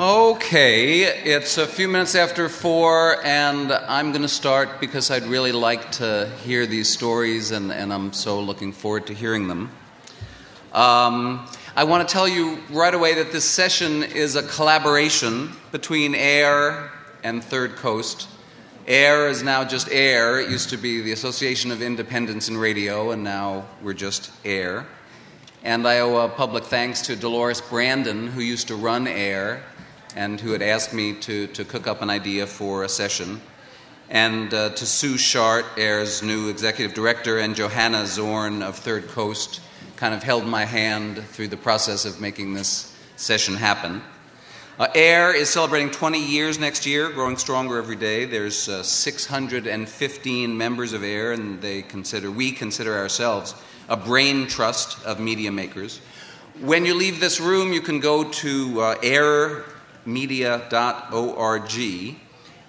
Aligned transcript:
Okay, 0.00 1.02
it's 1.02 1.58
a 1.58 1.66
few 1.66 1.86
minutes 1.86 2.14
after 2.14 2.48
four, 2.48 3.22
and 3.22 3.70
I'm 3.70 4.12
going 4.12 4.22
to 4.22 4.28
start 4.28 4.80
because 4.80 5.10
I'd 5.10 5.24
really 5.24 5.52
like 5.52 5.92
to 5.92 6.32
hear 6.42 6.66
these 6.66 6.88
stories, 6.88 7.50
and, 7.50 7.70
and 7.70 7.92
I'm 7.92 8.14
so 8.14 8.40
looking 8.40 8.72
forward 8.72 9.08
to 9.08 9.12
hearing 9.12 9.46
them. 9.46 9.70
Um, 10.72 11.46
I 11.76 11.84
want 11.84 12.08
to 12.08 12.10
tell 12.10 12.26
you 12.26 12.60
right 12.70 12.94
away 12.94 13.16
that 13.16 13.30
this 13.30 13.44
session 13.44 14.02
is 14.02 14.36
a 14.36 14.42
collaboration 14.42 15.50
between 15.70 16.14
AIR 16.14 16.90
and 17.22 17.44
Third 17.44 17.76
Coast. 17.76 18.26
AIR 18.88 19.28
is 19.28 19.42
now 19.42 19.64
just 19.64 19.90
AIR. 19.90 20.40
It 20.40 20.48
used 20.48 20.70
to 20.70 20.78
be 20.78 21.02
the 21.02 21.12
Association 21.12 21.70
of 21.70 21.82
Independents 21.82 22.48
in 22.48 22.56
Radio, 22.56 23.10
and 23.10 23.22
now 23.22 23.66
we're 23.82 23.92
just 23.92 24.30
AIR. 24.46 24.86
And 25.62 25.86
I 25.86 25.98
owe 25.98 26.24
a 26.24 26.28
public 26.30 26.64
thanks 26.64 27.02
to 27.02 27.16
Dolores 27.16 27.60
Brandon, 27.60 28.28
who 28.28 28.40
used 28.40 28.68
to 28.68 28.76
run 28.76 29.06
AIR 29.06 29.62
and 30.16 30.40
who 30.40 30.52
had 30.52 30.62
asked 30.62 30.92
me 30.92 31.14
to, 31.14 31.46
to 31.48 31.64
cook 31.64 31.86
up 31.86 32.02
an 32.02 32.10
idea 32.10 32.46
for 32.46 32.84
a 32.84 32.88
session. 32.88 33.40
And 34.08 34.52
uh, 34.52 34.70
to 34.70 34.86
Sue 34.86 35.14
Schardt, 35.14 35.64
AIR's 35.78 36.22
new 36.22 36.48
executive 36.48 36.94
director, 36.94 37.38
and 37.38 37.54
Johanna 37.54 38.06
Zorn 38.06 38.62
of 38.62 38.76
Third 38.76 39.08
Coast, 39.08 39.60
kind 39.96 40.14
of 40.14 40.22
held 40.22 40.46
my 40.46 40.64
hand 40.64 41.18
through 41.28 41.48
the 41.48 41.56
process 41.56 42.04
of 42.04 42.20
making 42.20 42.54
this 42.54 42.96
session 43.16 43.54
happen. 43.54 44.02
Uh, 44.78 44.88
AIR 44.94 45.34
is 45.34 45.50
celebrating 45.50 45.90
20 45.90 46.18
years 46.18 46.58
next 46.58 46.86
year, 46.86 47.10
growing 47.10 47.36
stronger 47.36 47.76
every 47.76 47.96
day. 47.96 48.24
There's 48.24 48.66
uh, 48.66 48.82
615 48.82 50.56
members 50.56 50.94
of 50.94 51.04
AIR, 51.04 51.32
and 51.32 51.60
they 51.60 51.82
consider 51.82 52.30
we 52.30 52.50
consider 52.50 52.96
ourselves 52.96 53.54
a 53.90 53.96
brain 53.96 54.46
trust 54.46 55.04
of 55.04 55.20
media 55.20 55.52
makers. 55.52 56.00
When 56.60 56.86
you 56.86 56.94
leave 56.94 57.20
this 57.20 57.40
room, 57.40 57.72
you 57.72 57.82
can 57.82 58.00
go 58.00 58.24
to 58.24 58.80
uh, 58.80 58.94
AIR 59.02 59.64
media.org, 60.06 61.70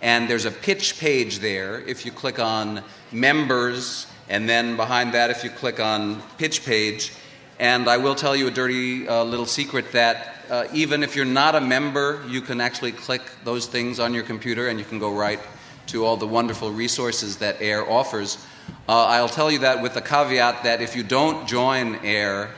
and 0.01 0.29
there's 0.29 0.45
a 0.45 0.51
pitch 0.51 0.99
page 0.99 1.39
there. 1.39 1.81
If 1.81 2.05
you 2.05 2.11
click 2.11 2.39
on 2.39 2.83
members, 3.11 4.07
and 4.29 4.47
then 4.47 4.75
behind 4.75 5.13
that, 5.13 5.29
if 5.29 5.43
you 5.43 5.49
click 5.49 5.79
on 5.79 6.21
pitch 6.37 6.65
page, 6.65 7.13
and 7.59 7.87
I 7.87 7.97
will 7.97 8.15
tell 8.15 8.35
you 8.35 8.47
a 8.47 8.51
dirty 8.51 9.07
uh, 9.07 9.23
little 9.23 9.45
secret 9.45 9.91
that 9.91 10.35
uh, 10.49 10.67
even 10.73 11.03
if 11.03 11.15
you're 11.15 11.25
not 11.25 11.55
a 11.55 11.61
member, 11.61 12.23
you 12.27 12.41
can 12.41 12.59
actually 12.59 12.91
click 12.91 13.21
those 13.43 13.67
things 13.67 13.99
on 13.99 14.13
your 14.13 14.23
computer 14.23 14.67
and 14.67 14.79
you 14.79 14.85
can 14.85 14.99
go 14.99 15.13
right 15.13 15.39
to 15.87 16.05
all 16.05 16.17
the 16.17 16.27
wonderful 16.27 16.71
resources 16.71 17.37
that 17.37 17.61
AIR 17.61 17.89
offers. 17.89 18.45
Uh, 18.89 19.05
I'll 19.05 19.29
tell 19.29 19.51
you 19.51 19.59
that 19.59 19.81
with 19.81 19.93
the 19.93 20.01
caveat 20.01 20.63
that 20.63 20.81
if 20.81 20.95
you 20.95 21.03
don't 21.03 21.47
join 21.47 21.95
AIR, 22.03 22.49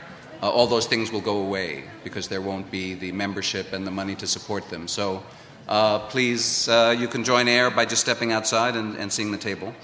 uh, 0.42 0.50
all 0.50 0.66
those 0.66 0.86
things 0.86 1.12
will 1.12 1.20
go 1.20 1.38
away 1.38 1.84
because 2.02 2.28
there 2.28 2.40
won't 2.40 2.70
be 2.70 2.94
the 2.94 3.12
membership 3.12 3.72
and 3.72 3.86
the 3.86 3.90
money 3.90 4.14
to 4.16 4.26
support 4.26 4.68
them. 4.70 4.88
So 4.88 5.22
uh, 5.68 6.00
please, 6.00 6.68
uh, 6.68 6.94
you 6.98 7.08
can 7.08 7.24
join 7.24 7.48
AIR 7.48 7.70
by 7.70 7.84
just 7.84 8.02
stepping 8.02 8.32
outside 8.32 8.76
and, 8.76 8.96
and 8.96 9.12
seeing 9.12 9.32
the 9.32 9.38
table. 9.38 9.74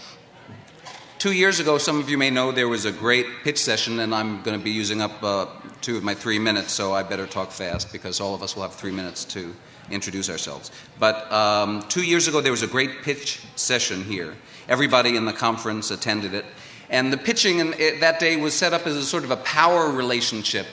Two 1.18 1.32
years 1.32 1.60
ago, 1.60 1.76
some 1.76 2.00
of 2.00 2.08
you 2.08 2.16
may 2.16 2.30
know 2.30 2.50
there 2.50 2.68
was 2.68 2.86
a 2.86 2.92
great 2.92 3.26
pitch 3.44 3.58
session, 3.58 4.00
and 4.00 4.14
I'm 4.14 4.42
going 4.42 4.58
to 4.58 4.64
be 4.64 4.70
using 4.70 5.02
up 5.02 5.22
uh, 5.22 5.46
two 5.82 5.98
of 5.98 6.02
my 6.02 6.14
three 6.14 6.38
minutes, 6.38 6.72
so 6.72 6.94
I 6.94 7.02
better 7.02 7.26
talk 7.26 7.50
fast 7.50 7.92
because 7.92 8.20
all 8.20 8.34
of 8.34 8.42
us 8.42 8.56
will 8.56 8.62
have 8.62 8.74
three 8.74 8.90
minutes 8.90 9.26
to 9.26 9.54
introduce 9.90 10.30
ourselves. 10.30 10.70
But 10.98 11.30
um, 11.30 11.82
two 11.88 12.04
years 12.04 12.26
ago, 12.28 12.40
there 12.40 12.52
was 12.52 12.62
a 12.62 12.66
great 12.66 13.02
pitch 13.02 13.42
session 13.56 14.02
here. 14.04 14.34
Everybody 14.68 15.16
in 15.16 15.24
the 15.24 15.32
conference 15.32 15.90
attended 15.90 16.32
it. 16.32 16.46
And 16.90 17.12
the 17.12 17.16
pitching 17.16 17.60
in, 17.60 17.72
it, 17.78 18.00
that 18.00 18.18
day 18.18 18.36
was 18.36 18.52
set 18.52 18.72
up 18.72 18.86
as 18.86 18.96
a 18.96 19.04
sort 19.04 19.22
of 19.22 19.30
a 19.30 19.36
power 19.36 19.88
relationship, 19.90 20.66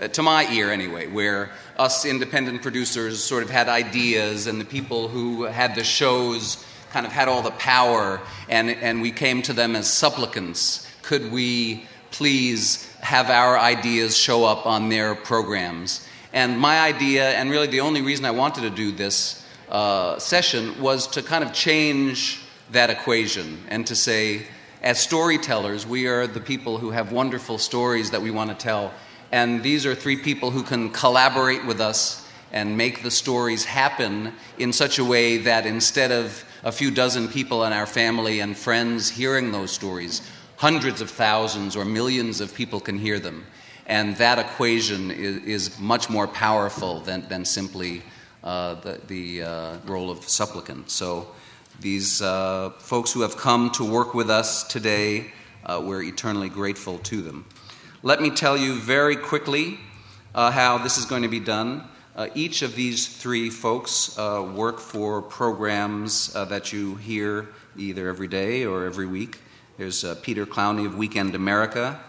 uh, 0.00 0.08
to 0.08 0.22
my 0.22 0.50
ear 0.52 0.70
anyway, 0.70 1.08
where 1.08 1.50
us 1.76 2.04
independent 2.04 2.62
producers 2.62 3.22
sort 3.22 3.42
of 3.42 3.50
had 3.50 3.68
ideas, 3.68 4.46
and 4.46 4.60
the 4.60 4.64
people 4.64 5.08
who 5.08 5.42
had 5.42 5.74
the 5.74 5.82
shows 5.82 6.64
kind 6.92 7.04
of 7.04 7.10
had 7.10 7.26
all 7.26 7.42
the 7.42 7.50
power, 7.52 8.20
and, 8.48 8.70
and 8.70 9.02
we 9.02 9.10
came 9.10 9.42
to 9.42 9.52
them 9.52 9.74
as 9.74 9.90
supplicants. 9.90 10.88
Could 11.02 11.32
we 11.32 11.86
please 12.12 12.88
have 13.00 13.28
our 13.28 13.58
ideas 13.58 14.16
show 14.16 14.44
up 14.44 14.66
on 14.66 14.88
their 14.88 15.16
programs? 15.16 16.06
And 16.32 16.56
my 16.56 16.80
idea, 16.80 17.30
and 17.30 17.50
really 17.50 17.66
the 17.66 17.80
only 17.80 18.00
reason 18.00 18.24
I 18.24 18.30
wanted 18.30 18.60
to 18.62 18.70
do 18.70 18.92
this 18.92 19.44
uh, 19.68 20.20
session, 20.20 20.80
was 20.80 21.08
to 21.08 21.22
kind 21.22 21.42
of 21.42 21.52
change 21.52 22.40
that 22.70 22.90
equation 22.90 23.58
and 23.68 23.84
to 23.88 23.96
say, 23.96 24.46
as 24.84 25.00
storytellers, 25.00 25.86
we 25.86 26.06
are 26.08 26.26
the 26.26 26.40
people 26.40 26.76
who 26.76 26.90
have 26.90 27.10
wonderful 27.10 27.56
stories 27.56 28.10
that 28.10 28.20
we 28.20 28.30
want 28.30 28.50
to 28.50 28.54
tell. 28.56 28.92
And 29.32 29.62
these 29.62 29.86
are 29.86 29.94
three 29.94 30.18
people 30.18 30.50
who 30.50 30.62
can 30.62 30.90
collaborate 30.90 31.64
with 31.64 31.80
us 31.80 32.28
and 32.52 32.76
make 32.76 33.02
the 33.02 33.10
stories 33.10 33.64
happen 33.64 34.34
in 34.58 34.74
such 34.74 34.98
a 34.98 35.04
way 35.04 35.38
that 35.38 35.64
instead 35.64 36.12
of 36.12 36.44
a 36.64 36.70
few 36.70 36.90
dozen 36.90 37.28
people 37.28 37.64
in 37.64 37.72
our 37.72 37.86
family 37.86 38.40
and 38.40 38.54
friends 38.54 39.08
hearing 39.08 39.52
those 39.52 39.70
stories, 39.70 40.20
hundreds 40.56 41.00
of 41.00 41.08
thousands 41.08 41.76
or 41.76 41.86
millions 41.86 42.42
of 42.42 42.54
people 42.54 42.78
can 42.78 42.98
hear 42.98 43.18
them. 43.18 43.46
And 43.86 44.14
that 44.18 44.38
equation 44.38 45.10
is, 45.10 45.36
is 45.44 45.80
much 45.80 46.10
more 46.10 46.28
powerful 46.28 47.00
than, 47.00 47.26
than 47.28 47.46
simply 47.46 48.02
uh, 48.42 48.74
the, 48.74 49.00
the 49.06 49.42
uh, 49.44 49.76
role 49.86 50.10
of 50.10 50.28
supplicant. 50.28 50.90
So 50.90 51.28
these 51.80 52.22
uh, 52.22 52.70
folks 52.78 53.12
who 53.12 53.22
have 53.22 53.36
come 53.36 53.70
to 53.70 53.84
work 53.84 54.14
with 54.14 54.30
us 54.30 54.64
today, 54.64 55.32
uh, 55.66 55.82
we're 55.84 56.02
eternally 56.02 56.48
grateful 56.48 56.98
to 56.98 57.20
them. 57.20 57.44
Let 58.02 58.20
me 58.20 58.30
tell 58.30 58.56
you 58.56 58.74
very 58.74 59.16
quickly 59.16 59.78
uh, 60.34 60.50
how 60.50 60.78
this 60.78 60.98
is 60.98 61.04
going 61.04 61.22
to 61.22 61.28
be 61.28 61.40
done. 61.40 61.88
Uh, 62.16 62.28
each 62.34 62.62
of 62.62 62.76
these 62.76 63.08
three 63.08 63.50
folks 63.50 64.16
uh, 64.18 64.48
work 64.54 64.78
for 64.78 65.20
programs 65.20 66.34
uh, 66.36 66.44
that 66.44 66.72
you 66.72 66.94
hear 66.96 67.48
either 67.76 68.08
every 68.08 68.28
day 68.28 68.64
or 68.64 68.84
every 68.84 69.06
week. 69.06 69.40
There's 69.76 70.04
Peter 70.22 70.46
Clowney 70.46 70.86
of 70.86 70.96
Weekend 70.96 71.34
America, 71.34 72.00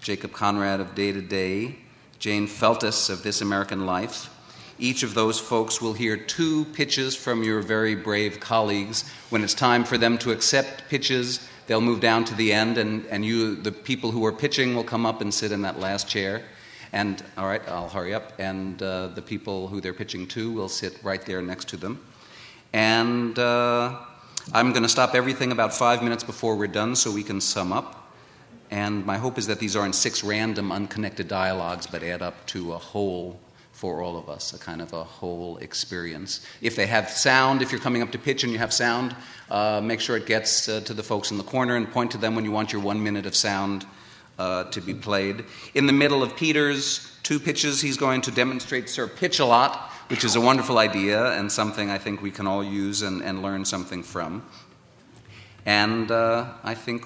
Jacob 0.00 0.32
Conrad 0.32 0.80
of 0.80 0.96
Day 0.96 1.12
to 1.12 1.22
Day, 1.22 1.76
Jane 2.18 2.48
Feltes 2.48 3.08
of 3.08 3.22
This 3.22 3.40
American 3.40 3.86
Life, 3.86 4.30
each 4.82 5.04
of 5.04 5.14
those 5.14 5.38
folks 5.38 5.80
will 5.80 5.92
hear 5.92 6.16
two 6.16 6.64
pitches 6.66 7.14
from 7.14 7.44
your 7.44 7.62
very 7.62 7.94
brave 7.94 8.40
colleagues. 8.40 9.08
When 9.30 9.44
it's 9.44 9.54
time 9.54 9.84
for 9.84 9.96
them 9.96 10.18
to 10.18 10.32
accept 10.32 10.88
pitches, 10.88 11.48
they'll 11.68 11.80
move 11.80 12.00
down 12.00 12.24
to 12.24 12.34
the 12.34 12.52
end, 12.52 12.78
and, 12.78 13.06
and 13.06 13.24
you, 13.24 13.54
the 13.54 13.70
people 13.70 14.10
who 14.10 14.26
are 14.26 14.32
pitching, 14.32 14.74
will 14.74 14.82
come 14.82 15.06
up 15.06 15.20
and 15.20 15.32
sit 15.32 15.52
in 15.52 15.62
that 15.62 15.78
last 15.78 16.08
chair. 16.08 16.42
And 16.92 17.22
all 17.38 17.46
right, 17.46 17.66
I'll 17.68 17.88
hurry 17.88 18.12
up. 18.12 18.32
And 18.40 18.82
uh, 18.82 19.06
the 19.08 19.22
people 19.22 19.68
who 19.68 19.80
they're 19.80 19.94
pitching 19.94 20.26
to 20.28 20.52
will 20.52 20.68
sit 20.68 20.98
right 21.04 21.24
there 21.24 21.40
next 21.40 21.68
to 21.68 21.76
them. 21.76 22.04
And 22.72 23.38
uh, 23.38 23.98
I'm 24.52 24.72
going 24.72 24.82
to 24.82 24.88
stop 24.88 25.14
everything 25.14 25.52
about 25.52 25.72
five 25.72 26.02
minutes 26.02 26.24
before 26.24 26.56
we're 26.56 26.66
done 26.66 26.96
so 26.96 27.12
we 27.12 27.22
can 27.22 27.40
sum 27.40 27.72
up. 27.72 28.12
And 28.72 29.06
my 29.06 29.16
hope 29.16 29.38
is 29.38 29.46
that 29.46 29.60
these 29.60 29.76
aren't 29.76 29.94
six 29.94 30.24
random, 30.24 30.72
unconnected 30.72 31.28
dialogues, 31.28 31.86
but 31.86 32.02
add 32.02 32.20
up 32.20 32.44
to 32.46 32.72
a 32.72 32.78
whole 32.78 33.38
for 33.82 34.00
all 34.00 34.16
of 34.16 34.28
us, 34.28 34.52
a 34.52 34.58
kind 34.60 34.80
of 34.80 34.92
a 34.92 35.02
whole 35.02 35.56
experience. 35.56 36.46
If 36.60 36.76
they 36.76 36.86
have 36.86 37.10
sound, 37.10 37.62
if 37.62 37.72
you're 37.72 37.80
coming 37.80 38.00
up 38.00 38.12
to 38.12 38.18
pitch 38.18 38.44
and 38.44 38.52
you 38.52 38.58
have 38.60 38.72
sound, 38.72 39.16
uh, 39.50 39.80
make 39.82 39.98
sure 39.98 40.16
it 40.16 40.24
gets 40.24 40.68
uh, 40.68 40.82
to 40.82 40.94
the 40.94 41.02
folks 41.02 41.32
in 41.32 41.36
the 41.36 41.42
corner 41.42 41.74
and 41.74 41.90
point 41.90 42.12
to 42.12 42.16
them 42.16 42.36
when 42.36 42.44
you 42.44 42.52
want 42.52 42.72
your 42.72 42.80
one 42.80 43.02
minute 43.02 43.26
of 43.26 43.34
sound 43.34 43.84
uh, 44.38 44.70
to 44.70 44.80
be 44.80 44.94
played. 44.94 45.44
In 45.74 45.86
the 45.86 45.92
middle 45.92 46.22
of 46.22 46.36
Peter's 46.36 47.18
two 47.24 47.40
pitches, 47.40 47.80
he's 47.80 47.96
going 47.96 48.20
to 48.20 48.30
demonstrate 48.30 48.88
Sir 48.88 49.08
Pitch 49.08 49.40
a 49.40 49.44
Lot, 49.44 49.76
which 50.06 50.22
is 50.22 50.36
a 50.36 50.40
wonderful 50.40 50.78
idea 50.78 51.32
and 51.32 51.50
something 51.50 51.90
I 51.90 51.98
think 51.98 52.22
we 52.22 52.30
can 52.30 52.46
all 52.46 52.62
use 52.62 53.02
and, 53.02 53.20
and 53.20 53.42
learn 53.42 53.64
something 53.64 54.04
from. 54.04 54.44
And 55.66 56.08
uh, 56.12 56.52
I 56.62 56.74
think, 56.74 57.02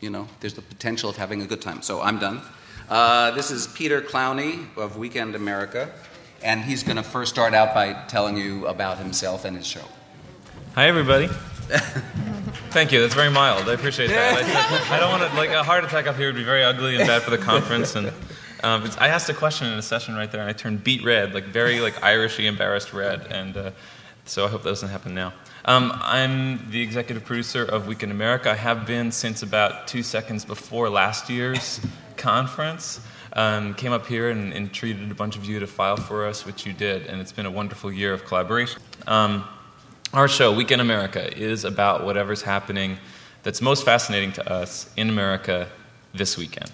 you 0.00 0.08
know, 0.08 0.26
there's 0.40 0.54
the 0.54 0.62
potential 0.62 1.10
of 1.10 1.18
having 1.18 1.42
a 1.42 1.46
good 1.46 1.60
time. 1.60 1.82
So 1.82 2.00
I'm 2.00 2.18
done. 2.18 2.40
Uh, 2.88 3.32
this 3.32 3.50
is 3.50 3.66
Peter 3.66 4.00
Clowney 4.00 4.64
of 4.76 4.96
Weekend 4.96 5.34
America, 5.34 5.90
and 6.44 6.62
he's 6.62 6.84
going 6.84 6.96
to 6.96 7.02
first 7.02 7.34
start 7.34 7.52
out 7.52 7.74
by 7.74 7.92
telling 8.06 8.36
you 8.36 8.64
about 8.68 8.98
himself 8.98 9.44
and 9.44 9.56
his 9.56 9.66
show. 9.66 9.82
Hi, 10.76 10.86
everybody. 10.86 11.26
Thank 12.70 12.92
you. 12.92 13.00
That's 13.00 13.14
very 13.14 13.30
mild. 13.30 13.68
I 13.68 13.72
appreciate 13.72 14.08
that. 14.08 14.36
I, 14.36 14.96
I 14.96 15.00
don't 15.00 15.10
want 15.10 15.28
to 15.28 15.36
like 15.36 15.50
a 15.50 15.64
heart 15.64 15.82
attack 15.82 16.06
up 16.06 16.14
here 16.14 16.28
would 16.28 16.36
be 16.36 16.44
very 16.44 16.62
ugly 16.62 16.94
and 16.94 17.08
bad 17.08 17.22
for 17.22 17.30
the 17.30 17.38
conference. 17.38 17.96
And 17.96 18.12
um, 18.62 18.88
I 18.98 19.08
asked 19.08 19.28
a 19.30 19.34
question 19.34 19.66
in 19.66 19.76
a 19.76 19.82
session 19.82 20.14
right 20.14 20.30
there, 20.30 20.40
and 20.40 20.48
I 20.48 20.52
turned 20.52 20.84
beet 20.84 21.02
red, 21.02 21.34
like 21.34 21.46
very 21.46 21.80
like 21.80 21.94
Irishy 21.94 22.44
embarrassed 22.44 22.92
red. 22.92 23.26
And 23.32 23.56
uh, 23.56 23.70
so 24.26 24.44
I 24.44 24.48
hope 24.48 24.62
that 24.62 24.68
doesn't 24.68 24.90
happen 24.90 25.12
now. 25.12 25.32
Um, 25.64 25.90
I'm 25.96 26.70
the 26.70 26.82
executive 26.82 27.24
producer 27.24 27.64
of 27.64 27.88
Weekend 27.88 28.12
America. 28.12 28.52
I 28.52 28.54
have 28.54 28.86
been 28.86 29.10
since 29.10 29.42
about 29.42 29.88
two 29.88 30.04
seconds 30.04 30.44
before 30.44 30.88
last 30.88 31.28
year's 31.28 31.80
conference. 32.16 33.00
Um, 33.32 33.74
came 33.74 33.92
up 33.92 34.06
here 34.06 34.30
and, 34.30 34.54
and, 34.54 34.72
treated 34.72 35.10
a 35.10 35.14
bunch 35.14 35.36
of 35.36 35.44
you 35.44 35.60
to 35.60 35.66
file 35.66 35.98
for 35.98 36.26
us, 36.26 36.46
which 36.46 36.64
you 36.64 36.72
did, 36.72 37.06
and 37.06 37.20
it's 37.20 37.32
been 37.32 37.44
a 37.44 37.50
wonderful 37.50 37.92
year 37.92 38.14
of 38.14 38.24
collaboration. 38.24 38.80
Um, 39.06 39.44
our 40.14 40.26
show, 40.26 40.54
Weekend 40.54 40.80
America, 40.80 41.36
is 41.36 41.64
about 41.64 42.04
whatever's 42.04 42.40
happening 42.40 42.96
that's 43.42 43.60
most 43.60 43.84
fascinating 43.84 44.32
to 44.32 44.50
us 44.50 44.90
in 44.96 45.10
America 45.10 45.68
this 46.14 46.38
weekend. 46.38 46.72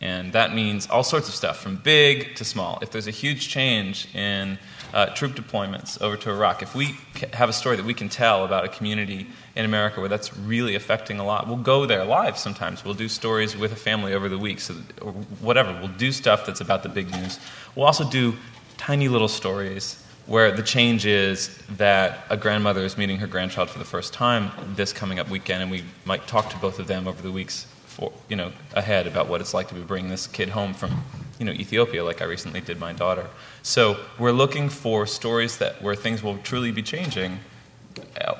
And 0.00 0.32
that 0.32 0.54
means 0.54 0.86
all 0.86 1.02
sorts 1.02 1.28
of 1.28 1.34
stuff, 1.34 1.58
from 1.58 1.76
big 1.76 2.36
to 2.36 2.44
small. 2.44 2.78
If 2.80 2.90
there's 2.90 3.08
a 3.08 3.12
huge 3.12 3.48
change 3.48 4.08
in 4.14 4.58
uh, 4.92 5.06
troop 5.06 5.32
deployments 5.32 6.00
over 6.00 6.16
to 6.16 6.30
Iraq. 6.30 6.62
If 6.62 6.74
we 6.74 6.96
have 7.32 7.48
a 7.48 7.52
story 7.52 7.76
that 7.76 7.84
we 7.84 7.94
can 7.94 8.08
tell 8.08 8.44
about 8.44 8.64
a 8.64 8.68
community 8.68 9.26
in 9.58 9.64
America 9.64 10.00
where 10.00 10.08
that's 10.08 10.34
really 10.38 10.74
affecting 10.76 11.18
a 11.18 11.24
lot, 11.24 11.48
we'll 11.48 11.56
go 11.56 11.84
there 11.84 12.04
live 12.04 12.38
sometimes. 12.38 12.84
We'll 12.84 12.94
do 12.94 13.08
stories 13.08 13.56
with 13.56 13.72
a 13.72 13.76
family 13.76 14.14
over 14.14 14.28
the 14.28 14.38
week, 14.38 14.60
so 14.60 14.74
or 15.02 15.12
whatever. 15.40 15.76
We'll 15.80 15.96
do 15.98 16.12
stuff 16.12 16.46
that's 16.46 16.60
about 16.60 16.84
the 16.84 16.88
big 16.88 17.10
news. 17.10 17.40
We'll 17.74 17.86
also 17.86 18.08
do 18.08 18.36
tiny 18.76 19.08
little 19.08 19.28
stories 19.28 20.02
where 20.26 20.52
the 20.52 20.62
change 20.62 21.04
is 21.06 21.58
that 21.76 22.20
a 22.30 22.36
grandmother 22.36 22.84
is 22.84 22.96
meeting 22.96 23.16
her 23.18 23.26
grandchild 23.26 23.68
for 23.68 23.78
the 23.78 23.84
first 23.84 24.12
time 24.12 24.50
this 24.76 24.92
coming 24.92 25.18
up 25.18 25.28
weekend, 25.28 25.60
and 25.62 25.70
we 25.70 25.82
might 26.04 26.26
talk 26.28 26.50
to 26.50 26.56
both 26.58 26.78
of 26.78 26.86
them 26.86 27.08
over 27.08 27.20
the 27.20 27.32
weeks 27.32 27.66
for, 27.86 28.12
you 28.28 28.36
know, 28.36 28.52
ahead 28.74 29.06
about 29.06 29.28
what 29.28 29.40
it's 29.40 29.52
like 29.52 29.68
to 29.68 29.74
be 29.74 29.82
bringing 29.82 30.10
this 30.10 30.26
kid 30.28 30.50
home 30.50 30.72
from 30.72 31.02
you 31.38 31.44
know, 31.44 31.52
Ethiopia, 31.52 32.04
like 32.04 32.20
I 32.20 32.24
recently 32.24 32.60
did 32.60 32.80
my 32.80 32.92
daughter. 32.92 33.26
So 33.62 33.96
we're 34.18 34.32
looking 34.32 34.68
for 34.68 35.06
stories 35.06 35.58
that 35.58 35.80
where 35.80 35.94
things 35.94 36.22
will 36.22 36.38
truly 36.38 36.72
be 36.72 36.82
changing, 36.82 37.38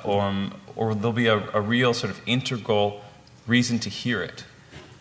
or, 0.03 0.21
um, 0.21 0.53
or 0.79 0.95
there'll 0.95 1.11
be 1.11 1.27
a, 1.27 1.37
a 1.53 1.59
real 1.59 1.93
sort 1.93 2.09
of 2.09 2.21
integral 2.25 3.01
reason 3.47 3.79
to 3.79 3.89
hear 3.89 4.23
it 4.23 4.45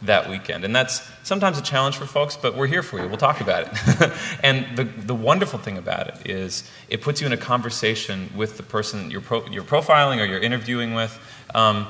that 0.02 0.28
weekend. 0.28 0.64
And 0.64 0.74
that's 0.74 1.08
sometimes 1.22 1.56
a 1.56 1.62
challenge 1.62 1.96
for 1.96 2.04
folks, 2.04 2.36
but 2.36 2.56
we're 2.56 2.66
here 2.66 2.82
for 2.82 3.00
you. 3.00 3.06
We'll 3.06 3.16
talk 3.16 3.40
about 3.40 3.68
it. 3.68 4.12
and 4.42 4.76
the, 4.76 4.82
the 4.82 5.14
wonderful 5.14 5.60
thing 5.60 5.78
about 5.78 6.08
it 6.08 6.28
is 6.28 6.68
it 6.88 7.00
puts 7.00 7.20
you 7.20 7.28
in 7.28 7.32
a 7.32 7.36
conversation 7.36 8.28
with 8.36 8.56
the 8.56 8.64
person 8.64 9.08
you're, 9.12 9.20
pro, 9.20 9.46
you're 9.46 9.62
profiling 9.62 10.20
or 10.20 10.24
you're 10.24 10.40
interviewing 10.40 10.94
with. 10.94 11.16
Um, 11.54 11.86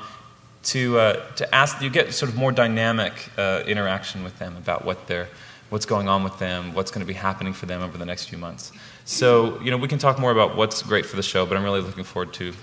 to, 0.63 0.99
uh, 0.99 1.25
to 1.37 1.55
ask, 1.55 1.81
you 1.81 1.89
get 1.89 2.13
sort 2.13 2.29
of 2.29 2.37
more 2.37 2.51
dynamic 2.51 3.13
uh, 3.37 3.63
interaction 3.65 4.23
with 4.23 4.37
them 4.37 4.55
about 4.55 4.85
what 4.85 5.07
they're, 5.07 5.29
what's 5.69 5.87
going 5.87 6.07
on 6.07 6.23
with 6.23 6.37
them, 6.37 6.75
what's 6.75 6.91
going 6.91 7.01
to 7.01 7.07
be 7.07 7.13
happening 7.13 7.53
for 7.53 7.65
them 7.65 7.81
over 7.81 7.97
the 7.97 8.05
next 8.05 8.25
few 8.25 8.37
months. 8.37 8.71
So, 9.05 9.59
you 9.61 9.71
know, 9.71 9.77
we 9.77 9.87
can 9.87 9.97
talk 9.97 10.19
more 10.19 10.31
about 10.31 10.55
what's 10.55 10.83
great 10.83 11.07
for 11.07 11.15
the 11.15 11.23
show, 11.23 11.47
but 11.47 11.57
I'm 11.57 11.63
really 11.63 11.81
looking 11.81 12.03
forward 12.03 12.33
to 12.35 12.53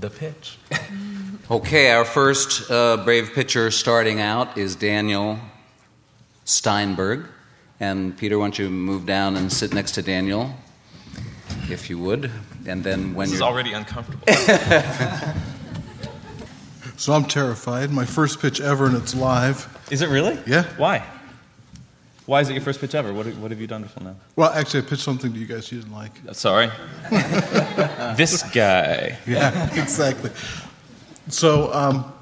the 0.00 0.10
pitch. 0.10 0.58
Okay, 1.50 1.90
our 1.90 2.06
first 2.06 2.70
uh, 2.70 2.96
brave 3.04 3.34
pitcher 3.34 3.70
starting 3.70 4.18
out 4.18 4.56
is 4.56 4.76
Daniel 4.76 5.38
Steinberg. 6.46 7.26
And 7.80 8.16
Peter, 8.16 8.38
why 8.38 8.46
don't 8.46 8.58
you 8.58 8.70
move 8.70 9.04
down 9.04 9.36
and 9.36 9.52
sit 9.52 9.74
next 9.74 9.92
to 9.92 10.02
Daniel, 10.02 10.54
if 11.68 11.90
you 11.90 11.98
would? 11.98 12.30
And 12.66 12.82
then 12.82 13.12
when 13.14 13.28
this 13.28 13.38
you're 13.38 13.46
is 13.46 13.52
already 13.52 13.74
uncomfortable. 13.74 14.26
so 16.96 17.12
I'm 17.12 17.26
terrified. 17.26 17.90
My 17.90 18.06
first 18.06 18.40
pitch 18.40 18.58
ever, 18.58 18.86
and 18.86 18.96
it's 18.96 19.14
live. 19.14 19.68
Is 19.90 20.00
it 20.00 20.08
really? 20.08 20.38
Yeah. 20.46 20.64
Why? 20.78 21.04
Why 22.26 22.40
is 22.40 22.48
it 22.48 22.54
your 22.54 22.62
first 22.62 22.80
pitch 22.80 22.94
ever? 22.94 23.12
What, 23.12 23.26
what 23.36 23.50
have 23.50 23.60
you 23.60 23.66
done 23.66 23.82
before 23.82 24.02
now? 24.02 24.16
Well, 24.34 24.50
actually, 24.50 24.80
I 24.80 24.86
pitched 24.86 25.02
something 25.02 25.32
to 25.32 25.38
you 25.38 25.46
guys 25.46 25.70
you 25.70 25.80
didn't 25.80 25.92
like. 25.92 26.12
Sorry. 26.32 26.70
this 27.10 28.42
guy. 28.44 29.18
Yeah, 29.26 29.80
exactly. 29.80 30.30
So, 31.28 31.72
um, 31.72 32.12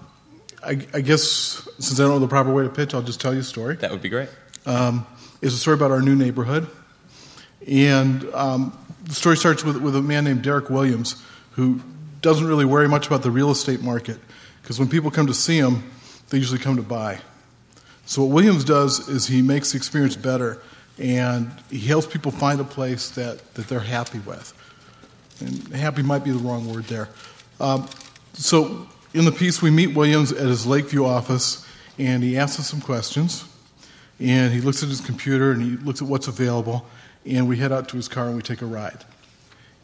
I, 0.65 0.71
I, 0.93 1.01
guess 1.01 1.69
since 1.79 1.99
I 2.01 2.05
don't 2.05 2.13
know 2.13 2.19
the 2.19 2.29
proper 2.29 2.53
way 2.53 2.65
to 2.65 2.69
pitch, 2.69 2.95
I'll 2.95 3.03
just 3.03 3.21
tell 3.21 3.33
you 3.33 3.41
a 3.41 3.45
story. 3.45 3.77
That 3.77 3.93
would 3.93 4.03
be 4.03 4.09
great. 4.09 4.29
Um, 4.67 5.07
it's 5.41 5.55
a 5.55 5.59
story 5.59 5.75
about 5.75 5.91
our 5.91 6.03
new 6.03 6.15
neighborhood. 6.17 6.69
And 7.67 8.25
um, 8.35 8.77
the 9.05 9.15
story 9.15 9.37
starts 9.37 9.65
with, 9.65 9.77
with 9.77 9.95
a 9.95 10.03
man 10.03 10.25
named 10.25 10.43
Derek 10.43 10.69
Williams 10.69 11.23
who 11.53 11.81
doesn't 12.21 12.47
really 12.47 12.65
worry 12.65 12.89
much 12.89 13.07
about 13.07 13.23
the 13.23 13.31
real 13.31 13.51
estate 13.51 13.83
market 13.83 14.19
because 14.63 14.79
when 14.79 14.89
people 14.89 15.11
come 15.11 15.27
to 15.27 15.35
see 15.35 15.59
him, 15.59 15.91
they 16.31 16.39
usually 16.39 16.61
come 16.61 16.77
to 16.77 16.83
buy. 16.83 17.21
So, 18.13 18.21
what 18.25 18.35
Williams 18.35 18.65
does 18.65 19.09
is 19.09 19.27
he 19.27 19.41
makes 19.41 19.73
the 19.73 19.79
experience 19.79 20.17
better 20.17 20.61
and 20.99 21.51
he 21.71 21.79
helps 21.79 22.07
people 22.07 22.31
find 22.31 22.61
a 22.61 22.65
place 22.65 23.09
that, 23.13 23.55
that 23.55 23.69
they're 23.69 23.81
happy 23.81 24.19
with. 24.19 24.53
And 25.41 25.69
happy 25.69 26.03
might 26.03 26.23
be 26.23 26.31
the 26.31 26.37
wrong 26.37 26.71
word 26.71 26.85
there. 26.85 27.09
Um, 27.59 27.89
so, 28.35 28.87
in 29.15 29.25
the 29.25 29.33
piece, 29.33 29.63
we 29.63 29.71
meet 29.71 29.97
Williams 29.97 30.31
at 30.31 30.47
his 30.47 30.67
Lakeview 30.67 31.07
office, 31.07 31.67
and 31.97 32.23
he 32.23 32.37
asks 32.37 32.61
us 32.61 32.69
some 32.69 32.83
questions. 32.83 33.47
And 34.21 34.53
he 34.53 34.61
looks 34.61 34.83
at 34.83 34.91
his 34.91 35.01
computer 35.01 35.51
and 35.51 35.63
he 35.63 35.71
looks 35.83 36.03
at 36.03 36.09
what's 36.09 36.29
available, 36.29 36.85
and 37.25 37.49
we 37.49 37.57
head 37.57 37.73
out 37.73 37.89
to 37.89 37.97
his 37.97 38.09
car 38.09 38.27
and 38.27 38.37
we 38.37 38.43
take 38.43 38.61
a 38.61 38.67
ride. 38.67 39.07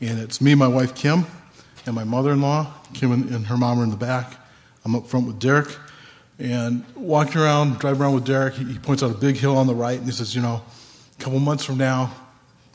And 0.03 0.19
it's 0.19 0.43
me, 0.43 0.55
my 0.55 0.69
wife 0.69 0.95
Kim, 0.95 1.25
and 1.87 1.95
my 1.95 2.05
mother 2.05 2.33
in 2.33 2.43
law. 2.43 2.75
Kim 2.93 3.11
and, 3.11 3.31
and 3.31 3.47
her 3.47 3.57
mom 3.57 3.81
are 3.81 3.85
in 3.85 3.91
the 3.91 3.97
back. 3.97 4.35
I'm 4.85 4.95
up 4.95 5.07
front 5.07 5.27
with 5.27 5.39
Derek. 5.39 5.75
And 6.39 6.85
walking 6.95 7.41
around, 7.41 7.79
driving 7.79 8.03
around 8.03 8.15
with 8.15 8.25
Derek, 8.25 8.55
he, 8.55 8.79
points 8.79 9.03
out 9.03 9.11
a 9.11 9.15
big 9.15 9.37
hill 9.37 9.57
on 9.57 9.67
the 9.67 9.75
right, 9.75 9.99
and 9.99 10.07
he 10.07 10.13
says, 10.13 10.35
You 10.35 10.43
know, 10.43 10.63
a 11.19 11.23
couple 11.23 11.41
months 11.41 11.65
from 11.65 11.79
now, 11.79 12.13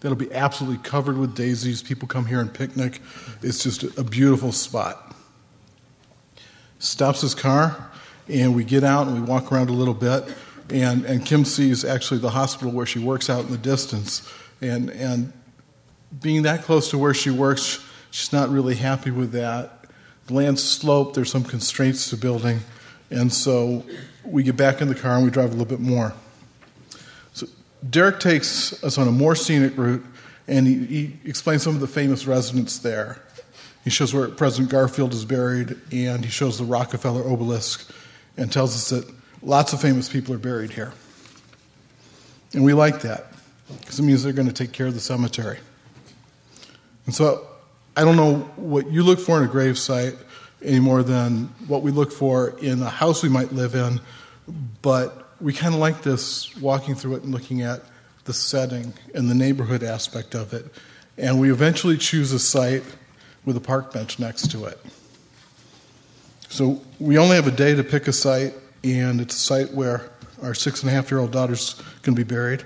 that'll 0.01 0.17
be 0.17 0.33
absolutely 0.33 0.83
covered 0.83 1.17
with 1.17 1.33
daisies. 1.35 1.81
People 1.81 2.07
come 2.07 2.25
here 2.25 2.41
and 2.41 2.53
picnic. 2.53 3.01
It's 3.41 3.63
just 3.63 3.83
a 3.97 4.03
beautiful 4.03 4.51
spot 4.51 5.13
stops 6.83 7.21
his 7.21 7.33
car, 7.33 7.89
and 8.27 8.53
we 8.53 8.63
get 8.63 8.83
out 8.83 9.07
and 9.07 9.15
we 9.15 9.21
walk 9.21 9.51
around 9.51 9.69
a 9.69 9.73
little 9.73 9.93
bit. 9.93 10.25
And, 10.69 11.05
and 11.05 11.25
Kim 11.25 11.45
sees 11.45 11.83
actually 11.85 12.19
the 12.19 12.29
hospital 12.29 12.71
where 12.71 12.85
she 12.85 12.99
works 12.99 13.29
out 13.29 13.45
in 13.45 13.51
the 13.51 13.57
distance. 13.57 14.29
And, 14.61 14.89
and 14.91 15.33
being 16.21 16.43
that 16.43 16.63
close 16.63 16.89
to 16.91 16.97
where 16.97 17.13
she 17.13 17.31
works, 17.31 17.83
she's 18.11 18.31
not 18.31 18.49
really 18.49 18.75
happy 18.75 19.11
with 19.11 19.31
that. 19.31 19.85
The 20.27 20.33
land's 20.33 20.63
sloped, 20.63 21.15
there's 21.15 21.31
some 21.31 21.43
constraints 21.43 22.09
to 22.09 22.17
building. 22.17 22.59
And 23.13 23.31
so 23.31 23.85
we 24.25 24.43
get 24.43 24.57
back 24.57 24.81
in 24.81 24.87
the 24.87 24.95
car 24.95 25.15
and 25.15 25.23
we 25.23 25.29
drive 25.29 25.49
a 25.49 25.51
little 25.51 25.65
bit 25.65 25.79
more. 25.79 26.13
So 27.33 27.47
Derek 27.87 28.19
takes 28.19 28.83
us 28.83 28.97
on 28.97 29.07
a 29.07 29.11
more 29.11 29.35
scenic 29.35 29.77
route 29.77 30.03
and 30.47 30.65
he, 30.67 30.85
he 30.85 31.13
explains 31.25 31.61
some 31.61 31.75
of 31.75 31.81
the 31.81 31.87
famous 31.87 32.25
residents 32.25 32.79
there. 32.79 33.21
He 33.83 33.89
shows 33.89 34.13
where 34.13 34.27
President 34.29 34.71
Garfield 34.71 35.13
is 35.13 35.25
buried, 35.25 35.75
and 35.91 36.23
he 36.23 36.31
shows 36.31 36.57
the 36.57 36.63
Rockefeller 36.63 37.29
obelisk 37.29 37.93
and 38.37 38.51
tells 38.51 38.75
us 38.75 38.89
that 38.89 39.13
lots 39.41 39.73
of 39.73 39.81
famous 39.81 40.07
people 40.07 40.33
are 40.33 40.37
buried 40.39 40.71
here. 40.71 40.93
And 42.53 42.63
we 42.63 42.73
like 42.73 43.01
that 43.01 43.27
because 43.79 43.99
it 43.99 44.03
means 44.03 44.23
they're 44.23 44.33
going 44.33 44.47
to 44.47 44.53
take 44.53 44.71
care 44.71 44.87
of 44.87 44.93
the 44.93 45.01
cemetery. 45.01 45.59
And 47.05 47.13
so 47.13 47.45
I 47.95 48.05
don't 48.05 48.15
know 48.15 48.37
what 48.55 48.89
you 48.89 49.03
look 49.03 49.19
for 49.19 49.37
in 49.37 49.43
a 49.43 49.51
grave 49.51 49.77
site 49.77 50.15
any 50.63 50.79
more 50.79 51.03
than 51.03 51.45
what 51.67 51.81
we 51.81 51.91
look 51.91 52.11
for 52.11 52.57
in 52.59 52.81
a 52.81 52.89
house 52.89 53.23
we 53.23 53.29
might 53.29 53.51
live 53.51 53.75
in, 53.75 53.99
but 54.81 55.35
we 55.41 55.53
kind 55.53 55.73
of 55.73 55.79
like 55.79 56.01
this 56.01 56.55
walking 56.57 56.95
through 56.95 57.15
it 57.15 57.23
and 57.23 57.31
looking 57.31 57.61
at 57.61 57.81
the 58.25 58.33
setting 58.33 58.93
and 59.13 59.29
the 59.29 59.35
neighborhood 59.35 59.83
aspect 59.83 60.35
of 60.35 60.53
it. 60.53 60.65
And 61.17 61.39
we 61.39 61.51
eventually 61.51 61.97
choose 61.97 62.31
a 62.31 62.39
site 62.39 62.83
with 63.45 63.57
a 63.57 63.61
park 63.61 63.93
bench 63.93 64.19
next 64.19 64.51
to 64.51 64.65
it. 64.65 64.79
So 66.49 66.81
we 66.99 67.17
only 67.17 67.35
have 67.35 67.47
a 67.47 67.51
day 67.51 67.75
to 67.75 67.83
pick 67.83 68.07
a 68.07 68.13
site, 68.13 68.53
and 68.83 69.19
it's 69.19 69.35
a 69.35 69.39
site 69.39 69.73
where 69.73 70.11
our 70.41 70.53
six 70.53 70.81
and 70.81 70.91
a 70.91 70.93
half 70.93 71.09
year 71.09 71.19
old 71.19 71.31
daughter's 71.31 71.73
going 72.03 72.15
to 72.15 72.23
be 72.23 72.23
buried. 72.23 72.63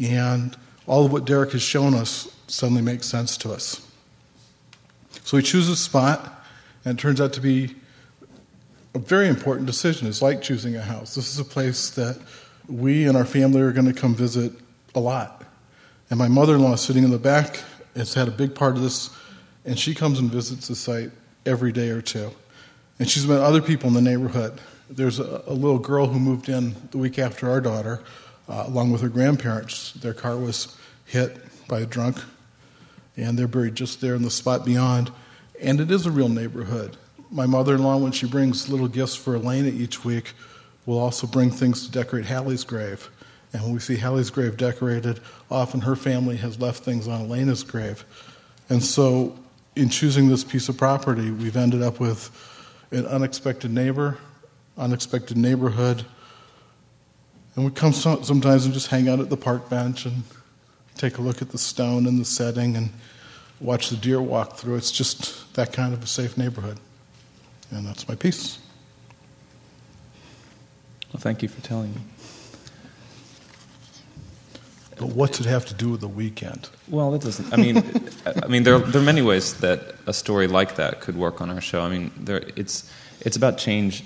And 0.00 0.56
all 0.86 1.06
of 1.06 1.12
what 1.12 1.24
Derek 1.24 1.52
has 1.52 1.62
shown 1.62 1.94
us 1.94 2.34
suddenly 2.48 2.82
makes 2.82 3.06
sense 3.06 3.36
to 3.38 3.52
us. 3.52 3.86
So 5.24 5.36
we 5.36 5.42
choose 5.42 5.68
a 5.68 5.76
spot, 5.76 6.39
and 6.84 6.98
it 6.98 7.00
turns 7.00 7.20
out 7.20 7.32
to 7.34 7.40
be 7.40 7.74
a 8.94 8.98
very 8.98 9.28
important 9.28 9.66
decision. 9.66 10.08
It's 10.08 10.22
like 10.22 10.42
choosing 10.42 10.76
a 10.76 10.82
house. 10.82 11.14
This 11.14 11.32
is 11.32 11.38
a 11.38 11.44
place 11.44 11.90
that 11.90 12.18
we 12.68 13.06
and 13.06 13.16
our 13.16 13.24
family 13.24 13.60
are 13.60 13.72
going 13.72 13.86
to 13.86 13.92
come 13.92 14.14
visit 14.14 14.52
a 14.94 15.00
lot. 15.00 15.44
And 16.08 16.18
my 16.18 16.28
mother 16.28 16.56
in 16.56 16.62
law, 16.62 16.74
sitting 16.74 17.04
in 17.04 17.10
the 17.10 17.18
back, 17.18 17.62
has 17.94 18.14
had 18.14 18.28
a 18.28 18.32
big 18.32 18.54
part 18.54 18.76
of 18.76 18.82
this 18.82 19.10
and 19.64 19.78
she 19.78 19.94
comes 19.94 20.18
and 20.18 20.30
visits 20.30 20.68
the 20.68 20.74
site 20.74 21.10
every 21.44 21.72
day 21.72 21.90
or 21.90 22.00
two. 22.00 22.30
And 22.98 23.08
she's 23.08 23.26
met 23.26 23.40
other 23.40 23.62
people 23.62 23.88
in 23.88 23.94
the 23.94 24.00
neighborhood. 24.00 24.60
There's 24.88 25.18
a, 25.18 25.42
a 25.46 25.52
little 25.52 25.78
girl 25.78 26.06
who 26.06 26.18
moved 26.18 26.48
in 26.48 26.74
the 26.90 26.98
week 26.98 27.18
after 27.18 27.50
our 27.50 27.60
daughter, 27.60 28.02
uh, 28.48 28.64
along 28.66 28.90
with 28.90 29.00
her 29.02 29.08
grandparents. 29.08 29.92
Their 29.92 30.14
car 30.14 30.36
was 30.36 30.76
hit 31.04 31.38
by 31.68 31.80
a 31.80 31.86
drunk, 31.86 32.18
and 33.16 33.38
they're 33.38 33.48
buried 33.48 33.74
just 33.74 34.00
there 34.00 34.14
in 34.14 34.22
the 34.22 34.30
spot 34.30 34.64
beyond. 34.64 35.10
And 35.60 35.80
it 35.80 35.90
is 35.90 36.06
a 36.06 36.10
real 36.10 36.28
neighborhood. 36.28 36.96
My 37.30 37.46
mother 37.46 37.74
in 37.74 37.82
law, 37.82 37.98
when 37.98 38.12
she 38.12 38.26
brings 38.26 38.68
little 38.68 38.88
gifts 38.88 39.14
for 39.14 39.36
Elena 39.36 39.68
each 39.68 40.04
week, 40.04 40.32
will 40.86 40.98
also 40.98 41.26
bring 41.26 41.50
things 41.50 41.86
to 41.86 41.92
decorate 41.92 42.24
Hallie's 42.24 42.64
grave. 42.64 43.10
And 43.52 43.62
when 43.62 43.72
we 43.72 43.80
see 43.80 43.96
Hallie's 43.96 44.30
grave 44.30 44.56
decorated, 44.56 45.20
often 45.50 45.82
her 45.82 45.96
family 45.96 46.36
has 46.36 46.58
left 46.58 46.82
things 46.82 47.06
on 47.06 47.22
Elena's 47.22 47.62
grave. 47.62 48.04
And 48.68 48.82
so 48.82 49.38
in 49.76 49.90
choosing 49.90 50.28
this 50.28 50.44
piece 50.44 50.68
of 50.68 50.78
property, 50.78 51.30
we've 51.30 51.56
ended 51.56 51.82
up 51.82 52.00
with 52.00 52.30
an 52.90 53.06
unexpected 53.06 53.70
neighbor, 53.70 54.18
unexpected 54.78 55.36
neighborhood. 55.36 56.04
And 57.54 57.64
we 57.64 57.70
come 57.70 57.92
sometimes 57.92 58.64
and 58.64 58.72
just 58.72 58.86
hang 58.86 59.08
out 59.08 59.20
at 59.20 59.28
the 59.28 59.36
park 59.36 59.68
bench 59.68 60.06
and 60.06 60.22
take 60.96 61.18
a 61.18 61.22
look 61.22 61.42
at 61.42 61.50
the 61.50 61.58
stone 61.58 62.06
and 62.06 62.18
the 62.18 62.24
setting 62.24 62.76
and 62.76 62.90
watch 63.60 63.90
the 63.90 63.96
deer 63.96 64.20
walk 64.20 64.56
through. 64.56 64.76
It's 64.76 64.90
just 64.90 65.52
that 65.54 65.72
kind 65.72 65.92
of 65.92 66.02
a 66.02 66.06
safe 66.06 66.36
neighborhood. 66.36 66.78
And 67.70 67.86
that's 67.86 68.08
my 68.08 68.14
piece. 68.14 68.58
Well, 71.12 71.20
thank 71.20 71.42
you 71.42 71.48
for 71.48 71.60
telling 71.60 71.94
me. 71.94 72.00
But 74.96 75.08
what's 75.08 75.40
it 75.40 75.46
have 75.46 75.64
to 75.66 75.74
do 75.74 75.90
with 75.90 76.00
the 76.00 76.08
weekend? 76.08 76.68
Well, 76.88 77.14
it 77.14 77.22
doesn't. 77.22 77.52
I 77.52 77.56
mean, 77.56 77.78
I 78.42 78.46
mean, 78.48 78.64
there, 78.64 78.78
there 78.78 79.00
are 79.00 79.04
many 79.04 79.22
ways 79.22 79.54
that 79.60 79.94
a 80.06 80.12
story 80.12 80.46
like 80.46 80.76
that 80.76 81.00
could 81.00 81.16
work 81.16 81.40
on 81.40 81.48
our 81.48 81.60
show. 81.60 81.80
I 81.80 81.88
mean, 81.88 82.10
there, 82.18 82.42
it's 82.54 82.90
it's 83.20 83.36
about 83.36 83.56
change 83.56 84.04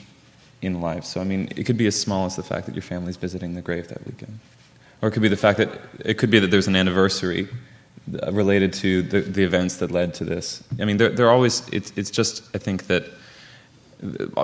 in 0.62 0.80
life. 0.80 1.04
So, 1.04 1.20
I 1.20 1.24
mean, 1.24 1.48
it 1.56 1.64
could 1.64 1.76
be 1.76 1.86
as 1.86 2.00
small 2.00 2.26
as 2.26 2.36
the 2.36 2.44
fact 2.44 2.66
that 2.66 2.76
your 2.76 2.82
family's 2.82 3.16
visiting 3.16 3.54
the 3.54 3.60
grave 3.60 3.88
that 3.88 4.06
weekend, 4.06 4.38
or 5.02 5.08
it 5.08 5.12
could 5.12 5.22
be 5.22 5.28
the 5.28 5.36
fact 5.36 5.58
that 5.58 5.68
it 6.04 6.14
could 6.14 6.30
be 6.30 6.38
that 6.38 6.52
there's 6.52 6.68
an 6.68 6.76
anniversary 6.76 7.48
related 8.30 8.72
to 8.74 9.02
the, 9.02 9.20
the 9.20 9.42
events 9.42 9.76
that 9.76 9.90
led 9.90 10.14
to 10.14 10.24
this. 10.24 10.62
I 10.80 10.84
mean, 10.84 10.96
they're, 10.96 11.10
they're 11.10 11.30
always. 11.30 11.66
It's 11.70 11.92
it's 11.96 12.10
just. 12.10 12.42
I 12.54 12.58
think 12.58 12.86
that 12.86 13.04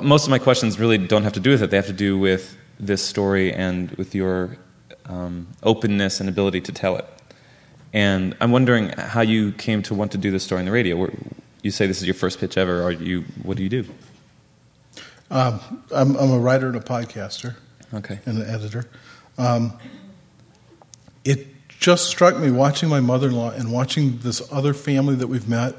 most 0.03 0.25
of 0.25 0.31
my 0.31 0.39
questions 0.39 0.79
really 0.79 0.99
don't 0.99 1.23
have 1.23 1.35
to 1.35 1.41
do 1.41 1.51
with 1.51 1.63
it. 1.63 1.71
They 1.71 1.77
have 1.77 1.87
to 1.87 1.93
do 1.93 2.19
with 2.19 2.57
this 2.79 3.03
story 3.05 3.53
and 3.53 3.91
with 3.93 4.15
your 4.15 4.57
um, 5.07 5.47
openness 5.63 6.21
and 6.21 6.29
ability 6.29 6.63
to 6.63 6.73
tell 6.73 6.97
it. 6.97 7.07
And 7.93 8.37
I'm 8.41 8.53
wondering 8.53 8.91
how 8.91 9.21
you 9.21 9.53
came 9.53 9.83
to 9.83 9.95
want 9.95 10.13
to 10.13 10.19
do 10.19 10.31
this 10.31 10.45
story 10.45 10.61
on 10.61 10.65
the 10.65 10.73
radio. 10.73 11.11
You 11.63 11.71
say 11.71 11.87
this 11.87 12.01
is 12.01 12.07
your 12.07 12.15
first 12.15 12.39
pitch 12.39 12.57
ever. 12.57 12.83
Are 12.83 12.93
you? 12.93 13.25
What 13.43 13.57
do 13.57 13.63
you 13.63 13.69
do? 13.69 13.85
Um, 15.31 15.61
I'm, 15.95 16.17
I'm, 16.17 16.33
a 16.33 16.39
writer 16.39 16.69
and 16.69 16.77
a 16.77 16.81
podcaster. 16.81 17.55
Okay. 17.95 18.19
And 18.27 18.39
an 18.39 18.49
editor. 18.49 18.89
Um, 19.39 19.79
just 21.81 22.09
struck 22.09 22.37
me 22.37 22.53
watching 22.53 22.89
my 22.89 23.01
mother-in-law 23.01 23.51
and 23.51 23.73
watching 23.73 24.19
this 24.19 24.41
other 24.53 24.73
family 24.73 25.17
that 25.17 25.27
we've 25.27 25.49
met, 25.49 25.75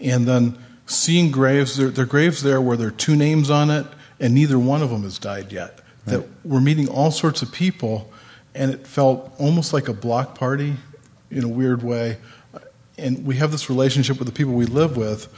and 0.00 0.26
then 0.26 0.56
seeing 0.86 1.32
graves. 1.32 1.76
There, 1.76 1.88
there 1.88 2.04
are 2.04 2.06
graves 2.06 2.42
there 2.42 2.60
where 2.60 2.76
there 2.76 2.88
are 2.88 2.92
two 2.92 3.16
names 3.16 3.50
on 3.50 3.70
it, 3.70 3.86
and 4.20 4.34
neither 4.34 4.58
one 4.58 4.82
of 4.82 4.90
them 4.90 5.02
has 5.02 5.18
died 5.18 5.50
yet. 5.50 5.80
Right. 6.06 6.18
That 6.18 6.28
we're 6.44 6.60
meeting 6.60 6.86
all 6.86 7.10
sorts 7.10 7.42
of 7.42 7.50
people 7.50 8.12
and 8.58 8.72
it 8.72 8.86
felt 8.86 9.32
almost 9.38 9.72
like 9.72 9.88
a 9.88 9.92
block 9.92 10.36
party 10.36 10.74
in 11.30 11.44
a 11.44 11.48
weird 11.48 11.82
way. 11.82 12.18
And 12.98 13.24
we 13.24 13.36
have 13.36 13.52
this 13.52 13.70
relationship 13.70 14.18
with 14.18 14.26
the 14.26 14.32
people 14.32 14.52
we 14.52 14.66
live 14.66 14.96
with, 14.96 15.28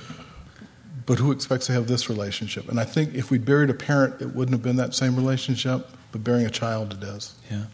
but 1.04 1.18
who 1.18 1.30
expects 1.30 1.66
to 1.66 1.72
have 1.72 1.86
this 1.86 2.08
relationship? 2.08 2.68
And 2.70 2.80
I 2.80 2.84
think 2.84 3.14
if 3.14 3.30
we 3.30 3.36
buried 3.36 3.68
a 3.68 3.74
parent, 3.74 4.22
it 4.22 4.34
wouldn't 4.34 4.52
have 4.52 4.62
been 4.62 4.76
that 4.76 4.94
same 4.94 5.16
relationship, 5.16 5.88
but 6.12 6.24
burying 6.24 6.46
a 6.46 6.50
child, 6.50 6.94
it 6.94 7.02
is. 7.02 7.34
Yeah. 7.50 7.64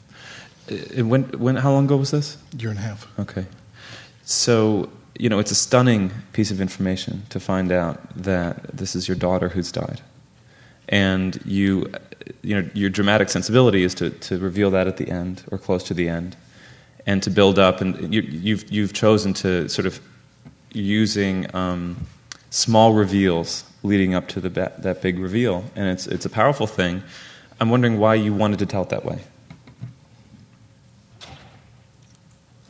Uh, 0.70 1.04
when, 1.04 1.24
when, 1.38 1.56
how 1.56 1.72
long 1.72 1.84
ago 1.84 1.96
was 1.96 2.10
this? 2.10 2.36
Year 2.58 2.70
and 2.70 2.78
a 2.78 2.82
half. 2.82 3.06
Okay. 3.18 3.46
So, 4.24 4.90
you 5.18 5.28
know, 5.28 5.38
it's 5.38 5.50
a 5.50 5.56
stunning 5.56 6.10
piece 6.32 6.50
of 6.50 6.60
information 6.60 7.22
to 7.30 7.40
find 7.40 7.70
out 7.72 8.00
that 8.16 8.76
this 8.76 8.96
is 8.96 9.08
your 9.08 9.16
daughter 9.16 9.48
who's 9.48 9.72
died. 9.72 10.00
And 10.88 11.40
you 11.44 11.90
you 12.42 12.60
know, 12.60 12.68
your 12.74 12.90
dramatic 12.90 13.28
sensibility 13.28 13.82
is 13.82 13.94
to, 13.94 14.10
to 14.10 14.38
reveal 14.38 14.70
that 14.70 14.86
at 14.86 14.96
the 14.96 15.08
end 15.10 15.44
or 15.50 15.58
close 15.58 15.84
to 15.84 15.94
the 15.94 16.08
end, 16.08 16.36
and 17.06 17.22
to 17.22 17.30
build 17.30 17.58
up. 17.58 17.80
And 17.80 18.12
you, 18.12 18.22
you've, 18.22 18.70
you've 18.70 18.92
chosen 18.92 19.32
to 19.34 19.68
sort 19.68 19.86
of 19.86 20.00
using 20.72 21.54
um, 21.54 21.96
small 22.50 22.92
reveals 22.92 23.64
leading 23.82 24.14
up 24.14 24.28
to 24.28 24.40
the, 24.40 24.48
that 24.78 25.02
big 25.02 25.18
reveal, 25.18 25.64
and 25.76 25.88
it's 25.88 26.06
it's 26.06 26.26
a 26.26 26.30
powerful 26.30 26.66
thing. 26.66 27.02
I'm 27.60 27.70
wondering 27.70 27.98
why 27.98 28.16
you 28.16 28.34
wanted 28.34 28.58
to 28.58 28.66
tell 28.66 28.82
it 28.82 28.88
that 28.90 29.04
way. 29.04 29.20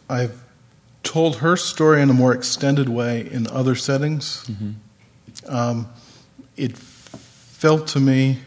I've 0.09 0.43
told 1.03 1.37
her 1.37 1.57
story 1.57 2.03
in 2.03 2.11
a 2.11 2.15
more 2.15 2.35
extended 2.35 2.89
way 2.89 3.29
in 3.31 3.47
other 3.49 3.75
settings. 3.75 4.45
Mm-hmm. 4.47 5.55
Um, 5.55 5.89
it 6.57 6.77
felt 6.77 7.87
to 7.89 8.01
me 8.01 8.39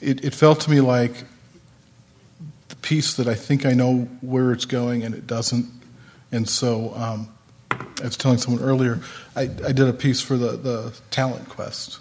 it, 0.00 0.24
it 0.24 0.34
felt 0.34 0.60
to 0.60 0.70
me 0.70 0.80
like 0.80 1.24
the 2.68 2.76
piece 2.76 3.14
that 3.14 3.26
I 3.26 3.34
think 3.34 3.66
I 3.66 3.72
know 3.72 4.08
where 4.20 4.52
it's 4.52 4.64
going 4.64 5.02
and 5.02 5.14
it 5.14 5.26
doesn't. 5.26 5.66
And 6.30 6.48
so 6.48 6.94
um, 6.94 7.28
I 7.70 8.04
was 8.04 8.16
telling 8.16 8.38
someone 8.38 8.62
earlier, 8.62 9.00
I, 9.34 9.42
I 9.42 9.72
did 9.72 9.88
a 9.88 9.92
piece 9.92 10.20
for 10.20 10.36
the, 10.36 10.56
the 10.56 10.98
Talent 11.10 11.48
Quest. 11.48 12.00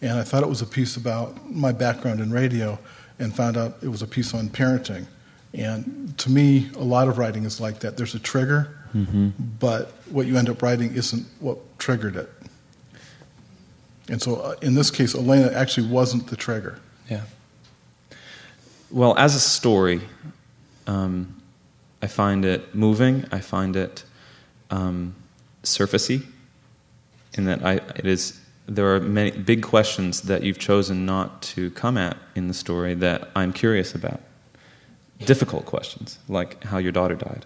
And 0.00 0.18
I 0.18 0.22
thought 0.22 0.42
it 0.42 0.48
was 0.48 0.62
a 0.62 0.66
piece 0.66 0.96
about 0.96 1.50
my 1.50 1.72
background 1.72 2.20
in 2.20 2.32
radio 2.32 2.78
and 3.18 3.34
found 3.34 3.56
out 3.56 3.76
it 3.82 3.88
was 3.88 4.02
a 4.02 4.06
piece 4.06 4.32
on 4.34 4.48
parenting. 4.48 5.06
And 5.54 6.16
to 6.18 6.30
me, 6.30 6.70
a 6.74 6.84
lot 6.84 7.08
of 7.08 7.18
writing 7.18 7.44
is 7.44 7.60
like 7.60 7.80
that. 7.80 7.96
There's 7.96 8.14
a 8.14 8.18
trigger, 8.18 8.76
mm-hmm. 8.94 9.30
but 9.58 9.92
what 10.10 10.26
you 10.26 10.36
end 10.36 10.48
up 10.48 10.62
writing 10.62 10.94
isn't 10.94 11.26
what 11.40 11.58
triggered 11.78 12.16
it. 12.16 12.30
And 14.08 14.20
so 14.20 14.36
uh, 14.36 14.56
in 14.60 14.74
this 14.74 14.90
case, 14.90 15.14
Elena 15.14 15.50
actually 15.52 15.88
wasn't 15.88 16.28
the 16.28 16.36
trigger. 16.36 16.80
Yeah. 17.10 17.22
Well, 18.90 19.16
as 19.18 19.34
a 19.34 19.40
story, 19.40 20.00
um, 20.86 21.40
I 22.02 22.06
find 22.06 22.44
it 22.44 22.74
moving. 22.74 23.26
I 23.32 23.40
find 23.40 23.76
it 23.76 24.04
um, 24.70 25.14
surfacey, 25.62 26.24
in 27.34 27.44
that 27.44 27.64
I, 27.64 27.74
it 27.96 28.06
is. 28.06 28.40
There 28.66 28.94
are 28.94 29.00
many 29.00 29.30
big 29.30 29.62
questions 29.62 30.22
that 30.22 30.42
you've 30.42 30.58
chosen 30.58 31.06
not 31.06 31.40
to 31.54 31.70
come 31.70 31.96
at 31.96 32.18
in 32.34 32.48
the 32.48 32.54
story 32.54 32.92
that 32.94 33.30
I'm 33.34 33.54
curious 33.54 33.94
about. 33.94 34.20
Difficult 35.24 35.66
questions, 35.66 36.18
like 36.28 36.62
how 36.64 36.78
your 36.78 36.92
daughter 36.92 37.14
died, 37.14 37.44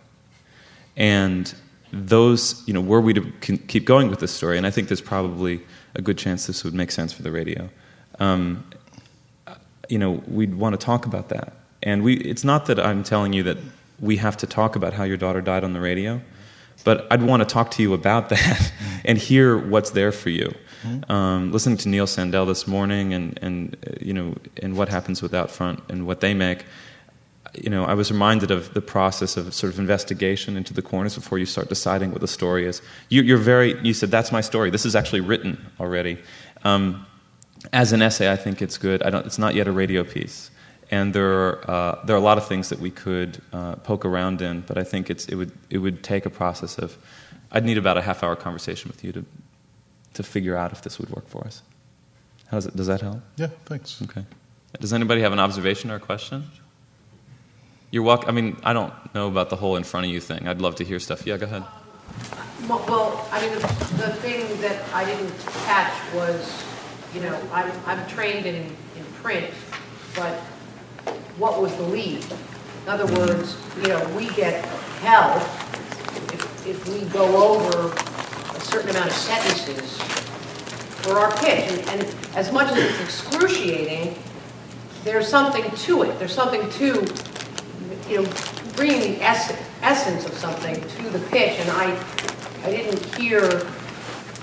and 0.96 1.54
those. 1.92 2.62
You 2.66 2.74
know, 2.74 2.80
were 2.80 3.00
we 3.00 3.14
to 3.14 3.32
keep 3.66 3.86
going 3.86 4.08
with 4.08 4.20
this 4.20 4.32
story, 4.32 4.58
and 4.58 4.66
I 4.66 4.70
think 4.70 4.88
there's 4.88 5.00
probably 5.00 5.62
a 5.94 6.02
good 6.02 6.18
chance 6.18 6.46
this 6.46 6.64
would 6.64 6.74
make 6.74 6.90
sense 6.90 7.12
for 7.12 7.22
the 7.22 7.30
radio. 7.30 7.68
Um, 8.18 8.64
you 9.88 9.98
know, 9.98 10.22
we'd 10.26 10.54
want 10.54 10.78
to 10.78 10.84
talk 10.84 11.06
about 11.06 11.28
that. 11.28 11.52
And 11.82 12.02
we, 12.02 12.14
it's 12.16 12.44
not 12.44 12.66
that 12.66 12.78
I'm 12.78 13.02
telling 13.02 13.32
you 13.32 13.42
that 13.42 13.58
we 14.00 14.16
have 14.16 14.36
to 14.38 14.46
talk 14.46 14.76
about 14.76 14.92
how 14.92 15.04
your 15.04 15.16
daughter 15.16 15.40
died 15.40 15.64
on 15.64 15.72
the 15.72 15.80
radio, 15.80 16.20
but 16.84 17.06
I'd 17.10 17.22
want 17.22 17.42
to 17.42 17.46
talk 17.46 17.70
to 17.72 17.82
you 17.82 17.92
about 17.92 18.28
that 18.30 18.72
and 19.04 19.18
hear 19.18 19.58
what's 19.58 19.90
there 19.90 20.12
for 20.12 20.30
you. 20.30 20.54
Um, 21.08 21.52
listening 21.52 21.76
to 21.78 21.88
Neil 21.88 22.06
Sandell 22.06 22.44
this 22.46 22.66
morning 22.66 23.14
and, 23.14 23.38
and, 23.40 23.76
you 24.00 24.12
know, 24.12 24.34
and 24.62 24.76
what 24.76 24.88
happens 24.88 25.22
with 25.22 25.32
Outfront 25.32 25.80
and 25.88 26.06
what 26.06 26.20
they 26.20 26.34
make, 26.34 26.64
you 27.54 27.68
know, 27.68 27.84
I 27.84 27.94
was 27.94 28.10
reminded 28.10 28.50
of 28.50 28.72
the 28.72 28.80
process 28.80 29.36
of 29.36 29.52
sort 29.52 29.72
of 29.72 29.78
investigation 29.78 30.56
into 30.56 30.72
the 30.72 30.82
corners 30.82 31.14
before 31.14 31.38
you 31.38 31.46
start 31.46 31.68
deciding 31.68 32.10
what 32.10 32.20
the 32.20 32.28
story 32.28 32.66
is. 32.66 32.80
You, 33.10 33.34
are 33.34 33.38
very, 33.38 33.78
you 33.82 33.92
said, 33.92 34.10
that's 34.10 34.32
my 34.32 34.40
story. 34.40 34.70
This 34.70 34.86
is 34.86 34.96
actually 34.96 35.20
written 35.20 35.70
already. 35.78 36.18
Um, 36.64 37.06
as 37.72 37.92
an 37.92 38.00
essay, 38.00 38.32
I 38.32 38.36
think 38.36 38.62
it's 38.62 38.78
good. 38.78 39.02
it's 39.04 39.38
not 39.38 39.54
yet 39.54 39.68
a 39.68 39.72
radio 39.72 40.02
piece. 40.02 40.50
And 40.90 41.14
there 41.14 41.30
are, 41.30 41.70
uh, 41.70 42.04
there 42.04 42.16
are 42.16 42.18
a 42.18 42.22
lot 42.22 42.38
of 42.38 42.46
things 42.46 42.68
that 42.70 42.78
we 42.78 42.90
could 42.90 43.40
uh, 43.52 43.76
poke 43.76 44.04
around 44.04 44.42
in, 44.42 44.60
but 44.62 44.78
I 44.78 44.84
think 44.84 45.10
it's, 45.10 45.26
it, 45.26 45.34
would, 45.34 45.52
it 45.70 45.78
would 45.78 46.02
take 46.02 46.26
a 46.26 46.30
process 46.30 46.78
of, 46.78 46.96
I'd 47.50 47.64
need 47.64 47.78
about 47.78 47.98
a 47.98 48.02
half 48.02 48.22
hour 48.22 48.34
conversation 48.36 48.88
with 48.88 49.04
you 49.04 49.12
to, 49.12 49.24
to 50.14 50.22
figure 50.22 50.56
out 50.56 50.72
if 50.72 50.82
this 50.82 50.98
would 50.98 51.10
work 51.10 51.28
for 51.28 51.46
us. 51.46 51.62
How 52.46 52.58
does, 52.58 52.66
it, 52.66 52.76
does 52.76 52.86
that 52.86 53.00
help? 53.00 53.20
Yeah, 53.36 53.48
thanks. 53.66 54.00
Okay. 54.02 54.24
Does 54.80 54.92
anybody 54.92 55.20
have 55.20 55.32
an 55.32 55.38
observation 55.38 55.90
or 55.90 55.96
a 55.96 56.00
question? 56.00 56.44
You're 57.92 58.02
welcome. 58.02 58.28
I 58.28 58.32
mean, 58.32 58.56
I 58.64 58.72
don't 58.72 58.92
know 59.14 59.28
about 59.28 59.50
the 59.50 59.56
whole 59.56 59.76
in 59.76 59.84
front 59.84 60.06
of 60.06 60.12
you 60.12 60.20
thing. 60.20 60.48
I'd 60.48 60.60
love 60.60 60.74
to 60.76 60.84
hear 60.84 60.98
stuff. 60.98 61.24
Yeah, 61.24 61.36
go 61.36 61.46
ahead. 61.46 61.62
Well, 62.68 62.84
well 62.88 63.28
I 63.30 63.40
mean, 63.40 63.52
the, 63.52 63.60
the 63.60 64.14
thing 64.14 64.60
that 64.62 64.82
I 64.92 65.04
didn't 65.04 65.32
catch 65.66 65.92
was 66.14 66.64
you 67.14 67.20
know, 67.20 67.38
I'm, 67.52 67.70
I'm 67.86 68.06
trained 68.08 68.46
in, 68.46 68.56
in 68.56 69.04
print, 69.20 69.50
but 70.16 70.34
what 71.36 71.60
was 71.60 71.74
the 71.76 71.82
lead? 71.82 72.24
In 72.84 72.88
other 72.88 73.06
words, 73.14 73.56
you 73.76 73.88
know, 73.88 74.08
we 74.16 74.28
get 74.30 74.64
held 75.02 75.42
if, 76.32 76.66
if 76.66 76.88
we 76.88 77.04
go 77.10 77.54
over 77.54 77.92
a 77.92 78.60
certain 78.60 78.90
amount 78.90 79.08
of 79.08 79.16
sentences 79.16 80.00
for 81.02 81.18
our 81.18 81.30
pitch. 81.36 81.70
And, 81.70 81.88
and 81.88 82.16
as 82.34 82.50
much 82.52 82.72
as 82.72 82.78
it's 82.78 83.00
excruciating, 83.00 84.16
there's 85.04 85.28
something 85.28 85.70
to 85.70 86.04
it. 86.04 86.18
There's 86.18 86.34
something 86.34 86.68
to, 86.70 87.04
you 88.12 88.22
know, 88.22 88.30
bringing 88.76 89.00
the 89.00 89.22
ess- 89.22 89.56
essence 89.80 90.26
of 90.26 90.34
something 90.34 90.74
to 90.74 91.10
the 91.10 91.18
pitch. 91.30 91.58
And 91.58 91.70
I, 91.70 91.98
I 92.62 92.70
didn't 92.70 93.02
hear 93.16 93.66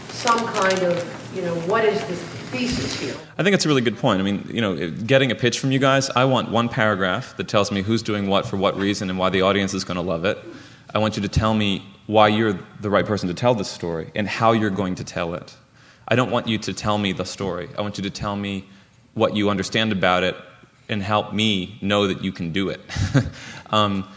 some 0.09 0.39
kind 0.39 0.79
of, 0.79 1.31
you 1.35 1.43
know, 1.43 1.53
what 1.61 1.85
is 1.85 1.99
this 2.07 2.19
thesis 2.49 2.99
here. 2.99 3.13
I 3.37 3.43
think 3.43 3.53
it's 3.53 3.65
a 3.65 3.67
really 3.67 3.81
good 3.81 3.97
point. 3.97 4.19
I 4.19 4.23
mean, 4.23 4.49
you 4.51 4.59
know, 4.59 4.89
getting 4.89 5.31
a 5.31 5.35
pitch 5.35 5.59
from 5.59 5.71
you 5.71 5.77
guys, 5.77 6.09
I 6.09 6.25
want 6.25 6.49
one 6.49 6.67
paragraph 6.67 7.37
that 7.37 7.47
tells 7.47 7.71
me 7.71 7.83
who's 7.83 8.01
doing 8.01 8.27
what 8.27 8.47
for 8.47 8.57
what 8.57 8.75
reason 8.75 9.07
and 9.11 9.19
why 9.19 9.29
the 9.29 9.43
audience 9.43 9.75
is 9.75 9.83
going 9.83 9.97
to 9.97 10.01
love 10.01 10.25
it. 10.25 10.39
I 10.95 10.97
want 10.97 11.15
you 11.15 11.21
to 11.21 11.29
tell 11.29 11.53
me 11.53 11.85
why 12.07 12.29
you're 12.29 12.59
the 12.81 12.89
right 12.89 13.05
person 13.05 13.27
to 13.29 13.35
tell 13.35 13.53
this 13.53 13.69
story 13.69 14.09
and 14.15 14.27
how 14.27 14.53
you're 14.53 14.71
going 14.71 14.95
to 14.95 15.03
tell 15.03 15.35
it. 15.35 15.55
I 16.07 16.15
don't 16.15 16.31
want 16.31 16.47
you 16.47 16.57
to 16.57 16.73
tell 16.73 16.97
me 16.97 17.11
the 17.11 17.23
story. 17.23 17.69
I 17.77 17.81
want 17.81 17.99
you 17.99 18.03
to 18.03 18.09
tell 18.09 18.35
me 18.35 18.67
what 19.13 19.35
you 19.35 19.51
understand 19.51 19.91
about 19.91 20.23
it 20.23 20.35
and 20.89 21.01
help 21.01 21.33
me 21.33 21.77
know 21.81 22.07
that 22.07 22.23
you 22.23 22.31
can 22.31 22.51
do 22.51 22.69
it. 22.69 22.81
um, 23.69 24.07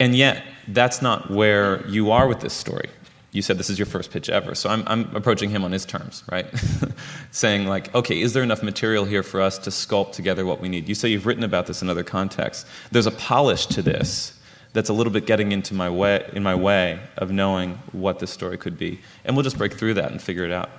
and 0.00 0.14
yet, 0.14 0.44
that's 0.68 1.00
not 1.00 1.30
where 1.30 1.86
you 1.86 2.10
are 2.10 2.26
with 2.26 2.40
this 2.40 2.52
story 2.52 2.88
you 3.36 3.42
said 3.42 3.58
this 3.58 3.68
is 3.68 3.78
your 3.78 3.86
first 3.86 4.10
pitch 4.10 4.30
ever. 4.30 4.54
So 4.54 4.70
I'm, 4.70 4.82
I'm 4.86 5.14
approaching 5.14 5.50
him 5.50 5.62
on 5.62 5.70
his 5.70 5.84
terms, 5.84 6.24
right? 6.32 6.46
Saying, 7.30 7.66
like, 7.66 7.94
okay, 7.94 8.18
is 8.18 8.32
there 8.32 8.42
enough 8.42 8.62
material 8.62 9.04
here 9.04 9.22
for 9.22 9.42
us 9.42 9.58
to 9.58 9.70
sculpt 9.70 10.12
together 10.12 10.46
what 10.46 10.60
we 10.60 10.70
need? 10.70 10.88
You 10.88 10.94
say 10.94 11.10
you've 11.10 11.26
written 11.26 11.44
about 11.44 11.66
this 11.66 11.82
in 11.82 11.90
other 11.90 12.02
contexts. 12.02 12.64
There's 12.90 13.06
a 13.06 13.10
polish 13.10 13.66
to 13.66 13.82
this 13.82 14.32
that's 14.72 14.88
a 14.88 14.94
little 14.94 15.12
bit 15.12 15.26
getting 15.26 15.52
into 15.52 15.74
my 15.74 15.90
way 15.90 16.28
in 16.32 16.42
my 16.42 16.54
way 16.54 16.98
of 17.18 17.30
knowing 17.30 17.78
what 17.92 18.18
this 18.18 18.30
story 18.30 18.58
could 18.58 18.78
be, 18.78 19.00
and 19.24 19.36
we'll 19.36 19.44
just 19.44 19.58
break 19.58 19.74
through 19.74 19.94
that 19.94 20.10
and 20.10 20.20
figure 20.20 20.44
it 20.44 20.52
out. 20.52 20.70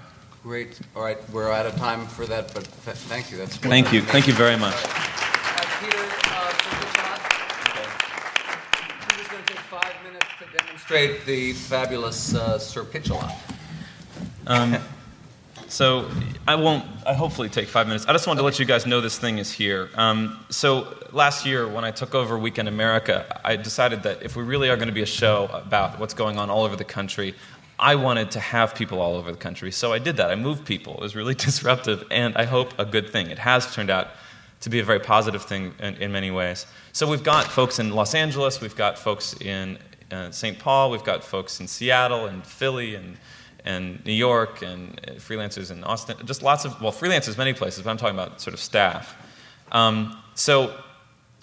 Great. 0.44 0.80
All 0.96 1.04
right, 1.04 1.18
we're 1.32 1.52
out 1.52 1.66
of 1.66 1.76
time 1.76 2.06
for 2.08 2.26
that, 2.26 2.54
but 2.54 2.64
th- 2.86 2.96
thank 2.96 3.32
you. 3.32 3.38
That's 3.38 3.58
Thank 3.58 3.92
you, 3.94 4.02
thank 4.02 4.28
you 4.28 4.34
very 4.34 4.58
much. 4.58 4.76
Demonstrate 10.88 11.26
the 11.26 11.52
fabulous 11.54 12.34
uh, 12.34 12.58
Sir 12.58 12.84
Pitch-a-Lot. 12.84 13.34
Um, 14.46 14.78
so 15.68 16.10
I 16.48 16.56
won't. 16.56 16.86
I 17.06 17.14
hopefully 17.14 17.50
take 17.50 17.68
five 17.68 17.88
minutes. 17.88 18.06
I 18.06 18.14
just 18.14 18.26
wanted 18.26 18.40
to 18.40 18.46
let 18.46 18.58
you 18.58 18.66
guys 18.66 18.86
know 18.86 19.02
this 19.02 19.20
thing 19.20 19.38
is 19.38 19.52
here. 19.52 19.90
Um, 19.96 20.46
so 20.50 20.98
last 21.12 21.46
year, 21.46 21.68
when 21.68 21.84
I 21.84 21.92
took 21.92 22.16
over 22.16 22.38
Weekend 22.38 22.70
America, 22.70 23.42
I 23.44 23.58
decided 23.58 24.04
that 24.04 24.24
if 24.24 24.38
we 24.38 24.44
really 24.44 24.70
are 24.70 24.78
going 24.78 24.88
to 24.88 24.94
be 24.94 25.02
a 25.02 25.06
show 25.06 25.50
about 25.52 26.00
what's 26.00 26.14
going 26.14 26.38
on 26.38 26.50
all 26.50 26.64
over 26.64 26.78
the 26.78 26.86
country, 26.86 27.36
I 27.78 27.96
wanted 27.96 28.32
to 28.32 28.40
have 28.40 28.74
people 28.74 29.02
all 29.02 29.16
over 29.16 29.30
the 29.30 29.38
country. 29.38 29.74
So 29.74 29.92
I 29.92 30.00
did 30.00 30.16
that. 30.18 30.32
I 30.32 30.36
moved 30.36 30.66
people. 30.66 30.94
It 30.94 31.02
was 31.02 31.18
really 31.18 31.36
disruptive, 31.50 32.06
and 32.10 32.38
I 32.38 32.46
hope 32.46 32.80
a 32.80 32.86
good 32.86 33.10
thing. 33.10 33.30
It 33.30 33.40
has 33.40 33.74
turned 33.76 33.90
out 33.90 34.08
to 34.62 34.70
be 34.70 34.80
a 34.80 34.84
very 34.84 35.00
positive 35.00 35.44
thing 35.44 35.74
in, 35.80 35.96
in 35.96 36.12
many 36.14 36.32
ways. 36.32 36.66
So 36.94 37.10
we've 37.10 37.24
got 37.24 37.46
folks 37.46 37.78
in 37.78 37.92
Los 37.92 38.16
Angeles, 38.16 38.62
we've 38.62 38.76
got 38.76 38.98
folks 38.98 39.36
in 39.42 39.78
uh, 40.12 40.32
St. 40.32 40.58
Paul, 40.60 40.92
we've 40.92 41.04
got 41.04 41.24
folks 41.24 41.60
in 41.60 41.68
Seattle 41.68 42.26
and 42.26 42.46
Philly 42.46 42.96
and 42.96 43.18
and 43.68 44.04
New 44.06 44.14
York 44.14 44.62
and 44.62 45.00
uh, 45.06 45.12
freelancers 45.16 45.72
in 45.72 45.84
Austin, 45.84 46.16
just 46.26 46.42
lots 46.42 46.64
of, 46.64 46.82
well, 46.82 46.94
freelancers 46.94 47.38
many 47.38 47.54
places, 47.54 47.84
but 47.84 47.90
I'm 47.90 47.98
talking 47.98 48.16
about 48.16 48.40
sort 48.40 48.54
of 48.54 48.62
staff. 48.62 49.16
Um, 49.74 50.18
so 50.36 50.74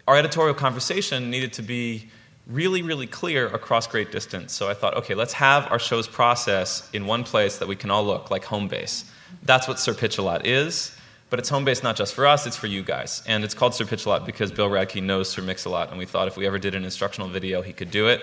our 0.09 0.17
editorial 0.17 0.55
conversation 0.55 1.31
needed 1.31 1.53
to 1.55 1.63
be 1.63 2.09
really, 2.47 2.81
really 2.81 3.07
clear 3.07 3.49
across 3.49 3.87
great 3.87 4.11
distance. 4.11 4.55
So 4.55 4.71
I 4.71 4.75
thought, 4.75 4.95
okay, 4.95 5.15
let's 5.15 5.35
have 5.35 5.71
our 5.71 5.79
show's 5.79 6.09
process 6.09 6.89
in 6.95 7.07
one 7.07 7.25
place 7.25 7.59
that 7.59 7.69
we 7.69 7.77
can 7.77 7.91
all 7.91 8.05
look, 8.05 8.31
like 8.31 8.45
home 8.45 8.69
base. 8.69 9.05
That's 9.43 9.69
what 9.69 9.79
Sir 9.79 9.93
Pitch-a-Lot 9.93 10.47
is, 10.47 10.97
but 11.35 11.41
it's 11.41 11.49
home 11.49 11.65
base 11.65 11.83
not 11.83 11.97
just 11.97 12.15
for 12.15 12.29
us, 12.29 12.47
it's 12.47 12.57
for 12.57 12.69
you 12.69 12.81
guys. 12.81 13.21
And 13.27 13.43
it's 13.43 13.55
called 13.55 13.75
Sir 13.75 13.85
Pitch-a-Lot 13.85 14.25
because 14.25 14.53
Bill 14.53 14.71
Radke 14.71 15.03
knows 15.03 15.29
Sir 15.29 15.43
Mix-a-Lot, 15.43 15.89
and 15.89 15.99
we 15.99 16.07
thought 16.07 16.29
if 16.29 16.37
we 16.37 16.47
ever 16.47 16.61
did 16.61 16.77
an 16.77 16.85
instructional 16.85 17.29
video, 17.29 17.61
he 17.61 17.73
could 17.73 17.91
do 17.91 18.07
it. 18.07 18.23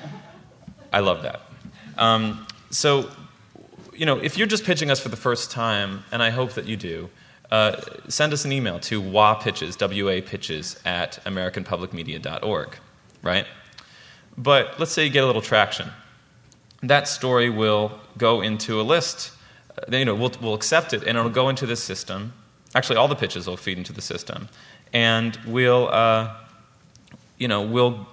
I 0.92 1.00
love 1.00 1.22
that. 1.22 1.40
Um, 1.96 2.46
so, 2.68 3.08
you 3.94 4.04
know, 4.04 4.18
if 4.18 4.36
you're 4.36 4.46
just 4.46 4.64
pitching 4.64 4.90
us 4.90 5.00
for 5.00 5.08
the 5.08 5.16
first 5.16 5.50
time, 5.50 6.04
and 6.12 6.22
I 6.22 6.28
hope 6.28 6.52
that 6.52 6.66
you 6.66 6.76
do, 6.76 7.08
uh, 7.50 7.80
send 8.08 8.34
us 8.34 8.44
an 8.44 8.52
email 8.52 8.78
to 8.80 9.00
wapitches, 9.00 9.78
W-A 9.78 10.20
pitches, 10.20 10.78
at 10.84 11.24
americanpublicmedia.org, 11.24 12.76
right? 13.22 13.46
But 14.36 14.78
let's 14.78 14.92
say 14.92 15.02
you 15.02 15.10
get 15.10 15.24
a 15.24 15.26
little 15.26 15.40
traction. 15.40 15.88
That 16.82 17.08
story 17.08 17.48
will 17.48 17.98
go 18.18 18.42
into 18.42 18.78
a 18.78 18.82
list. 18.82 19.32
Uh, 19.78 19.96
you 19.96 20.04
know, 20.04 20.14
we'll, 20.14 20.32
we'll 20.40 20.54
accept 20.54 20.92
it, 20.92 21.02
and 21.04 21.16
it'll 21.16 21.30
go 21.30 21.48
into 21.48 21.66
this 21.66 21.82
system. 21.82 22.32
Actually, 22.74 22.96
all 22.96 23.08
the 23.08 23.16
pitches 23.16 23.46
will 23.46 23.56
feed 23.56 23.78
into 23.78 23.92
the 23.92 24.02
system. 24.02 24.48
And 24.92 25.38
we'll, 25.46 25.88
uh, 25.88 26.34
you 27.38 27.48
know, 27.48 27.62
we'll 27.62 28.06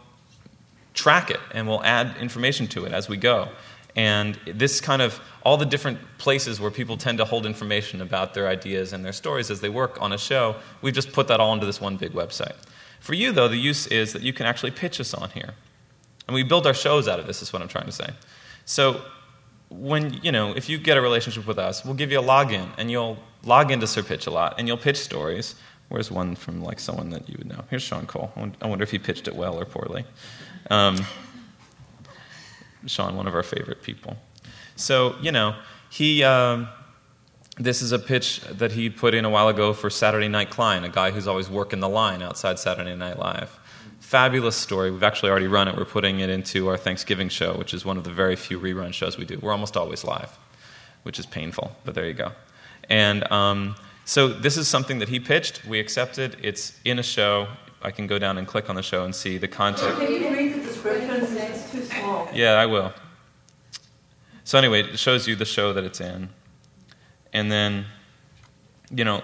track 0.94 1.30
it, 1.30 1.40
and 1.54 1.68
we'll 1.68 1.84
add 1.84 2.16
information 2.18 2.68
to 2.68 2.86
it 2.86 2.94
as 2.94 3.10
we 3.10 3.18
go. 3.18 3.50
And 3.96 4.38
this 4.46 4.82
kind 4.82 5.02
of, 5.02 5.22
all 5.44 5.58
the 5.58 5.66
different 5.66 6.00
places 6.18 6.60
where 6.60 6.72
people 6.72 6.98
tend 6.98 7.18
to 7.20 7.26
hold 7.26 7.46
information 7.46 8.02
about 8.02 8.34
their 8.34 8.48
ideas 8.48 8.92
and 8.92 9.06
their 9.06 9.14
stories 9.14 9.50
as 9.50 9.62
they 9.62 9.70
work 9.70 10.02
on 10.02 10.12
a 10.12 10.18
show, 10.18 10.56
we've 10.82 10.94
just 10.94 11.14
put 11.14 11.28
that 11.30 11.40
all 11.40 11.54
into 11.54 11.66
this 11.66 11.80
one 11.80 11.96
big 11.96 12.12
website. 12.12 12.56
For 13.00 13.14
you, 13.14 13.32
though, 13.32 13.48
the 13.48 13.58
use 13.58 13.88
is 13.88 14.14
that 14.14 14.22
you 14.22 14.34
can 14.34 14.46
actually 14.46 14.72
pitch 14.72 15.00
us 15.00 15.14
on 15.14 15.30
here. 15.30 15.54
And 16.28 16.36
we 16.36 16.44
build 16.44 16.68
our 16.68 16.74
shows 16.74 17.08
out 17.08 17.20
of 17.20 17.28
this, 17.28 17.42
is 17.42 17.54
what 17.54 17.62
I'm 17.62 17.68
trying 17.68 17.86
to 17.86 17.92
say. 17.92 18.10
So, 18.66 19.02
when, 19.70 20.14
you 20.24 20.32
know, 20.32 20.54
if 20.56 20.70
you 20.70 20.78
get 20.78 20.98
a 20.98 21.02
relationship 21.02 21.48
with 21.48 21.58
us, 21.58 21.84
we'll 21.84 21.96
give 21.96 22.12
you 22.12 22.20
a 22.20 22.24
login, 22.24 22.70
and 22.78 22.90
you'll 22.92 23.18
log 23.44 23.72
into 23.72 23.88
Sir 23.88 24.04
Pitch-a-Lot, 24.04 24.56
and 24.58 24.68
you'll 24.68 24.78
pitch 24.78 24.98
stories. 24.98 25.56
Where's 25.90 26.10
one 26.10 26.36
from, 26.36 26.64
like, 26.64 26.80
someone 26.80 27.10
that 27.12 27.30
you 27.30 27.36
would 27.38 27.48
know? 27.48 27.64
Here's 27.70 27.84
Sean 27.84 28.06
Cole. 28.06 28.32
I 28.62 28.68
wonder 28.68 28.84
if 28.84 28.92
he 28.92 29.00
pitched 29.00 29.28
it 29.28 29.36
well 29.36 29.60
or 29.60 29.66
poorly. 29.66 30.06
Um, 30.70 30.98
Sean, 32.88 33.16
one 33.16 33.28
of 33.28 33.36
our 33.36 33.44
favorite 33.44 33.84
people. 33.84 34.18
So, 34.76 35.16
you 35.22 35.32
know, 35.32 35.56
he, 35.90 36.24
um, 36.24 36.68
this 37.58 37.82
is 37.82 37.92
a 37.92 38.00
pitch 38.00 38.42
that 38.42 38.72
he 38.72 38.90
put 38.90 39.14
in 39.14 39.26
a 39.26 39.30
while 39.30 39.48
ago 39.48 39.74
for 39.74 39.90
Saturday 39.90 40.28
Night 40.28 40.50
Klein, 40.50 40.84
a 40.84 40.90
guy 40.90 41.12
who's 41.12 41.28
always 41.28 41.50
working 41.50 41.80
the 41.80 41.90
line 41.90 42.22
outside 42.22 42.60
Saturday 42.60 42.96
Night 42.96 43.18
Live. 43.18 43.58
Fabulous 44.16 44.56
story. 44.56 44.92
We've 44.92 45.04
actually 45.04 45.30
already 45.30 45.48
run 45.48 45.68
it. 45.68 45.76
We're 45.76 45.84
putting 45.84 46.22
it 46.22 46.30
into 46.30 46.70
our 46.70 46.78
Thanksgiving 46.78 47.28
show, 47.28 47.58
which 47.58 47.74
is 47.74 47.84
one 47.84 47.98
of 47.98 48.06
the 48.06 48.12
very 48.12 48.38
few 48.38 48.58
rerun 48.58 48.94
shows 48.94 49.18
we 49.18 49.26
do. 49.26 49.38
We're 49.42 49.52
almost 49.52 49.76
always 49.76 50.06
live, 50.06 50.38
which 51.04 51.20
is 51.20 51.26
painful, 51.26 51.76
but 51.84 51.96
there 51.96 52.06
you 52.06 52.14
go. 52.14 52.32
And 52.90 53.30
um, 53.30 53.76
so 54.06 54.30
this 54.30 54.56
is 54.56 54.70
something 54.70 55.00
that 55.00 55.10
he 55.10 55.20
pitched. 55.20 55.66
We 55.66 55.82
accepted. 55.82 56.38
It's 56.42 56.80
in 56.86 56.98
a 56.98 57.04
show. 57.04 57.50
I 57.82 57.92
can 57.92 58.08
go 58.08 58.18
down 58.18 58.38
and 58.38 58.48
click 58.48 58.70
on 58.70 58.78
the 58.78 58.82
show 58.82 59.04
and 59.04 59.14
see 59.14 59.38
the 59.38 59.50
content. 59.50 60.00
Can 60.00 60.10
you 60.10 60.30
read 60.30 60.54
the 60.54 60.66
description? 60.66 61.10
It's 61.10 61.70
too 61.74 61.84
small. 61.84 62.30
Yeah, 62.34 62.54
I 62.54 62.68
will. 62.68 62.94
So 64.46 64.58
anyway, 64.58 64.84
it 64.84 64.98
shows 64.98 65.28
you 65.28 65.36
the 65.36 65.44
show 65.44 65.74
that 65.74 65.84
it's 65.84 66.00
in. 66.00 66.30
And 67.34 67.52
then, 67.52 67.88
you 68.90 69.04
know, 69.04 69.22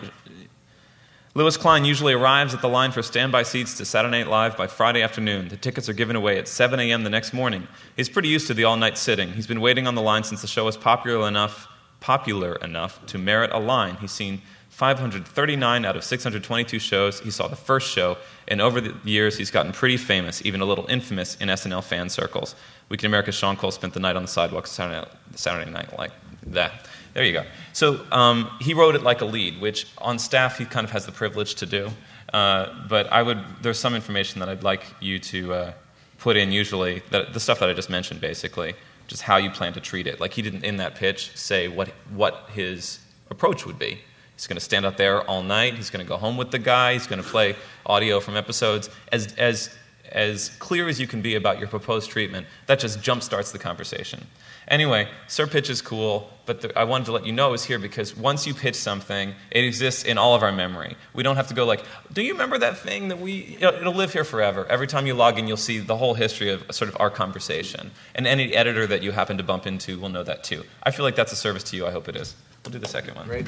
Louis 1.33 1.55
Klein 1.55 1.85
usually 1.85 2.11
arrives 2.11 2.53
at 2.53 2.61
the 2.61 2.67
line 2.67 2.91
for 2.91 3.01
standby 3.01 3.43
seats 3.43 3.77
to 3.77 3.85
Saturday 3.85 4.17
Night 4.17 4.27
Live 4.27 4.57
by 4.57 4.67
Friday 4.67 5.01
afternoon. 5.01 5.47
The 5.47 5.55
tickets 5.55 5.87
are 5.87 5.93
given 5.93 6.17
away 6.17 6.37
at 6.37 6.45
7 6.45 6.77
a.m. 6.77 7.05
the 7.05 7.09
next 7.09 7.31
morning. 7.31 7.69
He's 7.95 8.09
pretty 8.09 8.27
used 8.27 8.47
to 8.47 8.53
the 8.53 8.65
all-night 8.65 8.97
sitting. 8.97 9.31
He's 9.31 9.47
been 9.47 9.61
waiting 9.61 9.87
on 9.87 9.95
the 9.95 10.01
line 10.01 10.25
since 10.25 10.41
the 10.41 10.47
show 10.47 10.65
was 10.65 10.75
popular 10.75 11.25
enough, 11.25 11.69
popular 12.01 12.55
enough 12.55 13.05
to 13.05 13.17
merit 13.17 13.49
a 13.53 13.59
line. 13.59 13.95
He's 14.01 14.11
seen 14.11 14.41
539 14.71 15.85
out 15.85 15.95
of 15.95 16.03
622 16.03 16.79
shows. 16.79 17.21
He 17.21 17.31
saw 17.31 17.47
the 17.47 17.55
first 17.55 17.89
show, 17.89 18.17
and 18.49 18.59
over 18.59 18.81
the 18.81 18.93
years, 19.05 19.37
he's 19.37 19.51
gotten 19.51 19.71
pretty 19.71 19.95
famous, 19.95 20.45
even 20.45 20.59
a 20.59 20.65
little 20.65 20.85
infamous 20.87 21.35
in 21.35 21.47
SNL 21.47 21.81
fan 21.85 22.09
circles. 22.09 22.55
Weekend 22.89 23.09
America's 23.09 23.35
Sean 23.35 23.55
Cole 23.55 23.71
spent 23.71 23.93
the 23.93 24.01
night 24.01 24.17
on 24.17 24.23
the 24.23 24.27
sidewalk 24.27 24.67
Saturday 24.67 24.99
night, 24.99 25.07
Saturday 25.35 25.71
night 25.71 25.97
like 25.97 26.11
that. 26.47 26.89
There 27.13 27.25
you 27.25 27.33
go. 27.33 27.45
So 27.73 28.05
um, 28.11 28.49
he 28.61 28.73
wrote 28.73 28.95
it 28.95 29.03
like 29.03 29.21
a 29.21 29.25
lead, 29.25 29.59
which 29.59 29.87
on 29.97 30.17
staff 30.17 30.57
he 30.57 30.65
kind 30.65 30.85
of 30.85 30.91
has 30.91 31.05
the 31.05 31.11
privilege 31.11 31.55
to 31.55 31.65
do. 31.65 31.89
Uh, 32.33 32.69
but 32.87 33.11
I 33.11 33.21
would, 33.21 33.43
there's 33.61 33.79
some 33.79 33.95
information 33.95 34.39
that 34.39 34.47
I'd 34.47 34.63
like 34.63 34.83
you 35.01 35.19
to 35.19 35.53
uh, 35.53 35.73
put 36.17 36.37
in 36.37 36.51
usually, 36.51 37.01
that, 37.09 37.33
the 37.33 37.39
stuff 37.39 37.59
that 37.59 37.69
I 37.69 37.73
just 37.73 37.89
mentioned 37.89 38.21
basically, 38.21 38.75
just 39.07 39.23
how 39.23 39.35
you 39.37 39.49
plan 39.49 39.73
to 39.73 39.81
treat 39.81 40.07
it. 40.07 40.21
Like 40.21 40.33
he 40.33 40.41
didn't 40.41 40.63
in 40.63 40.77
that 40.77 40.95
pitch 40.95 41.35
say 41.35 41.67
what, 41.67 41.89
what 42.13 42.49
his 42.53 42.99
approach 43.29 43.65
would 43.65 43.77
be. 43.77 43.99
He's 44.35 44.47
going 44.47 44.57
to 44.57 44.61
stand 44.63 44.85
out 44.85 44.97
there 44.97 45.21
all 45.29 45.43
night. 45.43 45.75
He's 45.75 45.89
going 45.89 46.03
to 46.03 46.09
go 46.09 46.17
home 46.17 46.37
with 46.37 46.51
the 46.51 46.59
guy. 46.59 46.93
He's 46.93 47.05
going 47.05 47.21
to 47.21 47.27
play 47.27 47.55
audio 47.85 48.19
from 48.19 48.37
episodes. 48.37 48.89
As, 49.11 49.35
as, 49.35 49.69
as 50.11 50.49
clear 50.59 50.87
as 50.87 50.99
you 50.99 51.07
can 51.07 51.21
be 51.21 51.35
about 51.35 51.59
your 51.59 51.67
proposed 51.67 52.09
treatment, 52.09 52.47
that 52.65 52.79
just 52.79 53.01
jumpstarts 53.01 53.51
the 53.51 53.59
conversation. 53.59 54.25
Anyway, 54.71 55.09
Sir 55.27 55.47
Pitch 55.47 55.69
is 55.69 55.81
cool, 55.81 56.31
but 56.45 56.61
the, 56.61 56.79
I 56.79 56.85
wanted 56.85 57.03
to 57.07 57.11
let 57.11 57.25
you 57.25 57.33
know 57.33 57.49
it 57.49 57.51
was 57.51 57.65
here 57.65 57.77
because 57.77 58.15
once 58.15 58.47
you 58.47 58.53
pitch 58.53 58.75
something, 58.75 59.35
it 59.51 59.65
exists 59.65 60.05
in 60.05 60.17
all 60.17 60.33
of 60.33 60.43
our 60.43 60.51
memory. 60.53 60.95
We 61.13 61.23
don't 61.23 61.35
have 61.35 61.49
to 61.49 61.53
go 61.53 61.65
like, 61.65 61.83
do 62.13 62.21
you 62.21 62.31
remember 62.31 62.57
that 62.57 62.77
thing 62.77 63.09
that 63.09 63.19
we, 63.19 63.57
it'll, 63.59 63.73
it'll 63.73 63.93
live 63.93 64.13
here 64.13 64.23
forever. 64.23 64.65
Every 64.67 64.87
time 64.87 65.05
you 65.05 65.13
log 65.13 65.37
in, 65.37 65.45
you'll 65.45 65.57
see 65.57 65.79
the 65.79 65.97
whole 65.97 66.13
history 66.13 66.49
of 66.51 66.63
sort 66.73 66.87
of 66.87 66.95
our 67.01 67.09
conversation. 67.09 67.91
And 68.15 68.25
any 68.25 68.55
editor 68.55 68.87
that 68.87 69.03
you 69.03 69.11
happen 69.11 69.35
to 69.37 69.43
bump 69.43 69.67
into 69.67 69.99
will 69.99 70.07
know 70.07 70.23
that 70.23 70.45
too. 70.45 70.63
I 70.81 70.91
feel 70.91 71.03
like 71.03 71.17
that's 71.17 71.33
a 71.33 71.35
service 71.35 71.63
to 71.63 71.75
you. 71.75 71.85
I 71.85 71.91
hope 71.91 72.07
it 72.07 72.15
is. 72.15 72.33
We'll 72.63 72.71
do 72.71 72.79
the 72.79 72.87
second 72.87 73.15
one. 73.15 73.27
Great. 73.27 73.47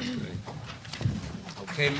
Okay. 1.62 1.94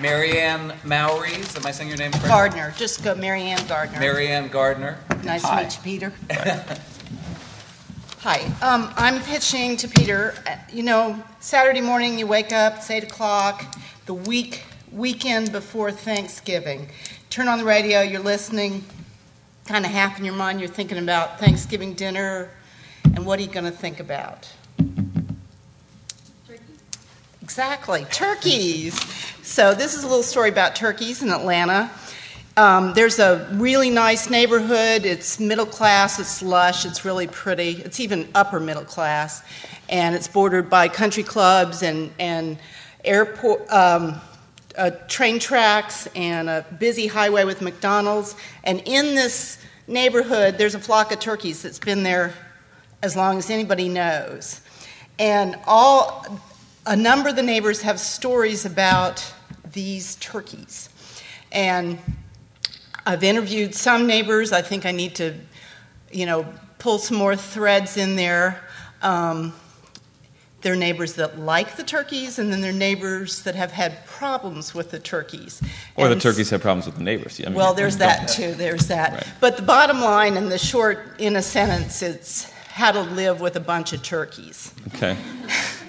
Marianne 0.00 0.72
Mowries, 0.84 1.56
am 1.56 1.66
I 1.66 1.72
saying 1.72 1.88
your 1.88 1.98
name 1.98 2.12
correctly? 2.12 2.28
Gardner, 2.30 2.74
just 2.76 3.02
go 3.02 3.16
Marianne 3.16 3.66
Gardner. 3.66 3.98
Marianne 3.98 4.48
Gardner. 4.48 4.98
Nice 5.24 5.42
Hi. 5.42 5.64
to 5.64 5.84
meet 5.84 6.00
you, 6.00 6.12
Peter. 6.28 6.76
Hi, 8.22 8.40
um, 8.60 8.92
I'm 8.96 9.22
pitching 9.22 9.78
to 9.78 9.88
Peter. 9.88 10.34
Uh, 10.46 10.56
You 10.70 10.82
know, 10.82 11.24
Saturday 11.40 11.80
morning 11.80 12.18
you 12.18 12.26
wake 12.26 12.52
up, 12.52 12.76
it's 12.76 12.90
eight 12.90 13.02
o'clock, 13.02 13.64
the 14.04 14.12
week 14.12 14.62
weekend 14.92 15.50
before 15.52 15.90
Thanksgiving. 15.90 16.90
Turn 17.30 17.48
on 17.48 17.56
the 17.56 17.64
radio, 17.64 18.02
you're 18.02 18.20
listening, 18.20 18.84
kind 19.64 19.86
of 19.86 19.90
half 19.90 20.18
in 20.18 20.26
your 20.26 20.34
mind, 20.34 20.60
you're 20.60 20.68
thinking 20.68 20.98
about 20.98 21.40
Thanksgiving 21.40 21.94
dinner, 21.94 22.50
and 23.04 23.24
what 23.24 23.38
are 23.38 23.42
you 23.42 23.48
going 23.48 23.64
to 23.64 23.70
think 23.70 24.00
about? 24.00 24.52
Turkeys. 26.46 26.60
Exactly, 27.40 28.04
turkeys. 28.10 29.00
So 29.42 29.72
this 29.72 29.94
is 29.94 30.04
a 30.04 30.06
little 30.06 30.22
story 30.22 30.50
about 30.50 30.76
turkeys 30.76 31.22
in 31.22 31.30
Atlanta. 31.30 31.90
Um, 32.60 32.92
there's 32.92 33.18
a 33.18 33.48
really 33.54 33.88
nice 33.88 34.28
neighborhood. 34.28 35.06
It's 35.06 35.40
middle 35.40 35.64
class. 35.64 36.18
It's 36.18 36.42
lush. 36.42 36.84
It's 36.84 37.06
really 37.06 37.26
pretty. 37.26 37.70
It's 37.70 38.00
even 38.00 38.28
upper 38.34 38.60
middle 38.60 38.84
class, 38.84 39.42
and 39.88 40.14
it's 40.14 40.28
bordered 40.28 40.68
by 40.68 40.88
country 40.88 41.22
clubs 41.22 41.82
and 41.82 42.12
and 42.18 42.58
airport 43.02 43.66
um, 43.72 44.20
uh, 44.76 44.90
train 45.08 45.38
tracks 45.38 46.06
and 46.14 46.50
a 46.50 46.66
busy 46.78 47.06
highway 47.06 47.44
with 47.44 47.62
McDonald's. 47.62 48.36
And 48.62 48.82
in 48.84 49.14
this 49.14 49.56
neighborhood, 49.86 50.58
there's 50.58 50.74
a 50.74 50.80
flock 50.80 51.12
of 51.12 51.18
turkeys 51.18 51.62
that's 51.62 51.78
been 51.78 52.02
there 52.02 52.34
as 53.02 53.16
long 53.16 53.38
as 53.38 53.48
anybody 53.48 53.88
knows. 53.88 54.60
And 55.18 55.58
all, 55.66 56.26
a 56.84 56.94
number 56.94 57.30
of 57.30 57.36
the 57.36 57.42
neighbors 57.42 57.80
have 57.80 57.98
stories 57.98 58.66
about 58.66 59.24
these 59.72 60.16
turkeys. 60.16 60.90
And 61.52 61.98
I've 63.06 63.24
interviewed 63.24 63.74
some 63.74 64.06
neighbors. 64.06 64.52
I 64.52 64.62
think 64.62 64.86
I 64.86 64.90
need 64.92 65.14
to, 65.16 65.34
you 66.12 66.26
know, 66.26 66.46
pull 66.78 66.98
some 66.98 67.16
more 67.16 67.36
threads 67.36 67.96
in 67.96 68.16
there. 68.16 68.60
Um, 69.02 69.54
there 70.62 70.74
are 70.74 70.76
neighbors 70.76 71.14
that 71.14 71.38
like 71.38 71.76
the 71.76 71.82
turkeys, 71.82 72.38
and 72.38 72.52
then 72.52 72.60
there 72.60 72.70
are 72.70 72.74
neighbors 72.74 73.42
that 73.44 73.54
have 73.54 73.72
had 73.72 74.04
problems 74.04 74.74
with 74.74 74.90
the 74.90 74.98
turkeys. 74.98 75.62
Or 75.96 76.06
the 76.06 76.12
And 76.12 76.20
turkeys 76.20 76.50
have 76.50 76.60
problems 76.60 76.86
with 76.86 76.96
the 76.96 77.02
neighbors. 77.02 77.40
I 77.40 77.48
mean, 77.48 77.54
well, 77.54 77.72
there's 77.72 77.96
that 77.98 78.28
too. 78.28 78.54
There's 78.54 78.88
that. 78.88 79.12
Right. 79.12 79.26
But 79.40 79.56
the 79.56 79.62
bottom 79.62 80.00
line, 80.00 80.36
in 80.36 80.50
the 80.50 80.58
short, 80.58 81.16
in 81.18 81.36
a 81.36 81.42
sentence, 81.42 82.02
it's 82.02 82.50
how 82.68 82.92
to 82.92 83.00
live 83.00 83.40
with 83.40 83.56
a 83.56 83.60
bunch 83.60 83.92
of 83.92 84.02
turkeys. 84.02 84.74
Okay. 84.94 85.16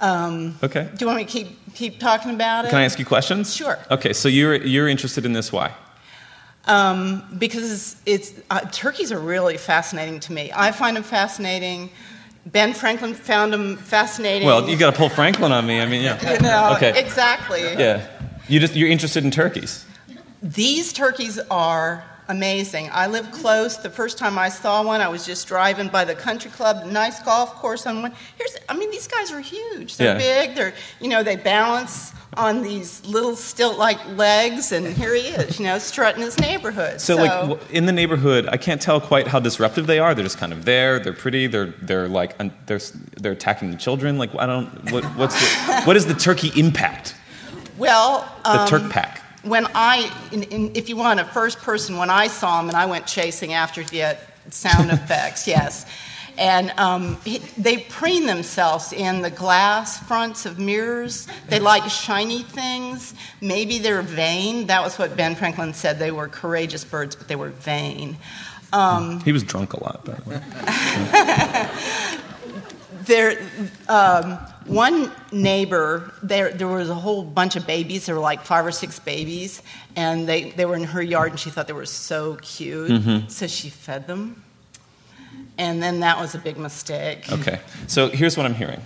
Um, 0.00 0.58
Okay. 0.62 0.88
do 0.94 1.04
you 1.04 1.06
want 1.06 1.18
me 1.18 1.24
to 1.24 1.30
keep 1.30 1.74
keep 1.74 1.98
talking 1.98 2.32
about 2.34 2.64
it? 2.64 2.70
Can 2.70 2.78
I 2.78 2.84
ask 2.84 2.98
you 2.98 3.04
questions? 3.06 3.54
Sure. 3.54 3.78
Okay, 3.90 4.12
so 4.12 4.28
you're 4.28 4.54
you're 4.56 4.88
interested 4.88 5.24
in 5.24 5.32
this? 5.32 5.52
Why? 5.52 5.72
Um, 6.66 7.22
because 7.38 7.96
it's 8.06 8.32
uh, 8.50 8.60
turkeys 8.72 9.12
are 9.12 9.20
really 9.20 9.56
fascinating 9.56 10.20
to 10.20 10.32
me. 10.32 10.50
I 10.54 10.72
find 10.72 10.96
them 10.96 11.04
fascinating. 11.04 11.90
Ben 12.44 12.74
Franklin 12.74 13.14
found 13.14 13.52
them 13.52 13.76
fascinating. 13.76 14.46
Well, 14.46 14.68
you 14.68 14.76
got 14.76 14.92
to 14.92 14.96
pull 14.96 15.08
Franklin 15.08 15.50
on 15.52 15.66
me. 15.66 15.80
I 15.80 15.86
mean, 15.86 16.02
yeah. 16.02 16.32
You 16.34 16.40
know, 16.40 16.74
Okay. 16.76 16.98
exactly. 16.98 17.62
Yeah. 17.62 18.06
You 18.48 18.60
just 18.60 18.74
you're 18.74 18.88
interested 18.90 19.24
in 19.24 19.30
turkeys. 19.30 19.84
These 20.42 20.92
turkeys 20.92 21.38
are 21.50 22.04
amazing. 22.28 22.88
I 22.92 23.06
live 23.06 23.30
close. 23.32 23.76
The 23.76 23.90
first 23.90 24.18
time 24.18 24.38
I 24.38 24.48
saw 24.48 24.82
one, 24.82 25.00
I 25.00 25.08
was 25.08 25.24
just 25.26 25.46
driving 25.48 25.88
by 25.88 26.04
the 26.04 26.14
country 26.14 26.50
club, 26.50 26.86
nice 26.86 27.20
golf 27.22 27.54
course 27.54 27.86
on 27.86 28.02
one. 28.02 28.12
Here's, 28.36 28.56
I 28.68 28.76
mean, 28.76 28.90
these 28.90 29.06
guys 29.08 29.30
are 29.32 29.40
huge. 29.40 29.96
They're 29.96 30.18
Yeah. 30.18 30.46
big. 30.46 30.56
They're, 30.56 30.74
you 31.00 31.08
know, 31.08 31.22
they 31.22 31.36
balance 31.36 32.12
on 32.36 32.60
these 32.62 33.04
little 33.06 33.34
stilt-like 33.34 33.98
legs, 34.16 34.70
and 34.72 34.86
here 34.86 35.14
he 35.14 35.28
is, 35.28 35.58
you 35.58 35.64
know, 35.64 35.78
strutting 35.78 36.22
his 36.22 36.38
neighborhood. 36.38 37.00
So, 37.00 37.16
like 37.16 37.58
in 37.70 37.86
the 37.86 37.92
neighborhood, 37.92 38.46
I 38.52 38.58
can't 38.58 38.80
tell 38.80 39.00
quite 39.00 39.26
how 39.26 39.40
disruptive 39.40 39.86
they 39.86 39.98
are. 39.98 40.14
They're 40.14 40.22
just 40.24 40.36
kind 40.36 40.52
of 40.52 40.66
there. 40.66 40.98
They're 40.98 41.14
pretty. 41.14 41.46
They're 41.46 41.72
they're 41.80 42.08
like 42.08 42.36
they're 42.66 42.80
they're 43.16 43.32
attacking 43.32 43.70
the 43.70 43.78
children. 43.78 44.18
Like 44.18 44.30
I 44.38 44.44
don't 44.44 44.90
what 44.92 45.04
what's 45.16 45.34
the, 45.40 45.82
what 45.84 45.96
is 45.96 46.04
the 46.06 46.12
turkey 46.14 46.52
impact? 46.60 47.14
well, 47.78 48.30
The 48.44 48.60
um, 48.62 48.68
Turk 48.68 48.90
pack. 48.90 49.22
When 49.48 49.66
I, 49.74 50.12
in, 50.32 50.42
in, 50.44 50.76
if 50.76 50.88
you 50.88 50.96
want 50.96 51.20
a 51.20 51.24
first 51.24 51.58
person, 51.58 51.96
when 51.96 52.10
I 52.10 52.26
saw 52.28 52.60
him 52.60 52.68
and 52.68 52.76
I 52.76 52.86
went 52.86 53.06
chasing 53.06 53.52
after 53.52 53.82
the 53.84 54.18
sound 54.50 54.90
effects, 54.98 55.46
yes. 55.46 55.86
And 56.38 56.70
um, 56.78 57.16
he, 57.24 57.38
they 57.56 57.78
preen 57.78 58.26
themselves 58.26 58.92
in 58.92 59.22
the 59.22 59.30
glass 59.30 59.98
fronts 60.06 60.44
of 60.44 60.58
mirrors. 60.58 61.26
They 61.48 61.60
like 61.60 61.88
shiny 61.90 62.42
things. 62.42 63.14
Maybe 63.40 63.78
they're 63.78 64.02
vain. 64.02 64.66
That 64.66 64.82
was 64.82 64.98
what 64.98 65.16
Ben 65.16 65.34
Franklin 65.34 65.72
said. 65.72 65.98
They 65.98 66.10
were 66.10 66.28
courageous 66.28 66.84
birds, 66.84 67.16
but 67.16 67.28
they 67.28 67.36
were 67.36 67.48
vain. 67.50 68.18
Um, 68.72 69.20
He 69.20 69.32
was 69.32 69.44
drunk 69.44 69.72
a 69.72 69.82
lot, 69.82 70.04
by 70.04 70.12
the 70.12 70.28
way. 70.28 70.42
there, 73.06 73.38
um, 73.88 74.32
one 74.66 75.10
neighbor, 75.32 76.12
there, 76.22 76.50
there 76.52 76.66
was 76.66 76.90
a 76.90 76.94
whole 76.94 77.22
bunch 77.24 77.56
of 77.56 77.66
babies. 77.66 78.06
There 78.06 78.14
were 78.14 78.20
like 78.20 78.42
five 78.44 78.66
or 78.66 78.72
six 78.72 78.98
babies, 78.98 79.62
and 79.94 80.28
they, 80.28 80.50
they 80.50 80.66
were 80.66 80.76
in 80.76 80.84
her 80.84 81.02
yard, 81.02 81.30
and 81.30 81.40
she 81.40 81.50
thought 81.50 81.66
they 81.66 81.72
were 81.72 81.86
so 81.86 82.36
cute. 82.42 83.30
So 83.30 83.46
she 83.46 83.70
fed 83.70 84.06
them. 84.06 84.42
And 85.58 85.82
then 85.82 86.00
that 86.00 86.18
was 86.18 86.34
a 86.34 86.38
big 86.38 86.58
mistake. 86.58 87.32
Okay. 87.32 87.60
So 87.86 88.08
here's 88.08 88.36
what 88.36 88.44
I'm 88.44 88.54
hearing. 88.54 88.80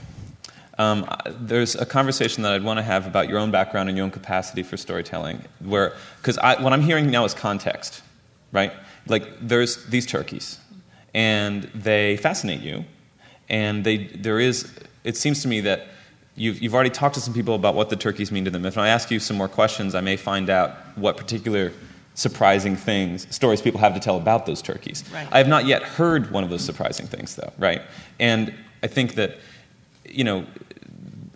Um, 0.79 1.07
there's 1.27 1.75
a 1.75 1.85
conversation 1.85 2.43
that 2.45 2.53
I'd 2.53 2.63
want 2.63 2.79
to 2.79 2.83
have 2.83 3.07
about 3.07 3.29
your 3.29 3.39
own 3.39 3.51
background 3.51 3.89
and 3.91 3.99
your 3.99 4.05
own 4.05 4.11
capacity 4.11 4.63
for 4.63 4.79
storytelling, 4.79 5.45
where 5.59 5.95
because 6.17 6.37
what 6.37 6.73
I'm 6.73 6.81
hearing 6.81 7.11
now 7.11 7.25
is 7.27 7.35
context, 7.35 8.03
right? 8.51 8.73
Like 9.07 9.29
there's 9.43 9.85
these 9.87 10.07
turkeys, 10.07 10.59
and 11.13 11.65
they 11.75 12.17
fascinate 12.17 12.61
you, 12.63 12.85
and 13.51 13.85
they 13.85 14.07
there 14.07 14.41
is. 14.41 14.73
It 15.05 15.17
seems 15.17 15.43
to 15.43 15.49
me 15.49 15.61
that 15.63 15.89
you've 16.37 16.63
you've 16.63 16.75
already 16.75 16.91
talked 16.91 17.17
to 17.17 17.21
some 17.21 17.35
people 17.35 17.55
about 17.55 17.75
what 17.75 17.91
the 17.91 17.97
turkeys 17.97 18.33
mean 18.33 18.45
to 18.45 18.51
them. 18.51 18.65
If 18.65 18.79
I 18.79 18.89
ask 18.89 19.11
you 19.11 19.21
some 19.21 19.37
more 19.37 19.49
questions, 19.49 19.95
I 19.95 20.01
may 20.01 20.17
find 20.17 20.49
out 20.49 20.77
what 20.97 21.17
particular 21.17 21.73
surprising 22.15 22.77
things 22.77 23.27
stories 23.35 23.63
people 23.63 23.81
have 23.81 23.95
to 23.95 24.01
tell 24.01 24.17
about 24.17 24.47
those 24.47 24.63
turkeys. 24.63 25.05
Right. 25.13 25.29
I 25.33 25.39
have 25.39 25.49
not 25.49 25.67
yet 25.67 25.83
heard 25.83 26.31
one 26.31 26.45
of 26.45 26.51
those 26.51 26.65
surprising 26.65 27.07
things, 27.07 27.37
though, 27.37 27.53
right? 27.59 27.83
And 28.19 28.55
I 28.83 28.89
think 28.89 29.15
that, 29.15 29.39
you 30.05 30.25
know, 30.25 30.45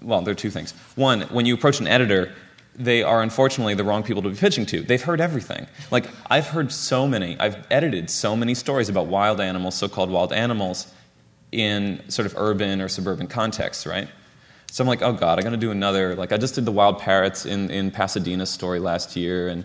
well, 0.02 0.20
there 0.20 0.32
are 0.32 0.36
two 0.36 0.50
things. 0.50 0.72
One, 0.96 1.22
when 1.22 1.46
you 1.46 1.54
approach 1.54 1.80
an 1.80 1.86
editor, 1.86 2.32
they 2.76 3.02
are 3.02 3.22
unfortunately 3.22 3.74
the 3.74 3.84
wrong 3.84 4.02
people 4.02 4.20
to 4.22 4.28
be 4.28 4.36
pitching 4.36 4.66
to. 4.66 4.82
They've 4.82 5.02
heard 5.02 5.20
everything. 5.20 5.66
Like, 5.90 6.06
I've 6.28 6.48
heard 6.48 6.72
so 6.72 7.06
many, 7.06 7.38
I've 7.38 7.64
edited 7.70 8.10
so 8.10 8.36
many 8.36 8.54
stories 8.54 8.88
about 8.88 9.06
wild 9.06 9.40
animals, 9.40 9.76
so 9.76 9.88
called 9.88 10.10
wild 10.10 10.32
animals, 10.32 10.92
in 11.54 12.02
sort 12.08 12.26
of 12.26 12.34
urban 12.36 12.80
or 12.80 12.88
suburban 12.88 13.26
contexts, 13.26 13.86
right? 13.86 14.08
So 14.70 14.82
I'm 14.82 14.88
like, 14.88 15.02
oh 15.02 15.12
God, 15.12 15.38
I'm 15.38 15.44
gonna 15.44 15.56
do 15.56 15.70
another. 15.70 16.16
Like, 16.16 16.32
I 16.32 16.36
just 16.36 16.56
did 16.56 16.64
the 16.64 16.72
wild 16.72 16.98
parrots 16.98 17.46
in, 17.46 17.70
in 17.70 17.90
Pasadena 17.90 18.44
story 18.44 18.80
last 18.80 19.14
year, 19.14 19.48
and 19.48 19.64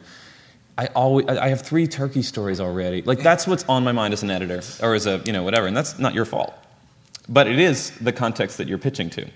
I 0.80 0.88
always 0.95 1.25
I 1.28 1.45
I 1.45 1.49
have 1.49 1.62
three 1.62 1.88
turkey 1.88 2.21
stories 2.21 2.62
already. 2.62 3.02
Like 3.02 3.19
that's 3.19 3.45
what's 3.45 3.65
on 3.67 3.84
my 3.84 3.91
mind 3.91 4.13
as 4.13 4.23
an 4.23 4.32
editor 4.32 4.62
or 4.82 4.95
as 4.95 5.08
a 5.08 5.21
you 5.25 5.34
know 5.34 5.43
whatever, 5.43 5.67
and 5.67 5.75
that's 5.75 5.99
not 5.99 6.13
your 6.13 6.25
fault. 6.25 6.54
But 7.28 7.47
it 7.47 7.60
is 7.60 7.91
the 7.99 8.13
context 8.13 8.58
that 8.58 8.67
you're 8.67 8.78
pitching 8.78 9.10
to. 9.12 9.28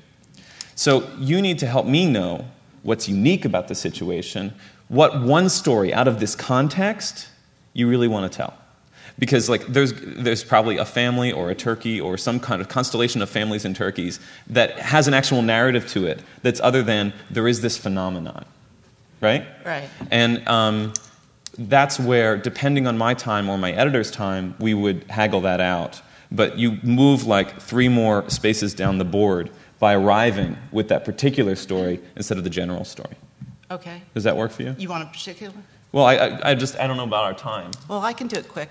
So 0.75 1.09
you 1.19 1.41
need 1.41 1.59
to 1.59 1.67
help 1.67 1.85
me 1.85 2.05
know 2.05 2.45
what's 2.83 3.09
unique 3.09 3.45
about 3.45 3.67
the 3.67 3.75
situation, 3.75 4.53
what 4.87 5.21
one 5.21 5.49
story 5.49 5.93
out 5.93 6.07
of 6.07 6.19
this 6.19 6.33
context 6.33 7.27
you 7.73 7.89
really 7.89 8.07
want 8.07 8.31
to 8.31 8.35
tell. 8.35 8.53
Because 9.19 9.47
like 9.47 9.65
there's 9.67 9.93
there's 9.93 10.43
probably 10.43 10.77
a 10.77 10.85
family 10.85 11.31
or 11.31 11.51
a 11.51 11.55
turkey 11.55 12.01
or 12.01 12.17
some 12.17 12.39
kind 12.39 12.61
of 12.61 12.67
constellation 12.67 13.21
of 13.21 13.29
families 13.29 13.63
and 13.63 13.75
turkeys 13.75 14.19
that 14.47 14.79
has 14.79 15.07
an 15.07 15.13
actual 15.13 15.41
narrative 15.41 15.87
to 15.89 16.07
it 16.07 16.21
that's 16.41 16.59
other 16.61 16.81
than 16.81 17.13
there 17.29 17.47
is 17.47 17.61
this 17.61 17.77
phenomenon. 17.77 18.45
Right? 19.21 19.45
Right. 19.65 19.89
And 20.11 20.45
um, 20.47 20.93
that's 21.57 21.99
where, 21.99 22.35
depending 22.37 22.87
on 22.87 22.97
my 22.97 23.13
time 23.13 23.49
or 23.49 23.57
my 23.57 23.71
editor's 23.71 24.11
time, 24.11 24.55
we 24.59 24.73
would 24.73 25.05
haggle 25.09 25.41
that 25.41 25.61
out. 25.61 26.01
But 26.31 26.57
you 26.57 26.79
move 26.83 27.25
like 27.25 27.61
three 27.61 27.87
more 27.87 28.27
spaces 28.29 28.73
down 28.73 28.97
the 28.97 29.05
board 29.05 29.51
by 29.79 29.93
arriving 29.93 30.57
with 30.71 30.87
that 30.87 31.05
particular 31.05 31.55
story 31.55 31.99
instead 32.15 32.37
of 32.37 32.43
the 32.43 32.49
general 32.49 32.85
story. 32.85 33.15
Okay. 33.69 34.01
Does 34.13 34.23
that 34.23 34.35
work 34.35 34.51
for 34.51 34.63
you? 34.63 34.75
You 34.77 34.89
want 34.89 35.03
a 35.03 35.07
particular? 35.07 35.53
Well, 35.91 36.05
I, 36.05 36.15
I, 36.15 36.51
I 36.51 36.55
just 36.55 36.77
I 36.79 36.87
don't 36.87 36.97
know 36.97 37.03
about 37.03 37.23
our 37.23 37.33
time. 37.33 37.71
Well, 37.87 38.01
I 38.01 38.13
can 38.13 38.27
do 38.27 38.35
it 38.35 38.47
quick. 38.47 38.69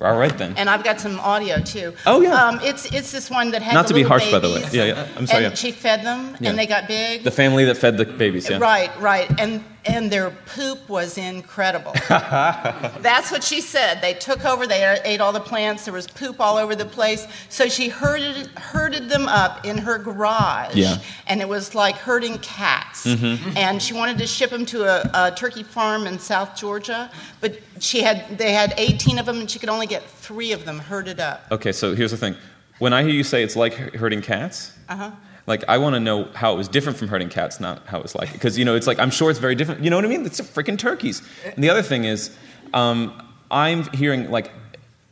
All 0.00 0.16
right 0.18 0.36
then. 0.38 0.54
And 0.56 0.70
I've 0.70 0.82
got 0.82 0.98
some 0.98 1.20
audio 1.20 1.60
too. 1.60 1.92
Oh, 2.06 2.22
yeah. 2.22 2.32
Um, 2.42 2.58
it's 2.62 2.86
it's 2.86 3.12
this 3.12 3.28
one 3.30 3.50
that 3.50 3.60
had 3.60 3.74
Not 3.74 3.86
to 3.88 3.94
be 3.94 4.02
harsh, 4.02 4.30
by 4.30 4.38
the 4.38 4.48
way. 4.48 4.64
Yeah, 4.72 4.84
yeah. 4.84 5.08
I'm 5.16 5.26
sorry, 5.26 5.44
And 5.44 5.52
yeah. 5.52 5.56
she 5.56 5.72
fed 5.72 6.02
them, 6.04 6.36
Yeah. 6.40 6.50
and 6.50 6.58
they 6.58 6.66
got 6.66 6.88
big. 6.88 7.22
The 7.22 7.30
family 7.30 7.66
that 7.66 7.76
fed 7.76 7.98
the 7.98 8.06
babies, 8.06 8.48
yeah. 8.48 8.58
Right, 8.58 8.90
right. 8.98 9.28
And 9.38 9.62
and 9.84 10.10
their 10.10 10.30
poop 10.30 10.88
was 10.88 11.16
incredible. 11.16 11.92
That's 12.08 13.30
what 13.30 13.42
she 13.42 13.60
said. 13.60 14.00
They 14.00 14.14
took 14.14 14.44
over, 14.44 14.66
they 14.66 15.00
ate 15.04 15.20
all 15.20 15.32
the 15.32 15.40
plants, 15.40 15.84
there 15.84 15.94
was 15.94 16.06
poop 16.06 16.40
all 16.40 16.56
over 16.56 16.74
the 16.74 16.84
place. 16.84 17.26
So 17.48 17.68
she 17.68 17.88
herded 17.88 18.48
herded 18.56 19.08
them 19.08 19.26
up 19.28 19.64
in 19.64 19.78
her 19.78 19.98
garage. 19.98 20.74
Yeah. 20.74 20.98
And 21.26 21.40
it 21.40 21.48
was 21.48 21.74
like 21.74 21.96
herding 21.96 22.38
cats. 22.38 23.06
Mm-hmm. 23.06 23.56
And 23.56 23.80
she 23.82 23.94
wanted 23.94 24.18
to 24.18 24.26
ship 24.26 24.50
them 24.50 24.66
to 24.66 24.84
a, 24.84 25.10
a 25.28 25.34
turkey 25.34 25.62
farm 25.62 26.06
in 26.06 26.18
South 26.18 26.56
Georgia, 26.56 27.10
but 27.40 27.58
she 27.78 28.02
had 28.02 28.38
they 28.38 28.52
had 28.52 28.74
18 28.76 29.18
of 29.18 29.26
them 29.26 29.40
and 29.40 29.50
she 29.50 29.58
could 29.58 29.68
only 29.70 29.86
get 29.86 30.02
3 30.02 30.52
of 30.52 30.64
them 30.64 30.78
herded 30.78 31.20
up. 31.20 31.46
Okay, 31.50 31.72
so 31.72 31.94
here's 31.94 32.10
the 32.10 32.16
thing. 32.16 32.36
When 32.78 32.92
I 32.92 33.02
hear 33.02 33.12
you 33.12 33.24
say 33.24 33.42
it's 33.42 33.56
like 33.56 33.74
herding 33.94 34.22
cats, 34.22 34.72
Uh-huh. 34.88 35.10
Like 35.50 35.64
I 35.68 35.76
want 35.76 35.94
to 35.94 36.00
know 36.00 36.24
how 36.32 36.54
it 36.54 36.56
was 36.56 36.68
different 36.68 36.96
from 36.96 37.08
herding 37.08 37.28
cats, 37.28 37.60
not 37.60 37.84
how 37.86 37.98
it 37.98 38.02
was 38.02 38.14
like. 38.14 38.32
Because 38.32 38.56
you 38.56 38.64
know, 38.64 38.74
it's 38.76 38.86
like 38.86 38.98
I'm 38.98 39.10
sure 39.10 39.30
it's 39.30 39.40
very 39.40 39.54
different. 39.54 39.84
You 39.84 39.90
know 39.90 39.96
what 39.96 40.06
I 40.06 40.08
mean? 40.08 40.24
It's 40.24 40.40
freaking 40.40 40.78
turkeys. 40.78 41.20
And 41.44 41.62
the 41.62 41.68
other 41.68 41.82
thing 41.82 42.04
is, 42.04 42.34
um, 42.72 43.20
I'm 43.50 43.82
hearing 43.92 44.30
like 44.30 44.50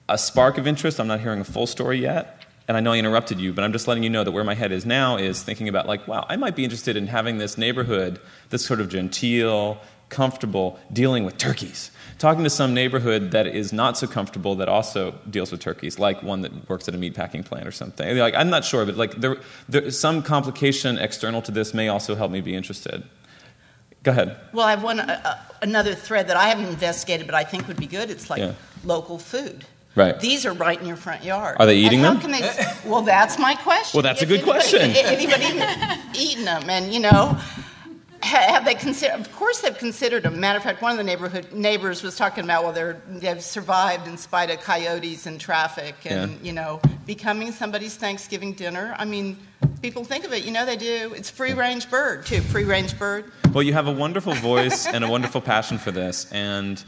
a 0.09 0.17
spark 0.17 0.57
of 0.57 0.67
interest. 0.67 0.99
I'm 1.01 1.09
not 1.09 1.21
hearing 1.21 1.41
a 1.41 1.45
full 1.45 1.67
story 1.67 1.99
yet. 1.99 2.45
And 2.69 2.77
I 2.77 2.81
know 2.81 2.93
I 2.93 2.99
interrupted 2.99 3.41
you, 3.41 3.53
but 3.53 3.65
I'm 3.65 3.73
just 3.73 3.89
letting 3.89 4.03
you 4.03 4.11
know 4.11 4.25
that 4.25 4.33
where 4.33 4.45
my 4.45 4.55
head 4.55 4.73
is 4.73 4.87
now 4.87 5.17
is 5.17 5.43
thinking 5.43 5.69
about 5.69 5.87
like, 5.87 6.07
wow, 6.07 6.27
I 6.29 6.37
might 6.37 6.55
be 6.55 6.65
interested 6.65 6.97
in 6.97 7.07
having 7.07 7.39
this 7.39 7.57
neighborhood 7.59 8.21
that's 8.51 8.65
sort 8.65 8.81
of 8.81 8.91
genteel, 8.91 9.81
comfortable, 10.11 10.79
dealing 10.93 11.25
with 11.25 11.39
turkeys. 11.39 11.91
Talking 12.19 12.43
to 12.43 12.51
some 12.51 12.75
neighborhood 12.75 13.31
that 13.31 13.47
is 13.47 13.73
not 13.73 13.97
so 13.97 14.09
comfortable 14.09 14.57
that 14.57 14.69
also 14.69 15.13
deals 15.31 15.53
with 15.53 15.61
turkeys, 15.61 16.01
like 16.01 16.21
one 16.23 16.41
that 16.43 16.69
works 16.69 16.89
at 16.89 16.95
a 16.95 16.99
meatpacking 16.99 17.45
plant 17.45 17.65
or 17.67 17.71
something. 17.71 18.17
Like, 18.19 18.35
I'm 18.35 18.51
not 18.51 18.65
sure, 18.65 18.85
but 18.85 18.97
like 18.97 19.13
there, 19.21 19.37
there, 19.69 19.89
some 19.93 20.23
complication 20.23 20.99
external 20.99 21.43
to 21.43 21.53
this 21.53 21.73
may 21.73 21.87
also 21.89 22.17
help 22.17 22.33
me 22.33 22.41
be 22.41 22.57
interested. 22.57 23.05
Go 24.03 24.11
ahead. 24.11 24.37
Well, 24.53 24.67
I 24.67 24.71
have 24.71 24.83
one, 24.83 24.99
uh, 24.99 25.21
uh, 25.25 25.37
another 25.63 25.95
thread 25.95 26.27
that 26.29 26.37
I 26.37 26.49
haven't 26.49 26.67
investigated, 26.67 27.27
but 27.27 27.37
I 27.37 27.45
think 27.45 27.69
would 27.69 27.77
be 27.77 27.87
good. 27.87 28.11
It's 28.11 28.29
like 28.31 28.41
Yeah. 28.41 28.53
local 28.85 29.19
food. 29.19 29.65
Right. 29.95 30.19
These 30.19 30.45
are 30.47 30.53
right 30.53 30.81
in 30.81 30.87
your 30.87 30.97
front 30.97 31.23
yard. 31.25 31.57
Are 31.61 31.67
they 31.67 31.77
eating 31.77 32.01
how 32.01 32.15
them? 32.15 32.21
Can 32.21 32.31
they, 32.33 32.41
well, 32.85 33.03
that's 33.03 33.39
my 33.39 33.55
question. 33.55 33.97
Well, 33.99 34.03
that's 34.03 34.23
a 34.23 34.27
good 34.27 34.41
anybody- 34.41 34.59
question. 34.61 34.81
Anybody 34.97 35.45
eating 36.19 36.45
them? 36.45 36.69
And 36.71 36.93
you 36.93 37.01
know, 37.01 37.37
have 38.23 38.65
they 38.65 38.75
considered? 38.75 39.21
Of 39.21 39.35
course, 39.35 39.61
they've 39.61 39.77
considered 39.77 40.25
them. 40.25 40.41
Matter 40.41 40.57
of 40.59 40.63
fact, 40.65 40.83
one 40.83 40.91
of 40.93 40.99
the 40.99 41.05
neighborhood 41.05 41.53
neighbors 41.53 42.03
was 42.03 42.17
talking 42.17 42.45
about 42.45 42.65
well, 42.65 42.73
they're 42.73 43.01
they've 43.09 43.43
survived 43.43 44.07
in 44.09 44.17
spite 44.17 44.51
of 44.51 44.61
coyotes 44.61 45.27
and 45.27 45.41
traffic, 45.41 45.95
and 46.05 46.33
Yeah. 46.33 46.37
you 46.43 46.53
know, 46.53 46.81
becoming 47.07 47.53
somebody's 47.53 47.95
Thanksgiving 47.97 48.53
dinner. 48.55 48.95
I 48.99 49.05
mean, 49.05 49.37
people 49.83 50.05
think 50.05 50.25
of 50.25 50.33
it. 50.33 50.45
You 50.45 50.51
know, 50.53 50.67
they 50.67 50.77
do. 50.77 51.13
It's 51.17 51.31
free 51.31 51.53
range 51.55 51.91
bird 51.91 52.27
too. 52.27 52.41
Free 52.41 52.65
range 52.65 52.99
bird. 52.99 53.31
Well, 53.53 53.63
you 53.63 53.73
have 53.73 53.87
a 53.87 53.93
wonderful 53.93 54.35
voice 54.35 54.87
and 54.87 55.05
a 55.05 55.09
wonderful 55.09 55.41
passion 55.41 55.79
for 55.79 55.91
this, 55.91 56.31
and 56.33 56.83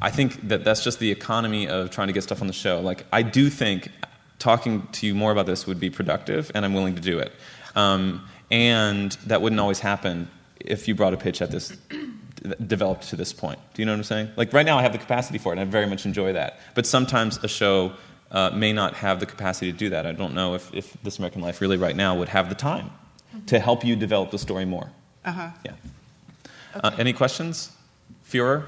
I 0.00 0.10
think 0.10 0.48
that 0.48 0.64
that's 0.64 0.84
just 0.84 0.98
the 0.98 1.10
economy 1.10 1.68
of 1.68 1.90
trying 1.90 2.06
to 2.08 2.12
get 2.12 2.22
stuff 2.22 2.40
on 2.40 2.46
the 2.46 2.52
show. 2.52 2.80
Like, 2.80 3.06
I 3.12 3.22
do 3.22 3.50
think 3.50 3.90
talking 4.38 4.86
to 4.92 5.06
you 5.06 5.14
more 5.14 5.32
about 5.32 5.46
this 5.46 5.66
would 5.66 5.80
be 5.80 5.90
productive, 5.90 6.50
and 6.54 6.64
I'm 6.64 6.74
willing 6.74 6.94
to 6.94 7.00
do 7.00 7.18
it. 7.18 7.32
Um, 7.74 8.26
and 8.50 9.12
that 9.26 9.42
wouldn't 9.42 9.58
always 9.60 9.80
happen 9.80 10.28
if 10.66 10.88
you 10.88 10.94
brought 10.94 11.14
a 11.14 11.16
pitch 11.16 11.42
at 11.42 11.50
this 11.50 11.76
developed 12.66 13.08
to 13.08 13.16
this 13.16 13.32
point. 13.32 13.58
Do 13.74 13.82
you 13.82 13.86
know 13.86 13.92
what 13.92 13.98
I'm 13.98 14.04
saying? 14.04 14.30
Like 14.36 14.52
right 14.52 14.66
now, 14.66 14.78
I 14.78 14.82
have 14.82 14.92
the 14.92 14.98
capacity 14.98 15.38
for 15.38 15.52
it, 15.52 15.58
and 15.58 15.60
I 15.60 15.70
very 15.70 15.86
much 15.86 16.06
enjoy 16.06 16.32
that. 16.34 16.60
But 16.74 16.86
sometimes 16.86 17.38
a 17.42 17.48
show 17.48 17.92
uh, 18.30 18.50
may 18.50 18.72
not 18.72 18.94
have 18.94 19.20
the 19.20 19.26
capacity 19.26 19.72
to 19.72 19.78
do 19.78 19.90
that. 19.90 20.06
I 20.06 20.12
don't 20.12 20.34
know 20.34 20.54
if, 20.54 20.72
if 20.74 20.96
This 21.02 21.18
American 21.18 21.42
Life 21.42 21.60
really 21.60 21.76
right 21.76 21.96
now 21.96 22.16
would 22.16 22.28
have 22.28 22.48
the 22.48 22.54
time 22.54 22.90
to 23.46 23.58
help 23.58 23.84
you 23.84 23.96
develop 23.96 24.30
the 24.30 24.38
story 24.38 24.64
more. 24.64 24.90
Uh 25.24 25.32
huh. 25.32 25.50
Yeah. 25.64 25.72
Uh, 26.74 26.90
any 26.98 27.12
questions? 27.12 27.72
Führer? 28.28 28.64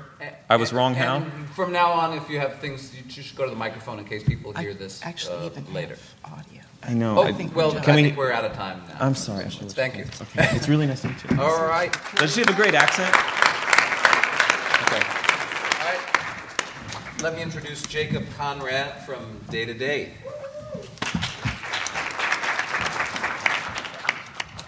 I 0.48 0.56
was 0.56 0.72
wrong, 0.72 0.94
how? 0.94 1.24
From 1.54 1.72
now 1.72 1.92
on, 1.92 2.16
if 2.16 2.30
you 2.30 2.38
have 2.38 2.58
things, 2.61 2.94
you 2.96 3.02
just 3.02 3.37
go 3.37 3.44
to 3.44 3.50
the 3.50 3.56
microphone 3.56 3.98
in 3.98 4.04
case 4.04 4.22
people 4.22 4.52
hear 4.52 4.72
this 4.74 5.00
actually 5.04 5.37
uh, 5.38 5.46
even 5.46 5.64
have 5.64 5.74
later. 5.74 5.96
audio. 6.24 6.58
I 6.88 6.94
know. 6.94 7.18
Oh, 7.18 7.22
I- 7.22 7.33
think 7.33 7.55
well, 7.55 7.68
we're 7.68 7.72
I 7.72 7.74
done. 7.77 7.85
Can 7.85 7.94
think 7.96 8.16
we- 8.16 8.18
we're 8.18 8.33
out 8.33 8.44
of 8.46 8.55
time 8.55 8.81
now. 8.88 8.96
I'm 9.01 9.14
sorry. 9.14 9.44
I 9.44 9.48
should've- 9.51 9.72
Thank 9.72 9.96
you. 9.98 10.05
Okay. 10.22 10.48
It's 10.57 10.68
really 10.68 10.87
nice 10.87 11.03
to 11.03 11.09
meet 11.09 11.22
you. 11.31 11.38
All 11.40 11.66
right. 11.66 11.94
Does 12.16 12.33
she 12.33 12.40
have 12.40 12.48
a 12.48 12.55
great 12.55 12.74
accent? 12.74 13.14
Okay. 14.87 15.03
All 15.81 15.87
right. 15.87 16.01
Let 17.22 17.35
me 17.37 17.42
introduce 17.42 17.83
Jacob 17.83 18.24
Conrad 18.38 19.05
from 19.05 19.40
Day 19.51 19.66
to 19.66 19.74
Day. 19.74 20.12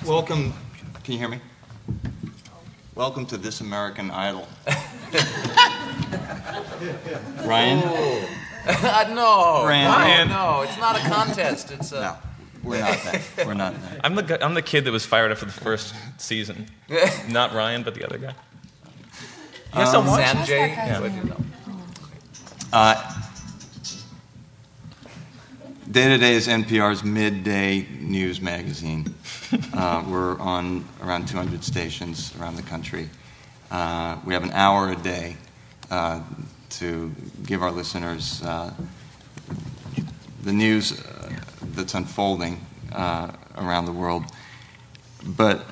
Welcome, 0.04 0.52
can 1.04 1.12
you 1.14 1.18
hear 1.18 1.28
me? 1.28 1.40
Welcome 2.94 3.24
to 3.26 3.36
This 3.38 3.60
American 3.60 4.10
Idol. 4.10 4.46
Ryan? 7.46 7.82
Oh. 7.84 8.28
no, 9.14 9.64
Ryan. 9.66 10.28
no, 10.28 10.34
no, 10.34 10.62
it's 10.62 10.78
not 10.78 10.96
a 10.96 11.00
contest. 11.00 11.70
It's 11.70 11.92
a. 11.92 12.00
No, 12.00 12.16
we're 12.62 12.80
not 12.80 12.98
that. 13.04 13.46
We're 13.46 13.54
not 13.54 13.74
that. 13.82 14.00
I'm 14.04 14.14
the, 14.14 14.22
gu- 14.22 14.38
I'm 14.40 14.54
the 14.54 14.62
kid 14.62 14.84
that 14.84 14.92
was 14.92 15.06
fired 15.06 15.30
after 15.32 15.46
the 15.46 15.52
first 15.52 15.94
season. 16.18 16.66
Not 17.28 17.54
Ryan, 17.54 17.82
but 17.82 17.94
the 17.94 18.04
other 18.04 18.18
guy. 18.18 18.34
You 19.72 19.78
guys 19.78 19.92
don't 19.92 20.06
watch? 20.06 20.22
Sanjay. 20.24 20.68
Yeah. 20.68 21.00
What 21.00 21.10
do 21.10 21.16
you 21.16 21.24
know? 21.24 21.36
Uh, 22.72 23.16
Day 25.90 26.08
to 26.08 26.18
Day 26.18 26.34
is 26.34 26.46
NPR's 26.46 27.02
midday 27.02 27.86
news 28.00 28.40
magazine. 28.40 29.14
Uh, 29.74 30.04
we're 30.08 30.38
on 30.38 30.84
around 31.02 31.26
200 31.26 31.64
stations 31.64 32.32
around 32.38 32.54
the 32.54 32.62
country. 32.62 33.08
Uh, 33.68 34.16
we 34.24 34.32
have 34.32 34.44
an 34.44 34.52
hour 34.52 34.92
a 34.92 34.96
day 34.96 35.36
uh, 35.90 36.20
to 36.70 37.14
give 37.44 37.62
our 37.62 37.70
listeners 37.70 38.42
uh, 38.42 38.72
the 40.42 40.52
news 40.52 41.00
uh, 41.00 41.32
that's 41.74 41.94
unfolding 41.94 42.64
uh, 42.92 43.30
around 43.56 43.84
the 43.84 43.92
world. 43.92 44.24
But 45.24 45.66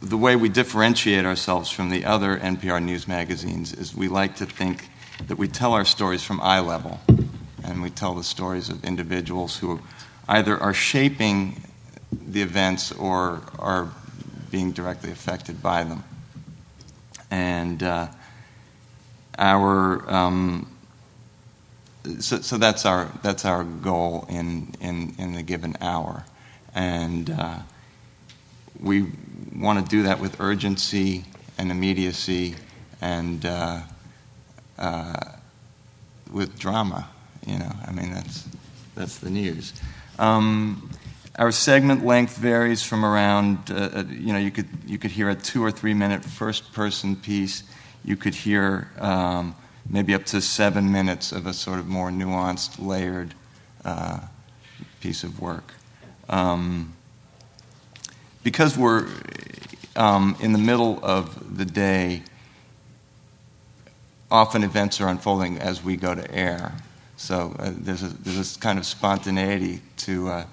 the 0.00 0.16
way 0.16 0.36
we 0.36 0.48
differentiate 0.48 1.24
ourselves 1.24 1.70
from 1.70 1.90
the 1.90 2.04
other 2.04 2.38
NPR 2.38 2.82
news 2.82 3.08
magazines 3.08 3.72
is 3.72 3.94
we 3.94 4.08
like 4.08 4.36
to 4.36 4.46
think 4.46 4.88
that 5.26 5.38
we 5.38 5.48
tell 5.48 5.72
our 5.72 5.84
stories 5.84 6.22
from 6.22 6.40
eye 6.40 6.60
level, 6.60 7.00
and 7.64 7.82
we 7.82 7.90
tell 7.90 8.14
the 8.14 8.24
stories 8.24 8.68
of 8.68 8.84
individuals 8.84 9.58
who 9.58 9.80
either 10.28 10.56
are 10.58 10.74
shaping 10.74 11.62
the 12.12 12.42
events 12.42 12.92
or 12.92 13.42
are 13.58 13.90
being 14.50 14.72
directly 14.72 15.10
affected 15.10 15.62
by 15.62 15.84
them. 15.84 16.04
And 17.30 17.82
uh, 17.82 18.08
our 19.38 20.10
um, 20.12 20.70
so, 22.20 22.40
so 22.40 22.58
that's 22.58 22.86
our 22.86 23.10
that's 23.22 23.44
our 23.44 23.64
goal 23.64 24.26
in 24.28 24.74
in 24.80 25.14
in 25.18 25.34
a 25.34 25.42
given 25.42 25.76
hour, 25.80 26.24
and 26.74 27.30
uh, 27.30 27.58
we 28.80 29.06
want 29.54 29.84
to 29.84 29.90
do 29.90 30.02
that 30.04 30.20
with 30.20 30.40
urgency 30.40 31.24
and 31.58 31.70
immediacy 31.70 32.54
and 33.00 33.44
uh, 33.44 33.80
uh, 34.78 35.20
with 36.32 36.58
drama. 36.58 37.08
You 37.46 37.58
know, 37.58 37.72
I 37.86 37.92
mean 37.92 38.12
that's 38.12 38.48
that's 38.94 39.18
the 39.18 39.30
news. 39.30 39.72
Um, 40.18 40.90
our 41.38 41.52
segment 41.52 42.04
length 42.04 42.36
varies 42.36 42.82
from 42.82 43.04
around, 43.04 43.70
uh, 43.70 43.90
uh, 43.94 44.04
you 44.10 44.32
know, 44.32 44.38
you 44.38 44.50
could 44.50 44.68
you 44.86 44.98
could 44.98 45.12
hear 45.12 45.30
a 45.30 45.34
two 45.34 45.64
or 45.64 45.70
three 45.70 45.94
minute 45.94 46.24
first 46.24 46.72
person 46.72 47.14
piece. 47.14 47.62
You 48.04 48.16
could 48.16 48.34
hear 48.34 48.90
um, 48.98 49.54
maybe 49.88 50.14
up 50.14 50.24
to 50.26 50.40
seven 50.40 50.90
minutes 50.92 51.32
of 51.32 51.46
a 51.46 51.52
sort 51.52 51.78
of 51.78 51.86
more 51.86 52.10
nuanced, 52.10 52.84
layered 52.84 53.34
uh, 53.84 54.20
piece 55.00 55.24
of 55.24 55.40
work. 55.40 55.72
Um, 56.28 56.94
because 58.42 58.76
we're 58.76 59.08
um, 59.96 60.36
in 60.40 60.52
the 60.52 60.58
middle 60.58 60.98
of 61.02 61.56
the 61.56 61.64
day, 61.64 62.22
often 64.30 64.62
events 64.62 65.00
are 65.00 65.08
unfolding 65.08 65.58
as 65.58 65.82
we 65.82 65.96
go 65.96 66.14
to 66.14 66.34
air. 66.34 66.72
So 67.16 67.54
uh, 67.58 67.72
there's, 67.74 68.02
a, 68.02 68.08
there's 68.08 68.36
this 68.36 68.56
kind 68.56 68.78
of 68.78 68.86
spontaneity 68.86 69.80
to, 69.98 70.28
uh, 70.28 70.44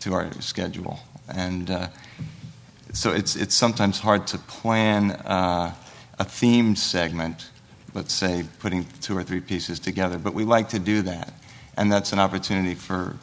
to 0.00 0.14
our 0.14 0.32
schedule. 0.40 0.98
And 1.28 1.70
uh, 1.70 1.88
so 2.92 3.12
it's, 3.12 3.36
it's 3.36 3.54
sometimes 3.54 3.98
hard 3.98 4.26
to 4.28 4.38
plan 4.38 5.10
uh, 5.10 5.74
a 6.18 6.24
themed 6.24 6.78
segment, 6.78 7.50
let's 7.92 8.12
say 8.12 8.44
putting 8.60 8.86
two 9.00 9.16
or 9.16 9.22
three 9.22 9.40
pieces 9.40 9.78
together, 9.80 10.18
but 10.18 10.34
we 10.34 10.44
like 10.44 10.68
to 10.70 10.78
do 10.78 11.02
that. 11.02 11.32
And 11.76 11.90
that's 11.90 12.12
an 12.12 12.18
opportunity 12.18 12.74
for, 12.74 13.16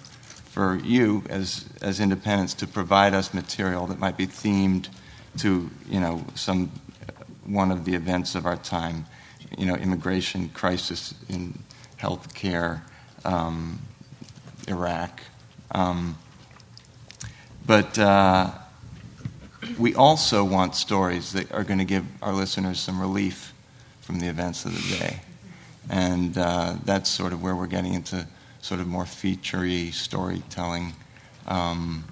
for 0.50 0.76
you 0.76 1.24
as, 1.30 1.66
as 1.82 2.00
independents 2.00 2.54
to 2.56 2.68
provide 2.68 3.14
us 3.14 3.34
material 3.34 3.88
that 3.88 4.00
might 4.00 4.18
be 4.18 4.28
themed 4.28 4.90
to 5.40 5.70
you 5.88 6.00
know, 6.00 6.26
some, 6.36 6.72
one 7.46 7.72
of 7.72 7.86
the 7.86 7.96
events 7.96 8.36
of 8.36 8.46
our 8.46 8.58
time, 8.58 9.06
you 9.58 9.66
know, 9.66 9.76
immigration 9.76 10.50
crisis 10.50 11.14
in 11.30 11.58
health 11.98 12.34
care, 12.34 12.84
um, 13.24 13.80
Iraq. 14.68 15.22
Um, 15.72 16.18
but 17.66 17.98
uh, 17.98 18.52
we 19.78 19.96
also 19.96 20.44
want 20.44 20.76
stories 20.76 21.34
that 21.34 21.52
are 21.52 21.64
going 21.64 21.80
to 21.80 21.86
give 21.86 22.06
our 22.22 22.34
listeners 22.34 22.80
some 22.80 23.00
relief 23.00 23.54
from 24.02 24.20
the 24.20 24.28
events 24.28 24.66
of 24.66 24.74
the 24.74 24.98
day. 24.98 25.22
And 25.90 26.38
uh, 26.38 26.76
that's 26.84 27.10
sort 27.10 27.34
of 27.34 27.42
where 27.42 27.56
we're 27.56 27.68
getting 27.68 27.94
into 27.94 28.28
sort 28.62 28.80
of 28.80 28.88
more 28.88 29.04
featurey 29.04 29.94
storytelling. 29.94 30.94
Um, 31.48 32.06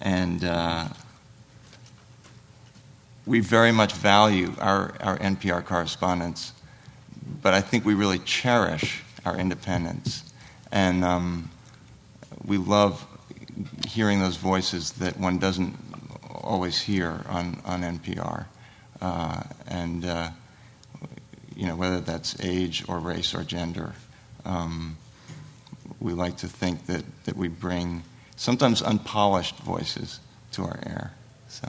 and 0.00 0.44
uh, 0.44 0.88
we 3.24 3.40
very 3.40 3.72
much 3.72 3.92
value 3.92 4.54
our, 4.58 4.94
our 5.00 5.18
NPR 5.18 5.64
correspondents, 5.64 6.52
but 7.42 7.54
I 7.54 7.60
think 7.60 7.84
we 7.84 7.94
really 7.94 8.18
cherish 8.20 9.02
our 9.24 9.36
independence. 9.36 10.22
And 10.70 11.04
um, 11.04 11.50
we 12.44 12.58
love 12.58 13.04
hearing 13.88 14.20
those 14.20 14.36
voices 14.36 14.92
that 14.92 15.18
one 15.18 15.38
doesn't 15.38 15.74
always 16.46 16.80
hear 16.80 17.22
on, 17.28 17.60
on 17.64 17.82
NPR. 17.82 18.46
Uh, 19.00 19.42
and, 19.66 20.04
uh, 20.04 20.30
you 21.54 21.66
know, 21.66 21.76
whether 21.76 22.00
that's 22.00 22.40
age 22.40 22.84
or 22.88 22.98
race 22.98 23.34
or 23.34 23.42
gender, 23.44 23.92
um, 24.44 24.96
we 26.00 26.12
like 26.12 26.36
to 26.38 26.48
think 26.48 26.86
that, 26.86 27.04
that 27.24 27.36
we 27.36 27.48
bring 27.48 28.02
sometimes 28.36 28.82
unpolished 28.82 29.56
voices 29.58 30.20
to 30.52 30.62
our 30.64 30.78
air. 30.86 31.12
So. 31.48 31.68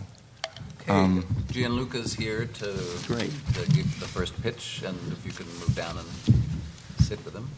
Okay, 0.81 0.91
Um, 0.91 1.25
Gianluca's 1.51 2.13
here 2.13 2.45
to, 2.45 2.79
Great. 3.07 3.31
to 3.53 3.69
give 3.71 3.99
the 3.99 4.07
first 4.07 4.41
pitch, 4.41 4.83
and 4.85 4.97
if 5.11 5.25
you 5.25 5.31
can 5.31 5.47
move 5.59 5.75
down 5.75 5.97
and 5.97 6.07
sit 6.99 7.23
with 7.25 7.33
him. 7.35 7.49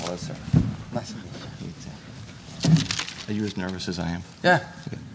Hello, 0.00 0.16
sir. 0.16 0.34
Nice 0.92 1.10
to 1.10 1.16
meet 1.16 1.24
you. 1.26 1.51
Are 3.28 3.32
you 3.32 3.44
as 3.44 3.56
nervous 3.56 3.88
as 3.88 3.98
I 3.98 4.10
am? 4.10 4.22
Yeah. 4.42 4.64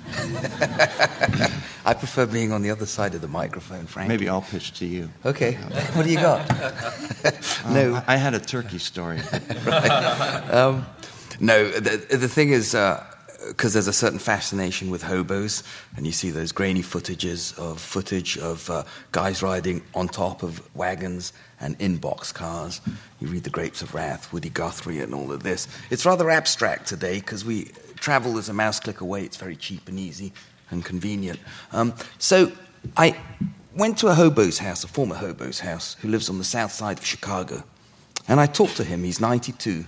I 1.86 1.94
prefer 1.94 2.26
being 2.26 2.54
on 2.54 2.62
the 2.62 2.72
other 2.72 2.86
side 2.86 3.16
of 3.16 3.22
the 3.22 3.28
microphone, 3.28 3.86
Frank. 3.86 4.08
Maybe 4.08 4.30
I'll 4.30 4.42
pitch 4.42 4.74
to 4.80 4.86
you. 4.86 5.10
Okay. 5.26 5.54
What 5.94 6.06
do 6.06 6.12
you 6.12 6.18
got? 6.18 6.48
no. 7.70 7.96
Um, 7.96 8.04
I 8.08 8.16
had 8.16 8.34
a 8.34 8.40
turkey 8.40 8.80
story. 8.80 9.20
um, 10.52 10.86
no, 11.40 11.70
the, 11.70 12.18
the 12.18 12.30
thing 12.30 12.50
is, 12.50 12.72
because 12.72 13.74
uh, 13.74 13.74
there's 13.74 13.88
a 13.88 13.94
certain 13.94 14.20
fascination 14.20 14.90
with 14.90 15.04
hobos, 15.04 15.64
and 15.98 16.06
you 16.06 16.14
see 16.14 16.32
those 16.32 16.54
grainy 16.54 16.84
footages 16.84 17.58
of 17.60 17.80
footage 17.82 18.38
of 18.38 18.70
uh, 18.70 18.84
guys 19.12 19.44
riding 19.44 19.82
on 19.94 20.08
top 20.08 20.44
of 20.44 20.62
wagons 20.76 21.34
and 21.60 21.76
in 21.80 21.98
box 21.98 22.32
cars. 22.32 22.80
You 23.20 23.28
read 23.28 23.44
The 23.44 23.50
Grapes 23.50 23.82
of 23.82 23.94
Wrath, 23.94 24.32
Woody 24.32 24.50
Guthrie, 24.50 25.00
and 25.00 25.14
all 25.14 25.32
of 25.32 25.44
this. 25.44 25.68
It's 25.90 26.06
rather 26.06 26.30
abstract 26.30 26.88
today 26.88 27.16
because 27.16 27.44
we 27.44 27.72
travel 27.98 28.38
as 28.38 28.50
a 28.50 28.54
mouse 28.54 28.80
click 28.80 29.02
away. 29.02 29.24
It's 29.24 29.38
very 29.38 29.56
cheap 29.56 29.88
and 29.88 30.00
easy 30.00 30.34
and 30.72 30.84
convenient. 30.84 31.40
Um, 31.72 31.94
so 32.18 32.52
I 32.96 33.18
went 33.76 33.98
to 34.00 34.08
a 34.08 34.16
hobo's 34.16 34.60
house, 34.60 34.84
a 34.84 34.88
former 34.88 35.16
hobo's 35.16 35.60
house, 35.60 35.96
who 36.02 36.08
lives 36.08 36.30
on 36.30 36.38
the 36.38 36.44
south 36.44 36.72
side 36.72 36.98
of 36.98 37.06
Chicago. 37.06 37.64
And 38.28 38.40
I 38.40 38.46
talked 38.46 38.78
to 38.78 38.84
him. 38.84 39.04
He's 39.04 39.22
92, 39.22 39.86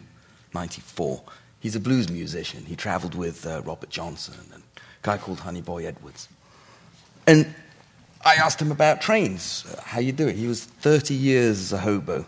94. 0.54 1.22
He's 1.60 1.76
a 1.76 1.80
blues 1.80 2.10
musician. 2.10 2.64
He 2.66 2.76
traveled 2.76 3.16
with 3.16 3.46
uh, 3.46 3.62
Robert 3.66 3.90
Johnson 3.90 4.36
and 4.54 4.64
a 4.78 4.80
guy 5.02 5.18
called 5.18 5.40
Honey 5.40 5.62
Boy 5.62 5.86
Edwards. 5.86 6.30
And 7.28 7.54
I 8.24 8.36
asked 8.36 8.62
him 8.62 8.72
about 8.72 9.02
trains, 9.02 9.66
uh, 9.72 9.82
how 9.82 10.00
you 10.00 10.12
do 10.12 10.28
it. 10.28 10.36
He 10.36 10.48
was 10.48 10.64
30 10.64 11.14
years 11.14 11.60
as 11.60 11.74
a 11.74 11.78
hobo 11.78 12.26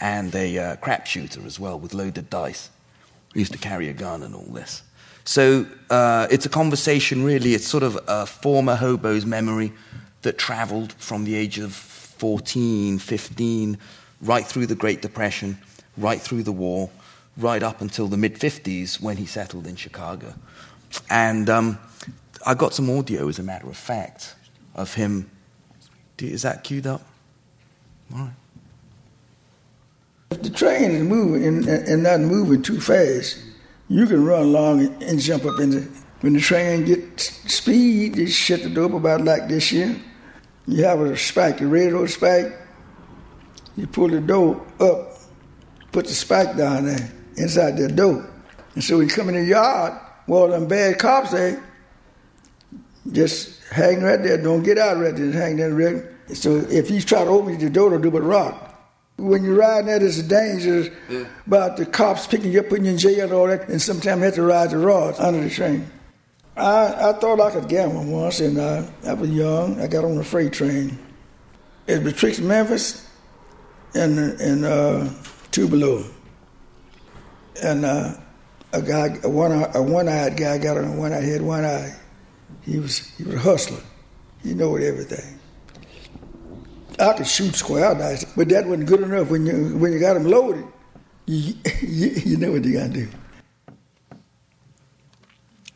and 0.00 0.34
a 0.34 0.58
uh, 0.58 0.76
crap 0.76 1.06
shooter 1.06 1.44
as 1.46 1.58
well 1.58 1.78
with 1.78 1.94
loaded 1.94 2.28
dice. 2.28 2.70
He 3.32 3.40
used 3.40 3.52
to 3.52 3.58
carry 3.58 3.88
a 3.88 3.92
gun 3.92 4.22
and 4.22 4.34
all 4.34 4.42
this. 4.42 4.82
So 5.24 5.66
uh, 5.90 6.26
it's 6.30 6.46
a 6.46 6.48
conversation, 6.48 7.24
really. 7.24 7.54
It's 7.54 7.66
sort 7.66 7.82
of 7.82 7.98
a 8.08 8.26
former 8.26 8.74
hobo's 8.74 9.24
memory 9.24 9.72
that 10.22 10.38
traveled 10.38 10.92
from 10.94 11.24
the 11.24 11.34
age 11.34 11.58
of 11.58 11.74
14, 11.74 12.98
15, 12.98 13.78
right 14.20 14.46
through 14.46 14.66
the 14.66 14.74
Great 14.74 15.02
Depression, 15.02 15.58
right 15.96 16.20
through 16.20 16.42
the 16.42 16.52
war, 16.52 16.90
right 17.36 17.62
up 17.62 17.80
until 17.80 18.08
the 18.08 18.16
mid 18.16 18.34
50s 18.34 19.00
when 19.00 19.16
he 19.16 19.26
settled 19.26 19.66
in 19.66 19.76
Chicago. 19.76 20.34
And 21.10 21.48
um, 21.48 21.78
I 22.44 22.54
got 22.54 22.74
some 22.74 22.90
audio, 22.90 23.28
as 23.28 23.38
a 23.38 23.42
matter 23.42 23.68
of 23.68 23.76
fact, 23.76 24.34
of 24.74 24.94
him. 24.94 25.30
Is 26.18 26.42
that 26.42 26.62
queued 26.62 26.86
up? 26.86 27.02
All 28.14 28.20
right. 28.20 28.30
The 30.40 30.50
train 30.50 30.92
is 30.92 31.02
moving 31.02 31.68
and 31.68 32.02
not 32.04 32.20
moving 32.20 32.62
too 32.62 32.80
fast, 32.80 33.38
you 33.92 34.06
can 34.06 34.24
run 34.24 34.42
along 34.42 35.02
and, 35.02 35.20
jump 35.20 35.44
up 35.44 35.60
in 35.60 35.70
the. 35.70 36.02
When 36.22 36.32
the 36.32 36.40
train 36.40 36.84
get 36.84 37.20
speed, 37.20 38.14
they 38.14 38.26
shut 38.26 38.62
the 38.62 38.70
door 38.70 38.96
about 38.96 39.22
like 39.22 39.48
this 39.48 39.68
here. 39.68 40.00
You 40.66 40.84
have 40.84 41.00
a 41.00 41.16
spike, 41.16 41.60
a 41.60 41.66
railroad 41.66 42.06
spike. 42.06 42.56
You 43.76 43.86
pull 43.88 44.08
the 44.08 44.20
door 44.20 44.64
up, 44.80 45.18
put 45.90 46.06
the 46.06 46.14
spike 46.14 46.56
down 46.56 46.86
there 46.86 47.12
inside 47.36 47.76
the 47.76 47.88
door. 47.88 48.30
And 48.74 48.84
so 48.84 48.98
when 48.98 49.08
you 49.08 49.14
come 49.14 49.28
in 49.28 49.34
the 49.34 49.44
yard, 49.44 50.00
well, 50.26 50.48
them 50.48 50.68
bad 50.68 50.98
cops, 50.98 51.32
they 51.32 51.58
just 53.10 53.60
hang 53.68 54.00
right 54.00 54.22
there. 54.22 54.38
Don't 54.38 54.62
get 54.62 54.78
out 54.78 54.98
right 54.98 55.14
there. 55.14 55.26
Just 55.26 55.38
Hang 55.38 55.56
there. 55.56 55.74
Right. 55.74 56.04
So 56.36 56.56
if 56.56 56.90
you 56.90 57.02
try 57.02 57.24
to 57.24 57.30
open 57.30 57.58
the 57.58 57.68
door, 57.68 57.90
they'll 57.90 57.98
do 57.98 58.10
but 58.10 58.22
rock. 58.22 58.71
When 59.22 59.44
you're 59.44 59.54
riding 59.54 59.86
that, 59.86 60.02
it's 60.02 60.20
dangerous 60.20 60.88
yeah. 61.08 61.26
about 61.46 61.76
the 61.76 61.86
cops 61.86 62.26
picking 62.26 62.50
you 62.50 62.58
up, 62.58 62.68
putting 62.68 62.86
you 62.86 62.90
in 62.90 62.98
jail 62.98 63.22
and 63.22 63.32
all 63.32 63.46
that, 63.46 63.68
and 63.68 63.80
sometimes 63.80 64.18
you 64.18 64.24
have 64.24 64.34
to 64.34 64.42
ride 64.42 64.70
the 64.70 64.78
rods 64.78 65.20
under 65.20 65.40
the 65.40 65.48
train. 65.48 65.88
I, 66.56 67.10
I 67.10 67.12
thought 67.12 67.40
I 67.40 67.52
could 67.52 67.68
gamble 67.68 68.04
once, 68.04 68.40
and 68.40 68.60
I, 68.60 68.90
I 69.06 69.14
was 69.14 69.30
young. 69.30 69.80
I 69.80 69.86
got 69.86 70.04
on 70.04 70.18
a 70.18 70.24
freight 70.24 70.52
train. 70.52 70.98
It's 71.86 72.02
betwixt 72.02 72.40
Memphis 72.40 73.08
and, 73.94 74.18
and 74.18 74.64
uh, 74.64 75.08
Tupelo. 75.52 76.04
And 77.62 77.84
uh, 77.84 78.14
a 78.72 78.82
guy, 78.82 79.20
a 79.22 79.28
one, 79.28 79.52
a 79.52 79.80
one-eyed 79.80 80.36
guy 80.36 80.58
got 80.58 80.78
on 80.78 80.96
one 80.96 81.12
eye, 81.12 81.20
had 81.20 81.42
one 81.42 81.64
eye. 81.64 81.94
He 82.62 82.80
was, 82.80 82.98
he 83.16 83.22
was 83.22 83.34
a 83.34 83.38
hustler. 83.38 83.80
He 84.42 84.54
knew 84.54 84.78
everything. 84.78 85.38
I 87.02 87.12
could 87.14 87.26
shoot 87.26 87.54
square 87.54 87.94
dice, 87.94 88.24
but 88.36 88.48
that 88.48 88.66
wasn't 88.66 88.86
good 88.88 89.00
enough. 89.02 89.30
When 89.30 89.46
you 89.46 89.76
when 89.76 89.92
you 89.92 89.98
got 89.98 90.14
them 90.14 90.24
loaded, 90.24 90.64
you, 91.26 91.54
you, 91.82 92.08
you 92.08 92.36
know 92.36 92.52
what 92.52 92.64
you 92.64 92.74
got 92.74 92.92
to 92.92 92.92
do. 92.92 93.08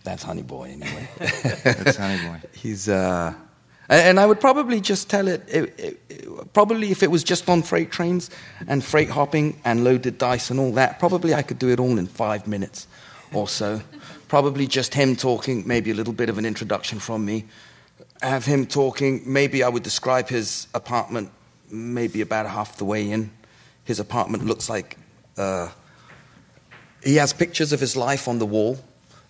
That's 0.04 0.22
Honey 0.22 0.42
Boy, 0.42 0.78
anyway. 0.80 1.08
That's 1.64 1.96
Honey 1.96 2.24
Boy. 2.28 2.40
He's, 2.52 2.88
uh, 2.88 3.34
and 3.88 4.20
I 4.20 4.26
would 4.26 4.40
probably 4.40 4.80
just 4.80 5.10
tell 5.10 5.26
it, 5.26 5.42
it, 5.48 5.74
it, 6.08 6.52
probably 6.52 6.92
if 6.92 7.02
it 7.02 7.10
was 7.10 7.24
just 7.24 7.48
on 7.48 7.62
freight 7.62 7.90
trains 7.90 8.30
and 8.68 8.84
freight 8.84 9.10
hopping 9.10 9.60
and 9.64 9.82
loaded 9.82 10.16
dice 10.16 10.48
and 10.48 10.60
all 10.60 10.72
that, 10.74 11.00
probably 11.00 11.34
I 11.34 11.42
could 11.42 11.58
do 11.58 11.70
it 11.70 11.80
all 11.80 11.98
in 11.98 12.06
five 12.06 12.46
minutes 12.46 12.86
or 13.32 13.48
so. 13.48 13.80
probably 14.28 14.68
just 14.68 14.94
him 14.94 15.16
talking, 15.16 15.66
maybe 15.66 15.90
a 15.90 15.94
little 15.94 16.12
bit 16.12 16.28
of 16.28 16.38
an 16.38 16.46
introduction 16.46 17.00
from 17.00 17.24
me. 17.24 17.44
Have 18.22 18.44
him 18.44 18.66
talking, 18.66 19.22
maybe 19.26 19.62
I 19.62 19.68
would 19.68 19.83
describe 19.83 20.29
his 20.29 20.68
apartment 20.74 21.31
maybe 21.70 22.20
about 22.20 22.46
half 22.46 22.76
the 22.76 22.85
way 22.85 23.11
in. 23.11 23.31
His 23.85 24.00
apartment 24.00 24.44
looks 24.46 24.68
like 24.68 24.96
uh, 25.37 25.68
he 27.02 27.16
has 27.16 27.33
pictures 27.33 27.72
of 27.72 27.81
his 27.81 27.96
life 27.96 28.29
on 28.29 28.38
the 28.38 28.46
wall 28.46 28.79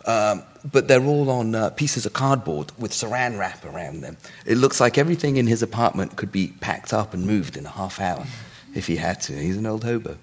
um, 0.07 0.45
but 0.71 0.87
they're 0.87 1.05
all 1.05 1.29
on 1.31 1.55
uh, 1.55 1.71
pieces 1.71 2.07
of 2.07 2.13
cardboard 2.13 2.71
with 2.79 2.93
saran 2.93 3.39
wrap 3.39 3.65
around 3.65 4.03
them. 4.03 4.17
It 4.45 4.57
looks 4.57 4.81
like 4.81 4.99
everything 4.99 5.37
in 5.37 5.49
his 5.49 5.63
apartment 5.63 6.17
could 6.17 6.31
be 6.31 6.55
packed 6.61 6.93
up 6.93 7.13
and 7.13 7.27
moved 7.27 7.57
in 7.57 7.67
a 7.67 7.71
half 7.71 8.01
hour 8.01 8.25
if 8.75 8.87
he 8.87 8.97
had 8.97 9.21
to. 9.23 9.33
He's 9.33 9.57
an 9.57 9.67
old 9.67 9.83
hobo. 9.83 10.17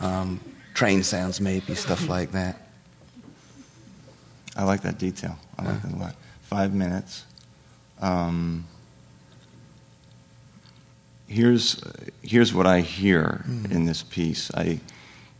Um, 0.00 0.40
train 0.74 1.04
sounds, 1.04 1.40
maybe, 1.40 1.76
stuff 1.76 2.08
like 2.08 2.32
that. 2.32 2.60
I 4.56 4.64
like 4.64 4.82
that 4.82 4.98
detail. 4.98 5.38
I 5.58 5.64
like 5.64 5.82
that 5.82 5.92
a 5.92 5.96
lot. 5.96 6.16
Five 6.42 6.74
minutes. 6.74 7.24
Um, 8.04 8.66
here's, 11.26 11.82
here's 12.22 12.52
what 12.52 12.66
I 12.66 12.80
hear 12.80 13.44
mm. 13.48 13.70
in 13.70 13.86
this 13.86 14.02
piece. 14.02 14.50
I, 14.54 14.80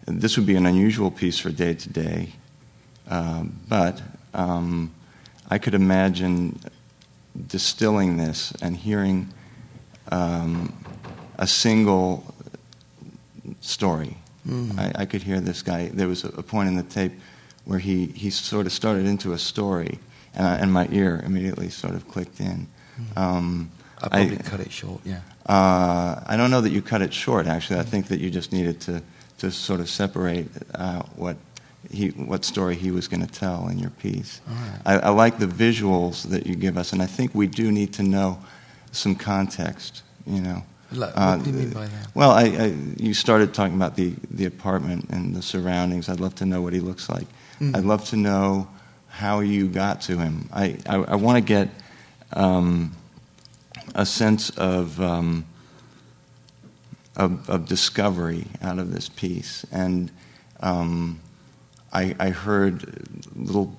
this 0.07 0.37
would 0.37 0.46
be 0.46 0.57
an 0.57 0.66
unusual 0.66 1.11
piece 1.11 1.38
for 1.38 1.50
day 1.50 1.74
to 1.74 1.88
day 1.88 2.33
um, 3.09 3.59
but 3.68 4.00
um, 4.33 4.92
I 5.50 5.59
could 5.59 5.74
imagine 5.74 6.59
distilling 7.46 8.16
this 8.16 8.53
and 8.62 8.77
hearing 8.77 9.29
um, 10.11 10.72
a 11.38 11.46
single 11.46 12.24
story. 13.61 14.16
Mm. 14.46 14.79
I, 14.79 15.03
I, 15.03 15.07
could 15.07 15.22
hear 15.22 15.40
this 15.40 15.62
guy. 15.62 15.88
There 15.88 16.07
was 16.07 16.24
a, 16.24 16.29
a, 16.29 16.42
point 16.42 16.68
in 16.68 16.77
the 16.77 16.83
tape 16.83 17.12
where 17.64 17.79
he, 17.79 18.07
he 18.07 18.31
sort 18.31 18.66
of 18.66 18.72
started 18.72 19.07
into 19.07 19.33
a 19.33 19.38
story, 19.38 19.98
and, 20.35 20.47
I, 20.47 20.57
and 20.57 20.73
my 20.73 20.88
ear 20.90 21.23
immediately 21.25 21.70
sort 21.70 21.94
of 21.94 22.09
clicked 22.09 22.40
in. 22.40 22.66
Mm. 22.99 23.20
Um, 23.20 23.70
I 24.03 24.09
probably 24.09 24.38
I, 24.38 24.42
cut 24.42 24.61
it 24.61 24.73
short, 24.73 25.01
yeah. 25.05 25.20
Uh, 25.47 26.23
I 26.27 26.37
don't 26.37 26.51
know 26.51 26.61
that 26.61 26.70
you 26.70 26.83
cut 26.83 27.03
it 27.03 27.12
short, 27.12 27.47
actually. 27.47 27.81
I 27.81 27.83
think 27.83 28.09
that 28.09 28.20
you 28.20 28.31
just 28.31 28.53
needed 28.53 28.81
to, 28.83 29.03
to 29.38 29.51
sort 29.51 29.81
of 29.81 29.88
separate 29.88 30.49
uh, 30.75 31.03
what 31.16 31.37
he, 31.90 32.09
what 32.09 32.44
story 32.44 32.77
he 32.77 32.90
was 32.90 33.09
going 33.09 33.25
to 33.27 33.33
tell 33.33 33.68
in 33.68 33.79
your 33.79 33.90
piece. 33.90 34.40
Right. 34.47 34.81
I, 34.87 34.99
I, 34.99 35.09
like 35.11 35.38
the 35.38 35.47
visuals 35.47 36.29
that 36.31 36.47
you 36.47 36.55
give 36.55 36.79
us, 36.79 36.92
and 36.92 37.03
I 37.03 37.07
think 37.07 37.35
we 37.35 37.47
do 37.47 37.70
need 37.70 37.92
to 37.94 38.03
know 38.03 38.38
some 38.92 39.14
context. 39.14 40.03
You 40.27 40.40
know. 40.40 40.62
What 40.90 41.12
uh, 41.16 41.37
do 41.38 41.51
you 41.51 41.57
mean 41.57 41.70
by 41.70 41.87
that? 41.87 42.14
Well, 42.14 42.31
I, 42.31 42.44
I, 42.44 42.75
you 42.97 43.14
started 43.14 43.53
talking 43.53 43.75
about 43.75 43.97
the, 43.97 44.14
the 44.31 44.47
apartment 44.47 45.11
and 45.11 45.35
the 45.35 45.42
surroundings. 45.42 46.09
I'd 46.09 46.20
love 46.20 46.35
to 46.37 46.47
know 46.47 46.62
what 46.62 46.73
he 46.73 46.81
looks 46.81 47.09
like. 47.09 47.27
Mm-hmm. 47.61 47.75
I'd 47.75 47.85
love 47.85 48.05
to 48.11 48.16
know 48.16 48.68
how 49.14 49.38
you 49.38 49.68
got 49.68 50.00
to 50.03 50.18
him. 50.18 50.48
I, 50.53 50.77
I, 50.88 50.96
I 50.96 51.14
want 51.14 51.37
to 51.37 51.40
get 51.40 51.68
um, 52.33 52.92
a 53.94 54.04
sense 54.04 54.50
of, 54.50 55.00
um, 55.00 55.44
of, 57.15 57.48
of 57.48 57.67
discovery 57.67 58.44
out 58.60 58.81
of 58.81 58.92
this 58.92 59.08
piece, 59.08 59.65
and 59.71 60.10
um, 60.58 61.21
I, 61.92 62.17
I 62.19 62.31
heard 62.31 63.06
little 63.37 63.77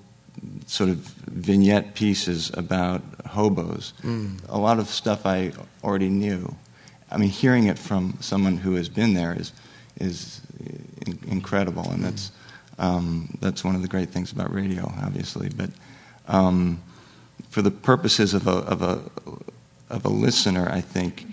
sort 0.68 0.90
of 0.90 0.98
vignette 0.98 1.96
pieces 1.96 2.50
about 2.54 3.02
hobos. 3.26 3.94
Mm. 4.04 4.40
A 4.48 4.58
lot 4.58 4.80
of 4.80 4.88
stuff 4.88 5.26
I 5.26 5.52
already 5.84 6.10
knew. 6.10 6.56
I 7.12 7.18
mean, 7.18 7.30
hearing 7.30 7.66
it 7.68 7.78
from 7.78 8.18
someone 8.22 8.56
who 8.56 8.76
has 8.76 8.88
been 8.88 9.14
there 9.14 9.36
is 9.38 9.52
is 10.00 10.42
incredible, 11.28 11.90
and 11.92 12.04
that's 12.04 12.32
um, 12.78 13.38
that's 13.42 13.64
one 13.64 13.76
of 13.76 13.82
the 13.82 13.88
great 13.88 14.10
things 14.10 14.32
about 14.32 14.54
radio, 14.54 14.92
obviously. 15.02 15.50
But 15.50 15.70
um, 16.28 16.82
for 17.50 17.62
the 17.62 17.72
purposes 17.72 18.34
of 18.34 18.48
a 18.48 18.52
of 18.52 18.82
a 18.82 19.02
of 19.90 20.06
a 20.06 20.10
listener, 20.10 20.70
I 20.70 20.82
think 20.82 21.26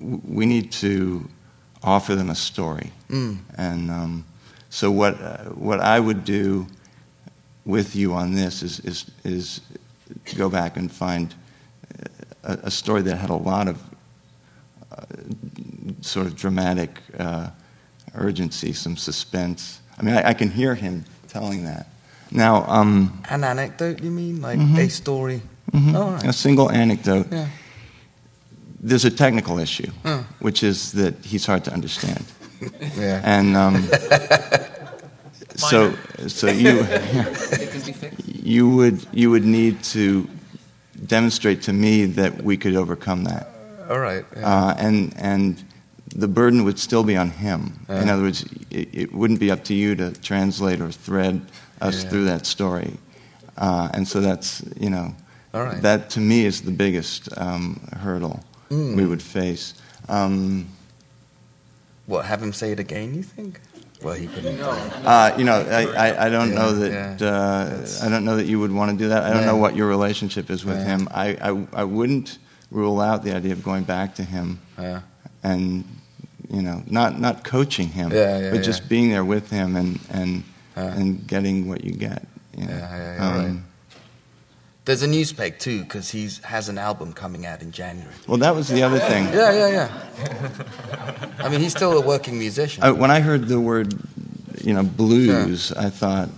we 0.00 0.46
need 0.46 0.72
to 0.72 1.28
offer 1.82 2.14
them 2.14 2.30
a 2.30 2.34
story, 2.34 2.92
mm. 3.08 3.38
and 3.56 3.90
um, 3.90 4.24
so 4.70 4.90
what 4.90 5.20
uh, 5.20 5.44
what 5.50 5.80
I 5.80 5.98
would 5.98 6.24
do 6.24 6.66
with 7.64 7.96
you 7.96 8.12
on 8.12 8.34
this 8.34 8.62
is 8.62 8.80
is 8.80 9.10
is 9.24 9.60
go 10.36 10.48
back 10.48 10.76
and 10.76 10.90
find 10.90 11.34
a, 12.44 12.58
a 12.64 12.70
story 12.70 13.02
that 13.02 13.16
had 13.16 13.30
a 13.30 13.34
lot 13.34 13.68
of 13.68 13.82
uh, 14.92 15.04
sort 16.00 16.26
of 16.26 16.36
dramatic 16.36 17.00
uh, 17.18 17.50
urgency, 18.14 18.72
some 18.72 18.96
suspense. 18.96 19.80
I 19.98 20.02
mean, 20.02 20.14
I, 20.14 20.28
I, 20.28 20.34
can 20.34 20.50
hear 20.50 20.74
him 20.74 21.04
telling 21.28 21.64
that. 21.64 21.86
Now, 22.30 22.64
um, 22.68 23.22
an 23.28 23.44
anecdote, 23.44 24.02
you 24.02 24.10
mean, 24.10 24.42
like 24.42 24.58
mm-hmm. 24.58 24.76
a 24.76 24.88
story? 24.88 25.42
Mm-hmm. 25.72 25.96
Oh, 25.96 26.10
right. 26.10 26.24
A 26.24 26.32
single 26.32 26.70
anecdote. 26.70 27.28
Yeah. 27.30 27.48
There's 28.80 29.04
a 29.04 29.10
technical 29.10 29.58
issue, 29.58 29.90
oh. 30.04 30.26
which 30.40 30.62
is 30.62 30.92
that 30.92 31.14
he's 31.24 31.46
hard 31.46 31.64
to 31.64 31.72
understand. 31.72 32.24
yeah. 32.96 33.20
And 33.24 33.56
um, 33.56 33.82
so, 35.56 35.94
so 36.28 36.48
you 36.48 36.86
you 38.26 38.68
would 38.68 39.06
you 39.12 39.30
would 39.30 39.44
need 39.44 39.82
to 39.84 40.28
demonstrate 41.06 41.62
to 41.62 41.72
me 41.72 42.04
that 42.06 42.42
we 42.42 42.56
could 42.56 42.76
overcome 42.76 43.24
that. 43.24 43.48
All 43.88 43.98
right. 43.98 44.24
Yeah. 44.36 44.48
Uh, 44.48 44.74
and 44.78 45.14
and 45.16 45.64
the 46.14 46.28
burden 46.28 46.64
would 46.64 46.78
still 46.78 47.04
be 47.04 47.16
on 47.16 47.30
him. 47.30 47.84
Yeah. 47.88 48.02
In 48.02 48.08
other 48.08 48.22
words, 48.22 48.44
it, 48.70 48.88
it, 48.92 49.12
wouldn't 49.12 49.40
be 49.40 49.50
up 49.50 49.64
to 49.64 49.74
you 49.74 49.94
to 49.96 50.12
translate 50.20 50.80
or 50.80 50.90
thread 50.90 51.40
us 51.80 52.04
yeah. 52.04 52.10
through 52.10 52.24
that 52.26 52.46
story. 52.46 52.94
Uh, 53.56 53.88
and 53.94 54.06
so 54.06 54.20
that's 54.20 54.62
you 54.78 54.90
know 54.90 55.14
right. 55.52 55.80
that 55.82 56.10
to 56.10 56.20
me 56.20 56.44
is 56.44 56.62
the 56.62 56.70
biggest 56.70 57.28
um, 57.38 57.80
hurdle 57.96 58.44
mm. 58.70 58.94
we 58.94 59.06
would 59.06 59.22
face. 59.22 59.74
Um, 60.08 60.68
what? 62.06 62.24
Have 62.26 62.42
him 62.42 62.52
say 62.52 62.72
it 62.72 62.78
again? 62.78 63.14
You 63.14 63.22
think? 63.22 63.60
Well, 64.02 64.14
he 64.14 64.26
couldn't. 64.26 64.60
Uh, 64.60 65.34
you 65.38 65.44
know, 65.44 65.54
I, 65.54 66.10
I, 66.10 66.26
I 66.26 66.28
don't 66.28 66.50
yeah, 66.50 66.54
know 66.54 66.72
that 66.72 67.20
yeah. 67.20 67.26
uh, 67.26 67.86
I 68.04 68.10
don't 68.10 68.26
know 68.26 68.36
that 68.36 68.44
you 68.44 68.60
would 68.60 68.70
want 68.70 68.90
to 68.90 68.96
do 68.96 69.08
that. 69.08 69.24
I 69.24 69.30
don't 69.30 69.40
yeah. 69.40 69.46
know 69.46 69.56
what 69.56 69.74
your 69.74 69.88
relationship 69.88 70.50
is 70.50 70.66
with 70.66 70.84
him. 70.84 71.08
I, 71.10 71.28
I, 71.40 71.66
I 71.80 71.84
wouldn't 71.84 72.38
rule 72.70 73.00
out 73.00 73.24
the 73.24 73.34
idea 73.34 73.52
of 73.52 73.62
going 73.62 73.84
back 73.84 74.16
to 74.16 74.22
him 74.22 74.60
and 75.46 75.84
you 76.50 76.62
know 76.62 76.82
not 76.86 77.20
not 77.20 77.44
coaching 77.44 77.88
him, 77.88 78.10
but 78.10 78.62
just 78.62 78.88
being 78.88 79.10
there 79.10 79.24
with 79.24 79.50
him 79.50 79.76
and 79.76 79.98
and 80.10 80.44
and 80.74 81.26
getting 81.26 81.68
what 81.68 81.84
you 81.84 81.92
get. 81.92 82.26
You 82.56 82.66
know? 82.66 82.72
Yeah, 82.72 83.16
yeah, 83.16 83.28
um, 83.28 83.44
right. 83.44 83.62
There's 84.84 85.02
a 85.02 85.08
news 85.08 85.32
peg 85.32 85.58
too 85.58 85.82
because 85.82 86.10
he 86.10 86.28
has 86.44 86.68
an 86.68 86.78
album 86.78 87.12
coming 87.12 87.44
out 87.44 87.60
in 87.60 87.72
January. 87.72 88.14
Well, 88.28 88.38
that 88.38 88.54
was 88.54 88.68
the 88.68 88.82
other 88.84 89.00
thing. 89.00 89.24
Yeah, 89.26 89.52
yeah, 89.52 89.68
yeah. 89.68 91.28
I 91.44 91.48
mean, 91.48 91.60
he's 91.60 91.72
still 91.72 91.98
a 91.98 92.00
working 92.00 92.38
musician. 92.38 92.84
Uh, 92.84 92.94
when 92.94 93.10
I 93.10 93.18
heard 93.18 93.48
the 93.48 93.60
word, 93.60 93.94
you 94.62 94.72
know, 94.74 94.84
blues, 94.84 95.72
yeah. 95.74 95.86
I 95.86 95.90
thought 95.90 96.28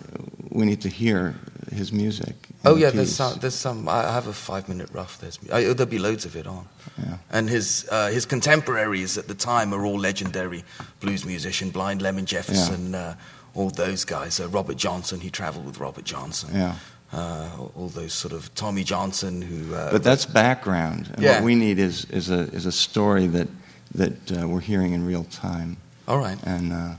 we 0.51 0.65
need 0.65 0.81
to 0.81 0.89
hear 0.89 1.35
his 1.73 1.93
music. 1.93 2.35
Oh 2.65 2.77
yeah, 2.77 2.91
there's 2.91 3.15
some. 3.15 3.39
There's 3.39 3.55
some. 3.55 3.89
I 3.89 4.13
have 4.13 4.27
a 4.27 4.33
five-minute 4.33 4.91
rough. 4.93 5.21
There's 5.21 5.39
I, 5.53 5.63
there'll 5.63 5.87
be 5.87 5.99
loads 5.99 6.25
of 6.25 6.37
it 6.37 6.47
on. 6.47 6.67
Yeah. 6.99 7.19
And 7.31 7.49
his 7.49 7.89
uh, 7.91 8.09
his 8.09 8.27
contemporaries 8.27 9.19
at 9.19 9.29
the 9.29 9.35
time 9.35 9.73
are 9.73 9.85
all 9.85 9.99
legendary 9.99 10.65
blues 11.01 11.25
musician, 11.25 11.71
Blind 11.71 12.03
Lemon 12.03 12.27
Jefferson, 12.27 12.93
yeah. 12.93 12.99
uh, 12.99 13.15
all 13.55 13.71
those 13.71 14.05
guys. 14.05 14.41
Uh, 14.41 14.49
Robert 14.49 14.77
Johnson. 14.77 15.21
He 15.21 15.31
travelled 15.31 15.67
with 15.67 15.79
Robert 15.79 16.05
Johnson. 16.05 16.51
Yeah 16.55 16.75
uh, 17.13 17.49
all 17.75 17.89
those 17.89 18.13
sort 18.13 18.33
of 18.33 18.55
Tommy 18.55 18.85
Johnson 18.85 19.41
who. 19.41 19.75
Uh, 19.75 19.91
but 19.91 20.03
that's 20.03 20.27
background. 20.27 21.11
And 21.15 21.23
yeah. 21.23 21.35
What 21.35 21.45
we 21.45 21.55
need 21.55 21.79
is, 21.79 22.05
is, 22.07 22.31
a, 22.31 22.41
is 22.53 22.67
a 22.67 22.73
story 22.73 23.27
that, 23.29 23.49
that 23.95 24.33
uh, 24.33 24.49
we're 24.49 24.61
hearing 24.61 24.93
in 24.93 25.05
real 25.07 25.25
time. 25.25 25.77
All 26.07 26.19
right. 26.19 26.39
And. 26.45 26.99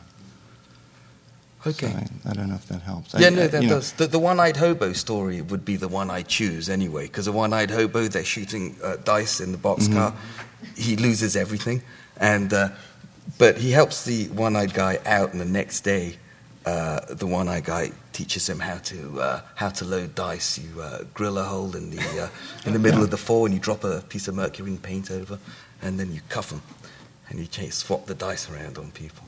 Okay. 1.67 1.87
So 1.87 1.97
I, 2.25 2.31
I, 2.31 2.33
don't 2.33 2.49
know 2.49 2.55
if 2.55 2.67
that 2.67 2.81
helps. 2.81 3.13
Yeah, 3.13 3.27
I, 3.27 3.29
no, 3.31 3.47
that 3.47 3.63
does. 3.63 3.91
The, 3.93 4.07
the 4.07 4.19
one 4.19 4.39
eyed 4.39 4.57
hobo 4.57 4.93
story 4.93 5.41
would 5.41 5.65
be 5.65 5.75
the 5.75 5.89
one 5.89 6.09
I 6.09 6.21
choose 6.21 6.69
anyway, 6.69 7.07
because 7.07 7.25
the 7.25 7.31
one 7.31 7.51
eyed 7.53 7.71
hobo, 7.71 8.07
they're 8.07 8.23
shooting 8.23 8.77
uh, 8.83 8.95
dice 9.03 9.41
in 9.41 9.51
the 9.51 9.57
boxcar. 9.57 10.13
Mm-hmm. 10.13 10.81
He 10.81 10.95
loses 10.95 11.35
everything. 11.35 11.81
And. 12.17 12.53
Uh, 12.53 12.69
but 13.37 13.57
he 13.57 13.71
helps 13.71 14.05
the 14.05 14.27
one-eyed 14.29 14.73
guy 14.73 14.99
out, 15.05 15.31
and 15.31 15.39
the 15.39 15.45
next 15.45 15.81
day, 15.81 16.17
uh, 16.65 17.01
the 17.09 17.27
one-eyed 17.27 17.63
guy 17.63 17.91
teaches 18.11 18.49
him 18.49 18.59
how 18.59 18.77
to 18.77 19.21
uh, 19.21 19.41
how 19.55 19.69
to 19.69 19.85
load 19.85 20.15
dice. 20.15 20.57
You 20.57 20.81
uh, 20.81 21.03
grill 21.13 21.37
a 21.37 21.43
hole 21.43 21.75
in 21.75 21.91
the 21.91 22.23
uh, 22.23 22.29
in 22.65 22.73
the 22.73 22.79
middle 22.79 23.03
of 23.03 23.11
the 23.11 23.17
four, 23.17 23.45
and 23.45 23.53
you 23.53 23.61
drop 23.61 23.83
a 23.83 24.01
piece 24.01 24.27
of 24.27 24.35
mercury 24.35 24.69
and 24.69 24.81
paint 24.81 25.11
over, 25.11 25.39
and 25.81 25.99
then 25.99 26.11
you 26.11 26.21
cuff 26.29 26.49
them, 26.49 26.61
and 27.29 27.39
you 27.39 27.45
change, 27.45 27.73
swap 27.73 28.07
the 28.07 28.15
dice 28.15 28.49
around 28.49 28.77
on 28.77 28.91
people. 28.91 29.23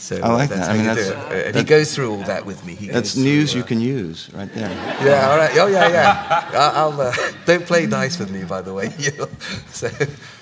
So 0.00 0.16
I 0.16 0.32
like 0.32 0.48
that. 0.48 0.70
I 0.70 0.76
mean, 0.76 0.86
that's, 0.86 1.10
and 1.10 1.54
he 1.54 1.62
goes 1.62 1.94
through 1.94 2.12
all 2.12 2.22
that 2.22 2.46
with 2.46 2.64
me. 2.64 2.74
He 2.74 2.88
that's 2.88 3.16
news 3.16 3.52
through, 3.52 3.58
you 3.58 3.64
uh, 3.64 3.68
can 3.68 3.80
use 3.82 4.30
right 4.32 4.50
there. 4.54 4.70
Yeah. 5.04 5.30
All 5.30 5.36
right. 5.36 5.50
Oh 5.54 5.66
yeah, 5.66 5.88
yeah. 5.88 6.50
I'll, 6.74 6.98
uh, 6.98 7.14
don't 7.44 7.66
play 7.66 7.86
dice 7.86 8.18
with 8.18 8.30
me, 8.30 8.44
by 8.44 8.62
the 8.62 8.72
way. 8.72 8.88
so. 9.72 9.88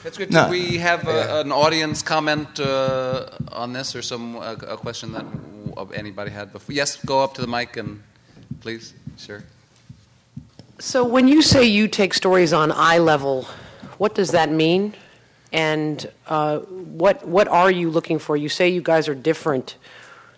That's 0.04 0.16
good. 0.16 0.32
No. 0.32 0.44
Do 0.44 0.52
we 0.52 0.78
have 0.78 1.04
yeah. 1.04 1.40
an 1.40 1.50
audience 1.50 2.02
comment 2.02 2.60
on 2.60 3.72
this, 3.72 3.96
or 3.96 4.02
some 4.02 4.36
a 4.36 4.76
question 4.76 5.10
that 5.12 5.26
anybody 5.92 6.30
had 6.30 6.52
before? 6.52 6.72
Yes, 6.72 6.96
go 7.04 7.24
up 7.24 7.34
to 7.34 7.40
the 7.40 7.48
mic 7.48 7.76
and 7.76 8.00
please, 8.60 8.94
sure. 9.16 9.42
So 10.78 11.04
when 11.04 11.26
you 11.26 11.42
say 11.42 11.64
you 11.64 11.88
take 11.88 12.14
stories 12.14 12.52
on 12.52 12.70
eye 12.70 12.98
level, 12.98 13.42
what 13.98 14.14
does 14.14 14.30
that 14.30 14.52
mean? 14.52 14.94
And 15.52 16.10
uh, 16.26 16.58
what 16.58 17.26
what 17.26 17.48
are 17.48 17.70
you 17.70 17.90
looking 17.90 18.18
for? 18.18 18.36
You 18.36 18.48
say 18.48 18.68
you 18.68 18.82
guys 18.82 19.08
are 19.08 19.14
different. 19.14 19.76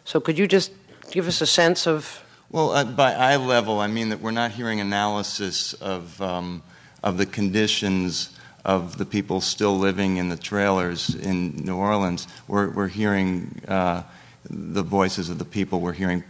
So 0.04 0.20
could 0.20 0.38
you 0.38 0.46
just 0.46 0.72
give 1.10 1.26
us 1.28 1.40
a 1.40 1.46
sense 1.46 1.86
of? 1.86 2.22
Well, 2.50 2.70
uh, 2.70 2.84
by 2.84 3.14
eye 3.14 3.36
level, 3.36 3.80
I 3.80 3.86
mean 3.86 4.08
that 4.10 4.20
we're 4.20 4.30
not 4.30 4.52
hearing 4.52 4.80
analysis 4.80 5.74
of 5.74 6.20
um, 6.20 6.62
of 7.02 7.16
the 7.16 7.26
conditions 7.26 8.36
of 8.64 8.98
the 8.98 9.06
people 9.06 9.40
still 9.40 9.78
living 9.78 10.18
in 10.18 10.28
the 10.28 10.36
trailers 10.36 11.14
in 11.14 11.56
New 11.64 11.76
Orleans. 11.76 12.28
We're 12.48 12.70
we're 12.70 12.88
hearing. 12.88 13.62
Uh, 13.66 14.02
the 14.48 14.82
voices 14.82 15.30
of 15.30 15.38
the 15.38 15.44
people. 15.44 15.80
We're 15.80 15.92
hearing 15.92 16.24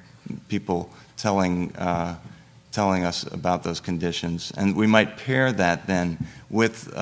people 0.48 0.90
telling, 1.16 1.74
uh, 1.76 2.16
telling 2.72 3.04
us 3.04 3.24
about 3.24 3.62
those 3.62 3.80
conditions. 3.80 4.52
And 4.56 4.76
we 4.76 4.86
might 4.86 5.16
pair 5.16 5.52
that 5.52 5.86
then 5.86 6.18
with, 6.48 6.92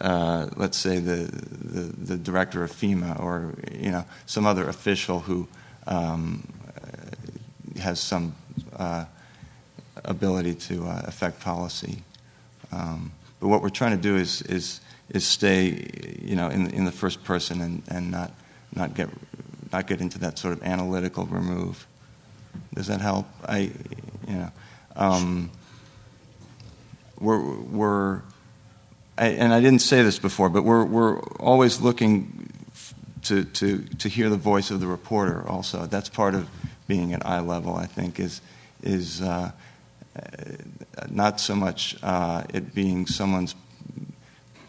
uh, 0.00 0.48
let's 0.56 0.76
say, 0.76 0.98
the, 0.98 1.30
the, 1.32 2.14
the, 2.14 2.16
director 2.16 2.62
of 2.62 2.70
FEMA 2.70 3.18
or 3.20 3.54
you 3.72 3.90
know, 3.90 4.04
some 4.26 4.46
other 4.46 4.68
official 4.68 5.20
who 5.20 5.48
um, 5.86 6.46
has 7.78 7.98
some 7.98 8.34
uh, 8.76 9.04
ability 10.04 10.54
to 10.54 10.84
uh, 10.84 11.02
affect 11.04 11.40
policy. 11.40 12.02
Um, 12.72 13.12
but 13.40 13.48
what 13.48 13.62
we're 13.62 13.68
trying 13.68 13.96
to 13.96 14.02
do 14.02 14.16
is, 14.16 14.42
is, 14.42 14.80
is 15.10 15.26
stay 15.26 16.18
you 16.20 16.36
know, 16.36 16.48
in, 16.48 16.70
in 16.70 16.84
the 16.84 16.92
first 16.92 17.24
person 17.24 17.60
and, 17.60 17.82
and 17.88 18.10
not, 18.10 18.32
not 18.74 18.94
get 18.94 19.08
not 19.72 19.86
get 19.86 20.00
into 20.00 20.18
that 20.20 20.38
sort 20.38 20.54
of 20.54 20.62
analytical 20.62 21.26
remove. 21.26 21.86
Does 22.74 22.86
that 22.86 23.00
help? 23.00 23.26
I, 23.46 23.70
you 24.28 24.34
know, 24.34 24.52
um, 24.94 25.50
we're, 27.18 27.42
we're 27.42 28.22
I, 29.18 29.28
and 29.28 29.52
I 29.52 29.60
didn't 29.60 29.80
say 29.80 30.02
this 30.02 30.18
before, 30.18 30.50
but 30.50 30.62
we're, 30.62 30.84
we're 30.84 31.20
always 31.40 31.80
looking 31.80 32.50
to, 33.22 33.44
to, 33.44 33.78
to 33.78 34.08
hear 34.08 34.28
the 34.28 34.36
voice 34.36 34.70
of 34.70 34.80
the 34.80 34.86
reporter 34.86 35.46
also. 35.48 35.86
That's 35.86 36.08
part 36.08 36.34
of 36.34 36.48
being 36.86 37.12
at 37.12 37.26
eye 37.26 37.40
level, 37.40 37.74
I 37.74 37.86
think, 37.86 38.20
is, 38.20 38.40
is 38.82 39.22
uh, 39.22 39.52
not 41.08 41.40
so 41.40 41.54
much 41.54 41.96
uh, 42.02 42.44
it 42.52 42.74
being 42.74 43.06
someone's 43.06 43.54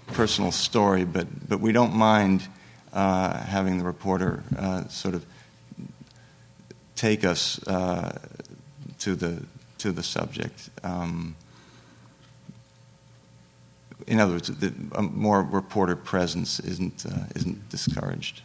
personal 0.08 0.52
story, 0.52 1.04
but, 1.04 1.28
but 1.48 1.60
we 1.60 1.72
don't 1.72 1.94
mind 1.94 2.48
uh, 2.94 3.38
having 3.38 3.78
the 3.78 3.84
reporter 3.84 4.44
uh, 4.58 4.88
sort 4.88 5.14
of 5.14 5.26
take 6.96 7.24
us 7.24 7.66
uh, 7.68 8.18
to 9.00 9.16
the 9.16 9.44
to 9.78 9.92
the 9.92 10.02
subject. 10.02 10.70
Um, 10.84 11.36
in 14.08 14.20
other 14.20 14.34
words, 14.34 14.48
the, 14.48 14.74
a 14.94 15.02
more 15.02 15.44
reporter 15.44 15.96
presence 15.96 16.60
isn't 16.62 17.06
uh, 17.06 17.26
isn't 17.36 17.70
discouraged. 17.70 18.42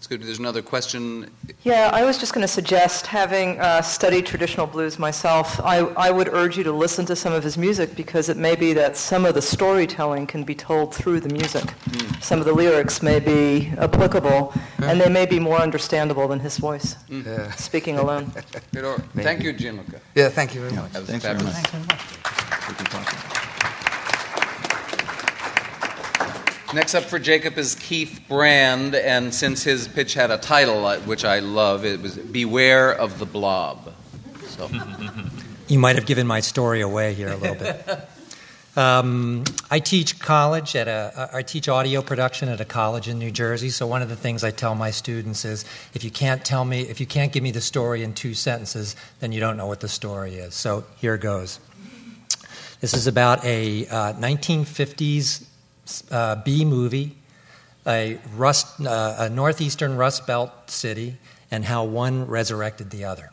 That's 0.00 0.06
good. 0.06 0.22
There's 0.22 0.38
another 0.38 0.62
question. 0.62 1.30
Yeah, 1.62 1.90
I 1.92 2.04
was 2.04 2.16
just 2.16 2.32
going 2.32 2.40
to 2.40 2.48
suggest, 2.48 3.06
having 3.06 3.60
uh, 3.60 3.82
studied 3.82 4.24
traditional 4.24 4.66
blues 4.66 4.98
myself, 4.98 5.60
I, 5.60 5.80
I 5.80 6.10
would 6.10 6.28
urge 6.28 6.56
you 6.56 6.64
to 6.64 6.72
listen 6.72 7.04
to 7.04 7.14
some 7.14 7.34
of 7.34 7.44
his 7.44 7.58
music 7.58 7.94
because 7.96 8.30
it 8.30 8.38
may 8.38 8.56
be 8.56 8.72
that 8.72 8.96
some 8.96 9.26
of 9.26 9.34
the 9.34 9.42
storytelling 9.42 10.26
can 10.26 10.42
be 10.42 10.54
told 10.54 10.94
through 10.94 11.20
the 11.20 11.28
music. 11.28 11.64
Mm. 11.64 12.22
Some 12.22 12.38
of 12.38 12.46
the 12.46 12.54
lyrics 12.54 13.02
may 13.02 13.20
be 13.20 13.74
applicable, 13.76 14.54
and 14.78 14.98
they 14.98 15.10
may 15.10 15.26
be 15.26 15.38
more 15.38 15.58
understandable 15.58 16.26
than 16.28 16.40
his 16.40 16.56
voice, 16.56 16.96
mm. 17.10 17.26
yeah. 17.26 17.50
speaking 17.50 17.98
alone. 17.98 18.24
thank 19.16 19.42
you, 19.42 19.52
Gianluca. 19.52 20.00
Yeah, 20.14 20.30
thank 20.30 20.54
you 20.54 20.62
very 20.62 20.72
much. 20.72 20.92
Thanks 20.92 21.26
very 21.26 21.42
much. 21.42 21.52
Thanks 21.52 21.70
very 21.70 23.04
much. 23.04 23.29
Next 26.72 26.94
up 26.94 27.02
for 27.02 27.18
Jacob 27.18 27.58
is 27.58 27.74
Keith 27.74 28.20
Brand, 28.28 28.94
and 28.94 29.34
since 29.34 29.64
his 29.64 29.88
pitch 29.88 30.14
had 30.14 30.30
a 30.30 30.38
title 30.38 30.86
uh, 30.86 31.00
which 31.00 31.24
I 31.24 31.40
love, 31.40 31.84
it 31.84 32.00
was 32.00 32.16
"Beware 32.16 32.92
of 32.92 33.18
the 33.18 33.26
Blob." 33.26 33.92
So, 34.46 34.70
you 35.66 35.80
might 35.80 35.96
have 35.96 36.06
given 36.06 36.28
my 36.28 36.38
story 36.38 36.80
away 36.80 37.14
here 37.14 37.28
a 37.28 37.36
little 37.36 37.56
bit. 37.56 37.86
Um, 38.76 39.42
I 39.68 39.80
teach 39.80 40.20
college 40.20 40.76
at 40.76 40.86
a, 40.86 41.28
I 41.32 41.42
teach 41.42 41.68
audio 41.68 42.02
production 42.02 42.48
at 42.48 42.60
a 42.60 42.64
college 42.64 43.08
in 43.08 43.18
New 43.18 43.32
Jersey. 43.32 43.68
So 43.68 43.84
one 43.84 44.00
of 44.00 44.08
the 44.08 44.14
things 44.14 44.44
I 44.44 44.52
tell 44.52 44.76
my 44.76 44.92
students 44.92 45.44
is, 45.44 45.64
if 45.92 46.04
you 46.04 46.10
can't 46.10 46.44
tell 46.44 46.64
me, 46.64 46.82
if 46.82 47.00
you 47.00 47.04
can't 47.04 47.32
give 47.32 47.42
me 47.42 47.50
the 47.50 47.60
story 47.60 48.04
in 48.04 48.14
two 48.14 48.32
sentences, 48.32 48.94
then 49.18 49.32
you 49.32 49.40
don't 49.40 49.56
know 49.56 49.66
what 49.66 49.80
the 49.80 49.88
story 49.88 50.36
is. 50.36 50.54
So 50.54 50.84
here 50.98 51.18
goes. 51.18 51.58
This 52.80 52.94
is 52.94 53.08
about 53.08 53.44
a 53.44 53.88
uh, 53.88 54.12
1950s 54.14 55.49
uh, 56.10 56.36
B 56.36 56.64
movie, 56.64 57.16
a 57.86 58.18
rust, 58.36 58.80
uh, 58.80 59.16
a 59.18 59.28
northeastern 59.28 59.96
Rust 59.96 60.26
Belt 60.26 60.52
city, 60.70 61.16
and 61.50 61.64
how 61.64 61.84
one 61.84 62.26
resurrected 62.26 62.90
the 62.90 63.04
other. 63.04 63.30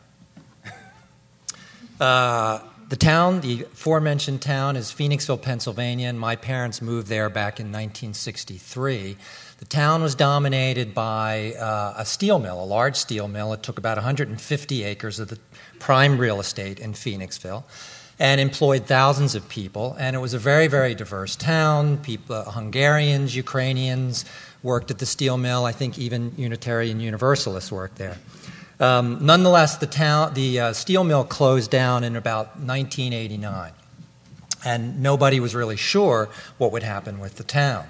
Uh, 2.00 2.60
the 2.88 2.96
town, 2.96 3.40
the 3.40 3.64
aforementioned 3.64 4.40
town, 4.40 4.76
is 4.76 4.90
Phoenixville, 4.90 5.42
Pennsylvania, 5.42 6.08
and 6.08 6.18
my 6.18 6.36
parents 6.36 6.80
moved 6.80 7.08
there 7.08 7.28
back 7.28 7.60
in 7.60 7.66
1963. 7.66 9.16
The 9.58 9.64
town 9.64 10.02
was 10.02 10.14
dominated 10.14 10.94
by 10.94 11.54
uh, 11.54 11.94
a 11.98 12.04
steel 12.06 12.38
mill, 12.38 12.62
a 12.62 12.64
large 12.64 12.96
steel 12.96 13.28
mill. 13.28 13.52
It 13.52 13.62
took 13.62 13.78
about 13.78 13.96
150 13.96 14.84
acres 14.84 15.18
of 15.18 15.28
the 15.28 15.38
prime 15.80 16.18
real 16.18 16.40
estate 16.40 16.78
in 16.78 16.92
Phoenixville 16.92 17.64
and 18.18 18.40
employed 18.40 18.86
thousands 18.86 19.34
of 19.34 19.48
people. 19.48 19.96
And 19.98 20.16
it 20.16 20.18
was 20.18 20.34
a 20.34 20.38
very, 20.38 20.66
very 20.66 20.94
diverse 20.94 21.36
town. 21.36 21.98
People, 21.98 22.36
uh, 22.36 22.44
Hungarians, 22.50 23.36
Ukrainians 23.36 24.24
worked 24.62 24.90
at 24.90 24.98
the 24.98 25.06
steel 25.06 25.36
mill. 25.36 25.64
I 25.64 25.72
think 25.72 25.98
even 25.98 26.32
Unitarian 26.36 27.00
Universalists 27.00 27.70
worked 27.70 27.96
there. 27.96 28.16
Um, 28.80 29.18
nonetheless, 29.24 29.76
the, 29.76 29.86
town, 29.86 30.34
the 30.34 30.60
uh, 30.60 30.72
steel 30.72 31.04
mill 31.04 31.24
closed 31.24 31.70
down 31.70 32.04
in 32.04 32.14
about 32.14 32.58
1989, 32.60 33.72
and 34.64 35.02
nobody 35.02 35.40
was 35.40 35.54
really 35.54 35.76
sure 35.76 36.28
what 36.58 36.70
would 36.70 36.84
happen 36.84 37.18
with 37.18 37.36
the 37.36 37.44
town. 37.44 37.86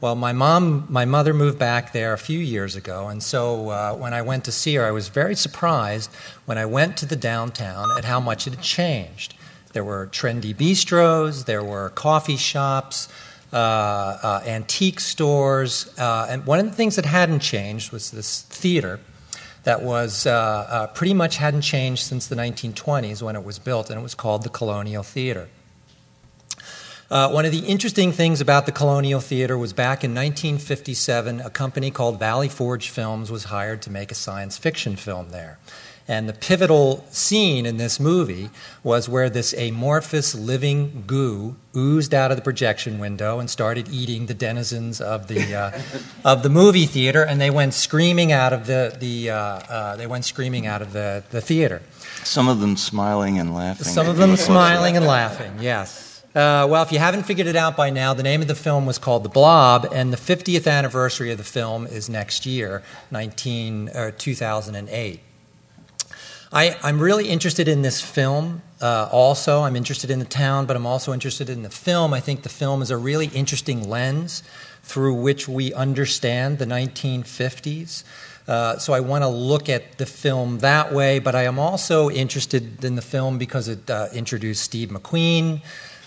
Well, 0.00 0.16
my 0.16 0.32
mom, 0.32 0.86
my 0.90 1.04
mother 1.04 1.32
moved 1.32 1.58
back 1.58 1.92
there 1.92 2.12
a 2.12 2.18
few 2.18 2.40
years 2.40 2.74
ago, 2.74 3.08
and 3.08 3.22
so 3.22 3.70
uh, 3.70 3.94
when 3.94 4.12
I 4.12 4.22
went 4.22 4.44
to 4.46 4.52
see 4.52 4.74
her, 4.74 4.84
I 4.84 4.90
was 4.90 5.08
very 5.08 5.36
surprised 5.36 6.12
when 6.46 6.58
I 6.58 6.66
went 6.66 6.96
to 6.98 7.06
the 7.06 7.16
downtown 7.16 7.96
at 7.96 8.04
how 8.04 8.18
much 8.18 8.48
it 8.48 8.54
had 8.54 8.62
changed. 8.62 9.34
There 9.74 9.84
were 9.84 10.06
trendy 10.06 10.54
bistros, 10.54 11.44
there 11.44 11.62
were 11.62 11.90
coffee 11.90 12.36
shops, 12.36 13.08
uh, 13.52 13.56
uh, 13.56 14.42
antique 14.46 15.00
stores, 15.00 15.92
uh, 15.98 16.28
and 16.30 16.46
one 16.46 16.60
of 16.60 16.66
the 16.66 16.72
things 16.72 16.94
that 16.96 17.04
hadn't 17.04 17.40
changed 17.40 17.92
was 17.92 18.12
this 18.12 18.42
theater 18.42 19.00
that 19.64 19.82
was 19.82 20.26
uh, 20.26 20.30
uh, 20.30 20.86
pretty 20.88 21.12
much 21.12 21.38
hadn't 21.38 21.62
changed 21.62 22.04
since 22.04 22.28
the 22.28 22.36
1920s 22.36 23.20
when 23.20 23.34
it 23.34 23.44
was 23.44 23.58
built, 23.58 23.90
and 23.90 23.98
it 23.98 24.02
was 24.02 24.14
called 24.14 24.44
the 24.44 24.48
Colonial 24.48 25.02
Theater. 25.02 25.48
Uh, 27.10 27.30
one 27.30 27.44
of 27.44 27.52
the 27.52 27.66
interesting 27.66 28.12
things 28.12 28.40
about 28.40 28.66
the 28.66 28.72
Colonial 28.72 29.20
Theater 29.20 29.58
was 29.58 29.72
back 29.72 30.04
in 30.04 30.12
1957, 30.12 31.40
a 31.40 31.50
company 31.50 31.90
called 31.90 32.18
Valley 32.18 32.48
Forge 32.48 32.90
Films 32.90 33.30
was 33.30 33.44
hired 33.44 33.82
to 33.82 33.90
make 33.90 34.12
a 34.12 34.14
science 34.14 34.56
fiction 34.56 34.96
film 34.96 35.30
there. 35.30 35.58
And 36.06 36.28
the 36.28 36.34
pivotal 36.34 37.06
scene 37.10 37.64
in 37.64 37.78
this 37.78 37.98
movie 37.98 38.50
was 38.82 39.08
where 39.08 39.30
this 39.30 39.54
amorphous 39.54 40.34
living 40.34 41.04
goo 41.06 41.56
oozed 41.74 42.12
out 42.12 42.30
of 42.30 42.36
the 42.36 42.42
projection 42.42 42.98
window 42.98 43.38
and 43.38 43.48
started 43.48 43.88
eating 43.88 44.26
the 44.26 44.34
denizens 44.34 45.00
of 45.00 45.28
the 45.28 45.54
uh, 45.54 45.80
of 46.24 46.42
the 46.42 46.50
movie 46.50 46.84
theater, 46.84 47.22
and 47.22 47.40
they 47.40 47.50
went 47.50 47.72
screaming 47.72 48.32
out 48.32 48.52
of 48.52 48.66
the 48.66 48.94
the 49.00 49.30
uh, 49.30 49.36
uh, 49.36 49.96
they 49.96 50.06
went 50.06 50.26
screaming 50.26 50.66
out 50.66 50.82
of 50.82 50.92
the, 50.92 51.24
the 51.30 51.40
theater. 51.40 51.80
Some 52.22 52.48
of 52.48 52.60
them 52.60 52.76
smiling 52.76 53.38
and 53.38 53.54
laughing. 53.54 53.86
Some 53.86 54.08
of 54.08 54.18
them 54.18 54.36
smiling 54.36 54.96
and 54.96 55.06
laughing. 55.06 55.52
Yes. 55.60 56.22
Uh, 56.34 56.66
well, 56.68 56.82
if 56.82 56.90
you 56.90 56.98
haven't 56.98 57.22
figured 57.22 57.46
it 57.46 57.54
out 57.54 57.76
by 57.76 57.90
now, 57.90 58.12
the 58.12 58.22
name 58.22 58.42
of 58.42 58.48
the 58.48 58.56
film 58.56 58.86
was 58.86 58.98
called 58.98 59.22
The 59.22 59.28
Blob, 59.28 59.86
and 59.92 60.12
the 60.12 60.16
50th 60.16 60.68
anniversary 60.68 61.30
of 61.30 61.38
the 61.38 61.44
film 61.44 61.86
is 61.86 62.08
next 62.08 62.44
year, 62.44 62.82
19, 63.12 63.88
uh, 63.90 64.10
2008. 64.18 65.20
I, 66.54 66.76
am 66.88 67.00
really 67.00 67.28
interested 67.28 67.66
in 67.66 67.82
this 67.82 68.00
film 68.00 68.62
uh, 68.80 69.08
also. 69.10 69.62
I'm 69.62 69.74
interested 69.74 70.08
in 70.08 70.20
the 70.20 70.24
town, 70.24 70.66
but 70.66 70.76
I'm 70.76 70.86
also 70.86 71.12
interested 71.12 71.50
in 71.50 71.64
the 71.64 71.70
film. 71.70 72.14
I 72.14 72.20
think 72.20 72.44
the 72.44 72.48
film 72.48 72.80
is 72.80 72.92
a 72.92 72.96
really 72.96 73.26
interesting 73.26 73.88
lens 73.88 74.44
through 74.84 75.14
which 75.14 75.48
we 75.48 75.74
understand 75.74 76.58
the 76.58 76.64
1950s. 76.64 78.04
Uh, 78.46 78.78
so 78.78 78.92
I 78.92 79.00
want 79.00 79.24
to 79.24 79.28
look 79.28 79.68
at 79.68 79.98
the 79.98 80.06
film 80.06 80.58
that 80.58 80.92
way, 80.92 81.18
but 81.18 81.34
I 81.34 81.42
am 81.42 81.58
also 81.58 82.08
interested 82.08 82.84
in 82.84 82.94
the 82.94 83.02
film 83.02 83.36
because 83.36 83.66
it 83.66 83.90
uh, 83.90 84.06
introduced 84.12 84.62
Steve 84.62 84.90
McQueen 84.90 85.60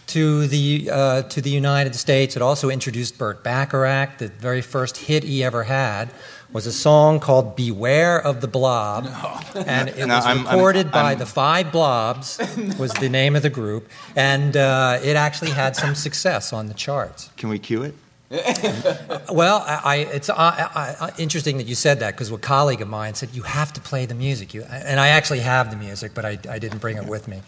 to 0.08 0.48
the 0.48 0.90
uh, 0.90 1.22
to 1.24 1.42
the 1.42 1.50
United 1.50 1.94
States. 1.94 2.38
It 2.38 2.42
also 2.42 2.70
introduced 2.70 3.18
Burt 3.18 3.44
Bacharach, 3.44 4.20
the 4.20 4.30
very 4.30 4.62
first 4.62 4.96
hit 4.96 5.24
he 5.24 5.44
ever 5.44 5.64
had 5.64 6.10
was 6.54 6.66
a 6.66 6.72
song 6.72 7.20
called 7.20 7.56
Beware 7.56 8.20
of 8.22 8.42
the 8.42 8.48
Blob. 8.48 9.06
No. 9.06 9.62
And 9.62 9.90
it 9.90 10.06
no, 10.06 10.16
was 10.16 10.26
I'm, 10.26 10.44
recorded 10.44 10.88
I'm, 10.88 10.94
I'm, 10.94 11.04
by 11.04 11.16
the 11.16 11.26
Five 11.26 11.72
Blobs, 11.72 12.40
was 12.80 12.94
the 12.94 13.10
name 13.10 13.36
of 13.36 13.44
the 13.44 13.50
group. 13.50 13.90
And 14.16 14.56
uh, 14.56 15.00
it 15.04 15.16
actually 15.16 15.52
had 15.52 15.76
some 15.76 15.96
success 15.96 16.54
on 16.54 16.68
the 16.68 16.74
charts. 16.74 17.30
Can 17.38 17.50
we 17.50 17.60
cue 17.60 17.84
it? 17.84 17.96
well, 19.32 19.64
I, 19.66 20.08
it's 20.12 20.30
uh, 20.30 20.36
I, 20.36 21.12
interesting 21.18 21.58
that 21.58 21.66
you 21.66 21.76
said 21.76 22.02
that 22.02 22.14
because 22.14 22.30
a 22.30 22.38
colleague 22.38 22.82
of 22.82 22.90
mine 22.90 23.14
said 23.14 23.30
you 23.32 23.44
have 23.44 23.72
to 23.74 23.82
play 23.82 24.06
the 24.06 24.16
music. 24.16 24.54
You, 24.54 24.64
and 24.64 25.00
I 25.00 25.10
actually 25.10 25.40
have 25.40 25.72
the 25.72 25.78
music, 25.78 26.12
but 26.14 26.26
I, 26.26 26.38
I 26.50 26.60
didn't 26.60 26.80
bring 26.80 26.98
it 26.98 27.06
with 27.06 27.30
me. 27.30 27.42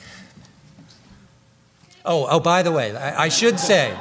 Oh, 2.06 2.28
oh, 2.30 2.40
by 2.40 2.64
the 2.64 2.72
way, 2.72 2.96
I, 2.96 3.26
I 3.26 3.30
should 3.30 3.60
say 3.60 3.94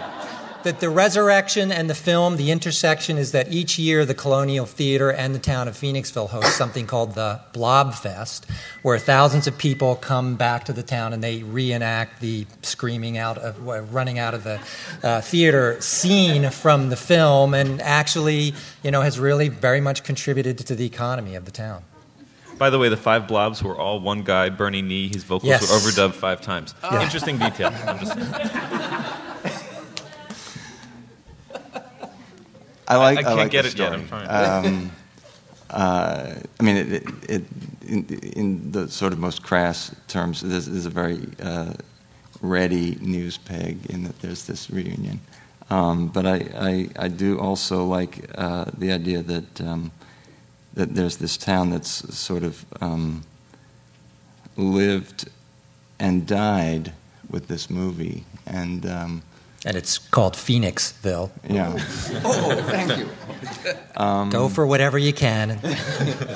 that 0.65 0.81
the 0.81 0.91
resurrection 0.91 1.71
and 1.71 1.89
the 1.89 1.95
film, 1.95 2.37
the 2.37 2.51
intersection 2.51 3.17
is 3.17 3.33
that 3.33 3.53
each 3.53 3.79
year 3.79 4.05
the 4.05 4.15
Colonial 4.15 4.67
Theater 4.67 5.11
and 5.11 5.35
the 5.35 5.39
town 5.39 5.69
of 5.69 5.75
Phoenixville 5.75 6.29
host 6.29 6.57
something 6.57 6.87
called 6.87 7.15
the 7.15 7.41
Blob 7.53 7.95
Fest, 7.95 8.47
where 8.83 8.99
thousands 8.99 9.47
of 9.47 9.57
people 9.57 9.97
come 9.97 10.37
back 10.37 10.65
to 10.65 10.73
the 10.73 10.83
town 10.83 11.13
and 11.13 11.23
they 11.23 11.43
reenact 11.43 12.21
the 12.21 12.47
screaming 12.63 13.19
out 13.19 13.39
of, 13.39 13.95
running 13.95 14.19
out 14.19 14.35
of 14.35 14.45
the 14.45 14.61
uh, 15.03 15.21
theater 15.21 15.81
scene 15.81 16.51
from 16.51 16.89
the 16.89 16.97
film, 16.97 17.55
and 17.55 17.81
actually, 17.81 18.55
you 18.83 18.91
know, 18.91 19.03
has 19.03 19.19
really 19.19 19.49
very 19.49 19.81
much 19.81 20.03
contributed 20.03 20.59
to 20.59 20.75
the 20.75 20.85
economy 20.85 21.35
of 21.35 21.45
the 21.45 21.53
town. 21.53 21.83
By 22.59 22.71
the 22.71 22.79
way, 22.79 22.89
the 22.89 22.97
five 22.97 23.29
blobs 23.29 23.63
were 23.63 23.79
all 23.79 24.01
one 24.01 24.25
guy, 24.25 24.49
Bernie 24.49 24.83
Knee. 24.83 25.07
His 25.07 25.23
vocals 25.23 25.49
yes. 25.49 25.63
were 25.63 25.69
overdubbed 25.79 26.15
five 26.15 26.41
times. 26.41 26.75
Oh. 26.83 27.01
Interesting 27.01 27.39
detail. 27.39 27.71
I 32.89 32.97
like. 32.97 33.18
I, 33.18 33.20
I 33.20 33.24
can't 33.24 33.36
like 33.36 33.51
get 33.51 33.66
it 33.66 33.70
story. 33.72 33.91
yet. 33.91 33.99
I'm 34.01 34.09
trying. 34.09 34.66
Um, 34.66 34.93
uh, 35.70 36.34
I 36.59 36.62
mean, 36.62 36.76
it, 36.76 36.93
it, 36.93 37.05
it, 37.28 37.45
in, 37.82 38.05
in, 38.34 38.72
the 38.72 38.89
sort 38.89 39.12
of 39.12 39.18
most 39.18 39.43
crass 39.43 39.95
terms, 40.09 40.41
this 40.41 40.66
is 40.66 40.86
a 40.86 40.91
very 40.91 41.28
uh, 41.43 41.74
ready 42.41 42.97
news 43.01 43.36
peg 43.36 43.86
in 43.86 44.05
that 44.05 44.18
there's 44.20 44.47
this 44.47 44.70
reunion. 44.70 45.20
Um, 45.70 46.09
but 46.09 46.24
I, 46.24 46.36
I, 46.57 46.89
I, 47.05 47.09
do 47.09 47.39
also 47.39 47.84
like 47.84 48.30
uh, 48.36 48.64
the 48.78 48.91
idea 48.91 49.22
that 49.22 49.61
um, 49.61 49.93
that 50.72 50.95
there's 50.95 51.18
this 51.18 51.36
town 51.36 51.68
that's 51.70 52.16
sort 52.16 52.43
of 52.43 52.64
um, 52.80 53.22
lived 54.57 55.28
and 55.99 56.26
died 56.26 56.95
with 57.28 57.49
this 57.49 57.68
movie, 57.68 58.24
and 58.47 58.86
um, 58.86 59.22
and 59.65 59.77
it's 59.77 59.99
called 59.99 60.35
Phoenixville. 60.35 61.31
Yeah. 61.49 61.73
oh, 62.25 62.63
thank 62.67 62.99
you. 62.99 63.09
Um, 63.97 64.31
Go 64.31 64.49
for 64.49 64.67
whatever 64.67 64.99
you 64.99 65.13
can. 65.13 65.59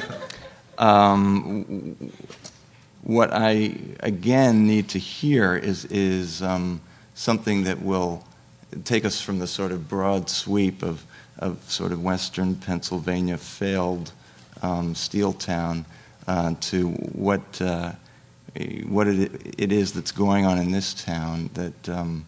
um, 0.79 1.97
what 3.03 3.33
I 3.33 3.75
again 4.01 4.67
need 4.67 4.89
to 4.91 4.99
hear 4.99 5.57
is 5.57 5.85
is 5.87 6.43
um, 6.43 6.81
something 7.15 7.65
that 7.65 7.83
will 7.83 8.25
take 8.85 9.05
us 9.05 9.21
from 9.21 9.39
the 9.39 9.47
sort 9.47 9.73
of 9.73 9.89
broad 9.89 10.29
sweep 10.29 10.83
of 10.83 11.05
of 11.39 11.63
sort 11.71 11.93
of 11.93 12.03
Western 12.03 12.55
Pennsylvania 12.55 13.37
failed 13.37 14.13
um, 14.63 14.95
steel 14.95 15.33
town 15.33 15.85
uh, 16.27 16.55
to 16.61 16.89
what 16.91 17.61
uh, 17.61 17.93
what 18.87 19.09
it, 19.09 19.55
it 19.59 19.73
is 19.73 19.93
that's 19.93 20.13
going 20.13 20.45
on 20.45 20.59
in 20.59 20.71
this 20.71 20.95
town 20.95 21.51
that 21.55 21.89
um, 21.89 22.25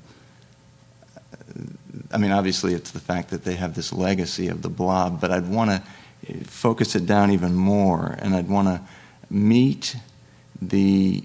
I 2.11 2.18
mean, 2.18 2.32
obviously, 2.32 2.74
it's 2.74 2.90
the 2.90 3.00
fact 3.00 3.30
that 3.30 3.44
they 3.44 3.55
have 3.55 3.74
this 3.74 3.90
legacy 3.92 4.48
of 4.48 4.62
the 4.62 4.68
blob, 4.68 5.20
but 5.20 5.30
I'd 5.30 5.48
want 5.48 5.70
to 5.70 5.80
focus 6.44 6.96
it 6.96 7.07
down 7.07 7.30
even 7.30 7.55
more, 7.55 8.16
and 8.18 8.34
I'd 8.34 8.48
want 8.48 8.66
to 8.68 8.80
meet 9.30 9.96
the 10.61 11.22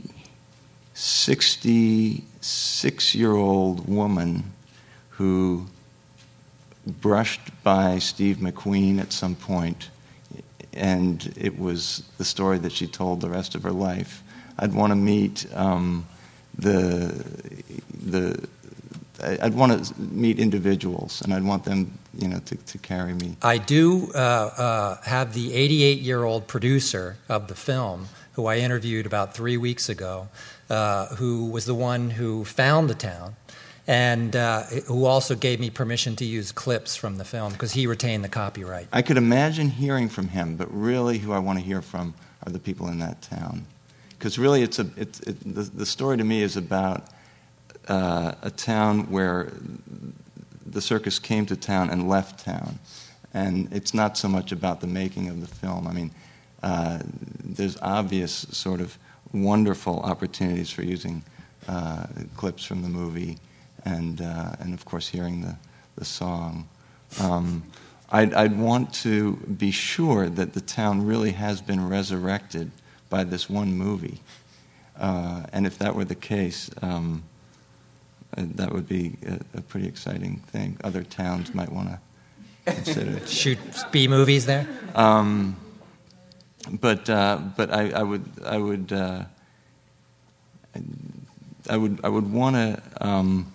66 0.94 3.16
year 3.16 3.32
old 3.32 3.88
woman 3.88 4.44
who 5.12 5.66
brushed 6.86 7.42
by 7.64 7.98
Steve 8.00 8.38
McQueen 8.38 9.00
at 9.00 9.14
some 9.14 9.36
point, 9.36 9.90
and 10.74 11.32
it 11.38 11.60
was 11.60 12.04
the 12.18 12.26
story 12.26 12.58
that 12.60 12.72
she 12.72 12.88
told 12.88 13.22
the 13.22 13.30
rest 13.30 13.56
of 13.56 13.64
her 13.64 13.72
life. 13.72 14.24
I'd 14.58 14.74
want 14.74 14.92
to 14.92 14.96
meet 14.96 15.46
um, 15.56 16.08
the, 16.58 17.24
the 17.92 18.48
I'd 19.22 19.54
want 19.54 19.86
to 19.86 20.02
meet 20.02 20.40
individuals, 20.40 21.22
and 21.22 21.34
I'd 21.34 21.44
want 21.44 21.64
them, 21.64 21.98
you 22.18 22.28
know, 22.28 22.40
to, 22.40 22.56
to 22.56 22.78
carry 22.78 23.14
me. 23.14 23.36
I 23.42 23.58
do 23.58 24.12
uh, 24.14 24.18
uh, 24.18 25.02
have 25.02 25.34
the 25.34 25.54
88 25.54 26.00
year 26.00 26.24
old 26.24 26.48
producer 26.48 27.18
of 27.28 27.48
the 27.48 27.56
film, 27.56 28.08
who 28.34 28.46
I 28.46 28.58
interviewed 28.58 29.06
about 29.06 29.34
three 29.34 29.58
weeks 29.58 29.90
ago, 29.90 30.30
uh, 30.70 31.08
who 31.16 31.50
was 31.50 31.66
the 31.66 31.76
one 31.76 32.12
who 32.12 32.46
found 32.46 32.90
the 32.90 32.96
town. 32.96 33.36
And 33.88 34.36
uh, 34.36 34.66
who 34.86 35.06
also 35.06 35.34
gave 35.34 35.60
me 35.60 35.72
permission 35.72 36.16
to 36.18 36.26
use 36.26 36.52
clips 36.52 36.96
from 36.96 37.18
the 37.18 37.26
film 37.26 37.54
because 37.54 37.72
he 37.72 37.88
retained 37.88 38.24
the 38.24 38.30
copyright. 38.30 38.88
I 38.94 39.02
could 39.02 39.18
imagine 39.18 39.70
hearing 39.70 40.10
from 40.10 40.28
him, 40.28 40.58
but 40.58 40.68
really, 40.72 41.18
who 41.18 41.32
I 41.32 41.40
want 41.40 41.58
to 41.58 41.66
hear 41.66 41.82
from 41.82 42.14
are 42.46 42.52
the 42.52 42.60
people 42.60 42.88
in 42.88 43.00
that 43.00 43.24
town, 43.24 43.66
because 44.12 44.38
really, 44.38 44.62
it's 44.62 44.78
a 44.78 44.86
it's 44.96 45.22
it, 45.22 45.40
the, 45.40 45.64
the 45.64 45.86
story 45.88 46.18
to 46.18 46.24
me 46.24 46.44
is 46.44 46.56
about 46.56 47.08
uh, 47.90 48.34
a 48.42 48.50
town 48.50 49.10
where 49.10 49.52
the 50.66 50.82
circus 50.82 51.20
came 51.20 51.46
to 51.48 51.56
town 51.56 51.90
and 51.90 52.08
left 52.08 52.46
town, 52.46 52.80
and 53.34 53.68
it's 53.74 53.94
not 53.94 54.18
so 54.18 54.28
much 54.28 54.52
about 54.52 54.80
the 54.82 54.88
making 54.88 55.28
of 55.28 55.42
the 55.42 55.48
film. 55.48 55.88
I 55.88 55.92
mean, 55.92 56.12
uh, 56.64 57.00
there's 57.44 57.78
obvious 57.82 58.46
sort 58.52 58.82
of 58.82 58.98
wonderful 59.34 60.00
opportunities 60.02 60.70
for 60.70 60.84
using 60.84 61.24
uh, 61.68 62.06
clips 62.38 62.64
from 62.64 62.82
the 62.82 62.90
movie, 62.90 63.38
and 63.86 64.22
uh, 64.22 64.52
and 64.60 64.74
of 64.74 64.86
course 64.86 65.08
hearing 65.08 65.42
the 65.42 65.56
the 65.96 66.06
song. 66.06 66.68
Um, 67.20 67.64
I'd, 68.12 68.34
I'd 68.34 68.58
want 68.58 68.94
to 69.04 69.36
be 69.36 69.72
sure 69.72 70.30
that 70.30 70.54
the 70.54 70.62
town 70.62 71.06
really 71.06 71.32
has 71.32 71.62
been 71.62 71.88
resurrected 71.88 72.72
by 73.10 73.24
this 73.24 73.50
one 73.50 73.74
movie. 73.74 74.20
Uh, 74.98 75.44
and 75.54 75.68
if 75.68 75.78
that 75.78 75.96
were 75.96 76.06
the 76.06 76.16
case, 76.16 76.70
um, 76.82 77.24
that 78.36 78.72
would 78.72 78.88
be 78.88 79.18
a, 79.26 79.58
a 79.58 79.62
pretty 79.62 79.88
exciting 79.88 80.38
thing. 80.48 80.78
Other 80.84 81.04
towns 81.04 81.54
might 81.54 81.72
want 81.72 81.90
to 81.90 82.74
consider. 82.74 83.20
Shoot 83.28 83.60
B 83.92 84.08
movies 84.08 84.46
there? 84.46 84.68
Um, 84.96 85.56
but 86.72 87.10
uh, 87.10 87.40
but 87.58 87.74
I, 87.74 87.90
I 87.92 88.04
would 88.04 88.26
I 88.46 88.58
would 88.58 88.92
uh, 88.92 89.24
I 91.70 91.78
would 91.78 92.00
I 92.04 92.10
would 92.10 92.32
want 92.32 92.56
to. 92.56 92.82
Um, 93.02 93.52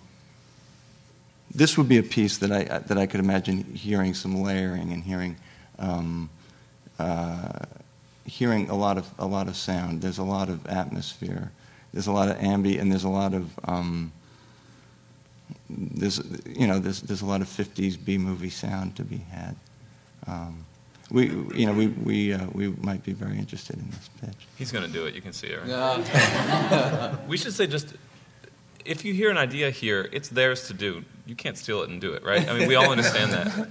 this 1.53 1.77
would 1.77 1.87
be 1.87 1.97
a 1.97 2.03
piece 2.03 2.37
that 2.39 2.51
I 2.51 2.79
that 2.79 2.97
I 2.97 3.05
could 3.05 3.19
imagine 3.19 3.63
hearing 3.63 4.13
some 4.13 4.41
layering 4.41 4.91
and 4.91 5.03
hearing 5.03 5.37
um, 5.79 6.29
uh, 6.99 7.59
hearing 8.25 8.69
a 8.69 8.75
lot 8.75 8.97
of 8.97 9.09
a 9.19 9.25
lot 9.25 9.47
of 9.47 9.55
sound. 9.55 10.01
There's 10.01 10.17
a 10.17 10.23
lot 10.23 10.49
of 10.49 10.65
atmosphere. 10.67 11.51
There's 11.93 12.07
a 12.07 12.11
lot 12.11 12.29
of 12.29 12.37
ambient, 12.37 12.81
and 12.81 12.91
there's 12.91 13.05
a 13.05 13.09
lot 13.09 13.33
of 13.33 13.49
um, 13.63 14.11
there's 15.69 16.21
you 16.45 16.67
know 16.67 16.79
there's 16.79 17.01
there's 17.01 17.21
a 17.21 17.25
lot 17.25 17.41
of 17.41 17.47
50s 17.47 18.03
B 18.03 18.17
movie 18.17 18.49
sound 18.49 18.95
to 18.97 19.03
be 19.03 19.17
had. 19.17 19.55
Um, 20.27 20.65
we 21.11 21.27
you 21.53 21.65
know 21.65 21.73
we 21.73 21.87
we 21.87 22.33
uh, 22.33 22.47
we 22.53 22.69
might 22.69 23.03
be 23.03 23.13
very 23.13 23.37
interested 23.37 23.77
in 23.77 23.89
this 23.91 24.09
pitch. 24.21 24.47
He's 24.57 24.71
going 24.71 24.85
to 24.85 24.91
do 24.91 25.05
it. 25.05 25.15
You 25.15 25.21
can 25.21 25.33
see 25.33 25.47
it. 25.47 25.59
Right? 25.65 27.15
we 27.27 27.37
should 27.37 27.53
say 27.53 27.67
just 27.67 27.95
if 28.85 29.03
you 29.03 29.13
hear 29.13 29.29
an 29.31 29.37
idea 29.37 29.71
here, 29.71 30.07
it's 30.11 30.29
theirs 30.29 30.67
to 30.67 30.73
do. 30.73 31.03
You 31.25 31.35
can't 31.35 31.57
steal 31.57 31.81
it 31.81 31.89
and 31.89 31.99
do 31.99 32.13
it, 32.13 32.23
right? 32.23 32.47
I 32.47 32.57
mean, 32.57 32.67
we 32.67 32.75
all 32.75 32.91
understand 32.91 33.31
that. 33.33 33.47
I, 33.47 33.57
mean, 33.57 33.67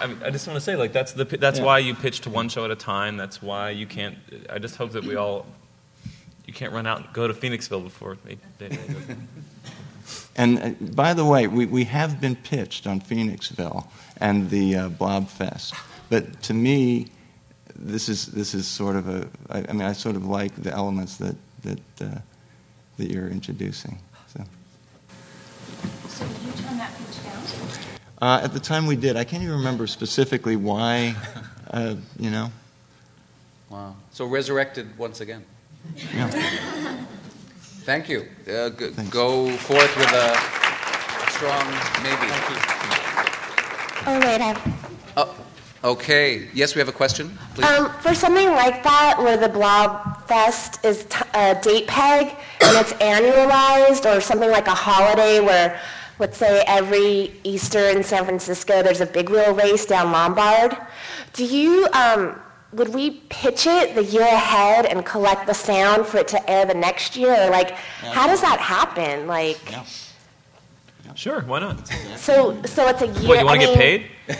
I, 0.00 0.06
mean, 0.06 0.18
I 0.24 0.30
just 0.30 0.46
want 0.46 0.56
to 0.56 0.60
say, 0.60 0.74
like, 0.74 0.92
that's 0.92 1.12
the 1.12 1.24
that's 1.24 1.58
Yeah. 1.58 1.64
why 1.64 1.78
you 1.78 1.94
pitch 1.94 2.22
to 2.22 2.30
one 2.30 2.48
show 2.48 2.64
at 2.64 2.70
a 2.70 2.76
time. 2.76 3.16
That's 3.18 3.42
why 3.42 3.70
you 3.70 3.86
can't. 3.86 4.16
I 4.48 4.58
just 4.58 4.76
hope 4.76 4.92
that 4.92 5.04
we 5.04 5.16
all. 5.16 5.46
You 6.46 6.52
can't 6.52 6.72
run 6.72 6.86
out 6.86 6.98
and 6.98 7.12
go 7.12 7.28
to 7.28 7.34
Phoenixville 7.34 7.82
before 7.82 8.16
they. 8.24 8.38
they, 8.58 8.68
they 8.68 8.76
go. 8.76 8.94
And 10.36 10.58
uh, 10.58 10.70
by 10.94 11.14
the 11.14 11.24
way, 11.24 11.46
we, 11.46 11.66
we 11.66 11.84
have 11.84 12.20
been 12.20 12.36
pitched 12.36 12.86
on 12.86 13.00
Phoenixville 13.00 13.86
and 14.18 14.50
the 14.50 14.76
uh, 14.76 14.88
Blob 14.88 15.28
Fest, 15.28 15.74
but 16.08 16.42
to 16.42 16.54
me, 16.54 17.08
this 17.76 18.08
is 18.08 18.26
this 18.26 18.54
is 18.54 18.66
sort 18.66 18.96
of 18.96 19.08
a. 19.08 19.28
I, 19.50 19.64
I 19.68 19.72
mean, 19.72 19.82
I 19.82 19.92
sort 19.92 20.16
of 20.16 20.26
like 20.26 20.54
the 20.62 20.72
elements 20.72 21.16
that 21.16 21.36
that 21.62 21.80
uh, 22.00 22.18
that 22.98 23.10
you're 23.10 23.28
introducing. 23.28 23.98
So. 24.28 24.44
So 26.08 26.26
did 26.26 26.42
you 26.42 26.52
turn 26.52 26.78
that 26.78 26.92
pitch 26.96 27.24
down? 27.24 27.42
Uh, 28.22 28.40
at 28.42 28.52
the 28.52 28.60
time 28.60 28.86
we 28.86 28.96
did, 28.96 29.16
I 29.16 29.24
can't 29.24 29.42
even 29.42 29.56
remember 29.56 29.86
specifically 29.86 30.56
why. 30.56 31.16
Uh, 31.70 31.96
you 32.18 32.30
know. 32.30 32.52
Wow. 33.68 33.96
So 34.12 34.26
resurrected 34.26 34.96
once 34.96 35.20
again. 35.20 35.44
Yeah. 36.14 37.00
Thank 37.84 38.08
you. 38.08 38.26
Uh, 38.48 38.70
g- 38.70 38.90
go 39.10 39.50
forth 39.58 39.96
with 39.96 40.12
a 40.12 40.34
strong 41.30 41.66
maybe. 42.02 42.28
Oh, 44.06 44.18
wait, 44.20 44.40
I 44.40 44.52
have. 44.52 45.12
Oh, 45.16 45.34
okay. 45.92 46.48
Yes, 46.54 46.74
we 46.74 46.78
have 46.80 46.88
a 46.88 46.92
question. 46.92 47.36
Please. 47.54 47.64
Um, 47.66 47.90
for 48.00 48.14
something 48.14 48.48
like 48.52 48.82
that, 48.84 49.16
where 49.18 49.36
the 49.36 49.48
Blob 49.48 50.26
Fest 50.26 50.84
is 50.84 51.04
t- 51.04 51.24
a 51.34 51.54
date 51.60 51.86
peg 51.86 52.28
and 52.60 52.76
it's 52.78 52.92
annualized, 52.94 54.04
or 54.10 54.20
something 54.20 54.50
like 54.50 54.66
a 54.66 54.74
holiday 54.74 55.40
where, 55.40 55.78
let's 56.18 56.38
say, 56.38 56.64
every 56.66 57.32
Easter 57.44 57.88
in 57.90 58.02
San 58.02 58.24
Francisco 58.24 58.82
there's 58.82 59.00
a 59.02 59.06
big 59.06 59.28
wheel 59.28 59.54
race 59.54 59.84
down 59.86 60.10
Lombard, 60.12 60.76
do 61.34 61.44
you, 61.44 61.86
um, 61.92 62.40
would 62.74 62.92
we 62.92 63.22
pitch 63.28 63.66
it 63.66 63.94
the 63.94 64.04
year 64.04 64.22
ahead 64.22 64.86
and 64.86 65.04
collect 65.04 65.46
the 65.46 65.54
sound 65.54 66.06
for 66.06 66.18
it 66.18 66.28
to 66.28 66.50
air 66.50 66.64
the 66.66 66.74
next 66.74 67.16
year? 67.16 67.34
Or 67.46 67.50
like, 67.50 67.70
how 67.72 68.26
does 68.26 68.40
that 68.40 68.58
happen? 68.58 69.26
Like, 69.26 69.58
Sure, 71.14 71.42
why 71.42 71.60
not? 71.60 71.86
so 72.16 72.60
so 72.64 72.88
it's 72.88 73.02
a 73.02 73.06
year. 73.06 73.28
What, 73.28 73.38
you 73.38 73.44
want 73.44 73.60
to 73.60 73.66
get 73.66 73.78
mean- 73.78 73.78
paid? 73.78 74.06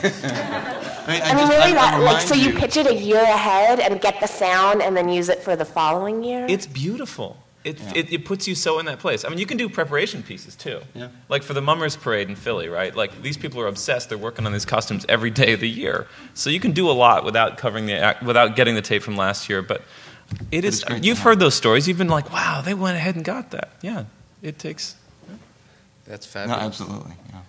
I 1.07 1.35
mean, 1.35 1.49
really, 1.49 1.73
that, 1.73 2.01
like, 2.03 2.23
so 2.23 2.35
you 2.35 2.53
pitch 2.55 2.79
it 2.79 2.87
a 2.87 2.95
year 2.95 3.21
ahead 3.21 3.79
and 3.79 4.01
get 4.01 4.19
the 4.21 4.27
sound 4.27 4.81
and 4.83 4.97
then 4.97 5.09
use 5.11 5.29
it 5.29 5.41
for 5.43 5.55
the 5.55 5.65
following 5.65 6.25
year? 6.25 6.47
It's 6.49 6.67
beautiful. 6.67 7.37
It, 7.65 7.81
it, 7.97 8.13
it 8.13 8.25
puts 8.27 8.47
you 8.47 8.55
so 8.55 8.79
in 8.79 8.85
that 8.87 8.99
place. 8.99 9.25
I 9.25 9.31
mean, 9.31 9.39
you 9.39 9.47
can 9.47 9.57
do 9.57 9.71
preparation 9.71 10.23
pieces 10.23 10.55
too. 10.55 10.81
Yeah. 10.95 11.09
Like 11.31 11.43
for 11.43 11.55
the 11.55 11.63
Mummers 11.63 11.97
Parade 11.97 12.29
in 12.29 12.37
Philly, 12.37 12.69
right? 12.69 12.95
Like 12.95 13.23
these 13.23 13.39
people 13.39 13.59
are 13.61 13.67
obsessed. 13.67 14.11
They're 14.11 14.19
working 14.19 14.45
on 14.45 14.53
these 14.53 14.67
costumes 14.67 15.07
every 15.09 15.31
day 15.31 15.55
of 15.55 15.61
the 15.61 15.69
year. 15.69 16.07
So 16.35 16.51
you 16.51 16.61
can 16.61 16.73
do 16.73 16.91
a 16.91 16.93
lot 16.93 17.25
without 17.25 17.57
covering 17.57 17.87
the 17.87 17.95
act, 17.95 18.23
without 18.23 18.55
getting 18.55 18.75
the 18.75 18.83
tape 18.83 19.03
from 19.03 19.17
last 19.17 19.49
year. 19.49 19.63
But 19.63 19.83
it 20.51 20.65
is. 20.65 20.81
it's 20.81 20.85
great 20.85 21.05
You've 21.05 21.21
heard 21.21 21.39
those 21.39 21.55
stories. 21.55 21.89
You've 21.89 21.97
been 21.97 22.09
like, 22.09 22.31
wow, 22.31 22.61
they 22.63 22.75
went 22.75 22.97
ahead 22.97 23.17
and 23.17 23.25
got 23.25 23.51
that. 23.53 23.71
Yeah, 23.81 24.05
it 24.43 24.59
takes. 24.59 24.97
That's 26.07 26.27
fabulous. 26.27 26.61
No, 26.61 26.67
absolutely. 26.67 27.15
Yeah. 27.31 27.41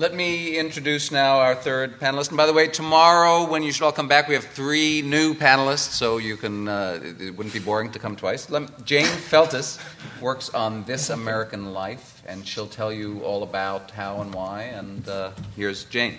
Let 0.00 0.14
me 0.14 0.56
introduce 0.56 1.10
now 1.10 1.40
our 1.40 1.54
third 1.54 2.00
panelist. 2.00 2.28
And 2.28 2.38
by 2.38 2.46
the 2.46 2.54
way, 2.54 2.68
tomorrow, 2.68 3.46
when 3.46 3.62
you 3.62 3.70
should 3.70 3.84
all 3.84 3.92
come 3.92 4.08
back, 4.08 4.28
we 4.28 4.34
have 4.34 4.46
three 4.46 5.02
new 5.02 5.34
panelists, 5.34 5.92
so 5.92 6.16
you 6.16 6.38
can. 6.38 6.68
Uh, 6.68 6.98
it 7.02 7.36
wouldn't 7.36 7.52
be 7.52 7.58
boring 7.58 7.92
to 7.92 7.98
come 7.98 8.16
twice. 8.16 8.48
Let, 8.48 8.82
Jane 8.86 9.04
Feltes 9.04 9.78
works 10.22 10.48
on 10.54 10.84
This 10.84 11.10
American 11.10 11.74
Life, 11.74 12.22
and 12.26 12.48
she'll 12.48 12.66
tell 12.66 12.90
you 12.90 13.20
all 13.20 13.42
about 13.42 13.90
how 13.90 14.22
and 14.22 14.32
why. 14.32 14.62
And 14.62 15.06
uh, 15.06 15.32
here's 15.54 15.84
Jane. 15.84 16.18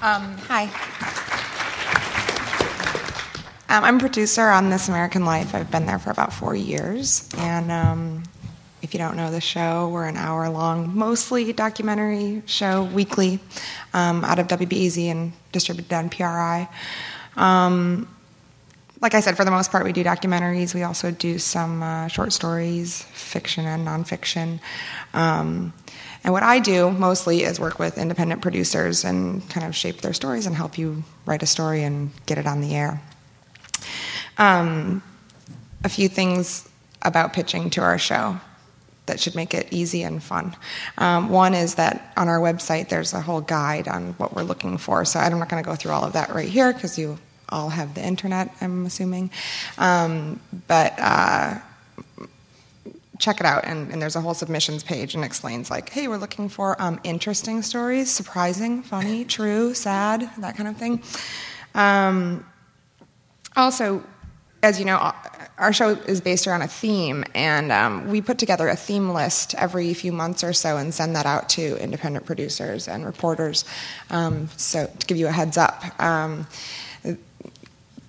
Um, 0.00 0.38
hi. 0.48 0.62
Um, 3.68 3.84
I'm 3.84 3.98
producer 3.98 4.48
on 4.48 4.70
This 4.70 4.88
American 4.88 5.26
Life. 5.26 5.54
I've 5.54 5.70
been 5.70 5.84
there 5.84 5.98
for 5.98 6.12
about 6.12 6.32
four 6.32 6.56
years. 6.56 7.28
And 7.36 7.70
um, 7.70 8.22
if 8.86 8.94
you 8.94 8.98
don't 8.98 9.16
know 9.16 9.32
the 9.32 9.40
show, 9.40 9.88
we're 9.88 10.06
an 10.06 10.16
hour 10.16 10.48
long, 10.48 10.96
mostly 10.96 11.52
documentary 11.52 12.40
show 12.46 12.84
weekly 12.84 13.40
um, 13.92 14.24
out 14.24 14.38
of 14.38 14.46
WBEZ 14.46 15.10
and 15.10 15.32
distributed 15.50 15.92
on 15.92 16.08
PRI. 16.08 16.68
Um, 17.34 18.08
like 19.00 19.14
I 19.14 19.18
said, 19.18 19.36
for 19.36 19.44
the 19.44 19.50
most 19.50 19.72
part, 19.72 19.84
we 19.84 19.92
do 19.92 20.04
documentaries. 20.04 20.72
We 20.72 20.84
also 20.84 21.10
do 21.10 21.40
some 21.40 21.82
uh, 21.82 22.06
short 22.06 22.32
stories, 22.32 23.02
fiction 23.02 23.66
and 23.66 23.84
nonfiction. 23.84 24.60
Um, 25.12 25.72
and 26.22 26.32
what 26.32 26.44
I 26.44 26.60
do 26.60 26.92
mostly 26.92 27.42
is 27.42 27.58
work 27.58 27.80
with 27.80 27.98
independent 27.98 28.40
producers 28.40 29.04
and 29.04 29.50
kind 29.50 29.66
of 29.66 29.74
shape 29.74 30.00
their 30.00 30.12
stories 30.12 30.46
and 30.46 30.54
help 30.54 30.78
you 30.78 31.02
write 31.24 31.42
a 31.42 31.46
story 31.46 31.82
and 31.82 32.12
get 32.26 32.38
it 32.38 32.46
on 32.46 32.60
the 32.60 32.76
air. 32.76 33.02
Um, 34.38 35.02
a 35.82 35.88
few 35.88 36.08
things 36.08 36.68
about 37.02 37.32
pitching 37.32 37.68
to 37.70 37.80
our 37.80 37.98
show 37.98 38.38
that 39.06 39.20
should 39.20 39.34
make 39.34 39.54
it 39.54 39.68
easy 39.70 40.02
and 40.02 40.22
fun. 40.22 40.56
Um, 40.98 41.30
one 41.30 41.54
is 41.54 41.76
that 41.76 42.12
on 42.16 42.28
our 42.28 42.38
website 42.38 42.88
there's 42.88 43.12
a 43.14 43.20
whole 43.20 43.40
guide 43.40 43.88
on 43.88 44.12
what 44.14 44.34
we're 44.34 44.42
looking 44.42 44.78
for. 44.78 45.04
So 45.04 45.18
I'm 45.18 45.38
not 45.38 45.48
going 45.48 45.62
to 45.62 45.68
go 45.68 45.76
through 45.76 45.92
all 45.92 46.04
of 46.04 46.12
that 46.12 46.34
right 46.34 46.48
here 46.48 46.72
because 46.72 46.98
you 46.98 47.18
all 47.48 47.68
have 47.68 47.94
the 47.94 48.04
internet, 48.04 48.52
I'm 48.60 48.86
assuming. 48.86 49.30
Um, 49.78 50.40
but 50.66 50.94
uh, 50.98 51.58
check 53.18 53.40
it 53.40 53.46
out, 53.46 53.64
and, 53.64 53.90
and 53.92 54.00
there's 54.00 54.16
a 54.16 54.20
whole 54.20 54.34
submissions 54.34 54.82
page 54.82 55.14
and 55.14 55.24
explains 55.24 55.70
like, 55.70 55.88
hey, 55.88 56.08
we're 56.08 56.16
looking 56.16 56.48
for 56.48 56.80
um, 56.80 57.00
interesting 57.04 57.62
stories, 57.62 58.10
surprising, 58.10 58.82
funny, 58.82 59.24
true, 59.36 59.74
sad, 59.74 60.28
that 60.38 60.56
kind 60.56 60.68
of 60.68 60.76
thing. 60.76 61.02
Um, 61.74 62.44
also, 63.56 64.02
as 64.62 64.78
you 64.78 64.84
know, 64.84 65.12
our 65.58 65.72
show 65.72 65.90
is 65.90 66.20
based 66.20 66.46
around 66.46 66.62
a 66.62 66.68
theme, 66.68 67.24
and 67.34 67.72
um, 67.72 68.10
we 68.10 68.20
put 68.20 68.38
together 68.38 68.68
a 68.68 68.76
theme 68.76 69.10
list 69.10 69.54
every 69.54 69.94
few 69.94 70.12
months 70.12 70.44
or 70.44 70.52
so 70.52 70.76
and 70.76 70.92
send 70.92 71.16
that 71.16 71.26
out 71.26 71.48
to 71.50 71.82
independent 71.82 72.26
producers 72.26 72.88
and 72.88 73.06
reporters. 73.06 73.64
Um, 74.10 74.48
so 74.56 74.86
to 74.86 75.06
give 75.06 75.16
you 75.16 75.28
a 75.28 75.32
heads 75.32 75.56
up. 75.56 75.82
Um, 76.00 76.46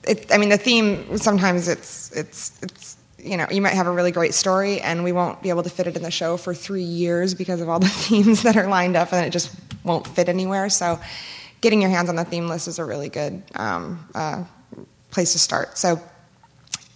it, 0.08 0.32
I 0.32 0.38
mean, 0.38 0.50
the 0.50 0.58
theme 0.58 1.18
sometimes 1.18 1.68
it's 1.68 2.12
it's 2.12 2.60
it's 2.62 2.98
you 3.20 3.38
know 3.38 3.46
you 3.52 3.62
might 3.62 3.74
have 3.74 3.88
a 3.88 3.92
really 3.92 4.12
great 4.12 4.34
story 4.34 4.80
and 4.80 5.04
we 5.04 5.12
won't 5.12 5.42
be 5.42 5.50
able 5.50 5.64
to 5.64 5.70
fit 5.70 5.88
it 5.88 5.96
in 5.96 6.04
the 6.04 6.12
show 6.12 6.38
for 6.38 6.54
three 6.54 6.84
years 6.84 7.34
because 7.34 7.62
of 7.62 7.70
all 7.70 7.80
the 7.80 7.88
themes 8.08 8.44
that 8.44 8.56
are 8.56 8.68
lined 8.68 8.96
up 8.96 9.12
and 9.14 9.26
it 9.26 9.32
just 9.32 9.54
won't 9.84 10.08
fit 10.08 10.30
anywhere. 10.30 10.70
So, 10.70 11.00
getting 11.62 11.82
your 11.82 11.92
hands 11.92 12.10
on 12.10 12.16
the 12.16 12.26
theme 12.26 12.48
list 12.48 12.68
is 12.68 12.80
a 12.80 12.86
really 12.86 13.10
good 13.10 13.44
um, 13.56 14.08
uh, 14.16 14.44
place 15.12 15.34
to 15.34 15.40
start. 15.40 15.78
So, 15.78 16.02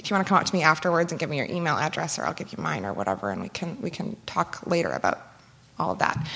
if 0.02 0.10
you 0.10 0.16
want 0.16 0.26
to 0.26 0.30
come 0.30 0.38
up 0.38 0.46
to 0.46 0.56
me 0.56 0.64
afterwards 0.64 1.12
and 1.12 1.20
give 1.20 1.30
me 1.30 1.38
your 1.38 1.46
email 1.46 1.78
address, 1.78 2.18
or 2.18 2.26
I'll 2.26 2.34
give 2.34 2.52
you 2.52 2.62
mine 2.62 2.86
or 2.86 2.94
whatever, 2.94 3.30
and 3.30 3.42
we 3.42 3.50
can 3.50 3.80
we 3.82 3.90
can 3.90 4.18
talk 4.26 4.66
later 4.66 4.90
about 4.90 5.20
all 5.80 5.92
of 5.92 6.00
that. 6.00 6.28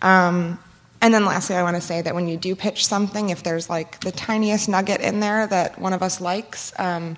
Um, 0.00 0.58
and 1.00 1.12
then 1.12 1.24
lastly, 1.24 1.56
I 1.56 1.62
want 1.62 1.76
to 1.76 1.80
say 1.80 2.00
that 2.00 2.14
when 2.14 2.28
you 2.28 2.36
do 2.36 2.54
pitch 2.54 2.86
something, 2.86 3.30
if 3.30 3.42
there's 3.42 3.68
like 3.68 4.00
the 4.00 4.12
tiniest 4.12 4.68
nugget 4.68 5.00
in 5.00 5.20
there 5.20 5.46
that 5.46 5.78
one 5.78 5.92
of 5.92 6.02
us 6.02 6.20
likes, 6.20 6.72
um, 6.78 7.16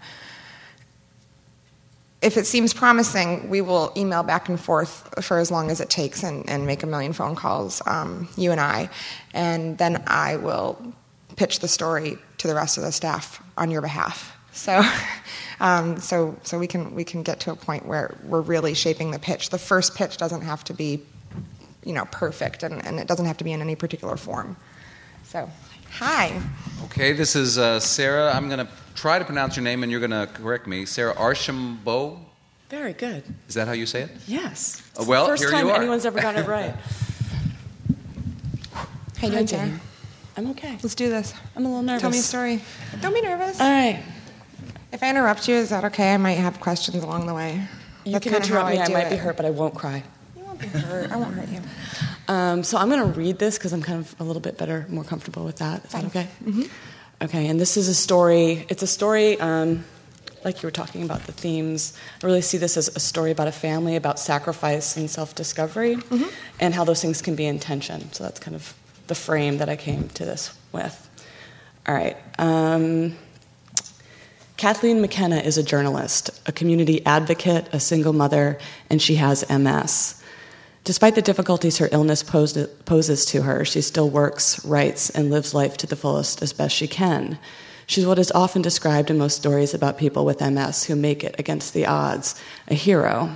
if 2.23 2.39
it 2.39 2.47
seems 2.47 2.73
promising, 2.73 3.51
we 3.51 3.61
will 3.61 3.93
email 3.95 4.23
back 4.23 4.49
and 4.49 4.59
forth 4.59 5.23
for 5.23 5.39
as 5.39 5.51
long 5.51 5.71
as 5.71 5.83
it 5.83 5.91
takes 5.91 6.23
and, 6.23 6.49
and 6.49 6.67
make 6.67 6.83
a 6.83 6.87
million 6.87 7.13
phone 7.13 7.37
calls, 7.37 7.83
um, 7.87 8.27
you 8.39 8.51
and 8.51 8.61
I. 8.61 8.89
And 9.35 9.77
then 9.77 10.03
I 10.07 10.37
will 10.37 10.95
pitch 11.37 11.61
the 11.61 11.69
story 11.69 12.17
to 12.39 12.49
the 12.49 12.55
rest 12.55 12.79
of 12.79 12.85
the 12.85 12.93
staff 12.93 13.43
on 13.59 13.71
your 13.71 13.83
behalf. 13.83 14.35
So, 14.53 14.83
um, 15.61 16.01
so, 16.01 16.37
so 16.43 16.59
we 16.59 16.67
can 16.67 16.95
we 16.95 17.05
can 17.05 17.23
get 17.23 17.41
to 17.41 17.53
a 17.53 17.57
point 17.57 17.87
where 17.87 18.17
we're 18.25 18.41
really 18.41 18.75
shaping 18.75 19.11
the 19.11 19.19
pitch. 19.19 19.51
The 19.51 19.59
first 19.59 19.95
pitch 19.95 20.17
doesn't 20.17 20.43
have 20.43 20.65
to 20.65 20.75
be 20.75 21.03
you 21.85 21.93
know, 21.93 22.07
perfect, 22.07 22.63
and, 22.63 22.85
and 22.85 22.99
it 22.99 23.07
doesn't 23.07 23.27
have 23.27 23.37
to 23.39 23.45
be 23.45 23.53
in 23.53 23.61
any 23.61 23.77
particular 23.77 24.17
form. 24.17 24.57
So, 25.25 25.49
hi. 25.93 26.41
Okay, 26.85 27.13
this 27.13 27.37
is 27.37 27.59
uh, 27.59 27.79
Sarah. 27.81 28.35
I'm 28.35 28.49
going 28.49 28.67
to 28.67 28.69
try 28.95 29.19
to 29.19 29.25
pronounce 29.25 29.57
your 29.57 29.65
name, 29.65 29.83
and 29.83 29.93
you're 29.93 30.01
going 30.01 30.11
to 30.11 30.27
correct 30.33 30.67
me. 30.67 30.87
Sarah 30.87 31.15
Archambault. 31.17 32.19
Very 32.71 32.95
good. 32.95 33.23
Is 33.49 33.55
that 33.55 33.69
how 33.69 33.75
you 33.75 33.87
say 33.87 34.03
it? 34.03 34.11
Yes. 34.27 34.83
Uh, 34.99 35.05
well, 35.07 35.27
first 35.27 35.43
here 35.43 35.53
time 35.53 35.67
you 35.67 35.73
are. 35.73 35.77
anyone's 35.77 36.07
ever 36.07 36.21
got 36.21 36.37
it 36.37 36.47
right. 36.47 36.75
How 39.19 39.29
you 39.29 39.35
doing, 39.35 39.47
Sarah? 39.47 39.81
I'm 40.37 40.51
okay. 40.51 40.77
Let's 40.83 40.97
do 40.97 41.09
this. 41.09 41.33
I'm 41.55 41.65
a 41.65 41.69
little 41.69 41.83
nervous. 41.83 42.03
Tell 42.03 42.11
me 42.11 42.19
a 42.19 42.23
story. 42.23 42.61
Don't 43.01 43.15
be 43.15 43.23
nervous. 43.23 43.61
All 43.61 43.71
right. 43.71 44.03
If 44.95 45.03
I 45.03 45.11
interrupt 45.11 45.49
you, 45.49 45.57
is 45.57 45.71
that 45.71 45.85
okay? 45.87 46.15
I 46.15 46.19
might 46.19 46.35
have 46.35 46.61
questions 46.61 47.03
along 47.03 47.27
the 47.27 47.35
way. 47.35 47.61
You 48.05 48.13
That's 48.13 48.25
can 48.27 48.35
interrupt 48.37 48.71
me. 48.71 48.79
I 48.79 48.87
do 48.87 48.93
might 48.93 49.11
be 49.11 49.17
hurt, 49.17 49.37
but 49.37 49.45
I 49.45 49.51
won't 49.51 49.75
cry. 49.75 50.05
You 50.37 50.45
won't 50.45 50.61
be 50.61 50.69
hurt. 50.69 51.11
I 51.11 51.17
won't 51.17 51.35
hurt 51.35 51.49
you. 51.49 51.61
Um, 52.29 52.63
so 52.63 52.79
I'm 52.79 52.89
going 52.89 53.01
to 53.13 53.19
read 53.19 53.41
this 53.41 53.59
because 53.59 53.73
I'm 53.73 53.83
kind 53.83 53.99
of 53.99 54.15
a 54.21 54.23
little 54.23 54.41
bit 54.41 54.57
better, 54.57 54.87
more 54.89 55.03
comfortable 55.03 55.45
with 55.45 55.57
that. 55.57 55.85
Is 55.85 55.91
that 55.91 56.05
okay? 56.05 56.29
Mm-hmm. 56.45 56.63
Okay, 57.23 57.49
and 57.49 57.59
this 57.59 57.77
is 57.77 57.89
a 57.89 57.95
story. 57.95 58.67
It's 58.69 58.85
a 58.85 58.87
story, 58.87 59.37
um, 59.41 59.85
like 60.45 60.63
you 60.63 60.69
were 60.69 60.71
talking 60.71 61.03
about 61.03 61.25
the 61.25 61.33
themes. 61.33 61.99
I 62.23 62.27
really 62.27 62.41
see 62.41 62.59
this 62.59 62.77
as 62.77 62.87
a 62.95 63.01
story 63.01 63.33
about 63.33 63.49
a 63.49 63.53
family, 63.53 63.97
about 63.97 64.21
sacrifice 64.21 64.97
and 64.97 65.11
self 65.11 65.35
discovery, 65.35 65.97
Mm-hmm. 65.97 66.29
and 66.61 66.73
how 66.73 66.85
those 66.85 67.03
things 67.03 67.21
can 67.21 67.35
be 67.35 67.47
in 67.47 67.59
tension. 67.59 68.13
So 68.13 68.23
that's 68.23 68.39
kind 68.39 68.55
of 68.55 68.73
the 69.09 69.17
frame 69.17 69.59
that 69.59 69.69
I 69.69 69.75
came 69.75 70.09
to 70.11 70.25
this 70.25 70.57
with. 70.71 71.11
All 71.89 71.95
right. 71.97 72.17
Um, 72.39 73.17
Kathleen 74.57 75.01
McKenna 75.01 75.39
is 75.39 75.59
a 75.59 75.65
journalist, 75.65 76.31
a 76.47 76.53
community 76.53 77.05
advocate, 77.05 77.69
a 77.73 77.81
single 77.81 78.13
mother, 78.13 78.57
and 78.89 79.03
she 79.03 79.17
has 79.17 79.49
MS. 79.51 80.23
Despite 80.85 81.17
the 81.17 81.23
difficulties 81.23 81.79
her 81.79 81.89
illness 81.91 82.23
poses 82.23 83.25
to 83.27 83.43
her, 83.43 83.65
she 83.65 83.81
still 83.81 84.09
works, 84.09 84.65
writes, 84.65 85.11
and 85.11 85.31
lives 85.31 85.55
life 85.55 85.77
to 85.79 85.87
the 85.87 85.97
fullest 85.97 86.41
as 86.41 86.53
best 86.53 86.77
she 86.77 86.87
can. 86.87 87.39
She's 87.87 88.07
what 88.07 88.19
is 88.19 88.31
often 88.33 88.63
described 88.63 89.11
in 89.11 89.19
most 89.19 89.39
stories 89.39 89.75
about 89.75 89.99
people 89.99 90.25
with 90.25 90.41
MS 90.41 90.85
who 90.85 90.95
make 90.95 91.25
it 91.25 91.35
against 91.39 91.75
the 91.75 91.87
odds, 91.87 92.41
a 92.69 92.75
hero. 92.75 93.31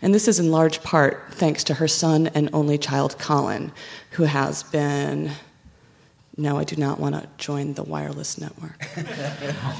And 0.00 0.14
this 0.14 0.28
is 0.28 0.40
in 0.40 0.50
large 0.50 0.82
part 0.82 1.32
thanks 1.32 1.62
to 1.64 1.74
her 1.74 1.88
son 1.88 2.28
and 2.28 2.48
only 2.52 2.78
child, 2.78 3.18
Colin, 3.18 3.70
who 4.12 4.24
has 4.24 4.62
been. 4.62 5.32
No, 6.36 6.58
I 6.58 6.64
do 6.64 6.76
not 6.76 6.98
want 6.98 7.14
to 7.14 7.28
join 7.38 7.74
the 7.74 7.84
wireless 7.84 8.38
network. 8.38 8.84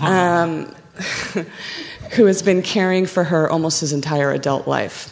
um, 0.02 0.74
who 2.12 2.26
has 2.26 2.42
been 2.42 2.62
caring 2.62 3.06
for 3.06 3.24
her 3.24 3.50
almost 3.50 3.80
his 3.80 3.92
entire 3.92 4.30
adult 4.30 4.68
life. 4.68 5.10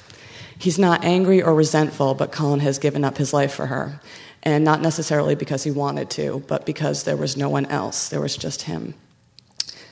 He's 0.58 0.78
not 0.78 1.02
angry 1.04 1.42
or 1.42 1.54
resentful, 1.54 2.14
but 2.14 2.30
Colin 2.30 2.60
has 2.60 2.78
given 2.78 3.04
up 3.04 3.18
his 3.18 3.32
life 3.32 3.52
for 3.52 3.66
her. 3.66 4.00
And 4.44 4.64
not 4.64 4.80
necessarily 4.80 5.34
because 5.34 5.64
he 5.64 5.70
wanted 5.72 6.10
to, 6.10 6.44
but 6.46 6.66
because 6.66 7.02
there 7.04 7.16
was 7.16 7.36
no 7.36 7.48
one 7.48 7.66
else. 7.66 8.08
There 8.08 8.20
was 8.20 8.36
just 8.36 8.62
him. 8.62 8.94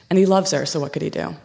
And 0.08 0.18
he 0.18 0.26
loves 0.26 0.52
her, 0.52 0.66
so 0.66 0.80
what 0.80 0.92
could 0.92 1.02
he 1.02 1.10
do? 1.10 1.36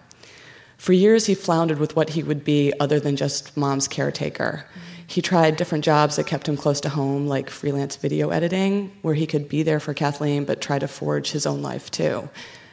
For 0.78 0.94
years, 0.94 1.26
he 1.26 1.36
floundered 1.36 1.80
with 1.80 1.96
what 1.96 2.12
he 2.12 2.22
would 2.22 2.44
be 2.44 2.74
other 2.80 3.00
than 3.00 3.16
just 3.16 3.56
mom's 3.56 3.88
caretaker. 3.88 4.66
He 5.08 5.22
tried 5.22 5.56
different 5.56 5.84
jobs 5.84 6.16
that 6.16 6.28
kept 6.28 6.50
him 6.50 6.58
close 6.58 6.82
to 6.82 6.90
home, 6.90 7.28
like 7.28 7.50
freelance 7.50 7.96
video 7.96 8.30
editing, 8.30 8.92
where 9.02 9.14
he 9.14 9.28
could 9.28 9.48
be 9.48 9.64
there 9.64 9.80
for 9.80 9.94
Kathleen 9.94 10.46
but 10.46 10.62
try 10.62 10.80
to 10.80 10.88
forge 10.88 11.32
his 11.32 11.46
own 11.46 11.62
life 11.62 11.92
too. 11.92 12.30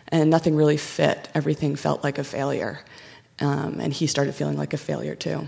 And 0.08 0.30
nothing 0.30 0.56
really 0.56 0.76
fit. 0.76 1.28
Everything 1.34 1.76
felt 1.76 2.02
like 2.02 2.18
a 2.18 2.24
failure. 2.24 2.80
Um, 3.40 3.80
and 3.80 3.92
he 3.92 4.06
started 4.06 4.34
feeling 4.34 4.56
like 4.56 4.72
a 4.72 4.78
failure 4.78 5.14
too. 5.14 5.46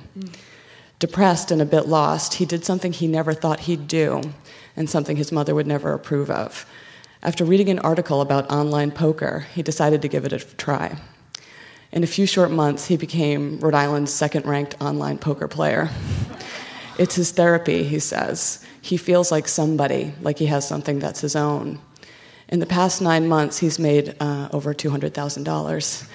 Depressed 0.99 1.51
and 1.51 1.61
a 1.61 1.67
bit 1.67 1.87
lost, 1.87 2.35
he 2.35 2.47
did 2.47 2.65
something 2.65 2.93
he 2.93 3.07
never 3.07 3.35
thought 3.35 3.61
he'd 3.61 3.89
do, 3.89 4.23
and 4.77 4.89
something 4.89 5.17
his 5.17 5.33
mother 5.33 5.55
would 5.55 5.67
never 5.67 5.93
approve 5.93 6.31
of. 6.31 6.67
After 7.23 7.45
reading 7.45 7.69
an 7.69 7.79
article 7.81 8.21
about 8.21 8.51
online 8.51 8.91
poker, 8.91 9.47
he 9.55 9.63
decided 9.63 10.03
to 10.03 10.09
give 10.09 10.25
it 10.25 10.33
a 10.33 10.39
try. 10.39 10.99
In 11.93 12.03
a 12.03 12.09
few 12.09 12.27
short 12.27 12.51
months, 12.51 12.87
he 12.87 12.97
became 12.97 13.59
Rhode 13.61 13.75
Island's 13.75 14.13
second 14.13 14.47
ranked 14.47 14.77
online 14.81 15.19
poker 15.19 15.49
player. 15.49 15.91
It's 16.99 17.15
his 17.17 17.33
therapy, 17.33 17.85
he 17.85 17.99
says. 17.99 18.65
He 18.81 18.97
feels 18.97 19.33
like 19.33 19.49
somebody, 19.49 20.15
like 20.21 20.39
he 20.39 20.47
has 20.47 20.67
something 20.67 20.99
that's 20.99 21.21
his 21.21 21.35
own. 21.35 21.81
In 22.49 22.61
the 22.61 22.67
past 22.67 23.01
nine 23.01 23.27
months, 23.27 23.59
he's 23.59 23.79
made 23.79 24.15
uh, 24.21 24.49
over 24.53 24.75
$200,000. 24.75 26.09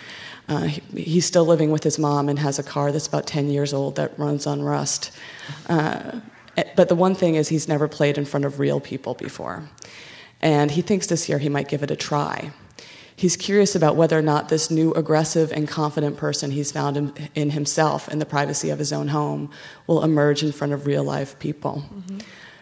Uh, 0.47 0.61
he, 0.63 0.81
he's 1.01 1.25
still 1.25 1.45
living 1.45 1.71
with 1.71 1.83
his 1.83 1.99
mom 1.99 2.29
and 2.29 2.39
has 2.39 2.59
a 2.59 2.63
car 2.63 2.91
that's 2.91 3.07
about 3.07 3.27
10 3.27 3.49
years 3.49 3.73
old 3.73 3.95
that 3.95 4.17
runs 4.17 4.47
on 4.47 4.61
rust. 4.61 5.11
Uh, 5.67 6.19
but 6.75 6.89
the 6.89 6.95
one 6.95 7.15
thing 7.15 7.35
is, 7.35 7.49
he's 7.49 7.67
never 7.67 7.87
played 7.87 8.17
in 8.17 8.25
front 8.25 8.45
of 8.45 8.59
real 8.59 8.79
people 8.79 9.13
before. 9.13 9.67
And 10.41 10.71
he 10.71 10.81
thinks 10.81 11.07
this 11.07 11.27
year 11.27 11.39
he 11.39 11.49
might 11.49 11.67
give 11.67 11.83
it 11.83 11.91
a 11.91 11.95
try. 11.95 12.51
He's 13.19 13.35
curious 13.35 13.75
about 13.75 13.97
whether 13.97 14.17
or 14.17 14.21
not 14.21 14.47
this 14.47 14.71
new 14.71 14.93
aggressive 14.93 15.51
and 15.51 15.67
confident 15.67 16.15
person 16.15 16.51
he's 16.51 16.71
found 16.71 16.95
in, 16.95 17.13
in 17.35 17.49
himself 17.49 18.07
in 18.07 18.19
the 18.19 18.25
privacy 18.25 18.69
of 18.69 18.79
his 18.79 18.93
own 18.93 19.09
home 19.09 19.51
will 19.87 20.05
emerge 20.05 20.41
in 20.41 20.53
front 20.53 20.71
of 20.71 20.85
real 20.85 21.03
life 21.03 21.37
people. 21.37 21.83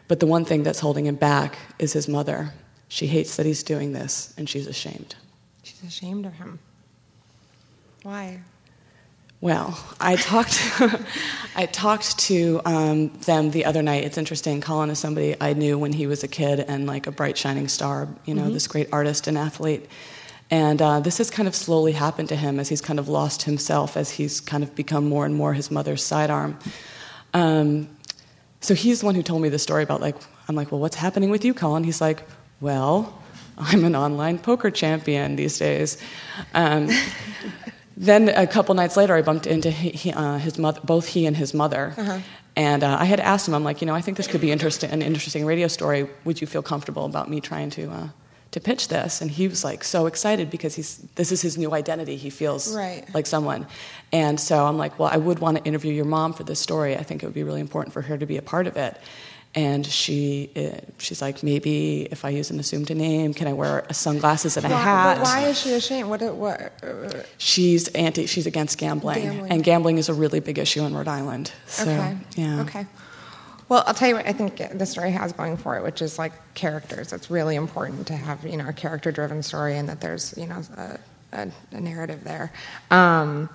But 0.08 0.20
the 0.20 0.26
one 0.26 0.46
thing 0.46 0.64
that's 0.64 0.80
holding 0.80 1.06
him 1.06 1.14
back 1.14 1.60
is 1.78 1.94
his 1.94 2.08
mother. 2.08 2.56
She 2.88 3.06
hates 3.06 3.36
that 3.36 3.46
he's 3.46 3.62
doing 3.62 3.94
this, 3.94 4.34
and 4.36 4.50
she's 4.50 4.66
ashamed. 4.66 5.16
She's 5.62 5.84
ashamed 5.84 6.26
of 6.26 6.34
him. 6.34 6.58
Why? 8.02 8.40
Well, 9.42 9.78
I 10.00 10.16
talked, 10.16 10.60
I 11.56 11.68
talked 11.68 12.18
to 12.30 12.62
um, 12.66 13.10
them 13.28 13.52
the 13.52 13.66
other 13.66 13.84
night. 13.84 14.06
It's 14.06 14.18
interesting. 14.18 14.62
Colin 14.62 14.90
is 14.90 14.98
somebody 14.98 15.36
I 15.40 15.54
knew 15.54 15.78
when 15.78 15.94
he 15.94 16.08
was 16.08 16.24
a 16.24 16.28
kid 16.28 16.62
and 16.62 16.88
like 16.88 17.06
a 17.06 17.12
bright 17.12 17.38
shining 17.38 17.68
star. 17.68 18.08
You 18.26 18.34
know, 18.34 18.46
Mhm. 18.46 18.54
this 18.54 18.66
great 18.66 18.90
artist 18.92 19.28
and 19.28 19.38
athlete. 19.38 19.86
And 20.50 20.82
uh, 20.82 21.00
this 21.02 21.18
has 21.18 21.30
kind 21.30 21.48
of 21.48 21.56
slowly 21.56 21.92
happened 21.92 22.30
to 22.30 22.36
him 22.36 22.60
as 22.60 22.70
he's 22.70 22.82
kind 22.82 23.00
of 23.00 23.10
lost 23.10 23.44
himself, 23.44 23.98
as 23.98 24.12
he's 24.12 24.40
kind 24.40 24.64
of 24.64 24.74
become 24.76 25.08
more 25.10 25.26
and 25.26 25.36
more 25.36 25.54
his 25.54 25.70
mother's 25.70 26.04
sidearm. 26.04 26.58
Um, 27.34 27.90
so 28.62 28.74
he's 28.74 29.02
the 29.02 29.06
one 29.06 29.16
who 29.16 29.24
told 29.24 29.42
me 29.42 29.50
the 29.50 29.60
story 29.60 29.84
about 29.84 30.02
like 30.02 30.16
I'm 30.48 30.56
like, 30.56 30.72
well, 30.72 30.80
what's 30.80 30.96
happening 30.96 31.30
with 31.30 31.44
you, 31.44 31.54
Colin? 31.54 31.84
He's 31.84 32.00
like, 32.00 32.24
well, 32.62 33.22
I'm 33.58 33.84
an 33.84 33.96
online 33.96 34.40
poker 34.40 34.72
champion 34.72 35.36
these 35.36 35.58
days. 35.58 35.98
Um, 36.54 36.90
then 37.98 38.30
a 38.30 38.48
couple 38.48 38.74
nights 38.76 38.96
later, 38.96 39.16
I 39.16 39.22
bumped 39.22 39.46
into 39.46 39.70
he, 39.72 40.12
uh, 40.14 40.38
his 40.38 40.58
mother, 40.58 40.80
both 40.84 41.08
he 41.08 41.26
and 41.26 41.36
his 41.36 41.54
mother. 41.54 41.94
Uh-huh. 41.98 42.20
And 42.56 42.84
uh, 42.84 42.98
I 43.00 43.06
had 43.06 43.20
asked 43.20 43.48
him, 43.48 43.54
I'm 43.54 43.64
like, 43.64 43.82
you 43.82 43.88
know, 43.88 43.94
I 43.94 44.02
think 44.02 44.18
this 44.18 44.28
could 44.28 44.42
be 44.42 44.52
interesting, 44.52 44.90
an 44.90 45.02
interesting 45.02 45.46
radio 45.46 45.68
story. 45.68 46.08
Would 46.24 46.42
you 46.42 46.48
feel 46.48 46.64
comfortable 46.64 47.06
about 47.06 47.30
me 47.30 47.42
trying 47.42 47.70
to 47.72 47.92
uh, 47.92 48.08
to 48.52 48.60
pitch 48.60 48.88
this? 48.88 49.22
And 49.22 49.30
he 49.32 49.48
was 49.48 49.64
like 49.64 49.84
so 49.84 50.06
excited 50.06 50.50
because 50.50 50.76
he's 50.76 50.98
this 51.16 51.32
is 51.32 51.42
his 51.42 51.58
new 51.58 51.74
identity. 51.74 52.16
He 52.18 52.30
feels 52.30 52.74
Right. 52.76 53.04
like 53.14 53.26
someone. 53.28 53.68
And 54.12 54.40
so 54.40 54.66
I'm 54.66 54.78
like, 54.78 54.98
well, 55.00 55.10
I 55.12 55.18
would 55.18 55.40
want 55.40 55.58
to 55.58 55.64
interview 55.64 55.92
your 55.94 56.06
mom 56.06 56.34
for 56.34 56.44
this 56.44 56.60
story. 56.60 56.96
I 56.96 57.04
think 57.04 57.24
it 57.24 57.26
would 57.26 57.36
be 57.36 57.44
really 57.44 57.62
important 57.62 57.94
for 57.94 58.02
her 58.02 58.18
to 58.18 58.26
be 58.26 58.38
a 58.38 58.42
part 58.42 58.68
of 58.68 58.78
it. 58.78 58.98
And 59.56 59.86
she, 59.86 60.52
uh, 60.56 60.82
she's 61.00 61.20
like, 61.22 61.42
maybe 61.42 62.02
if 62.12 62.24
I 62.26 62.30
use 62.30 62.52
an 62.52 62.60
assumed 62.60 62.96
name, 62.96 63.34
can 63.34 63.48
I 63.48 63.54
wear 63.54 63.86
sunglasses 63.92 64.56
and 64.56 64.66
a 64.66 64.70
Why, 64.70 64.76
hat? 64.82 65.18
but 65.18 65.24
why 65.24 65.48
is 65.48 65.60
she 65.60 65.74
ashamed? 65.74 66.10
What? 66.10 66.22
what 66.36 66.74
uh, 66.84 67.24
She's 67.40 67.88
anti. 67.90 68.28
She's 68.28 68.46
against 68.46 68.78
gambling, 68.78 69.22
Gambling. 69.24 69.52
and 69.52 69.64
gambling 69.64 69.98
is 69.98 70.10
a 70.10 70.14
really 70.14 70.42
big 70.42 70.60
issue 70.60 70.84
in 70.84 70.94
Rhode 70.94 71.08
Island. 71.08 71.52
So, 71.66 71.84
okay. 71.84 72.18
yeah. 72.36 72.62
Okay. 72.62 72.86
Well, 73.70 73.84
I'll 73.86 73.94
tell 73.94 74.08
you 74.08 74.16
what 74.16 74.26
I 74.26 74.34
think 74.34 74.62
the 74.78 74.86
story 74.86 75.12
has 75.12 75.34
going 75.34 75.58
for 75.58 75.76
it, 75.78 75.84
which 75.84 76.02
is 76.02 76.18
like 76.18 76.32
characters. 76.54 77.12
It's 77.12 77.30
really 77.30 77.56
important 77.56 78.08
to 78.08 78.16
have 78.16 78.46
you 78.46 78.58
know 78.58 78.68
a 78.68 78.74
character-driven 78.74 79.44
story, 79.44 79.78
and 79.78 79.90
that 79.90 80.00
there's 80.00 80.34
you 80.38 80.48
know 80.48 80.62
a, 80.78 81.00
a, 81.34 81.52
a 81.72 81.82
narrative 81.82 82.24
there. 82.24 82.52
Um, 82.92 83.50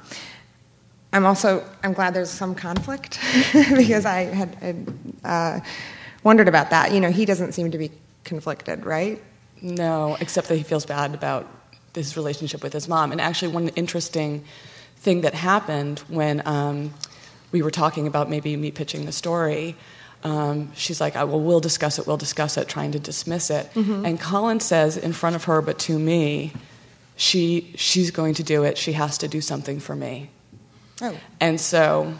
I'm 1.14 1.24
also 1.24 1.64
I'm 1.82 1.92
glad 1.94 2.14
there's 2.14 2.30
some 2.30 2.54
conflict 2.54 3.18
because 3.52 4.04
I 4.04 4.24
had, 4.24 4.86
uh, 5.24 5.60
wondered 6.22 6.48
about 6.48 6.70
that. 6.70 6.92
You 6.92 7.00
know, 7.00 7.10
he 7.10 7.24
doesn't 7.24 7.52
seem 7.52 7.70
to 7.70 7.78
be 7.78 7.90
conflicted, 8.24 8.84
right? 8.84 9.22
No, 9.62 10.16
except 10.20 10.48
that 10.48 10.56
he 10.56 10.62
feels 10.62 10.84
bad 10.84 11.14
about 11.14 11.46
his 11.94 12.16
relationship 12.16 12.62
with 12.62 12.72
his 12.72 12.88
mom. 12.88 13.12
And 13.12 13.20
actually, 13.20 13.52
one 13.52 13.68
interesting 13.70 14.44
thing 14.96 15.22
that 15.22 15.34
happened 15.34 16.00
when 16.08 16.46
um, 16.46 16.92
we 17.50 17.62
were 17.62 17.70
talking 17.70 18.06
about 18.06 18.30
maybe 18.30 18.56
me 18.56 18.70
pitching 18.70 19.04
the 19.04 19.12
story. 19.12 19.76
Um, 20.24 20.70
she's 20.74 21.00
like, 21.00 21.16
"I 21.16 21.24
well, 21.24 21.40
we'll 21.40 21.60
discuss 21.60 21.98
it. 21.98 22.06
We'll 22.06 22.16
discuss 22.16 22.56
it," 22.56 22.68
trying 22.68 22.92
to 22.92 22.98
dismiss 22.98 23.50
it. 23.50 23.72
Mhm. 23.74 24.06
And 24.06 24.20
Colin 24.20 24.60
says 24.60 24.96
in 24.96 25.12
front 25.12 25.36
of 25.36 25.44
her, 25.44 25.60
but 25.60 25.78
to 25.80 25.98
me, 25.98 26.52
she 27.16 27.72
she's 27.76 28.10
going 28.10 28.34
to 28.34 28.42
do 28.42 28.62
it. 28.62 28.78
She 28.78 28.92
has 28.92 29.18
to 29.18 29.28
do 29.28 29.40
something 29.40 29.80
for 29.80 29.96
me. 29.96 30.30
Oh. 31.00 31.14
And 31.40 31.60
so 31.60 32.14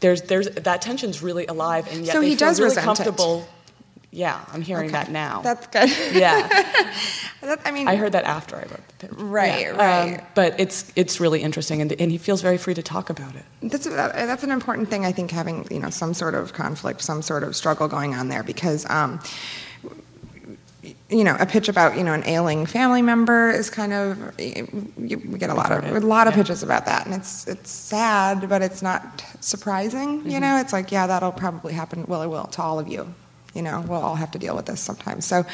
there's 0.00 0.22
there's 0.22 0.48
that 0.50 0.82
tension's 0.82 1.22
really 1.22 1.46
alive, 1.46 1.88
and 1.90 2.04
yet 2.06 2.12
So 2.12 2.20
they 2.20 2.28
he 2.28 2.36
feel 2.36 2.48
does 2.48 2.60
really 2.60 2.76
resent 2.76 3.00
it. 3.00 3.04
Yeah, 4.10 4.42
I'm 4.52 4.62
hearing 4.62 4.86
Okay. 4.86 4.92
that 4.92 5.10
now. 5.10 5.42
That's 5.42 5.66
good. 5.66 5.90
Yeah. 6.14 6.48
That- 7.40 7.60
I 7.64 7.70
mean, 7.70 7.86
I 7.86 7.94
heard 7.94 8.12
that 8.12 8.24
after 8.24 8.56
I 8.56 8.62
wrote 8.62 8.88
the 8.88 9.06
pitch. 9.06 9.10
Right, 9.16 9.60
Yeah. 9.60 9.68
right. 9.76 10.18
Um, 10.20 10.26
but 10.34 10.58
it's 10.58 10.90
it's 10.96 11.20
really 11.20 11.40
interesting, 11.40 11.80
and, 11.80 11.92
and 12.00 12.10
he 12.10 12.18
feels 12.18 12.42
very 12.42 12.58
free 12.58 12.74
to 12.74 12.82
talk 12.82 13.10
about 13.10 13.34
it. 13.36 13.44
That's 13.62 13.84
that's 13.86 14.42
an 14.42 14.50
important 14.50 14.88
thing. 14.90 15.04
I 15.06 15.12
think 15.12 15.30
having 15.30 15.64
you 15.70 15.78
know 15.78 15.88
some 15.90 16.14
sort 16.14 16.34
of 16.34 16.52
conflict, 16.52 17.00
some 17.02 17.22
sort 17.22 17.44
of 17.44 17.54
struggle 17.54 17.86
going 17.86 18.14
on 18.14 18.28
there, 18.28 18.42
because 18.42 18.88
um, 18.90 19.20
you 21.10 21.22
know 21.24 21.36
a 21.38 21.46
pitch 21.46 21.68
about 21.68 21.96
you 21.96 22.02
know 22.02 22.12
an 22.12 22.24
ailing 22.26 22.66
family 22.66 23.02
member 23.02 23.50
is 23.50 23.70
kind 23.70 23.92
of 23.92 24.18
you, 24.40 25.18
we 25.28 25.38
get 25.38 25.50
a 25.50 25.54
lot 25.54 25.70
of 25.70 25.84
a 25.84 26.00
lot 26.00 26.26
of 26.26 26.34
pitches 26.34 26.62
about 26.64 26.86
that, 26.86 27.06
and 27.06 27.14
it's 27.14 27.46
it's 27.46 27.70
sad, 27.70 28.48
but 28.48 28.62
it's 28.62 28.82
not 28.82 29.22
surprising. 29.40 30.24
You 30.28 30.38
Mhm. 30.38 30.40
know, 30.40 30.56
it's 30.58 30.72
like 30.72 30.90
yeah, 30.90 31.06
that'll 31.06 31.32
probably 31.32 31.72
happen. 31.72 32.04
Well, 32.08 32.22
it 32.22 32.28
will 32.28 32.46
to 32.46 32.62
all 32.62 32.78
of 32.78 32.88
you. 32.88 33.14
You 33.54 33.62
know, 33.62 33.84
we'll 33.88 34.00
all 34.00 34.14
have 34.14 34.30
to 34.32 34.38
deal 34.38 34.54
with 34.54 34.66
this 34.66 34.80
sometimes. 34.80 35.24
So, 35.24 35.44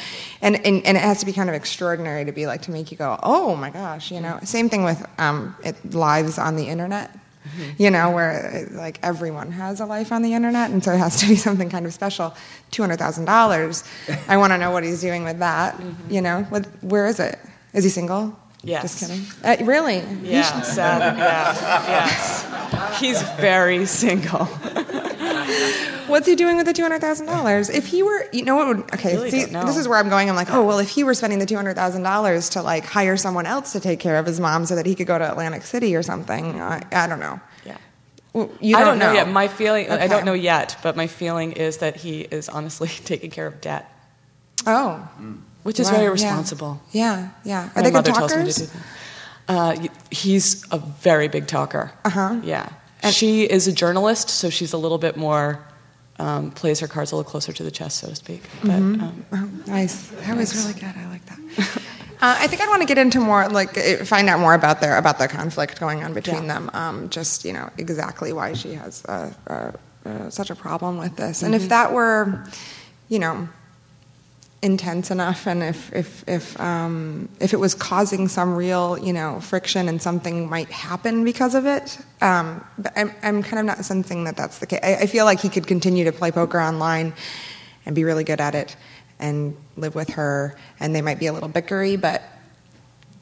and, 0.41 0.55
and 0.65 0.85
and 0.85 0.97
it 0.97 1.01
has 1.01 1.19
to 1.21 1.25
be 1.25 1.33
kind 1.33 1.49
of 1.49 1.55
extraordinary 1.55 2.25
to 2.25 2.31
be 2.31 2.45
like 2.45 2.61
to 2.63 2.71
make 2.71 2.91
you 2.91 2.97
go, 2.97 3.17
oh 3.23 3.55
my 3.55 3.69
gosh, 3.69 4.11
you 4.11 4.19
know. 4.19 4.33
Mm-hmm. 4.33 4.45
Same 4.45 4.69
thing 4.69 4.83
with 4.83 5.05
um, 5.17 5.55
it 5.63 5.93
lives 5.93 6.37
on 6.37 6.55
the 6.55 6.67
internet 6.67 7.17
mm-hmm. 7.45 7.81
you 7.81 7.91
know, 7.91 8.11
where 8.11 8.67
like 8.71 8.99
everyone 9.03 9.51
has 9.51 9.79
a 9.79 9.85
life 9.85 10.11
on 10.11 10.21
the 10.21 10.33
internet, 10.33 10.71
and 10.71 10.83
so 10.83 10.93
it 10.93 10.97
has 10.97 11.19
to 11.21 11.27
be 11.27 11.35
something 11.47 11.69
kind 11.69 11.85
of 11.85 11.93
special. 11.93 12.35
Two 12.71 12.83
hundred 12.83 12.97
thousand 12.97 13.25
dollars. 13.25 13.83
I 14.27 14.37
want 14.37 14.53
to 14.53 14.57
know 14.57 14.71
what 14.71 14.83
he's 14.83 15.01
doing 15.01 15.23
with 15.23 15.39
that. 15.39 15.75
Mm-hmm. 15.75 16.11
You 16.11 16.21
know, 16.21 16.43
what, 16.43 16.65
where 16.81 17.05
is 17.07 17.19
it? 17.19 17.39
Is 17.73 17.83
he 17.83 17.89
single? 17.89 18.37
Yes. 18.65 18.81
Just 18.81 18.99
kidding. 18.99 19.25
Uh, 19.43 19.63
really? 19.65 19.99
Yeah, 20.23 20.41
should- 20.41 20.65
sad. 20.65 21.17
Yeah, 21.17 21.87
yes. 21.87 22.99
He's 22.99 23.21
very 23.39 23.85
single. 23.85 24.45
What's 26.07 26.27
he 26.27 26.35
doing 26.35 26.57
with 26.57 26.65
the 26.65 26.73
two 26.73 26.81
hundred 26.81 27.01
thousand 27.01 27.27
dollars? 27.27 27.69
If 27.69 27.87
he 27.87 28.03
were, 28.03 28.27
you 28.31 28.43
know, 28.43 28.55
what 28.55 28.67
would 28.67 28.79
okay? 28.93 29.13
really 29.15 29.31
see, 29.31 29.45
this 29.45 29.77
is 29.77 29.87
where 29.87 29.97
I'm 29.97 30.09
going. 30.09 30.29
I'm 30.29 30.35
like, 30.35 30.51
oh 30.51 30.63
well, 30.65 30.79
if 30.79 30.89
he 30.89 31.03
were 31.03 31.13
spending 31.13 31.39
the 31.39 31.45
two 31.45 31.55
hundred 31.55 31.75
thousand 31.75 32.03
dollars 32.03 32.49
to 32.49 32.61
like 32.61 32.85
hire 32.85 33.17
someone 33.17 33.45
else 33.45 33.71
to 33.73 33.79
take 33.79 33.99
care 33.99 34.17
of 34.17 34.25
his 34.25 34.39
mom 34.39 34.65
so 34.65 34.75
that 34.75 34.85
he 34.85 34.95
could 34.95 35.07
go 35.07 35.17
to 35.17 35.29
Atlantic 35.29 35.63
City 35.63 35.95
or 35.95 36.03
something, 36.03 36.59
I, 36.61 36.83
I 36.91 37.07
don't 37.07 37.19
know. 37.19 37.39
Yeah. 37.65 37.77
Well, 38.33 38.51
you 38.59 38.75
I 38.75 38.79
don't, 38.81 38.99
don't 38.99 38.99
know 38.99 39.13
yet. 39.13 39.29
My 39.29 39.47
feeling, 39.47 39.89
I 39.89 40.07
don't 40.07 40.25
know 40.25 40.33
yet, 40.33 40.77
but 40.83 40.95
my 40.95 41.07
feeling 41.07 41.53
is 41.53 41.77
that 41.77 41.95
he 41.95 42.21
is 42.21 42.49
honestly 42.49 42.87
taking 43.05 43.31
care 43.31 43.47
of 43.47 43.61
debt, 43.61 43.89
Oh, 44.67 45.07
which 45.65 45.79
is 45.79 45.87
Wow, 45.87 45.93
very 45.97 46.09
responsible. 46.09 46.79
Yeah, 46.91 47.29
yeah. 47.43 47.69
My 47.75 47.81
Are 47.81 47.83
they 47.83 47.89
good 47.89 47.93
mother 47.93 48.11
tells 48.11 48.35
me 48.35 48.43
to 48.45 48.53
talkers? 48.53 48.71
Uh, 49.47 49.87
he's 50.11 50.63
a 50.71 50.77
very 50.77 51.27
big 51.27 51.47
talker. 51.47 51.91
Uh 52.05 52.09
huh. 52.11 52.39
Yeah. 52.43 52.69
she 53.11 53.43
is 53.43 53.67
a 53.67 53.71
journalist, 53.73 54.29
so 54.29 54.49
she's 54.51 54.73
a 54.73 54.77
little 54.77 54.97
bit 54.99 55.17
more, 55.17 55.59
um, 56.19 56.51
plays 56.51 56.79
her 56.81 56.87
cards 56.87 57.11
a 57.11 57.15
little 57.15 57.29
closer 57.29 57.51
to 57.51 57.63
the 57.63 57.71
chest, 57.71 57.97
so 57.97 58.07
to 58.09 58.15
speak. 58.15 58.43
But, 58.61 58.69
Mhm. 58.81 59.01
um, 59.01 59.25
Oh, 59.33 59.49
nice. 59.71 59.95
That 60.25 60.37
was 60.37 60.55
really 60.55 60.73
good. 60.73 60.93
I 61.03 61.09
like 61.09 61.25
that. 61.25 61.39
uh, 62.21 62.35
I 62.43 62.47
think 62.47 62.61
I'd 62.61 62.69
want 62.69 62.81
to 62.83 62.87
get 62.87 62.97
into 62.99 63.19
more, 63.19 63.47
like, 63.49 63.75
eh, 63.77 64.03
find 64.03 64.29
out 64.29 64.39
more 64.39 64.53
about 64.53 64.81
their 64.81 64.97
about 64.97 65.17
the 65.17 65.27
conflict 65.27 65.79
going 65.79 66.03
on 66.03 66.13
between 66.13 66.43
Yeah. 66.45 66.53
them. 66.53 66.71
Um, 66.73 67.09
just 67.09 67.43
you 67.45 67.53
know 67.53 67.69
exactly 67.79 68.31
why 68.33 68.53
she 68.53 68.73
has 68.75 69.03
uh, 69.07 69.29
uh, 69.47 69.71
uh, 70.09 70.29
such 70.29 70.49
a 70.51 70.55
problem 70.55 70.97
with 70.99 71.15
this, 71.15 71.41
and 71.43 71.53
if 71.55 71.63
Mhm. 71.63 71.69
that 71.69 71.93
were, 71.93 72.43
you 73.09 73.17
know, 73.19 73.47
intense 74.65 75.11
enough, 75.11 75.45
and 75.47 75.61
if 75.61 75.93
if 75.93 76.27
if 76.27 76.59
um, 76.59 77.29
if 77.39 77.53
it 77.53 77.59
was 77.59 77.75
causing 77.75 78.27
some 78.27 78.55
real 78.55 78.97
you 78.97 79.13
know 79.13 79.39
friction 79.39 79.87
and 79.87 80.01
something 80.01 80.49
might 80.49 80.69
happen 80.71 81.23
because 81.23 81.53
of 81.53 81.65
it. 81.65 81.97
Um, 82.21 82.65
but 82.77 82.91
I'm 82.97 83.13
I'm 83.21 83.43
kind 83.43 83.59
of 83.59 83.65
not 83.65 83.85
sensing 83.85 84.23
that 84.25 84.35
that's 84.35 84.57
the 84.57 84.65
case. 84.65 84.79
I, 84.83 84.95
I 84.95 85.05
feel 85.05 85.25
like 85.25 85.39
he 85.39 85.49
could 85.49 85.67
continue 85.67 86.03
to 86.05 86.11
play 86.11 86.31
poker 86.31 86.59
online 86.59 87.13
and 87.85 87.95
be 87.95 88.03
really 88.03 88.23
good 88.23 88.41
at 88.41 88.55
it 88.55 88.75
and 89.19 89.55
live 89.77 89.93
with 89.93 90.09
her, 90.09 90.55
and 90.79 90.95
they 90.95 91.01
might 91.01 91.19
be 91.19 91.27
a 91.27 91.33
little 91.33 91.49
bickery, 91.49 91.95
but 91.95 92.23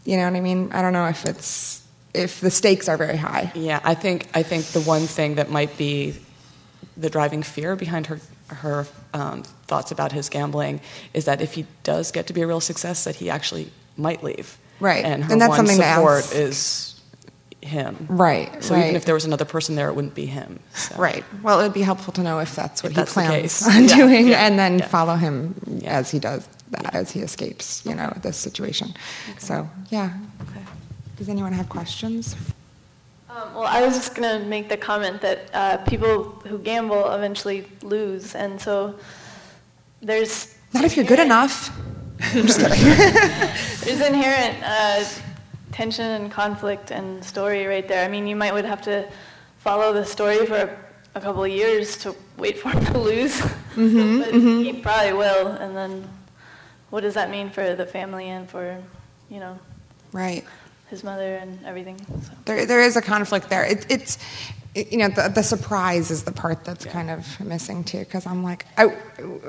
you 0.05 0.17
know 0.17 0.23
what 0.23 0.35
I 0.35 0.41
mean. 0.41 0.71
I 0.71 0.81
don't 0.81 0.93
know 0.93 1.07
if 1.07 1.25
it's 1.25 1.85
if 2.13 2.39
the 2.39 2.51
stakes 2.51 2.87
are 2.87 2.97
very 2.97 3.17
high. 3.17 3.51
Yeah, 3.53 3.81
I 3.83 3.95
think 3.95 4.27
I 4.33 4.43
think 4.43 4.65
the 4.67 4.81
one 4.81 5.07
thing 5.07 5.35
that 5.35 5.51
might 5.51 5.77
be 5.77 6.15
the 6.95 7.09
driving 7.09 7.43
fear 7.43 7.75
behind 7.75 8.07
her 8.07 8.19
her 8.53 8.87
um, 9.13 9.43
thoughts 9.67 9.91
about 9.91 10.11
his 10.11 10.29
gambling 10.29 10.81
is 11.13 11.25
that 11.25 11.41
if 11.41 11.53
he 11.53 11.65
does 11.83 12.11
get 12.11 12.27
to 12.27 12.33
be 12.33 12.41
a 12.41 12.47
real 12.47 12.61
success, 12.61 13.03
that 13.03 13.15
he 13.15 13.29
actually 13.29 13.71
might 13.97 14.23
leave. 14.23 14.57
Right, 14.79 15.03
and 15.05 15.23
her 15.23 15.31
and 15.31 15.41
that's 15.41 15.49
one 15.49 15.57
something 15.67 15.77
to 15.77 15.83
support 15.83 16.17
ask. 16.23 16.35
is 16.35 16.89
him. 17.61 18.07
Right, 18.09 18.61
So 18.63 18.73
right. 18.75 18.83
even 18.83 18.95
if 18.95 19.05
there 19.05 19.13
was 19.15 19.23
another 19.23 19.45
person 19.45 19.75
there, 19.75 19.87
it 19.87 19.93
wouldn't 19.95 20.15
be 20.15 20.25
him. 20.25 20.59
So. 20.73 20.95
Right. 20.97 21.23
Well, 21.41 21.59
it 21.61 21.63
would 21.63 21.73
be 21.73 21.81
helpful 21.81 22.11
to 22.13 22.21
know 22.21 22.39
if 22.39 22.53
that's 22.55 22.83
what 22.83 22.91
If 22.91 22.95
he 22.97 23.01
that's 23.01 23.13
plans 23.13 23.61
on 23.67 23.83
Yeah, 23.87 23.95
doing, 23.95 24.27
yeah, 24.27 24.45
and 24.45 24.59
then 24.59 24.79
yeah. 24.79 24.87
follow 24.87 25.15
him 25.15 25.55
as 25.85 26.11
he 26.11 26.19
does 26.19 26.45
that, 26.71 26.93
as 26.93 27.11
he 27.11 27.21
escapes, 27.21 27.85
you 27.85 27.95
know, 27.95 28.11
this 28.21 28.35
situation. 28.37 28.93
So, 29.37 29.69
yeah. 29.89 30.11
Okay. 30.41 30.61
Does 31.15 31.29
anyone 31.29 31.53
have 31.53 31.69
questions? 31.69 32.35
Well, 33.53 33.65
I 33.65 33.81
was 33.85 33.93
just 33.95 34.15
going 34.15 34.41
to 34.41 34.45
make 34.47 34.67
the 34.69 34.77
comment 34.77 35.21
that 35.21 35.39
uh, 35.53 35.77
people 35.85 36.23
who 36.47 36.57
gamble 36.57 37.11
eventually 37.13 37.67
lose, 37.83 38.35
and 38.35 38.59
so 38.59 38.95
there's 40.01 40.55
Not 40.73 40.83
if 40.83 40.95
you're 40.97 41.05
good 41.05 41.19
enough. 41.19 41.69
I'm 42.21 42.47
just 42.47 42.59
kidding. 42.73 42.83
there's 43.85 44.01
inherent 44.07 44.57
uh, 44.63 45.03
tension 45.71 46.05
and 46.05 46.31
conflict 46.31 46.91
and 46.91 47.23
story 47.23 47.65
right 47.65 47.87
there. 47.87 48.03
I 48.03 48.07
mean, 48.07 48.27
you 48.27 48.35
might 48.35 48.53
would 48.53 48.65
have 48.65 48.81
to 48.83 49.07
follow 49.59 49.93
the 49.93 50.05
story 50.05 50.45
for 50.45 50.55
a, 50.55 50.77
a 51.15 51.21
couple 51.21 51.43
of 51.43 51.51
years 51.51 51.97
to 51.97 52.15
wait 52.37 52.57
for 52.59 52.69
him 52.73 52.85
to 52.85 52.97
lose, 52.97 53.39
Mhm, 53.75 54.19
but 54.19 54.33
mhm. 54.33 54.63
he 54.63 54.73
probably 54.81 55.13
will. 55.13 55.47
And 55.47 55.75
then, 55.75 56.09
what 56.89 57.01
does 57.01 57.13
that 57.15 57.29
mean 57.29 57.49
for 57.49 57.75
the 57.75 57.85
family 57.85 58.29
and 58.29 58.49
for, 58.49 58.81
you 59.29 59.39
know, 59.39 59.57
right. 60.11 60.43
His 60.93 61.03
mother 61.03 61.35
and 61.35 61.59
everything? 61.65 61.97
So. 62.21 62.31
There, 62.45 62.65
there 62.65 62.81
is 62.81 62.95
a 62.95 63.01
conflict 63.01 63.49
there. 63.49 63.65
It, 63.65 63.85
it's, 63.89 64.17
it, 64.75 64.91
you 64.91 64.97
know, 64.99 65.09
the, 65.09 65.29
the 65.29 65.43
surprise 65.43 66.09
is 66.11 66.23
the 66.23 66.31
part 66.31 66.63
that's 66.65 66.85
kind 66.85 67.09
of 67.09 67.39
missing 67.39 67.83
too. 67.83 67.99
Because 67.99 68.25
I'm 68.25 68.43
like, 68.43 68.65
I, 68.77 68.95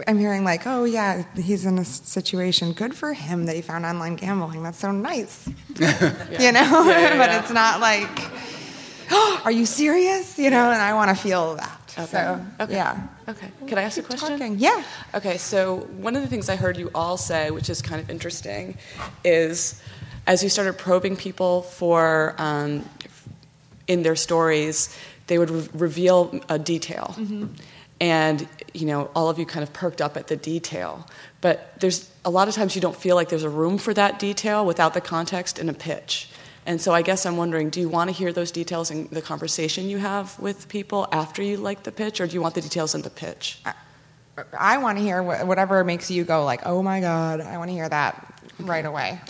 I'm 0.07 0.19
hearing 0.19 0.45
like, 0.45 0.67
oh 0.67 0.85
yeah, 0.85 1.25
he's 1.37 1.65
in 1.67 1.79
a 1.79 1.85
situation. 1.85 2.73
Good 2.73 2.95
for 2.95 3.13
him 3.13 3.47
that 3.47 3.57
he 3.57 3.63
found 3.63 3.85
online 3.87 4.17
gambling. 4.17 4.63
That's 4.63 4.79
so 4.79 4.91
nice. 4.91 5.49
You 5.79 5.87
know, 5.87 5.91
Yeah, 6.31 6.51
yeah, 6.51 7.19
but 7.23 7.31
yeah. 7.31 7.41
it's 7.41 7.51
not 7.53 7.81
like, 7.81 8.09
oh, 9.11 9.41
are 9.45 9.53
you 9.53 9.67
serious? 9.67 10.39
You 10.39 10.51
know, 10.51 10.71
and 10.71 10.81
I 10.83 10.93
want 10.95 11.11
to 11.11 11.17
feel 11.17 11.55
that. 11.57 11.81
Okay. 11.97 12.07
So 12.07 12.45
Okay. 12.61 12.75
yeah. 12.75 13.07
Okay. 13.29 13.49
Can 13.69 13.79
I 13.79 13.83
ask 13.83 13.97
a 13.99 14.03
question? 14.03 14.31
talking. 14.31 14.59
Yeah. 14.59 14.83
Okay. 15.15 15.37
So 15.39 15.87
one 16.07 16.17
of 16.17 16.23
the 16.23 16.29
things 16.29 16.49
I 16.49 16.57
heard 16.57 16.77
you 16.77 16.91
all 16.95 17.17
say, 17.17 17.51
which 17.53 17.71
is 17.71 17.81
kind 17.81 18.01
of 18.03 18.11
interesting, 18.11 18.77
is 19.25 19.81
as 20.27 20.43
you 20.43 20.49
started 20.49 20.79
probing 20.79 21.17
people 21.17 21.63
for 21.63 22.35
um, 22.39 22.89
in 23.87 24.03
their 24.03 24.17
stories, 24.17 24.97
they 25.27 25.39
would 25.39 25.51
re- 25.51 25.69
reveal 25.75 26.41
a 26.49 26.59
detail. 26.59 27.15
And 28.01 28.49
you 28.73 28.87
know, 28.87 29.11
all 29.15 29.31
of 29.31 29.39
you 29.39 29.47
kind 29.47 29.63
of 29.63 29.73
perked 29.73 30.01
up 30.01 30.17
at 30.17 30.27
the 30.27 30.37
detail, 30.37 31.07
but 31.41 31.79
there's 31.81 32.11
a 32.25 32.31
lot 32.31 32.49
of 32.49 32.55
times 32.55 32.75
you 32.75 32.81
don't 32.81 32.97
feel 32.97 33.15
like 33.15 33.29
there's 33.29 33.45
a 33.45 33.51
room 33.51 33.79
for 33.79 33.95
that 33.95 34.19
detail 34.19 34.67
without 34.67 34.95
the 34.95 35.01
context 35.01 35.59
in 35.59 35.69
a 35.69 35.75
pitch. 35.75 36.29
And 36.67 36.81
so 36.81 36.93
I 36.93 37.03
guess 37.03 37.27
I'm 37.27 37.37
wondering, 37.37 37.71
do 37.71 37.81
you 37.81 37.89
want 37.89 38.09
to 38.09 38.17
hear 38.17 38.33
those 38.33 38.51
details 38.51 38.91
in 38.91 39.09
the 39.09 39.21
conversation 39.23 39.89
you 39.89 39.99
have 39.99 40.39
with 40.41 40.69
people 40.69 41.07
after 41.13 41.43
you 41.43 41.59
like 41.59 41.83
the 41.83 41.93
pitch, 41.93 42.21
or 42.21 42.27
do 42.27 42.35
you 42.35 42.43
want 42.43 42.55
the 42.55 42.63
details 42.63 42.95
in 42.95 43.03
the 43.03 43.11
pitch? 43.11 43.61
I 44.59 44.79
want 44.79 44.99
to 44.99 45.05
hear 45.05 45.23
wh- 45.23 45.47
whatever 45.47 45.83
makes 45.85 46.11
you 46.11 46.25
go 46.25 46.45
like, 46.45 46.63
oh 46.67 46.83
my 46.83 47.01
god, 47.01 47.41
I 47.41 47.57
want 47.59 47.71
to 47.71 47.75
hear 47.75 47.89
that 47.89 48.41
right 48.61 48.85
away, 48.85 49.21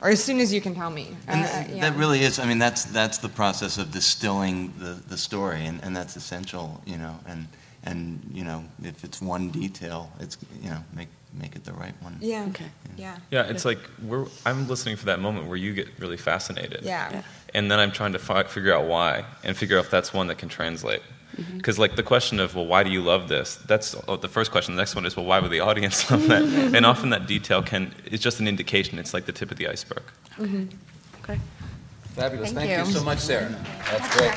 or 0.00 0.08
as 0.10 0.22
soon 0.22 0.38
as 0.40 0.52
you 0.52 0.60
can 0.60 0.74
tell 0.74 0.90
me. 0.90 1.16
And 1.26 1.44
Uh, 1.44 1.64
th- 1.64 1.76
yeah. 1.76 1.90
that 1.90 1.98
really 1.98 2.20
is, 2.22 2.38
I 2.38 2.46
mean, 2.46 2.58
that's, 2.58 2.84
that's 2.84 3.18
the 3.18 3.28
process 3.28 3.78
of 3.78 3.90
distilling 3.90 4.72
the, 4.78 5.00
the 5.08 5.16
story, 5.18 5.66
and, 5.66 5.82
and 5.84 5.94
that's 5.96 6.16
essential, 6.16 6.80
you 6.86 6.96
know, 6.96 7.18
and, 7.26 7.46
and, 7.84 8.20
you 8.32 8.44
know, 8.44 8.64
if 8.82 9.04
it's 9.04 9.20
one 9.20 9.50
detail, 9.50 10.10
it's, 10.20 10.36
you 10.62 10.70
know, 10.70 10.82
make, 10.94 11.08
make 11.34 11.56
it 11.56 11.64
the 11.64 11.72
right 11.72 11.94
one. 12.02 12.16
Yeah. 12.20 12.46
Okay. 12.48 12.66
Yeah. 12.96 13.16
Yeah, 13.30 13.44
it's 13.48 13.64
like 13.64 13.78
we're, 14.02 14.26
I'm 14.44 14.66
listening 14.68 14.96
for 14.96 15.06
that 15.06 15.20
moment 15.20 15.46
where 15.46 15.56
you 15.56 15.72
get 15.74 15.88
really 15.98 16.16
fascinated. 16.16 16.80
Yeah. 16.82 17.10
Yeah. 17.12 17.22
And 17.54 17.70
then 17.70 17.78
I'm 17.78 17.92
trying 17.92 18.12
to 18.12 18.18
fi- 18.18 18.42
figure 18.44 18.74
out 18.74 18.86
why 18.86 19.24
and 19.44 19.56
figure 19.56 19.78
out 19.78 19.84
if 19.84 19.90
that's 19.90 20.12
one 20.12 20.26
that 20.28 20.38
can 20.38 20.48
translate. 20.48 21.02
Mm-hmm. 21.40 21.56
Because, 21.56 21.78
like, 21.78 21.96
the 21.96 22.02
question 22.02 22.38
of, 22.38 22.54
well, 22.54 22.66
why 22.66 22.82
do 22.82 22.90
you 22.90 23.00
love 23.00 23.28
this? 23.28 23.56
That's 23.56 23.96
oh, 24.06 24.16
the 24.16 24.28
first 24.28 24.50
question. 24.50 24.76
The 24.76 24.80
next 24.80 24.94
one 24.94 25.06
is, 25.06 25.16
well, 25.16 25.24
why 25.24 25.40
would 25.40 25.50
the 25.50 25.60
audience 25.60 26.10
love 26.10 26.26
that? 26.28 26.42
and 26.42 26.84
often 26.84 27.10
that 27.10 27.26
detail 27.26 27.62
can, 27.62 27.94
is 28.04 28.20
just 28.20 28.40
an 28.40 28.48
indication. 28.48 28.98
It's 28.98 29.14
like 29.14 29.24
the 29.24 29.32
tip 29.32 29.50
of 29.50 29.56
the 29.56 29.68
iceberg. 29.68 30.02
Mm-hmm. 30.36 30.66
Okay. 31.22 31.40
Fabulous. 32.14 32.52
Thank 32.52 32.68
Thank, 32.70 32.86
you. 32.86 32.92
you. 32.92 32.98
so 32.98 33.04
much, 33.04 33.20
Sarah. 33.20 33.48
That's 33.90 34.16
great. 34.16 34.34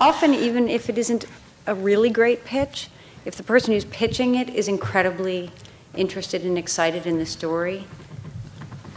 Often, 0.00 0.34
even 0.34 0.68
if 0.68 0.88
it 0.88 0.98
isn't 0.98 1.24
a 1.66 1.74
really 1.74 2.10
great 2.10 2.44
pitch, 2.44 2.88
if 3.24 3.36
the 3.36 3.42
person 3.42 3.72
who's 3.72 3.84
pitching 3.86 4.34
it 4.34 4.50
is 4.50 4.68
incredibly 4.68 5.50
interested 5.94 6.44
and 6.44 6.58
excited 6.58 7.06
in 7.06 7.18
the 7.18 7.26
story, 7.26 7.84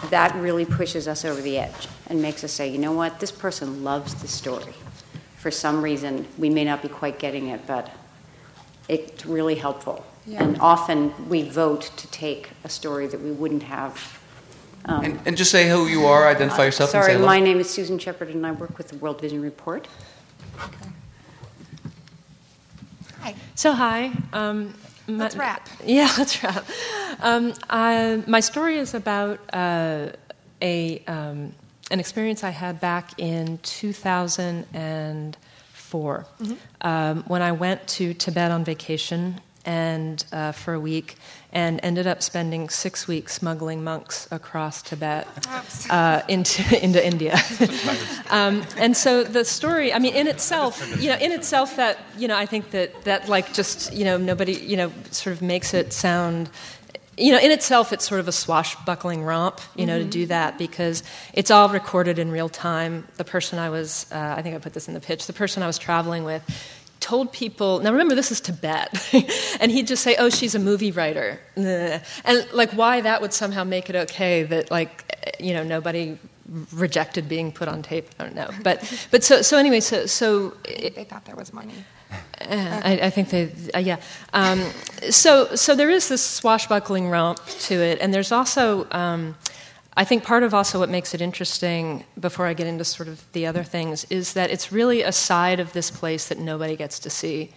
that 0.10 0.36
really 0.36 0.66
pushes 0.66 1.08
us 1.08 1.26
over 1.26 1.42
the 1.42 1.58
edge 1.58 1.88
and 2.08 2.22
makes 2.22 2.44
us 2.44 2.52
say, 2.52 2.68
you 2.68 2.78
know 2.78 2.92
what, 2.92 3.20
this 3.20 3.32
person 3.32 3.84
loves 3.84 4.14
the 4.16 4.28
story. 4.28 4.74
For 5.38 5.52
some 5.52 5.82
reason, 5.82 6.28
we 6.38 6.50
may 6.50 6.64
not 6.64 6.82
be 6.82 6.90
quite 6.90 7.20
getting 7.20 7.48
it, 7.48 7.66
but 7.68 7.92
it's 8.88 9.26
really 9.26 9.56
helpful. 9.56 10.06
Yeah. 10.26 10.44
And 10.44 10.60
often 10.60 11.14
we 11.30 11.44
vote 11.48 11.92
to 11.98 12.08
take 12.08 12.50
a 12.64 12.70
story 12.70 13.08
that 13.08 13.22
we 13.22 13.32
wouldn't 13.32 13.64
have. 13.64 14.20
um, 14.86 15.06
And, 15.06 15.20
and 15.26 15.38
just 15.38 15.52
say 15.52 15.70
who 15.70 15.88
you 15.88 16.06
are, 16.06 16.28
identify 16.28 16.66
yourself, 16.66 16.94
and 16.94 17.04
Sorry, 17.04 17.18
say 17.18 17.26
my 17.26 17.40
name 17.40 17.60
is 17.60 17.70
Susan 17.70 18.00
Shepard, 18.00 18.30
and 18.30 18.46
I 18.46 18.52
work 18.52 18.78
with 18.78 18.88
the 18.88 18.98
World 18.98 19.22
Vision 19.22 19.42
Report. 19.42 19.88
Hi. 23.22 23.36
So 23.56 23.74
hi. 23.74 24.12
Um, 24.34 24.74
my- 25.08 25.24
Let's 25.24 25.36
wrap. 25.36 25.68
Yeah, 25.86 26.12
let's 26.18 26.42
wrap. 26.44 26.66
Um, 27.22 27.54
I, 27.70 28.24
my 28.28 28.40
story 28.40 28.78
is 28.78 28.94
about 28.94 29.40
uh, 29.54 30.08
a 30.62 31.04
um, 31.08 31.54
an 31.92 32.00
experience 32.00 32.44
I 32.44 32.50
had 32.50 32.80
back 32.80 33.20
in 33.20 33.58
2004 33.60 36.26
Mhm. 36.42 36.58
um, 36.82 37.24
when 37.28 37.42
I 37.42 37.52
went 37.52 37.88
to 37.90 38.14
Tibet 38.14 38.52
on 38.52 38.64
vacation 38.64 39.40
and 39.66 40.24
uh, 40.32 40.52
for 40.52 40.74
a 40.74 40.80
week 40.80 41.16
and 41.52 41.80
ended 41.84 42.06
up 42.06 42.22
spending 42.22 42.70
six 42.70 43.08
weeks 43.08 43.34
smuggling 43.34 43.84
monks 43.84 44.28
across 44.32 44.82
Tibet 44.82 45.28
uh, 45.90 46.22
into 46.28 46.62
into 46.84 47.06
India. 47.06 47.38
um, 48.30 48.64
and 48.78 48.96
so 48.96 49.24
the 49.24 49.44
story, 49.46 49.94
I 49.94 50.00
mean, 50.00 50.16
in 50.16 50.28
itself, 50.28 50.82
you 51.02 51.10
know, 51.10 51.18
in 51.18 51.32
itself, 51.32 51.76
that 51.78 51.98
you 52.18 52.28
know, 52.28 52.38
I 52.38 52.46
think 52.46 52.72
that 52.72 53.04
that 53.06 53.30
like 53.30 53.54
just 53.54 53.94
you 53.94 54.06
know 54.06 54.18
nobody 54.18 54.54
you 54.54 54.78
know 54.78 54.92
sort 55.12 55.36
of 55.36 55.42
makes 55.42 55.74
it 55.74 55.94
sound. 55.94 56.50
You 57.18 57.32
know, 57.32 57.40
in 57.40 57.50
itself, 57.52 57.94
it's 57.94 58.06
sort 58.06 58.20
of 58.20 58.28
a 58.28 58.34
swashbuckling 58.34 59.24
romp, 59.24 59.62
you 59.78 59.86
know, 59.86 59.98
Mhm. 59.98 60.04
to 60.04 60.10
do 60.10 60.26
that 60.26 60.58
because 60.58 61.02
it's 61.34 61.50
all 61.50 61.70
recorded 61.70 62.20
in 62.20 62.30
real 62.30 62.50
time. 62.50 63.08
The 63.16 63.24
person 63.24 63.58
I 63.58 63.70
was, 63.70 64.06
uh, 64.12 64.36
I 64.38 64.42
think 64.42 64.54
I 64.54 64.58
put 64.58 64.74
this 64.74 64.90
in 64.90 64.94
the 64.96 65.00
pitch, 65.00 65.26
the 65.26 65.32
person 65.32 65.64
I 65.64 65.68
was 65.68 65.78
traveling 65.78 66.26
with 66.26 66.44
told 67.06 67.32
people, 67.32 67.80
now 67.82 67.92
remember, 67.92 68.16
this 68.16 68.32
is 68.32 68.42
Tibet, 68.42 68.90
and 69.60 69.72
he'd 69.72 69.86
just 69.86 70.02
say, 70.02 70.16
oh, 70.18 70.30
she's 70.32 70.56
a 70.56 70.60
movie 70.60 70.92
writer. 70.92 71.40
And 71.56 72.48
like, 72.52 72.72
why 72.72 73.02
that 73.02 73.22
would 73.22 73.32
somehow 73.32 73.64
make 73.64 73.92
it 73.92 73.96
okay 73.96 74.42
that, 74.42 74.72
like, 74.72 74.92
you 75.40 75.54
know, 75.54 75.64
nobody 75.64 76.18
rejected 76.74 77.30
being 77.30 77.52
put 77.52 77.68
on 77.68 77.84
tape, 77.84 78.10
I 78.20 78.24
don't 78.24 78.34
know. 78.34 78.50
But, 78.64 79.08
but 79.12 79.24
so, 79.24 79.44
so 79.44 79.56
anyway, 79.60 79.82
so, 79.82 80.08
so 80.08 80.56
they 80.66 81.06
thought 81.08 81.26
there 81.26 81.36
was 81.36 81.54
money. 81.54 81.76
uh, 82.42 82.82
I, 82.84 83.00
I 83.04 83.10
think 83.12 83.30
they, 83.30 83.52
uh, 83.76 83.80
yeah. 83.80 83.98
Um, 84.34 84.62
so, 85.12 85.54
so 85.54 85.76
there 85.76 85.92
is 85.92 86.10
this 86.10 86.26
swashbuckling 86.26 87.12
romp 87.12 87.40
to 87.68 87.76
it, 87.76 88.00
and 88.02 88.12
there's 88.12 88.32
also, 88.32 88.88
um, 88.90 89.36
I 89.98 90.04
think, 90.04 90.24
part 90.24 90.44
of 90.44 90.54
also 90.54 90.80
what 90.80 90.90
makes 90.90 91.14
it 91.14 91.22
interesting. 91.22 92.04
Before 92.20 92.46
I 92.46 92.54
get 92.54 92.68
into 92.68 92.84
sort 92.84 93.08
of 93.08 93.26
the 93.32 93.46
other 93.46 93.64
things, 93.64 94.06
is 94.10 94.34
that 94.34 94.52
it's 94.52 94.72
really 94.72 95.04
a 95.04 95.12
side 95.12 95.60
of 95.60 95.72
this 95.74 95.90
place 95.90 96.28
that 96.28 96.38
nobody 96.38 96.76
gets 96.76 97.00
to 97.00 97.10
see. 97.10 97.52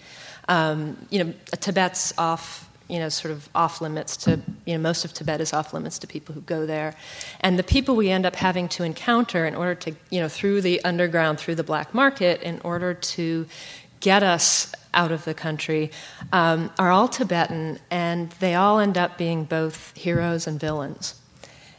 Um, 0.48 0.96
you 1.10 1.24
know, 1.24 1.34
Tibet's 1.60 2.12
off. 2.18 2.64
You 2.90 3.00
know, 3.00 3.10
sort 3.10 3.32
of 3.32 3.50
off 3.54 3.82
limits 3.82 4.16
to, 4.16 4.40
you 4.64 4.72
know, 4.72 4.80
most 4.80 5.04
of 5.04 5.12
Tibet 5.12 5.42
is 5.42 5.52
off 5.52 5.74
limits 5.74 5.98
to 5.98 6.06
people 6.06 6.34
who 6.34 6.40
go 6.40 6.64
there. 6.64 6.96
And 7.40 7.58
the 7.58 7.62
people 7.62 7.94
we 7.96 8.08
end 8.08 8.24
up 8.24 8.34
having 8.34 8.66
to 8.70 8.82
encounter 8.82 9.44
in 9.44 9.54
order 9.54 9.74
to, 9.74 9.94
you 10.08 10.20
know, 10.20 10.28
through 10.30 10.62
the 10.62 10.82
underground, 10.84 11.38
through 11.38 11.56
the 11.56 11.62
black 11.62 11.92
market, 11.92 12.40
in 12.40 12.62
order 12.64 12.94
to 12.94 13.46
get 14.00 14.22
us 14.22 14.72
out 14.94 15.12
of 15.12 15.26
the 15.26 15.34
country 15.34 15.90
um, 16.32 16.70
are 16.78 16.90
all 16.90 17.08
Tibetan, 17.08 17.78
and 17.90 18.30
they 18.40 18.54
all 18.54 18.78
end 18.78 18.96
up 18.96 19.18
being 19.18 19.44
both 19.44 19.94
heroes 19.94 20.46
and 20.46 20.58
villains. 20.58 21.14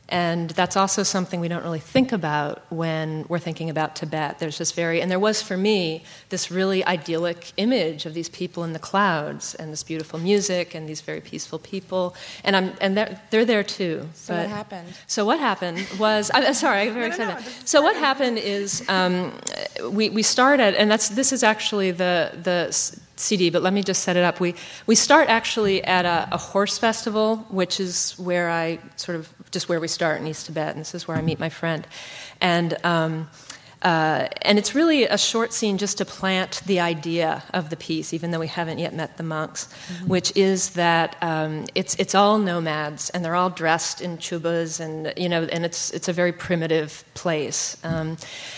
And 0.10 0.50
that's 0.50 0.76
also 0.76 1.04
something 1.04 1.40
we 1.40 1.48
don't 1.48 1.64
really 1.64 1.80
think 1.80 2.12
about 2.12 2.64
when 2.70 3.26
we're 3.30 3.40
thinking 3.40 3.70
about 3.70 3.96
Tibet. 3.96 4.40
There's 4.40 4.58
this 4.58 4.72
very, 4.72 5.02
and 5.02 5.10
there 5.10 5.20
was 5.20 5.42
for 5.42 5.56
me, 5.56 6.04
this 6.30 6.50
really 6.52 6.84
idyllic 6.86 7.54
image 7.58 8.06
of 8.06 8.14
these 8.14 8.28
people 8.28 8.64
in 8.64 8.74
the 8.74 8.80
clouds 8.80 9.56
and 9.56 9.72
this 9.72 9.84
beautiful 9.84 10.20
music 10.20 10.74
and 10.76 10.90
these 10.90 11.02
very 11.02 11.22
peaceful 11.22 11.60
people. 11.60 12.16
And, 12.44 12.56
I'm, 12.56 12.74
and 12.82 12.98
they're, 12.98 13.22
they're 13.30 13.46
there 13.46 13.64
too. 13.64 14.10
So 14.14 14.36
what 14.36 14.50
happened? 14.50 14.88
So 15.08 15.26
what 15.26 15.40
happened 15.40 15.88
was, 16.00 16.32
I'm 16.34 16.54
sorry, 16.54 16.88
I'm 16.88 16.94
very 16.94 17.08
excited. 17.08 17.44
So 17.66 17.82
what 17.82 17.96
happened 17.96 18.40
is 18.40 18.84
um, 18.90 19.40
we, 19.92 20.10
we 20.10 20.24
started, 20.24 20.76
and 20.76 20.90
that's, 20.90 21.10
this 21.10 21.32
is 21.32 21.44
actually 21.44 21.92
the, 21.92 22.32
the 22.44 22.72
CD, 23.20 23.50
but 23.50 23.62
let 23.62 23.74
me 23.74 23.84
just 23.84 24.04
set 24.04 24.16
it 24.16 24.24
up. 24.24 24.40
We, 24.40 24.56
we 24.88 24.96
start 24.96 25.30
actually 25.30 25.84
at 25.84 26.06
a, 26.06 26.28
a 26.32 26.38
horse 26.38 26.78
festival, 26.78 27.38
which 27.50 27.80
is 27.80 28.14
where 28.18 28.50
I 28.50 28.80
sort 28.96 29.18
of, 29.18 29.34
just 29.52 29.70
where 29.70 29.80
we 29.80 29.88
start 29.88 30.22
in 30.22 30.28
East 30.28 30.46
Tibet, 30.46 30.76
and 30.76 30.82
this 30.82 30.96
is 30.96 31.08
where 31.08 31.18
I 31.18 31.22
meet 31.22 31.40
my 31.40 31.50
friend. 31.50 31.86
And, 32.42 32.78
um, 32.86 33.30
uh, 33.82 34.28
and 34.42 34.60
it's 34.60 34.76
really 34.76 35.06
a 35.06 35.18
short 35.18 35.54
scene 35.54 35.78
just 35.78 36.00
to 36.00 36.06
plant 36.06 36.62
the 36.66 36.82
idea 36.82 37.44
of 37.54 37.70
the 37.70 37.78
piece, 37.78 38.14
even 38.14 38.32
though 38.32 38.40
we 38.40 38.48
haven't 38.48 38.78
yet 38.78 38.94
met 38.94 39.16
the 39.16 39.24
monks, 39.24 39.72
which 40.06 40.36
is 40.36 40.72
that 40.72 41.16
um, 41.22 41.66
it's, 41.76 41.96
it's 41.96 42.14
all 42.14 42.40
nomads, 42.40 43.10
and 43.12 43.24
they're 43.24 43.36
all 43.36 43.50
dressed 43.50 44.02
in 44.02 44.18
chubas, 44.18 44.82
and, 44.82 45.14
you 45.16 45.30
know, 45.30 45.44
and 45.44 45.64
it's, 45.64 45.92
it's 45.92 46.10
a 46.10 46.14
very 46.14 46.34
primitive 46.34 47.06
place. 47.14 47.78
Um, 47.86 48.18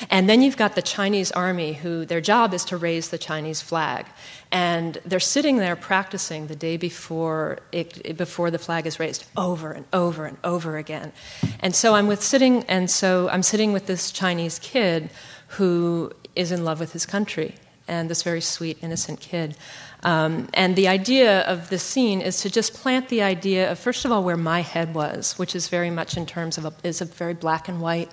and 0.09 0.27
then 0.27 0.41
you've 0.41 0.57
got 0.57 0.73
the 0.73 0.81
Chinese 0.81 1.31
army, 1.31 1.73
who 1.73 2.03
their 2.03 2.21
job 2.21 2.53
is 2.53 2.65
to 2.65 2.77
raise 2.77 3.09
the 3.09 3.19
Chinese 3.19 3.61
flag. 3.61 4.07
And 4.51 4.97
they're 5.05 5.21
sitting 5.21 5.57
there 5.57 5.75
practicing 5.75 6.47
the 6.47 6.55
day 6.55 6.75
before, 6.75 7.59
it, 7.71 8.17
before 8.17 8.51
the 8.51 8.59
flag 8.59 8.85
is 8.85 8.99
raised 8.99 9.25
over 9.37 9.71
and 9.71 9.85
over 9.93 10.25
and 10.25 10.37
over 10.43 10.77
again. 10.77 11.13
And 11.61 11.73
so 11.73 11.95
I'm 11.95 12.07
with 12.07 12.21
sitting, 12.21 12.63
and 12.63 12.89
so 12.89 13.29
I'm 13.29 13.43
sitting 13.43 13.71
with 13.71 13.85
this 13.85 14.11
Chinese 14.11 14.59
kid 14.59 15.09
who 15.47 16.11
is 16.35 16.51
in 16.51 16.65
love 16.65 16.79
with 16.79 16.91
his 16.91 17.05
country, 17.05 17.55
and 17.87 18.09
this 18.09 18.23
very 18.23 18.41
sweet, 18.41 18.77
innocent 18.81 19.19
kid. 19.21 19.55
Um, 20.03 20.47
and 20.53 20.75
the 20.75 20.87
idea 20.87 21.41
of 21.41 21.69
this 21.69 21.83
scene 21.83 22.21
is 22.21 22.41
to 22.41 22.49
just 22.49 22.73
plant 22.73 23.09
the 23.09 23.21
idea 23.21 23.71
of, 23.71 23.79
first 23.79 24.05
of 24.05 24.11
all, 24.11 24.23
where 24.23 24.37
my 24.37 24.61
head 24.61 24.93
was, 24.93 25.37
which 25.37 25.55
is 25.55 25.67
very 25.67 25.89
much 25.89 26.17
in 26.17 26.25
terms 26.25 26.57
of 26.57 26.65
a, 26.65 26.73
is 26.83 27.01
a 27.01 27.05
very 27.05 27.33
black 27.33 27.67
and 27.67 27.81
white 27.81 28.11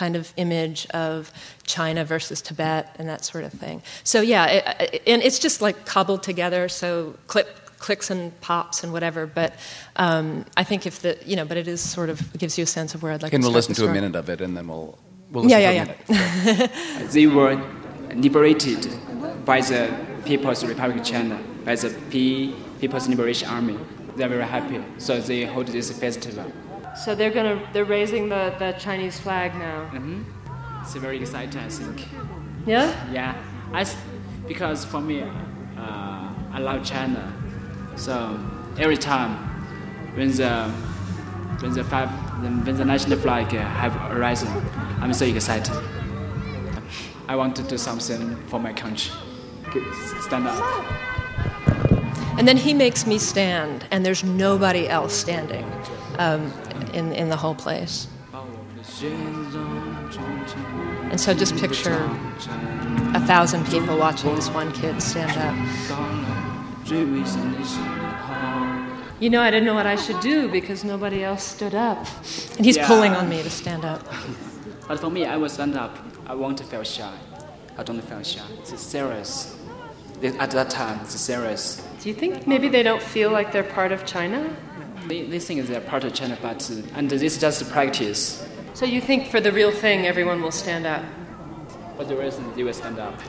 kind 0.00 0.16
of 0.16 0.32
image 0.36 0.86
of 1.06 1.30
China 1.76 2.02
versus 2.14 2.38
Tibet 2.40 2.84
and 2.98 3.06
that 3.12 3.22
sort 3.30 3.44
of 3.44 3.52
thing. 3.52 3.76
So 4.02 4.18
yeah, 4.34 4.46
it, 4.56 4.62
it, 4.94 5.02
and 5.12 5.20
it's 5.22 5.38
just 5.46 5.60
like 5.66 5.76
cobbled 5.94 6.22
together, 6.22 6.62
so 6.80 6.88
clip 7.26 7.48
clicks 7.86 8.08
and 8.14 8.22
pops 8.40 8.82
and 8.84 8.92
whatever. 8.96 9.22
But 9.40 9.50
um, 9.96 10.26
I 10.56 10.64
think 10.64 10.80
if 10.90 10.96
the 11.04 11.12
you 11.30 11.36
know, 11.38 11.44
but 11.50 11.56
it 11.62 11.68
is 11.74 11.80
sort 11.96 12.08
of 12.12 12.16
gives 12.42 12.54
you 12.58 12.64
a 12.64 12.72
sense 12.78 12.90
of 12.94 13.02
where 13.02 13.12
I'd 13.12 13.22
like. 13.22 13.34
and 13.34 13.42
to 13.42 13.46
we'll 13.48 13.58
listen 13.60 13.74
to 13.74 13.86
a 13.90 13.92
minute 13.98 14.16
of 14.22 14.26
it, 14.34 14.40
and 14.40 14.56
then 14.56 14.66
we'll. 14.70 14.98
we'll 15.32 15.44
listen 15.44 15.60
Yeah, 15.60 15.70
to 15.70 15.76
yeah, 15.78 15.84
a 15.84 16.52
minute. 16.52 16.70
they 17.16 17.26
were 17.26 17.54
liberated 18.24 18.82
by 19.44 19.60
the 19.70 19.82
People's 20.24 20.64
Republic 20.72 20.96
of 21.02 21.06
China, 21.12 21.36
by 21.66 21.74
the 21.82 21.90
P 22.10 22.54
People's 22.80 23.06
Liberation 23.12 23.48
Army. 23.56 23.76
They're 24.16 24.32
very 24.36 24.48
happy, 24.56 24.78
so 25.06 25.12
they 25.20 25.40
hold 25.54 25.66
this 25.68 25.88
festival. 26.04 26.46
So 26.96 27.14
they're 27.14 27.30
gonna 27.30 27.60
they're 27.72 27.84
raising 27.84 28.28
the, 28.28 28.54
the 28.58 28.72
Chinese 28.78 29.18
flag 29.18 29.54
now. 29.54 29.84
hmm 29.86 30.22
It's 30.82 30.94
very 30.94 31.18
exciting, 31.20 31.60
I 31.60 31.68
think. 31.68 32.06
Yeah. 32.66 32.92
Yeah, 33.12 33.34
I 33.72 33.80
s- 33.82 33.96
because 34.46 34.84
for 34.84 35.00
me, 35.00 35.22
uh, 35.22 35.26
I 36.52 36.58
love 36.58 36.84
China, 36.84 37.32
so 37.96 38.38
every 38.78 38.96
time 38.96 39.36
when 40.16 40.30
the 40.32 40.70
when 41.60 41.72
the 41.72 41.84
five 41.84 42.08
when 42.42 42.76
the 42.76 42.84
national 42.84 43.18
flag 43.18 43.54
uh, 43.54 43.58
have 43.60 43.94
arisen, 44.10 44.48
I'm 45.00 45.12
so 45.14 45.24
excited. 45.24 45.74
I 47.28 47.36
want 47.36 47.54
to 47.56 47.62
do 47.62 47.78
something 47.78 48.36
for 48.48 48.58
my 48.60 48.72
country. 48.72 49.12
stand 50.20 50.48
up. 50.48 50.56
And 52.38 52.48
then 52.48 52.56
he 52.56 52.74
makes 52.74 53.06
me 53.06 53.18
stand, 53.18 53.84
and 53.90 54.04
there's 54.04 54.24
nobody 54.24 54.88
else 54.88 55.12
standing 55.14 55.64
um, 56.18 56.52
in, 56.94 57.12
in 57.12 57.28
the 57.28 57.36
whole 57.36 57.54
place. 57.54 58.06
And 61.10 61.20
so 61.20 61.34
just 61.34 61.56
picture 61.56 62.08
a 63.14 63.20
thousand 63.26 63.66
people 63.66 63.96
watching 63.98 64.34
this 64.34 64.48
one 64.50 64.72
kid 64.72 65.02
stand 65.02 65.36
up. 65.36 65.54
You 69.20 69.28
know, 69.28 69.42
I 69.42 69.50
didn't 69.50 69.66
know 69.66 69.74
what 69.74 69.86
I 69.86 69.96
should 69.96 70.20
do 70.20 70.48
because 70.48 70.82
nobody 70.84 71.22
else 71.24 71.42
stood 71.42 71.74
up. 71.74 71.98
And 72.56 72.64
he's 72.64 72.76
Yeah. 72.76 72.86
pulling 72.86 73.12
on 73.14 73.28
me 73.28 73.42
to 73.42 73.50
stand 73.50 73.84
up. 73.84 74.02
But 74.88 74.98
for 74.98 75.10
me, 75.10 75.24
I 75.26 75.36
will 75.36 75.48
stand 75.48 75.76
up. 75.76 75.96
I 76.26 76.34
won't 76.34 76.60
feel 76.60 76.82
shy. 76.84 77.12
I 77.76 77.82
don't 77.82 78.00
feel 78.02 78.22
shy. 78.22 78.40
It's 78.60 78.80
serious. 78.80 79.56
At 80.38 80.50
that 80.52 80.70
time, 80.70 81.00
it's 81.02 81.18
serious. 81.20 81.82
Do 82.02 82.08
you 82.08 82.14
think 82.14 82.46
maybe 82.46 82.68
they 82.68 82.82
don't 82.82 83.02
feel 83.02 83.30
like 83.30 83.52
they're 83.52 83.72
part 83.78 83.92
of 83.92 84.04
China? 84.04 84.50
They, 85.10 85.22
they 85.22 85.40
think 85.40 85.66
they're 85.66 85.80
part 85.80 86.04
of 86.04 86.14
China, 86.14 86.38
but 86.40 86.70
and 86.94 87.10
this 87.10 87.20
is 87.20 87.36
just 87.36 87.68
practice. 87.72 88.46
So 88.74 88.86
you 88.86 89.00
think 89.00 89.26
for 89.26 89.40
the 89.40 89.50
real 89.50 89.72
thing, 89.72 90.06
everyone 90.06 90.40
will 90.40 90.52
stand 90.52 90.86
up? 90.86 91.04
But 91.98 92.06
the 92.06 92.16
reason 92.16 92.54
they 92.54 92.62
will 92.62 92.72
stand 92.72 93.00
up. 93.00 93.20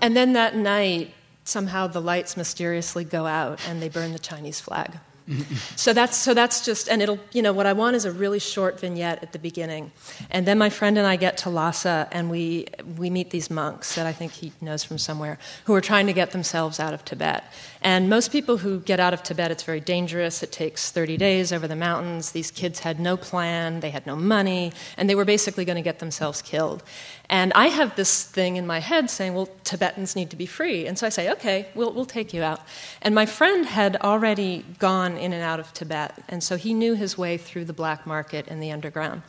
And 0.00 0.16
then 0.16 0.32
that 0.32 0.56
night, 0.56 1.14
somehow 1.44 1.86
the 1.86 2.00
lights 2.00 2.36
mysteriously 2.36 3.04
go 3.04 3.26
out 3.26 3.60
and 3.68 3.80
they 3.80 3.88
burn 3.88 4.10
the 4.10 4.18
Chinese 4.18 4.58
flag. 4.58 4.98
so 5.76 5.92
that's 5.92 6.16
so 6.16 6.34
that's 6.34 6.64
just 6.64 6.88
and 6.88 7.02
it'll 7.02 7.20
you 7.32 7.42
know 7.42 7.52
what 7.52 7.66
I 7.66 7.74
want 7.74 7.94
is 7.96 8.04
a 8.04 8.12
really 8.12 8.38
short 8.38 8.80
vignette 8.80 9.22
at 9.22 9.32
the 9.32 9.38
beginning, 9.38 9.92
and 10.30 10.46
then 10.46 10.58
my 10.58 10.70
friend 10.70 10.96
and 10.98 11.06
I 11.06 11.16
get 11.16 11.36
to 11.38 11.50
Lhasa 11.50 12.08
and 12.10 12.30
we 12.30 12.66
we 12.96 13.10
meet 13.10 13.30
these 13.30 13.50
monks 13.50 13.94
that 13.94 14.06
I 14.06 14.12
think 14.12 14.32
he 14.32 14.52
knows 14.60 14.84
from 14.84 14.98
somewhere 14.98 15.38
who 15.64 15.74
are 15.74 15.80
trying 15.80 16.06
to 16.06 16.12
get 16.12 16.30
themselves 16.30 16.80
out 16.80 16.94
of 16.94 17.04
Tibet. 17.04 17.44
And 17.82 18.10
most 18.10 18.32
people 18.32 18.58
who 18.58 18.80
get 18.80 18.98
out 18.98 19.14
of 19.14 19.22
Tibet, 19.22 19.50
it's 19.50 19.62
very 19.62 19.80
dangerous. 19.80 20.42
It 20.42 20.50
takes 20.50 20.90
30 20.90 21.16
days 21.16 21.52
over 21.52 21.68
the 21.68 21.76
mountains. 21.76 22.32
These 22.32 22.50
kids 22.50 22.80
had 22.80 22.98
no 22.98 23.16
plan, 23.16 23.80
they 23.80 23.90
had 23.90 24.06
no 24.06 24.16
money, 24.16 24.72
and 24.96 25.08
they 25.08 25.14
were 25.14 25.24
basically 25.24 25.64
going 25.64 25.76
to 25.76 25.82
get 25.82 25.98
themselves 25.98 26.42
killed. 26.42 26.82
And 27.30 27.52
I 27.52 27.66
have 27.66 27.94
this 27.94 28.24
thing 28.24 28.56
in 28.56 28.66
my 28.66 28.80
head 28.80 29.10
saying, 29.10 29.34
well, 29.34 29.50
Tibetans 29.62 30.16
need 30.16 30.30
to 30.30 30.36
be 30.36 30.46
free. 30.46 30.86
And 30.86 30.98
so 30.98 31.06
I 31.06 31.10
say, 31.10 31.30
okay, 31.32 31.66
we'll, 31.74 31.92
we'll 31.92 32.06
take 32.06 32.32
you 32.32 32.42
out. 32.42 32.62
And 33.02 33.14
my 33.14 33.26
friend 33.26 33.66
had 33.66 33.96
already 33.96 34.64
gone 34.78 35.16
in 35.18 35.32
and 35.32 35.42
out 35.42 35.60
of 35.60 35.72
Tibet, 35.74 36.14
and 36.28 36.42
so 36.42 36.56
he 36.56 36.72
knew 36.72 36.94
his 36.94 37.18
way 37.18 37.36
through 37.36 37.66
the 37.66 37.72
black 37.72 38.06
market 38.06 38.46
and 38.48 38.62
the 38.62 38.72
underground. 38.72 39.22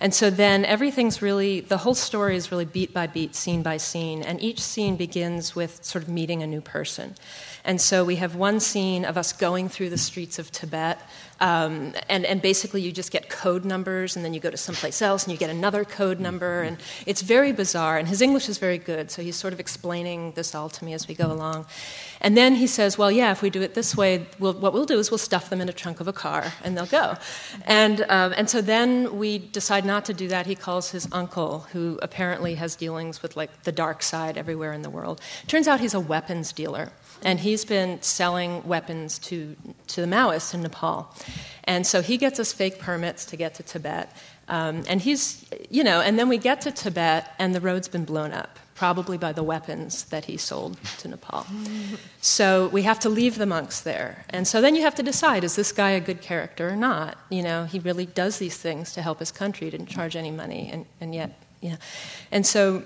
And 0.00 0.14
so 0.14 0.30
then 0.30 0.64
everything's 0.64 1.22
really, 1.22 1.60
the 1.60 1.78
whole 1.78 1.94
story 1.94 2.36
is 2.36 2.50
really 2.50 2.64
beat 2.64 2.92
by 2.92 3.06
beat, 3.06 3.34
scene 3.34 3.62
by 3.62 3.76
scene, 3.76 4.22
and 4.22 4.42
each 4.42 4.60
scene 4.60 4.96
begins 4.96 5.54
with 5.54 5.84
sort 5.84 6.02
of 6.02 6.08
meeting 6.08 6.42
a 6.42 6.46
new 6.46 6.60
person. 6.60 7.14
And 7.64 7.80
so 7.80 8.04
we 8.04 8.16
have 8.16 8.34
one 8.34 8.60
scene 8.60 9.04
of 9.04 9.16
us 9.16 9.32
going 9.32 9.68
through 9.68 9.90
the 9.90 9.98
streets 9.98 10.38
of 10.38 10.50
Tibet, 10.50 11.00
um, 11.40 11.92
and, 12.08 12.24
and 12.24 12.40
basically 12.40 12.82
you 12.82 12.92
just 12.92 13.10
get 13.10 13.28
code 13.28 13.64
numbers, 13.64 14.14
and 14.14 14.24
then 14.24 14.32
you 14.32 14.40
go 14.40 14.50
to 14.50 14.56
someplace 14.56 15.02
else 15.02 15.24
and 15.24 15.32
you 15.32 15.38
get 15.38 15.50
another 15.50 15.84
code 15.84 16.20
number, 16.20 16.62
and 16.62 16.76
it's 17.04 17.22
very 17.22 17.52
bizarre. 17.52 17.98
And 17.98 18.06
his 18.06 18.22
English 18.22 18.48
is 18.48 18.58
very 18.58 18.78
good, 18.78 19.10
so 19.10 19.22
he's 19.22 19.36
sort 19.36 19.52
of 19.52 19.58
explaining 19.58 20.32
this 20.32 20.54
all 20.54 20.68
to 20.70 20.84
me 20.84 20.92
as 20.92 21.08
we 21.08 21.14
go 21.14 21.32
along. 21.32 21.66
And 22.20 22.36
then 22.36 22.54
he 22.54 22.68
says, 22.68 22.96
Well, 22.96 23.10
yeah, 23.10 23.32
if 23.32 23.42
we 23.42 23.50
do 23.50 23.60
it 23.60 23.74
this 23.74 23.96
way, 23.96 24.26
we'll, 24.38 24.52
what 24.54 24.72
we'll 24.72 24.86
do 24.86 24.98
is 24.98 25.10
we'll 25.10 25.18
stuff 25.18 25.50
them 25.50 25.60
in 25.60 25.68
a 25.68 25.72
trunk 25.72 25.98
of 26.00 26.06
a 26.06 26.12
car 26.12 26.52
and 26.62 26.76
they'll 26.76 26.86
go. 26.86 27.16
And, 27.66 28.02
um, 28.02 28.32
and 28.36 28.48
so 28.48 28.60
then 28.60 29.18
we 29.18 29.38
decide 29.38 29.84
not 29.84 30.04
to 30.06 30.14
do 30.14 30.28
that. 30.28 30.46
He 30.46 30.54
calls 30.54 30.92
his 30.92 31.08
uncle, 31.10 31.66
who 31.72 31.98
apparently 32.02 32.54
has 32.54 32.76
dealings 32.76 33.20
with 33.20 33.36
like 33.36 33.64
the 33.64 33.72
dark 33.72 34.04
side 34.04 34.38
everywhere 34.38 34.72
in 34.72 34.82
the 34.82 34.90
world. 34.90 35.20
Turns 35.48 35.66
out 35.66 35.80
he's 35.80 35.94
a 35.94 36.00
weapons 36.00 36.52
dealer 36.52 36.92
and 37.24 37.40
he's 37.40 37.64
been 37.64 38.00
selling 38.02 38.66
weapons 38.66 39.18
to, 39.20 39.56
to 39.88 40.00
the 40.00 40.06
Maoists 40.06 40.54
in 40.54 40.62
Nepal. 40.62 41.14
And 41.64 41.86
so 41.86 42.02
he 42.02 42.16
gets 42.16 42.40
us 42.40 42.52
fake 42.52 42.78
permits 42.78 43.24
to 43.26 43.36
get 43.36 43.54
to 43.54 43.62
Tibet. 43.62 44.14
Um, 44.48 44.82
and 44.88 45.00
he's, 45.00 45.46
you 45.70 45.84
know, 45.84 46.00
and 46.00 46.18
then 46.18 46.28
we 46.28 46.38
get 46.38 46.60
to 46.62 46.72
Tibet 46.72 47.32
and 47.38 47.54
the 47.54 47.60
road's 47.60 47.88
been 47.88 48.04
blown 48.04 48.32
up, 48.32 48.58
probably 48.74 49.16
by 49.16 49.32
the 49.32 49.42
weapons 49.42 50.04
that 50.04 50.24
he 50.24 50.36
sold 50.36 50.76
to 50.98 51.08
Nepal. 51.08 51.46
So 52.20 52.68
we 52.68 52.82
have 52.82 52.98
to 53.00 53.08
leave 53.08 53.38
the 53.38 53.46
monks 53.46 53.80
there. 53.80 54.24
And 54.30 54.46
so 54.46 54.60
then 54.60 54.74
you 54.74 54.82
have 54.82 54.96
to 54.96 55.02
decide 55.02 55.44
is 55.44 55.54
this 55.54 55.72
guy 55.72 55.90
a 55.90 56.00
good 56.00 56.20
character 56.20 56.68
or 56.68 56.76
not? 56.76 57.16
You 57.30 57.42
know, 57.42 57.64
he 57.64 57.78
really 57.78 58.06
does 58.06 58.38
these 58.38 58.56
things 58.56 58.92
to 58.94 59.02
help 59.02 59.20
his 59.20 59.30
country, 59.30 59.68
he 59.68 59.70
didn't 59.70 59.88
charge 59.88 60.16
any 60.16 60.32
money, 60.32 60.70
and, 60.72 60.86
and 61.00 61.14
yet, 61.14 61.40
yeah. 61.60 61.76
And 62.32 62.44
so 62.44 62.82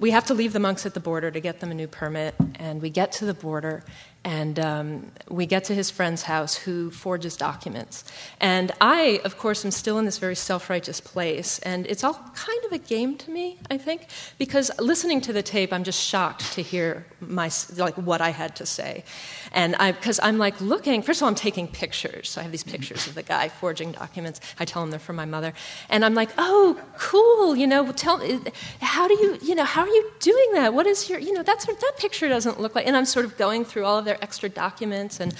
we 0.00 0.10
have 0.10 0.26
to 0.26 0.34
leave 0.34 0.52
the 0.52 0.60
monks 0.60 0.86
at 0.86 0.94
the 0.94 1.00
border 1.00 1.30
to 1.30 1.40
get 1.40 1.60
them 1.60 1.70
a 1.70 1.74
new 1.74 1.88
permit, 1.88 2.34
and 2.56 2.80
we 2.80 2.90
get 2.90 3.12
to 3.12 3.24
the 3.24 3.34
border, 3.34 3.84
and 4.24 4.60
um, 4.60 5.10
we 5.28 5.46
get 5.46 5.64
to 5.64 5.74
his 5.74 5.90
friend's 5.90 6.22
house 6.22 6.54
who 6.54 6.90
forges 6.90 7.36
documents. 7.36 8.04
And 8.40 8.70
I, 8.80 9.20
of 9.24 9.36
course, 9.36 9.64
am 9.64 9.72
still 9.72 9.98
in 9.98 10.04
this 10.04 10.18
very 10.18 10.36
self 10.36 10.70
righteous 10.70 11.00
place, 11.00 11.58
and 11.60 11.86
it's 11.86 12.04
all 12.04 12.14
kind 12.34 12.64
of 12.66 12.72
a 12.72 12.78
game 12.78 13.16
to 13.18 13.30
me, 13.30 13.58
I 13.70 13.78
think, 13.78 14.06
because 14.38 14.70
listening 14.78 15.20
to 15.22 15.32
the 15.32 15.42
tape, 15.42 15.72
I'm 15.72 15.84
just 15.84 16.00
shocked 16.00 16.52
to 16.52 16.62
hear 16.62 17.04
my, 17.20 17.50
like, 17.76 17.94
what 17.96 18.20
I 18.20 18.30
had 18.30 18.54
to 18.56 18.66
say. 18.66 19.04
And 19.50 19.74
I, 19.76 19.92
because 19.92 20.20
I'm 20.22 20.38
like 20.38 20.60
looking, 20.60 21.02
first 21.02 21.20
of 21.20 21.24
all, 21.24 21.28
I'm 21.28 21.34
taking 21.34 21.66
pictures. 21.66 22.30
So 22.30 22.40
I 22.40 22.44
have 22.44 22.52
these 22.52 22.64
pictures 22.64 23.06
of 23.06 23.14
the 23.14 23.22
guy 23.22 23.48
forging 23.48 23.92
documents. 23.92 24.40
I 24.58 24.64
tell 24.64 24.82
him 24.82 24.90
they're 24.90 25.00
from 25.00 25.16
my 25.16 25.24
mother. 25.24 25.52
And 25.88 26.04
I'm 26.04 26.14
like, 26.14 26.30
oh, 26.38 26.80
cool, 26.98 27.56
you 27.56 27.66
know, 27.66 27.90
tell 27.92 28.18
me, 28.18 28.40
how 28.80 29.08
do 29.08 29.14
you, 29.14 29.38
you 29.42 29.54
know, 29.54 29.64
how 29.64 29.82
are 29.82 29.88
you 29.88 30.10
doing 30.20 30.52
that? 30.54 30.74
What 30.74 30.86
is 30.86 31.10
your, 31.10 31.18
you 31.18 31.32
know, 31.32 31.42
that's, 31.42 31.66
that 31.66 31.92
picture 31.98 32.28
doesn't 32.28 32.60
look 32.60 32.74
like, 32.74 32.86
and 32.86 32.96
I'm 32.96 33.04
sort 33.04 33.24
of 33.24 33.36
going 33.36 33.64
through 33.64 33.84
all 33.84 33.98
of 33.98 34.04
their 34.04 34.11
extra 34.20 34.48
documents 34.48 35.20
and, 35.20 35.34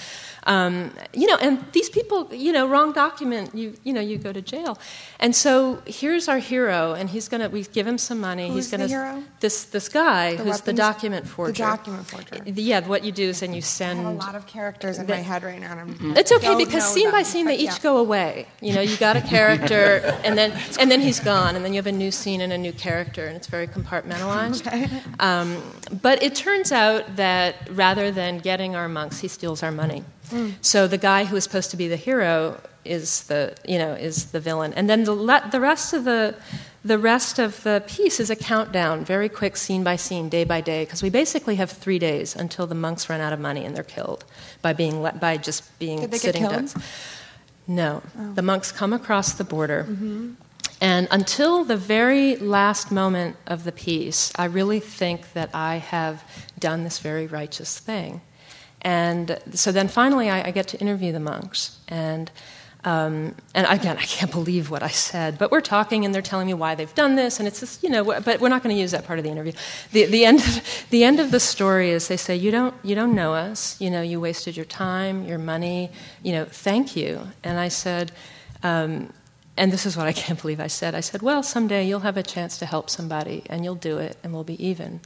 um, 0.45 0.91
you 1.13 1.27
know, 1.27 1.37
and 1.37 1.63
these 1.73 1.89
people, 1.89 2.29
you 2.33 2.51
know, 2.51 2.67
wrong 2.67 2.91
document, 2.93 3.53
you, 3.53 3.73
you 3.83 3.93
know, 3.93 4.01
you 4.01 4.17
go 4.17 4.31
to 4.33 4.41
jail. 4.41 4.77
And 5.19 5.35
so 5.35 5.81
here's 5.85 6.27
our 6.27 6.39
hero, 6.39 6.93
and 6.93 7.09
he's 7.09 7.27
gonna, 7.29 7.49
we 7.49 7.63
give 7.63 7.85
him 7.87 7.97
some 7.97 8.19
money. 8.19 8.47
Who's 8.47 8.65
he's 8.65 8.71
gonna, 8.71 8.83
the 8.83 8.89
hero? 8.89 9.23
This, 9.39 9.65
this 9.65 9.89
guy 9.89 10.35
The 10.35 10.43
who's 10.43 10.61
the 10.61 10.73
document 10.73 11.25
the 11.25 11.53
document 11.53 12.05
forger. 12.07 12.43
Yeah, 12.45 12.85
what 12.87 13.03
you 13.03 13.11
do 13.11 13.29
is 13.29 13.39
then 13.39 13.51
you 13.53 13.57
I 13.57 13.61
send. 13.61 13.99
have 13.99 14.07
a 14.15 14.17
lot 14.17 14.35
of 14.35 14.47
characters 14.47 14.97
in 14.97 15.05
the- 15.05 15.13
my 15.13 15.21
head 15.21 15.43
right 15.43 15.59
now. 15.59 15.71
And 15.77 15.79
I'm, 16.01 16.17
It's 16.17 16.31
okay 16.31 16.55
because 16.55 16.83
scene 16.93 17.11
by 17.11 17.23
scene 17.23 17.45
they 17.45 17.55
each 17.55 17.77
yeah. 17.77 17.89
go 17.89 17.97
away. 17.97 18.47
You 18.61 18.73
know, 18.73 18.81
you 18.81 18.97
got 18.97 19.15
a 19.15 19.21
character 19.21 19.99
and 20.25 20.37
then 20.37 20.49
and 20.79 20.89
then 20.91 21.01
he's 21.01 21.19
gone, 21.19 21.55
and 21.55 21.63
then 21.63 21.73
you 21.73 21.77
have 21.77 21.87
a 21.87 21.91
new 22.03 22.11
scene 22.11 22.41
and 22.41 22.51
a 22.53 22.57
new 22.57 22.73
character, 22.73 23.25
and 23.25 23.35
it's 23.35 23.47
very 23.47 23.67
compartmentalized. 23.67 24.65
okay. 24.67 24.89
Um, 25.19 25.61
but 26.01 26.21
it 26.23 26.35
turns 26.35 26.71
out 26.71 27.15
that 27.15 27.55
rather 27.71 28.11
than 28.11 28.39
getting 28.39 28.62
our 28.75 28.87
monks, 28.89 29.19
he 29.23 29.27
steals 29.27 29.61
our 29.63 29.71
money. 29.71 30.01
Mm. 30.31 30.53
So 30.61 30.87
the 30.87 30.97
guy 30.97 31.21
who 31.25 31.35
is 31.35 31.43
supposed 31.43 31.69
to 31.71 31.77
be 31.77 31.87
the 31.87 32.01
hero 32.09 32.59
is 32.85 33.23
the 33.31 33.41
you 33.65 33.77
know 33.77 33.93
is 33.93 34.15
the 34.35 34.39
villain, 34.39 34.73
and 34.77 34.85
then 34.89 35.03
the 35.03 35.13
le- 35.29 35.47
the 35.51 35.59
rest 35.59 35.93
of 35.93 36.03
the 36.03 36.35
the 36.85 36.97
rest 36.97 37.39
of 37.39 37.63
the 37.63 37.81
piece 37.87 38.19
is 38.19 38.29
a 38.29 38.35
countdown, 38.35 39.05
very 39.05 39.29
quick, 39.29 39.55
scene 39.55 39.83
by 39.83 39.95
scene, 39.95 40.27
day 40.27 40.43
by 40.43 40.59
day, 40.61 40.83
because 40.83 41.01
we 41.01 41.09
basically 41.09 41.55
have 41.55 41.71
three 41.71 41.99
days 41.99 42.35
until 42.35 42.67
the 42.67 42.75
monks 42.75 43.09
run 43.09 43.21
out 43.21 43.31
of 43.33 43.39
money 43.39 43.63
and 43.65 43.73
they're 43.75 43.85
killed 43.97 44.25
by 44.61 44.73
being 44.73 45.01
let, 45.01 45.17
by 45.19 45.37
just 45.37 45.61
being 45.79 45.99
sitting 46.11 46.43
ducks. 46.43 46.75
No, 47.67 48.01
Oh. 48.19 48.33
the 48.33 48.41
monks 48.41 48.71
come 48.73 48.91
across 48.91 49.31
the 49.33 49.45
border. 49.45 49.85
Mhm. 49.89 50.35
And 50.81 51.07
until 51.11 51.63
the 51.63 51.77
very 51.77 52.35
last 52.35 52.91
moment 52.91 53.37
of 53.47 53.63
the 53.63 53.71
piece, 53.71 54.33
I 54.35 54.43
really 54.45 54.81
think 54.81 55.31
that 55.33 55.49
I 55.53 55.77
have 55.77 56.21
done 56.59 56.83
this 56.83 56.99
very 56.99 57.25
righteous 57.27 57.79
thing. 57.79 58.19
And 58.83 59.39
so 59.53 59.71
then 59.71 59.87
finally, 59.87 60.29
I, 60.29 60.47
I 60.47 60.51
get 60.51 60.67
to 60.69 60.79
interview 60.79 61.11
the 61.11 61.19
monks. 61.19 61.77
And, 61.87 62.29
um, 62.83 63.35
and 63.55 63.65
again, 63.69 63.97
I 63.97 64.03
can't 64.03 64.31
believe 64.31 64.69
what 64.69 64.83
I 64.83 64.89
said, 64.89 65.37
but 65.37 65.51
we're 65.51 65.61
talking 65.61 66.03
and 66.03 66.13
they're 66.13 66.21
telling 66.21 66.47
me 66.47 66.53
why 66.53 66.75
they've 66.75 66.93
done 66.93 67.15
this. 67.15 67.39
And 67.39 67.47
it's 67.47 67.61
just, 67.61 67.81
you 67.83 67.89
know, 67.89 68.03
but 68.03 68.41
we're 68.41 68.49
not 68.49 68.61
going 68.61 68.75
to 68.75 68.79
use 68.79 68.91
that 68.91 69.05
part 69.05 69.19
of 69.19 69.25
the 69.25 69.31
interview. 69.31 69.53
The, 69.91 70.05
the, 70.05 70.25
end 70.25 70.39
of, 70.39 70.85
the 70.89 71.03
end 71.03 71.19
of 71.19 71.31
the 71.31 71.39
story 71.39 71.91
is 71.91 72.09
they 72.09 72.17
say, 72.17 72.35
you 72.35 72.51
don't, 72.51 72.75
you 72.83 72.95
don't 72.95 73.15
know 73.15 73.33
us. 73.33 73.79
You 73.79 73.89
know, 73.89 74.01
you 74.01 74.19
wasted 74.19 74.57
your 74.57 74.65
time, 74.65 75.25
your 75.25 75.39
money. 75.39 75.91
You 76.23 76.33
know, 76.33 76.45
thank 76.45 76.95
you. 76.95 77.27
And 77.43 77.57
I 77.57 77.69
said, 77.69 78.11
um, 78.63 79.13
and 79.55 79.71
this 79.71 79.85
is 79.85 79.95
what 79.95 80.07
I 80.07 80.13
can't 80.13 80.41
believe 80.41 80.59
I 80.59 80.67
said. 80.67 80.95
I 80.95 80.99
said, 80.99 81.21
Well, 81.21 81.43
someday 81.43 81.85
you'll 81.87 82.01
have 82.01 82.17
a 82.17 82.23
chance 82.23 82.57
to 82.57 82.65
help 82.65 82.89
somebody 82.89 83.43
and 83.49 83.63
you'll 83.63 83.75
do 83.75 83.97
it 83.97 84.17
and 84.23 84.33
we'll 84.33 84.43
be 84.43 84.63
even. 84.65 85.01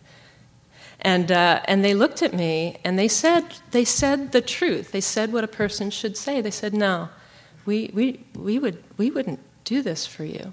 And, 1.08 1.32
uh, 1.32 1.62
and 1.70 1.86
they 1.86 1.94
looked 1.94 2.22
at 2.22 2.34
me 2.34 2.80
and 2.84 3.00
they 3.00 3.08
said, 3.08 3.46
they 3.72 3.86
said 3.86 4.34
the 4.34 4.42
truth. 4.42 4.92
They 4.92 5.00
said 5.00 5.32
what 5.32 5.46
a 5.46 5.48
person 5.48 5.90
should 5.90 6.18
say. 6.18 6.42
They 6.42 6.52
said, 6.52 6.74
No, 6.74 7.08
we, 7.66 7.92
we, 7.94 8.26
we, 8.36 8.60
would, 8.60 8.84
we 8.98 9.10
wouldn't 9.10 9.40
do 9.64 9.82
this 9.82 10.06
for 10.06 10.26
you. 10.26 10.52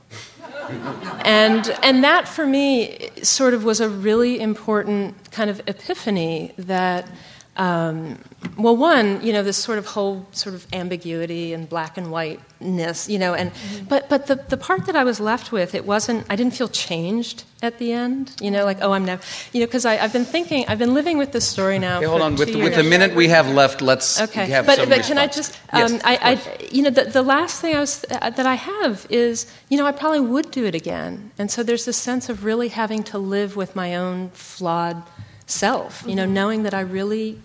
and, 1.24 1.76
and 1.82 2.04
that 2.04 2.28
for 2.28 2.46
me 2.46 3.10
sort 3.20 3.52
of 3.52 3.64
was 3.64 3.80
a 3.80 3.88
really 3.88 4.38
important 4.38 5.32
kind 5.32 5.50
of 5.50 5.60
epiphany 5.66 6.52
that 6.56 7.08
um, 7.56 8.20
well, 8.56 8.76
one, 8.76 9.24
you 9.26 9.32
know, 9.32 9.42
this 9.42 9.56
sort 9.56 9.78
of 9.78 9.86
whole 9.86 10.24
sort 10.30 10.54
of 10.54 10.66
ambiguity 10.72 11.52
and 11.52 11.68
black 11.68 11.96
and 11.96 12.12
white 12.12 12.40
ness, 12.64 13.08
you 13.08 13.18
know, 13.18 13.34
and 13.34 13.52
but 13.88 14.08
but 14.08 14.26
the 14.26 14.36
the 14.48 14.56
part 14.56 14.86
that 14.86 14.96
I 14.96 15.04
was 15.04 15.20
left 15.20 15.52
with, 15.52 15.74
it 15.74 15.84
wasn't. 15.86 16.26
I 16.30 16.36
didn't 16.36 16.54
feel 16.54 16.68
changed 16.68 17.44
at 17.62 17.78
the 17.78 17.92
end, 17.92 18.32
you 18.40 18.50
know, 18.50 18.64
like 18.64 18.78
oh, 18.82 18.92
I'm 18.92 19.04
never, 19.04 19.22
you 19.52 19.60
know, 19.60 19.66
because 19.66 19.84
I've 19.86 20.12
been 20.12 20.24
thinking, 20.24 20.64
I've 20.68 20.78
been 20.78 20.94
living 20.94 21.18
with 21.18 21.30
this 21.32 21.46
story 21.48 21.78
now. 21.78 21.96
Okay, 21.98 22.04
for 22.06 22.10
hold 22.10 22.22
on. 22.22 22.36
With, 22.36 22.48
two 22.52 22.62
with 22.62 22.74
the 22.74 22.82
minute 22.82 23.14
we 23.14 23.28
have 23.28 23.48
left, 23.48 23.80
let's 23.80 24.20
Okay, 24.20 24.46
have 24.46 24.66
but 24.66 24.76
some 24.78 24.88
but 24.88 25.02
can 25.04 25.18
I 25.18 25.26
just? 25.26 25.58
Um, 25.72 25.94
of 25.94 26.00
I, 26.04 26.14
I, 26.32 26.32
you 26.72 26.82
know, 26.82 26.90
the, 26.90 27.04
the 27.04 27.22
last 27.22 27.60
thing 27.60 27.76
I 27.76 27.80
was 27.80 28.04
uh, 28.10 28.30
that 28.30 28.46
I 28.46 28.54
have 28.56 29.06
is, 29.10 29.46
you 29.70 29.76
know, 29.78 29.86
I 29.86 29.92
probably 29.92 30.20
would 30.20 30.50
do 30.50 30.64
it 30.64 30.74
again, 30.74 31.30
and 31.38 31.50
so 31.50 31.62
there's 31.62 31.84
this 31.84 31.96
sense 31.96 32.28
of 32.28 32.44
really 32.44 32.68
having 32.68 33.02
to 33.04 33.18
live 33.18 33.56
with 33.56 33.74
my 33.76 33.94
own 33.96 34.30
flawed 34.34 35.02
self, 35.46 36.02
you 36.06 36.14
know, 36.14 36.24
Mm-hmm. 36.24 36.30
Mhm. 36.32 36.34
knowing 36.34 36.62
that 36.64 36.74
I 36.74 36.80
really, 36.80 37.38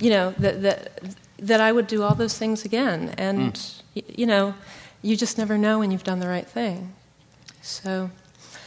you 0.00 0.10
know, 0.10 0.34
that 0.38 0.62
that 0.62 0.78
that 1.42 1.60
I 1.60 1.72
would 1.72 1.86
do 1.86 2.02
all 2.02 2.14
those 2.14 2.38
things 2.38 2.64
again, 2.64 3.14
and 3.18 3.52
Mm. 3.54 3.82
y- 3.96 4.02
you 4.16 4.26
know, 4.26 4.54
you 5.02 5.16
just 5.16 5.36
never 5.38 5.58
know 5.58 5.78
when 5.80 5.90
you've 5.90 6.04
done 6.04 6.20
the 6.20 6.28
right 6.28 6.46
thing. 6.48 6.92
So 7.62 8.10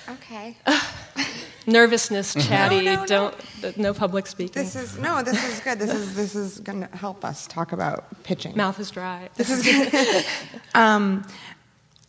Okay. 0.10 0.56
nervousness, 1.68 2.34
chatty, 2.48 2.82
No, 2.86 2.94
no, 2.96 3.02
no. 3.02 3.06
don't 3.08 3.78
no 3.78 3.94
public 3.94 4.28
speaking. 4.28 4.62
This 4.64 4.76
is 4.76 4.98
no. 4.98 5.24
This 5.24 5.44
is 5.44 5.60
good. 5.62 5.80
This 5.80 5.94
is 5.94 6.16
this 6.16 6.36
is 6.36 6.60
going 6.60 6.82
to 6.88 6.98
help 6.98 7.26
us 7.26 7.48
talk 7.48 7.72
about 7.72 8.06
pitching. 8.24 8.56
Mouth 8.56 8.80
is 8.80 8.92
dry. 8.92 9.30
This 9.36 9.50
is 9.50 9.64
good. 9.64 10.26
um, 10.76 11.26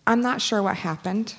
I'm 0.07 0.21
not 0.21 0.41
sure 0.43 0.63
what 0.63 0.77
happened 0.77 1.35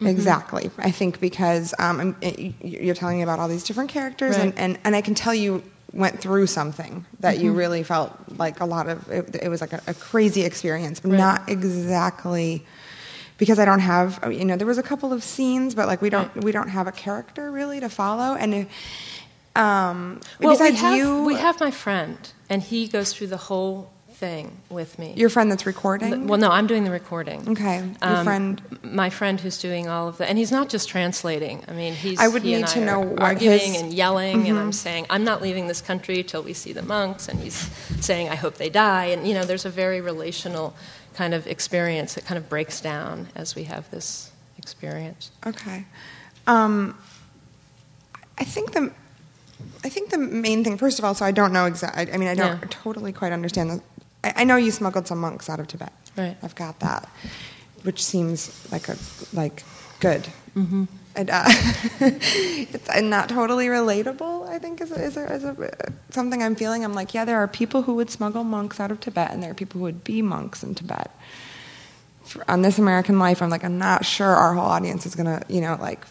Mhm. 0.00 0.08
exactly. 0.08 0.70
I 0.78 0.90
think 0.90 1.20
because 1.20 1.72
um, 1.78 1.98
I'm- 2.00 2.16
it- 2.20 2.54
you're 2.60 2.94
telling 2.94 3.16
me 3.16 3.22
about 3.22 3.38
all 3.38 3.48
these 3.48 3.64
different 3.64 3.88
characters, 3.90 4.36
and, 4.36 4.52
and, 4.58 4.78
and 4.84 4.94
I 4.94 5.00
can 5.00 5.14
tell 5.14 5.34
you 5.34 5.62
went 5.92 6.20
through 6.20 6.46
something 6.46 7.04
that 7.20 7.38
you 7.38 7.52
Mhm. 7.52 7.56
really 7.56 7.82
felt 7.82 8.12
like 8.38 8.60
a 8.60 8.64
lot 8.66 8.88
of 8.88 9.08
it, 9.10 9.36
it 9.42 9.48
was 9.48 9.60
like 9.60 9.72
a, 9.72 9.80
a 9.86 9.94
crazy 9.94 10.42
experience, 10.42 11.00
Right. 11.04 11.16
not 11.16 11.48
exactly 11.48 12.64
because 13.38 13.58
I 13.58 13.64
don't 13.64 13.80
have 13.80 14.18
you 14.32 14.44
know 14.44 14.56
there 14.56 14.66
was 14.66 14.78
a 14.78 14.82
couple 14.82 15.12
of 15.12 15.22
scenes, 15.22 15.74
but 15.74 15.86
like 15.86 16.02
we 16.02 16.10
don't 16.10 16.34
we 16.44 16.52
don't 16.52 16.68
have 16.68 16.86
a 16.86 16.92
character 16.92 17.50
really 17.50 17.80
to 17.80 17.88
follow, 17.88 18.34
and 18.34 18.54
if, 18.54 18.66
um, 19.54 20.20
Well, 20.40 20.50
we 20.52 20.70
besides 20.70 20.80
have, 20.80 20.96
you, 20.96 21.22
we 21.24 21.34
have 21.36 21.60
my 21.60 21.70
friend, 21.70 22.18
and 22.50 22.62
he 22.62 22.88
goes 22.88 23.12
through 23.12 23.28
the 23.28 23.36
whole 23.48 23.90
thing 24.16 24.56
with 24.70 24.98
me. 24.98 25.12
your 25.14 25.28
friend 25.28 25.50
that's 25.52 25.66
recording. 25.66 26.26
Well, 26.26 26.38
no, 26.38 26.50
I'm 26.50 26.66
doing 26.66 26.84
the 26.84 26.90
recording. 26.90 27.46
Okay, 27.50 27.78
your 28.02 28.16
Um, 28.16 28.24
friend. 28.24 28.62
my 28.82 29.10
friend 29.10 29.38
who's 29.38 29.58
doing 29.58 29.88
all 29.88 30.08
of 30.08 30.16
that. 30.18 30.28
and 30.30 30.38
he's 30.38 30.50
not 30.50 30.70
just 30.70 30.88
translating. 30.88 31.62
I 31.68 31.72
mean, 31.72 31.92
he's. 31.94 32.18
I 32.18 32.26
would 32.28 32.42
he 32.42 32.54
need 32.56 32.66
to 32.68 32.80
know 32.84 33.14
arguing 33.18 33.72
his- 33.74 33.82
and 33.82 33.92
yelling, 33.92 34.48
and 34.48 34.58
I'm 34.58 34.70
Mhm. 34.70 34.74
saying 34.74 35.06
I'm 35.10 35.22
not 35.24 35.42
leaving 35.42 35.66
this 35.66 35.82
country 35.82 36.22
till 36.22 36.42
we 36.42 36.54
see 36.54 36.72
the 36.72 36.82
monks, 36.82 37.28
and 37.28 37.38
he's 37.40 37.68
saying 38.00 38.30
I 38.30 38.36
hope 38.36 38.56
they 38.56 38.70
die, 38.70 39.06
and 39.06 39.28
you 39.28 39.34
know, 39.34 39.44
there's 39.44 39.66
a 39.66 39.70
very 39.70 40.00
relational 40.00 40.74
kind 41.14 41.34
of 41.34 41.46
experience 41.46 42.14
that 42.14 42.24
kind 42.24 42.38
of 42.38 42.48
breaks 42.48 42.80
down 42.80 43.28
as 43.36 43.54
we 43.54 43.64
have 43.64 43.90
this 43.90 44.30
experience. 44.58 45.30
Okay. 45.46 45.84
Um, 46.46 46.96
I 48.38 48.44
think 48.44 48.72
the 48.72 48.92
I 49.84 49.88
think 49.88 50.10
the 50.10 50.18
main 50.18 50.64
thing, 50.64 50.76
first 50.78 50.98
of 50.98 51.04
all, 51.04 51.14
so 51.14 51.24
I 51.24 51.30
don't 51.30 51.52
know 51.52 51.66
exactly. 51.66 52.12
I 52.12 52.16
mean, 52.16 52.28
I 52.28 52.34
don't 52.34 52.60
Yeah. 52.60 52.68
totally 52.70 53.12
quite 53.12 53.32
understand. 53.32 53.70
The, 53.70 53.80
I, 54.26 54.42
I 54.42 54.44
know 54.44 54.56
you 54.56 54.70
smuggled 54.70 55.06
some 55.06 55.18
monks 55.18 55.48
out 55.48 55.60
of 55.60 55.68
Tibet. 55.68 55.92
Right. 56.16 56.36
I've 56.42 56.54
got 56.54 56.80
that, 56.80 57.08
which 57.82 58.02
seems 58.02 58.66
like 58.72 58.88
a 58.88 58.96
like 59.32 59.62
good. 60.00 60.26
Mm-hmm. 60.56 60.84
And, 61.14 61.30
uh, 61.30 61.44
it's 62.00 62.88
uh, 62.90 63.00
not 63.00 63.30
totally 63.30 63.68
relatable. 63.68 64.46
I 64.48 64.58
think 64.58 64.82
is 64.82 64.92
a, 64.92 65.02
is, 65.02 65.16
a, 65.16 65.32
is 65.32 65.44
a, 65.44 65.94
something 66.10 66.42
I'm 66.42 66.54
feeling. 66.54 66.84
I'm 66.84 66.92
like, 66.92 67.14
yeah, 67.14 67.24
there 67.24 67.38
are 67.38 67.48
people 67.48 67.82
who 67.82 67.94
would 67.94 68.10
smuggle 68.10 68.44
monks 68.44 68.80
out 68.80 68.90
of 68.90 69.00
Tibet, 69.00 69.30
and 69.30 69.42
there 69.42 69.50
are 69.50 69.54
people 69.54 69.78
who 69.78 69.84
would 69.84 70.04
be 70.04 70.20
monks 70.20 70.62
in 70.62 70.74
Tibet. 70.74 71.10
For, 72.24 72.44
on 72.50 72.60
this 72.60 72.78
American 72.78 73.18
Life, 73.18 73.40
I'm 73.40 73.48
like, 73.48 73.64
I'm 73.64 73.78
not 73.78 74.04
sure 74.04 74.28
our 74.28 74.52
whole 74.54 74.66
audience 74.66 75.06
is 75.06 75.14
gonna, 75.14 75.42
you 75.48 75.62
know, 75.62 75.78
like 75.80 76.04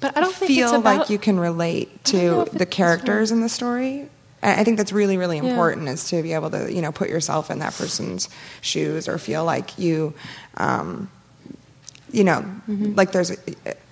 But 0.00 0.16
I 0.16 0.20
don't 0.20 0.34
think 0.34 0.48
feel 0.48 0.68
it's 0.70 0.78
about, 0.78 0.98
like 0.98 1.10
you 1.10 1.18
can 1.18 1.38
relate 1.38 1.88
I 2.06 2.10
don't 2.10 2.22
know 2.24 2.44
to 2.46 2.58
the 2.58 2.66
characters 2.66 3.30
in 3.30 3.42
the 3.42 3.48
story. 3.48 4.08
I 4.46 4.64
think 4.64 4.76
that's 4.78 4.92
really, 4.92 5.16
really 5.18 5.38
Yeah. 5.38 5.48
important 5.48 5.88
is 5.88 6.08
to 6.10 6.22
be 6.22 6.32
able 6.32 6.50
to, 6.50 6.72
you 6.72 6.80
know, 6.82 6.92
put 6.92 7.08
yourself 7.08 7.50
in 7.50 7.58
that 7.58 7.74
person's 7.74 8.28
shoes 8.60 9.08
or 9.08 9.18
feel 9.18 9.44
like 9.44 9.78
you, 9.78 10.14
um, 10.56 11.08
you 12.12 12.22
know, 12.24 12.44
Mm-hmm. 12.70 12.94
like 12.94 13.12
there's 13.12 13.30
a, 13.30 13.36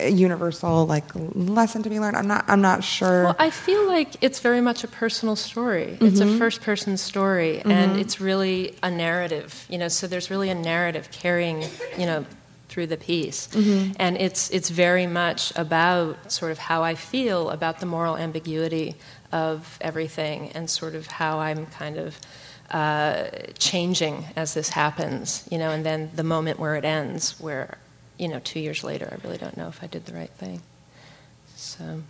a 0.00 0.08
universal 0.10 0.86
like 0.86 1.04
lesson 1.14 1.82
to 1.82 1.90
be 1.90 1.98
learned. 2.00 2.16
I'm 2.16 2.26
not, 2.28 2.44
I'm 2.48 2.60
not 2.60 2.82
sure. 2.84 3.24
Well, 3.24 3.36
I 3.38 3.50
feel 3.50 3.86
like 3.86 4.16
it's 4.20 4.40
very 4.40 4.60
much 4.60 4.82
a 4.84 4.88
personal 4.88 5.36
story. 5.36 5.98
It's 6.00 6.20
a 6.20 6.24
Mhm. 6.26 6.38
first 6.38 6.60
person 6.62 6.96
story, 6.96 7.60
and 7.64 7.96
Mhm. 7.96 8.00
it's 8.00 8.20
really 8.20 8.74
a 8.82 8.90
narrative, 8.90 9.64
you 9.68 9.78
know, 9.78 9.88
so 9.88 10.06
there's 10.06 10.30
really 10.30 10.50
a 10.50 10.54
narrative 10.54 11.08
carrying, 11.10 11.62
you 11.98 12.06
know, 12.06 12.24
through 12.68 12.86
the 12.88 12.96
piece. 12.96 13.48
Mhm. 13.54 13.94
And 14.00 14.16
it's, 14.16 14.50
it's 14.50 14.68
very 14.70 15.06
much 15.06 15.52
about 15.54 16.32
sort 16.32 16.50
of 16.50 16.58
how 16.58 16.82
I 16.82 16.96
feel 16.96 17.50
about 17.50 17.78
the 17.78 17.86
moral 17.86 18.16
ambiguity 18.16 18.96
of 19.34 19.78
everything 19.80 20.50
and 20.54 20.70
sort 20.70 20.94
of 20.94 21.06
how 21.08 21.40
I'm 21.40 21.66
kind 21.66 21.98
of 21.98 22.18
uh, 22.70 23.24
changing 23.58 24.24
as 24.36 24.54
this 24.54 24.68
happens, 24.70 25.46
you 25.50 25.58
know, 25.58 25.70
and 25.70 25.84
then 25.84 26.10
the 26.14 26.22
moment 26.22 26.58
where 26.60 26.76
it 26.76 26.84
ends, 26.84 27.38
where, 27.40 27.76
you 28.16 28.28
know, 28.28 28.38
two 28.44 28.60
years 28.60 28.84
later, 28.84 29.08
I 29.12 29.16
really 29.26 29.38
don't 29.38 29.56
know 29.56 29.66
if 29.68 29.82
I 29.82 29.88
did 29.88 30.06
the 30.06 30.14
right 30.14 30.30
thing. 30.30 30.62
So, 31.56 32.02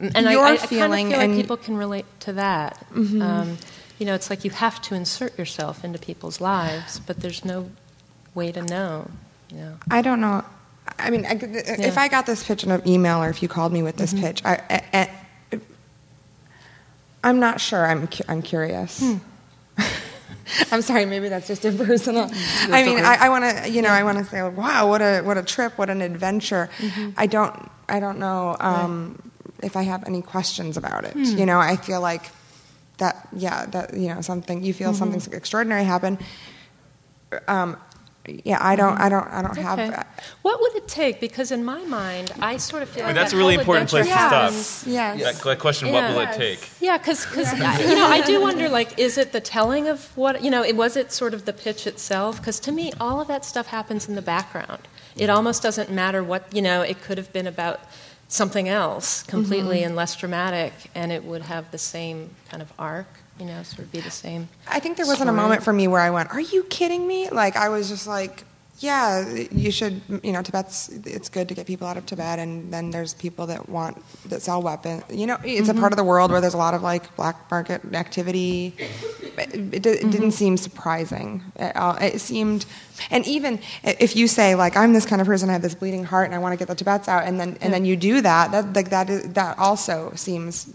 and 0.00 0.26
I, 0.28 0.32
Your 0.32 0.46
I, 0.46 0.52
I 0.52 0.56
feeling 0.56 1.10
kind 1.10 1.14
of 1.14 1.20
feel 1.20 1.28
like 1.28 1.36
people 1.42 1.56
can 1.58 1.76
relate 1.76 2.06
to 2.20 2.32
that. 2.32 2.84
Mhm. 2.92 3.22
Um, 3.22 3.58
you 3.98 4.06
know, 4.06 4.14
it's 4.14 4.30
like 4.30 4.44
you 4.46 4.50
have 4.50 4.80
to 4.82 4.94
insert 4.94 5.38
yourself 5.38 5.84
into 5.84 5.98
people's 5.98 6.40
lives, 6.40 7.00
but 7.06 7.20
there's 7.20 7.44
no 7.44 7.70
way 8.34 8.50
to 8.52 8.62
know. 8.62 9.10
You 9.52 9.58
know. 9.58 9.76
I 9.90 10.00
don't 10.00 10.20
know. 10.22 10.42
I 10.98 11.10
mean, 11.10 11.26
I, 11.26 11.32
if 11.34 11.78
Yeah. 11.78 11.94
I 11.96 12.08
got 12.08 12.24
this 12.24 12.42
pitch 12.42 12.64
in 12.64 12.70
an 12.70 12.82
email 12.88 13.22
or 13.22 13.28
if 13.28 13.42
you 13.42 13.48
called 13.48 13.72
me 13.72 13.82
with 13.82 13.96
this 13.96 14.14
Mhm. 14.14 14.20
pitch, 14.20 14.42
I, 14.44 14.54
I, 14.70 14.82
I, 15.00 15.10
I'm 17.22 17.38
not 17.40 17.60
sure. 17.60 17.84
I'm, 17.86 18.06
cu- 18.08 18.24
I'm 18.28 18.42
curious. 18.42 19.00
Hmm. 19.00 19.16
I'm 20.72 20.82
sorry. 20.82 21.04
Maybe 21.06 21.28
that's 21.28 21.46
just 21.46 21.64
impersonal. 21.64 22.24
I 22.70 22.82
mean, 22.82 22.98
okay. 22.98 23.04
I, 23.06 23.26
I 23.26 23.28
want 23.28 23.44
to, 23.44 23.70
you 23.70 23.82
know, 23.82 23.90
I 23.90 24.02
want 24.02 24.18
to 24.18 24.24
say, 24.24 24.42
wow, 24.42 24.88
what 24.88 25.00
a 25.00 25.20
what 25.22 25.36
a 25.38 25.42
trip, 25.42 25.78
what 25.78 25.90
an 25.90 26.00
adventure. 26.02 26.68
Mhm. 26.78 27.14
I 27.16 27.26
don't, 27.26 27.54
I 27.88 28.00
don't 28.00 28.18
know 28.18 28.56
um, 28.58 29.30
if 29.62 29.76
I 29.76 29.82
have 29.82 30.06
any 30.06 30.22
questions 30.22 30.76
about 30.76 31.04
it. 31.04 31.12
Hmm. 31.12 31.24
You 31.38 31.46
know, 31.46 31.58
I 31.60 31.76
feel 31.76 32.00
like 32.00 32.22
that, 32.98 33.28
yeah, 33.32 33.66
that 33.66 33.94
you 33.94 34.08
know, 34.12 34.20
something 34.22 34.64
you 34.64 34.74
feel 34.74 34.92
Mhm. 34.92 34.96
something 34.96 35.32
extraordinary 35.32 35.84
happen. 35.84 36.18
Um, 37.46 37.76
yeah, 38.26 38.58
I 38.60 38.76
don't, 38.76 38.98
I 39.00 39.08
don't, 39.08 39.26
I 39.28 39.42
don't 39.42 39.52
Okay. 39.52 39.62
have. 39.62 40.06
What 40.42 40.60
would 40.60 40.74
it 40.76 40.86
take? 40.86 41.20
Because 41.20 41.50
in 41.50 41.64
my 41.64 41.82
mind, 41.86 42.32
I 42.40 42.58
sort 42.58 42.82
of 42.82 42.90
feel 42.90 43.02
Wait, 43.04 43.08
like 43.08 43.14
that's 43.16 43.30
that 43.32 43.36
a 43.36 43.38
really 43.38 43.54
important 43.54 43.88
place 43.88 44.06
adventure 44.06 44.22
to 44.22 44.28
stop. 44.28 44.42
happens- 44.42 44.84
Yes. 44.86 45.22
That, 45.22 45.44
that 45.44 45.58
question, 45.58 45.90
what 45.92 46.10
will 46.10 46.20
it 46.20 46.32
take? 46.32 46.68
Yeah, 46.80 46.98
because 46.98 47.26
you 47.36 47.94
know 47.94 48.06
I 48.06 48.20
do 48.24 48.40
wonder 48.40 48.68
like 48.68 48.98
is 48.98 49.16
it 49.18 49.32
the 49.32 49.40
telling 49.40 49.88
of 49.88 50.14
what 50.16 50.42
you 50.44 50.50
know 50.50 50.62
it 50.62 50.76
was 50.76 50.96
it 50.96 51.12
sort 51.12 51.32
of 51.34 51.44
the 51.46 51.52
pitch 51.52 51.86
itself 51.86 52.36
because 52.38 52.60
to 52.60 52.72
me 52.72 52.92
all 53.00 53.20
of 53.20 53.28
that 53.28 53.44
stuff 53.44 53.66
happens 53.68 54.08
in 54.08 54.14
the 54.14 54.22
background. 54.22 54.86
It 55.16 55.30
almost 55.30 55.62
doesn't 55.62 55.90
matter 55.90 56.22
what 56.22 56.54
you 56.54 56.62
know 56.62 56.82
it 56.82 57.00
could 57.02 57.16
have 57.18 57.32
been 57.32 57.46
about 57.46 57.80
something 58.28 58.68
else 58.68 59.22
completely 59.24 59.80
Mhm. 59.80 59.86
and 59.86 59.96
less 59.96 60.14
dramatic 60.14 60.72
and 60.94 61.10
it 61.10 61.24
would 61.24 61.42
have 61.42 61.70
the 61.72 61.78
same 61.78 62.30
kind 62.48 62.62
of 62.62 62.72
arc 62.78 63.08
you 63.40 63.46
know 63.46 63.62
sort 63.62 63.80
of 63.80 63.92
be 63.92 64.00
the 64.00 64.10
same. 64.10 64.48
I 64.68 64.78
think 64.80 64.96
there 64.96 65.06
wasn't 65.06 65.30
a 65.30 65.32
moment 65.32 65.62
for 65.62 65.72
me 65.72 65.88
where 65.88 66.00
I 66.00 66.10
went, 66.10 66.30
"Are 66.30 66.40
you 66.40 66.62
kidding 66.64 67.06
me?" 67.06 67.28
Like 67.30 67.56
I 67.56 67.68
was 67.70 67.88
just 67.88 68.06
like, 68.06 68.44
"Yeah, 68.80 69.26
you 69.50 69.70
should." 69.70 70.00
You 70.22 70.32
know, 70.32 70.42
Tibet's. 70.42 70.88
It's 71.04 71.28
good 71.28 71.48
to 71.48 71.54
get 71.54 71.66
people 71.66 71.86
out 71.88 71.96
of 71.96 72.04
Tibet, 72.06 72.38
and 72.38 72.72
then 72.72 72.90
there's 72.90 73.14
people 73.14 73.46
that 73.46 73.68
want 73.68 73.96
that 74.28 74.42
sell 74.42 74.60
weapons. 74.62 75.02
You 75.10 75.26
know, 75.26 75.38
it's 75.42 75.68
Mhm. 75.68 75.76
a 75.78 75.80
part 75.80 75.92
of 75.92 75.96
the 75.96 76.04
world 76.04 76.30
where 76.30 76.40
there's 76.40 76.54
a 76.54 76.58
lot 76.66 76.74
of 76.74 76.82
like 76.82 77.14
black 77.16 77.36
market 77.50 77.80
activity. 77.94 78.74
It, 79.38 79.54
it, 79.54 79.86
it 79.86 80.00
Mm-hmm. 80.00 80.10
didn't 80.10 80.32
seem 80.32 80.56
surprising. 80.56 81.42
At 81.56 81.74
all. 81.76 81.94
It 81.96 82.20
seemed, 82.20 82.66
and 83.10 83.26
even 83.26 83.58
if 83.84 84.14
you 84.16 84.28
say 84.28 84.54
like, 84.54 84.76
"I'm 84.76 84.92
this 84.92 85.06
kind 85.06 85.20
of 85.22 85.26
person, 85.26 85.48
I 85.48 85.54
have 85.54 85.62
this 85.62 85.74
bleeding 85.74 86.04
heart, 86.04 86.26
and 86.26 86.34
I 86.34 86.38
want 86.38 86.52
to 86.52 86.58
get 86.58 86.68
the 86.68 86.74
Tibets 86.74 87.08
out," 87.08 87.24
and 87.24 87.40
then 87.40 87.56
and 87.62 87.72
then 87.72 87.84
you 87.86 87.96
do 87.96 88.20
that, 88.20 88.52
that 88.52 88.74
like 88.74 88.90
that 88.90 89.08
is, 89.08 89.22
that 89.32 89.58
also 89.58 90.12
seems 90.14 90.66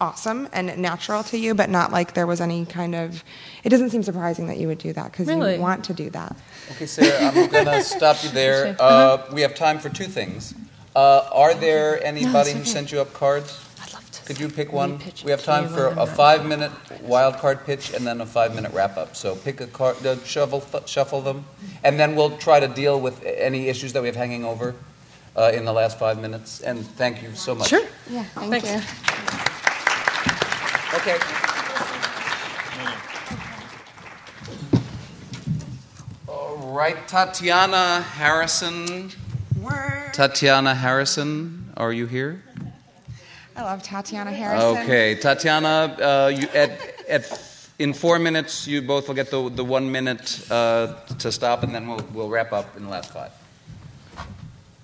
awesome 0.00 0.48
and 0.52 0.76
natural 0.78 1.22
to 1.24 1.38
you, 1.38 1.54
but 1.54 1.70
not 1.70 1.92
like 1.92 2.14
there 2.14 2.26
was 2.26 2.40
any 2.40 2.66
kind 2.66 2.94
of. 2.94 3.22
It 3.62 3.68
doesn't 3.70 3.90
seem 3.90 4.02
surprising 4.02 4.46
that 4.48 4.58
you 4.58 4.68
would 4.68 4.78
do 4.78 4.92
that 4.92 5.12
because 5.12 5.26
Really? 5.28 5.54
you 5.54 5.60
want 5.60 5.84
to 5.84 5.94
do 5.94 6.10
that. 6.10 6.36
Okay, 6.72 6.86
Sarah, 6.86 7.28
I'm 7.28 7.50
going 7.50 7.64
to 7.78 7.82
stop 7.82 8.22
you 8.22 8.30
there. 8.30 8.76
Uh, 8.78 8.84
Uh-huh. 8.84 9.32
we 9.34 9.40
have 9.42 9.54
time 9.54 9.78
for 9.78 9.88
two 9.88 10.04
things. 10.06 10.54
Uh, 10.96 11.28
are 11.32 11.54
there 11.54 12.02
anybody 12.04 12.52
who 12.52 12.60
okay. 12.60 12.68
sent 12.68 12.92
you 12.92 13.00
up 13.00 13.12
cards? 13.12 13.58
I'd 13.82 13.92
love 13.92 14.08
to. 14.10 14.24
Could 14.24 14.38
you 14.40 14.48
pick 14.48 14.72
one? 14.72 15.00
We 15.24 15.30
have 15.30 15.42
time 15.42 15.68
for 15.68 15.88
when 15.88 15.98
a 15.98 16.02
I'm 16.02 16.06
not- 16.08 16.16
five-minute 16.16 16.72
wild 17.02 17.36
card 17.38 17.64
pitch 17.66 17.92
and 17.94 18.06
then 18.06 18.20
a 18.20 18.26
five-minute 18.26 18.72
wrap-up. 18.72 19.16
So 19.16 19.34
pick 19.36 19.60
a 19.60 19.66
card, 19.66 20.04
uh, 20.06 20.16
shuffle, 20.24 20.62
shuffle 20.86 21.20
them, 21.20 21.44
and 21.82 21.98
then 21.98 22.14
we'll 22.16 22.36
try 22.38 22.60
to 22.60 22.68
deal 22.68 23.00
with 23.00 23.22
any 23.24 23.68
issues 23.68 23.92
that 23.94 24.02
we 24.02 24.08
have 24.08 24.16
hanging 24.16 24.44
over 24.44 24.74
uh, 25.36 25.50
in 25.54 25.64
the 25.64 25.72
last 25.72 25.98
five 25.98 26.20
minutes. 26.20 26.60
And 26.60 26.86
thank 26.96 27.22
you 27.22 27.34
so 27.34 27.54
much. 27.56 27.68
Sure. 27.68 27.84
Yeah, 28.08 28.22
thank 28.34 28.62
Thanks. 28.64 28.70
you. 29.32 29.33
Okay. 30.94 31.18
All 36.28 36.56
right, 36.72 37.08
Tatiana 37.08 38.02
Harrison. 38.02 39.10
Tatiana 40.12 40.76
Harrison, 40.76 41.72
are 41.76 41.92
you 41.92 42.06
here? 42.06 42.40
I 43.56 43.62
love 43.62 43.82
Tatiana 43.82 44.30
Harrison. 44.30 44.84
Okay, 44.84 45.16
Tatiana, 45.16 45.96
uh, 46.00 46.32
you, 46.32 46.46
at, 46.54 46.70
at, 47.08 47.68
in 47.80 47.92
four 47.92 48.20
minutes, 48.20 48.68
you 48.68 48.80
both 48.80 49.08
will 49.08 49.16
get 49.16 49.32
the, 49.32 49.48
the 49.50 49.64
one 49.64 49.90
minute 49.90 50.46
uh, 50.52 50.94
to 51.18 51.32
stop, 51.32 51.64
and 51.64 51.74
then 51.74 51.88
we'll, 51.88 52.06
we'll 52.12 52.28
wrap 52.28 52.52
up 52.52 52.76
in 52.76 52.84
the 52.84 52.88
last 52.88 53.12
five. 53.12 53.32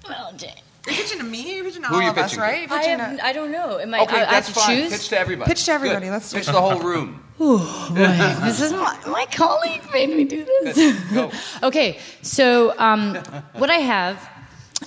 Well, 0.09 0.33
Jane. 0.37 0.55
You're 0.91 1.03
pitching 1.03 1.19
to 1.19 1.25
me? 1.25 1.57
You're 1.57 1.65
pitching 1.65 1.83
to 1.83 1.89
Who 1.89 1.95
are 1.95 1.99
all 1.99 2.03
you 2.05 2.11
of 2.11 2.19
us, 2.19 2.31
pitching 2.31 2.37
to? 2.39 2.43
right? 2.43 2.69
You're 2.69 2.73
I, 2.79 2.81
pitching 2.83 2.99
have, 2.99 3.17
to- 3.19 3.27
I 3.27 3.33
don't 3.33 3.51
know. 3.53 3.79
Am 3.79 3.95
I, 3.95 4.01
Okay, 4.03 4.17
I, 4.17 4.21
I 4.23 4.31
that's 4.31 4.47
have 4.49 4.55
to 4.57 4.61
fine. 4.61 4.77
choose? 4.77 4.93
Pitch 4.93 5.09
to 5.09 5.19
everybody. 5.19 5.49
Pitch 5.49 5.65
to 5.67 5.73
everybody. 5.73 6.07
Good. 6.07 6.13
Let's 6.13 6.31
do 6.31 6.37
Pitch 6.39 6.49
it. 6.49 6.53
the 6.53 6.61
whole 6.61 6.81
room. 6.81 7.25
Oh 7.43 7.89
boy, 7.89 8.45
this 8.45 8.61
is 8.61 8.71
my, 8.71 8.99
my 9.07 9.25
colleague 9.33 9.81
made 9.95 10.11
me 10.11 10.25
do 10.25 10.45
this. 10.63 11.59
okay, 11.63 11.99
so 12.21 12.79
um, 12.79 13.15
what 13.55 13.71
I 13.71 13.79
have 13.79 14.29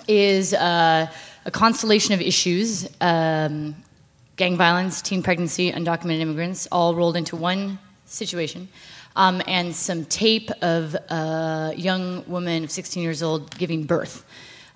is 0.07 0.53
uh, 0.53 1.07
a 1.45 1.49
constellation 1.51 2.13
of 2.13 2.21
issues: 2.21 2.87
um, 3.01 3.73
gang 4.35 4.55
violence, 4.55 5.01
teen 5.01 5.23
pregnancy, 5.23 5.71
undocumented 5.71 6.19
immigrants, 6.19 6.67
all 6.71 6.93
rolled 6.93 7.15
into 7.17 7.35
one 7.35 7.79
situation. 8.05 8.67
Um, 9.15 9.41
and 9.47 9.75
some 9.75 10.05
tape 10.05 10.51
of 10.61 10.93
a 11.09 11.73
young 11.75 12.23
woman 12.27 12.63
of 12.65 12.69
16 12.69 13.01
years 13.01 13.23
old 13.23 13.57
giving 13.57 13.83
birth. 13.85 14.23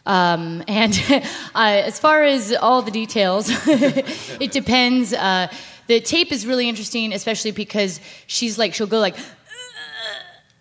Um, 0.07 0.63
and 0.67 0.93
uh, 1.53 1.84
as 1.85 1.99
far 1.99 2.23
as 2.23 2.53
all 2.53 2.81
the 2.81 2.91
details, 2.91 3.49
it 3.67 4.51
depends. 4.51 5.13
Uh, 5.13 5.49
the 5.88 5.99
tape 5.99 6.31
is 6.31 6.47
really 6.47 6.67
interesting, 6.67 7.13
especially 7.13 7.51
because 7.51 7.99
she's 8.25 8.57
like, 8.57 8.73
she'll 8.73 8.88
go 8.88 8.99
like, 8.99 9.17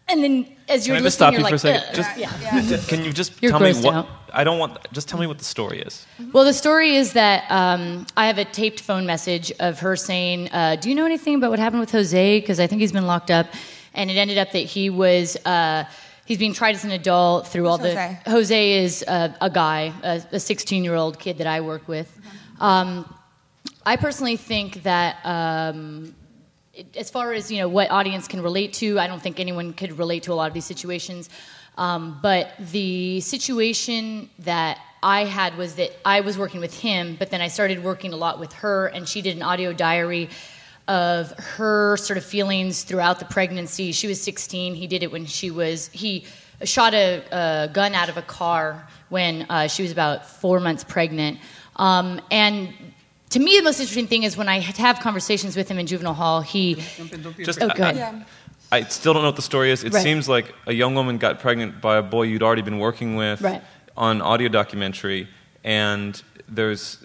and 0.08 0.22
then 0.22 0.46
as 0.68 0.86
you're 0.86 0.96
I 0.96 1.00
just 1.00 1.04
listening, 1.04 1.10
stop 1.10 1.32
you're 1.32 1.40
you 1.40 1.44
like, 1.44 1.50
for 1.50 1.56
a 1.56 1.58
second? 1.58 1.94
Just, 1.94 2.18
yeah. 2.18 2.86
Can 2.88 3.04
you 3.04 3.12
just 3.12 3.40
You're 3.42 3.50
tell 3.50 3.60
me 3.60 3.72
what? 3.74 3.94
out. 3.94 4.08
I 4.32 4.44
don't 4.44 4.58
want. 4.58 4.78
Just 4.92 5.08
tell 5.08 5.18
me 5.18 5.26
what 5.26 5.38
the 5.38 5.44
story 5.44 5.80
is. 5.80 6.06
Well, 6.32 6.44
the 6.44 6.52
story 6.52 6.94
is 6.96 7.14
that 7.14 7.50
um, 7.50 8.06
I 8.16 8.26
have 8.26 8.38
a 8.38 8.44
taped 8.44 8.80
phone 8.80 9.06
message 9.06 9.52
of 9.58 9.80
her 9.80 9.96
saying, 9.96 10.50
uh, 10.52 10.76
"Do 10.76 10.88
you 10.88 10.94
know 10.94 11.06
anything 11.06 11.36
about 11.36 11.50
what 11.50 11.58
happened 11.58 11.80
with 11.80 11.90
Jose? 11.90 12.40
Because 12.40 12.60
I 12.60 12.66
think 12.66 12.80
he's 12.80 12.92
been 12.92 13.06
locked 13.06 13.30
up." 13.30 13.46
And 13.94 14.10
it 14.10 14.16
ended 14.16 14.38
up 14.38 14.52
that 14.52 14.58
he 14.58 14.90
was 14.90 15.36
uh, 15.44 15.84
he's 16.26 16.38
being 16.38 16.52
tried 16.52 16.74
as 16.74 16.84
an 16.84 16.90
adult 16.90 17.48
through 17.48 17.66
all 17.68 17.78
the. 17.78 17.94
Jose? 17.94 18.18
Jose 18.26 18.84
is 18.84 19.04
a, 19.08 19.34
a 19.40 19.48
guy, 19.48 19.92
a 20.02 20.38
16 20.38 20.84
year 20.84 20.94
old 20.94 21.18
kid 21.18 21.38
that 21.38 21.46
I 21.46 21.62
work 21.62 21.88
with. 21.88 22.20
Um, 22.60 23.12
I 23.84 23.96
personally 23.96 24.36
think 24.36 24.82
that. 24.82 25.24
Um, 25.24 26.14
as 26.94 27.08
far 27.10 27.32
as 27.32 27.50
you 27.50 27.58
know 27.58 27.68
what 27.68 27.90
audience 27.90 28.28
can 28.28 28.42
relate 28.42 28.74
to 28.74 29.00
i 29.00 29.06
don't 29.06 29.22
think 29.22 29.40
anyone 29.40 29.72
could 29.72 29.98
relate 29.98 30.24
to 30.24 30.30
a 30.30 30.34
lot 30.34 30.46
of 30.46 30.52
these 30.52 30.66
situations 30.66 31.30
um, 31.78 32.18
but 32.20 32.52
the 32.58 33.18
situation 33.20 34.28
that 34.40 34.78
i 35.02 35.24
had 35.24 35.56
was 35.56 35.76
that 35.76 35.90
i 36.04 36.20
was 36.20 36.36
working 36.36 36.60
with 36.60 36.78
him 36.78 37.16
but 37.18 37.30
then 37.30 37.40
i 37.40 37.48
started 37.48 37.82
working 37.82 38.12
a 38.12 38.16
lot 38.16 38.38
with 38.38 38.52
her 38.52 38.88
and 38.88 39.08
she 39.08 39.22
did 39.22 39.34
an 39.36 39.42
audio 39.42 39.72
diary 39.72 40.28
of 40.88 41.32
her 41.38 41.96
sort 41.96 42.16
of 42.16 42.24
feelings 42.24 42.84
throughout 42.84 43.18
the 43.18 43.24
pregnancy 43.24 43.90
she 43.92 44.06
was 44.06 44.20
16 44.22 44.74
he 44.74 44.86
did 44.86 45.02
it 45.02 45.10
when 45.10 45.26
she 45.26 45.50
was 45.50 45.88
he 45.88 46.24
shot 46.64 46.94
a, 46.94 47.22
a 47.32 47.68
gun 47.72 47.94
out 47.94 48.08
of 48.08 48.16
a 48.16 48.22
car 48.22 48.86
when 49.08 49.42
uh, 49.50 49.66
she 49.66 49.82
was 49.82 49.90
about 49.92 50.24
four 50.28 50.60
months 50.60 50.84
pregnant 50.84 51.38
um, 51.76 52.20
and 52.30 52.72
to 53.30 53.40
me, 53.40 53.56
the 53.58 53.64
most 53.64 53.80
interesting 53.80 54.06
thing 54.06 54.22
is 54.22 54.36
when 54.36 54.48
I 54.48 54.60
have 54.60 55.00
conversations 55.00 55.56
with 55.56 55.68
him 55.68 55.78
in 55.80 55.86
juvenile 55.86 56.14
hall, 56.14 56.40
he. 56.40 56.76
Just, 57.38 57.60
oh, 57.60 57.68
I- 57.68 57.74
go 57.74 57.82
ahead. 57.90 58.24
I 58.72 58.82
still 58.84 59.12
don't 59.14 59.22
know 59.22 59.28
what 59.28 59.36
the 59.36 59.42
story 59.42 59.70
is. 59.70 59.84
It 59.84 59.92
Right. 59.92 60.02
seems 60.02 60.28
like 60.28 60.54
a 60.66 60.72
young 60.72 60.94
woman 60.94 61.18
got 61.18 61.40
pregnant 61.40 61.80
by 61.80 61.96
a 61.98 62.02
boy 62.02 62.22
you'd 62.22 62.42
already 62.42 62.62
been 62.62 62.78
working 62.78 63.14
with 63.16 63.40
Right. 63.42 63.62
on 63.96 64.22
audio 64.22 64.48
documentary, 64.48 65.28
and 65.64 66.20
there's 66.48 67.04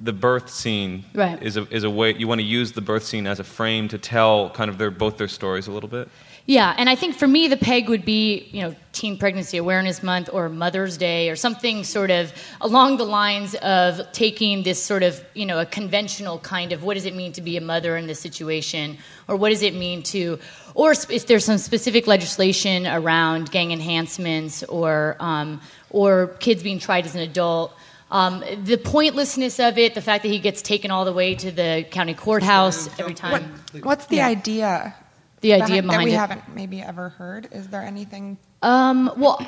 the 0.00 0.12
birth 0.12 0.48
scene 0.50 1.04
Right. 1.14 1.42
is 1.42 1.56
a 1.56 1.66
is 1.74 1.84
a 1.84 1.90
way 1.90 2.14
you 2.14 2.28
want 2.28 2.40
to 2.40 2.46
use 2.46 2.72
the 2.72 2.80
birth 2.80 3.04
scene 3.04 3.26
as 3.26 3.40
a 3.40 3.44
frame 3.44 3.88
to 3.88 3.98
tell 3.98 4.50
kind 4.50 4.70
of 4.70 4.78
their 4.78 4.90
both 4.90 5.18
their 5.18 5.28
stories 5.28 5.66
a 5.66 5.72
little 5.72 5.88
bit. 5.88 6.08
Yeah, 6.46 6.74
and 6.78 6.88
I 6.88 6.94
think 6.94 7.14
for 7.14 7.26
me, 7.26 7.46
the 7.48 7.58
peg 7.58 7.90
would 7.90 8.06
be, 8.06 8.48
you 8.52 8.62
know, 8.62 8.74
Teen 8.92 9.18
Pregnancy 9.18 9.58
Awareness 9.58 10.02
Month 10.02 10.30
or 10.32 10.48
Mother's 10.48 10.96
Day 10.96 11.28
or 11.28 11.36
something 11.36 11.84
sort 11.84 12.10
of 12.10 12.32
along 12.62 12.96
the 12.96 13.04
lines 13.04 13.54
of 13.56 14.00
taking 14.12 14.62
this 14.62 14.82
sort 14.82 15.02
of, 15.02 15.22
you 15.34 15.44
know, 15.44 15.58
a 15.58 15.66
conventional 15.66 16.38
kind 16.38 16.72
of 16.72 16.82
what 16.82 16.94
does 16.94 17.04
it 17.04 17.14
mean 17.14 17.32
to 17.34 17.42
be 17.42 17.58
a 17.58 17.60
mother 17.60 17.98
in 17.98 18.06
this 18.06 18.18
situation 18.18 18.96
or 19.28 19.36
what 19.36 19.50
does 19.50 19.60
it 19.60 19.74
mean 19.74 20.02
to, 20.04 20.38
or 20.74 20.92
if 20.92 21.26
there's 21.26 21.44
some 21.44 21.58
specific 21.58 22.06
legislation 22.06 22.86
around 22.86 23.50
gang 23.50 23.70
enhancements 23.70 24.62
or, 24.64 25.16
um, 25.20 25.60
or 25.90 26.28
kids 26.40 26.62
being 26.62 26.78
tried 26.78 27.04
as 27.04 27.14
an 27.14 27.20
adult. 27.20 27.74
Um, 28.10 28.42
the 28.64 28.78
pointlessness 28.78 29.60
of 29.60 29.76
it, 29.76 29.94
the 29.94 30.00
fact 30.00 30.22
that 30.22 30.30
he 30.30 30.38
gets 30.38 30.62
taken 30.62 30.90
all 30.90 31.04
the 31.04 31.12
way 31.12 31.34
to 31.34 31.50
the 31.50 31.86
county 31.90 32.14
courthouse 32.14 32.88
every 32.98 33.14
time. 33.14 33.54
What's 33.82 34.06
the 34.06 34.16
Yeah. 34.16 34.28
idea? 34.28 34.94
The 35.40 35.52
idea 35.54 35.82
that 35.82 35.88
behind 35.88 36.04
we 36.04 36.12
it. 36.14 36.16
haven't 36.18 36.54
maybe 36.54 36.80
ever 36.82 37.10
heard. 37.10 37.48
Is 37.52 37.68
there 37.68 37.82
anything? 37.82 38.38
Um, 38.62 39.12
well, 39.16 39.44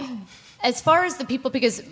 as 0.63 0.81
far 0.81 1.05
as 1.05 1.17
the 1.17 1.25
people, 1.25 1.51
because 1.51 1.83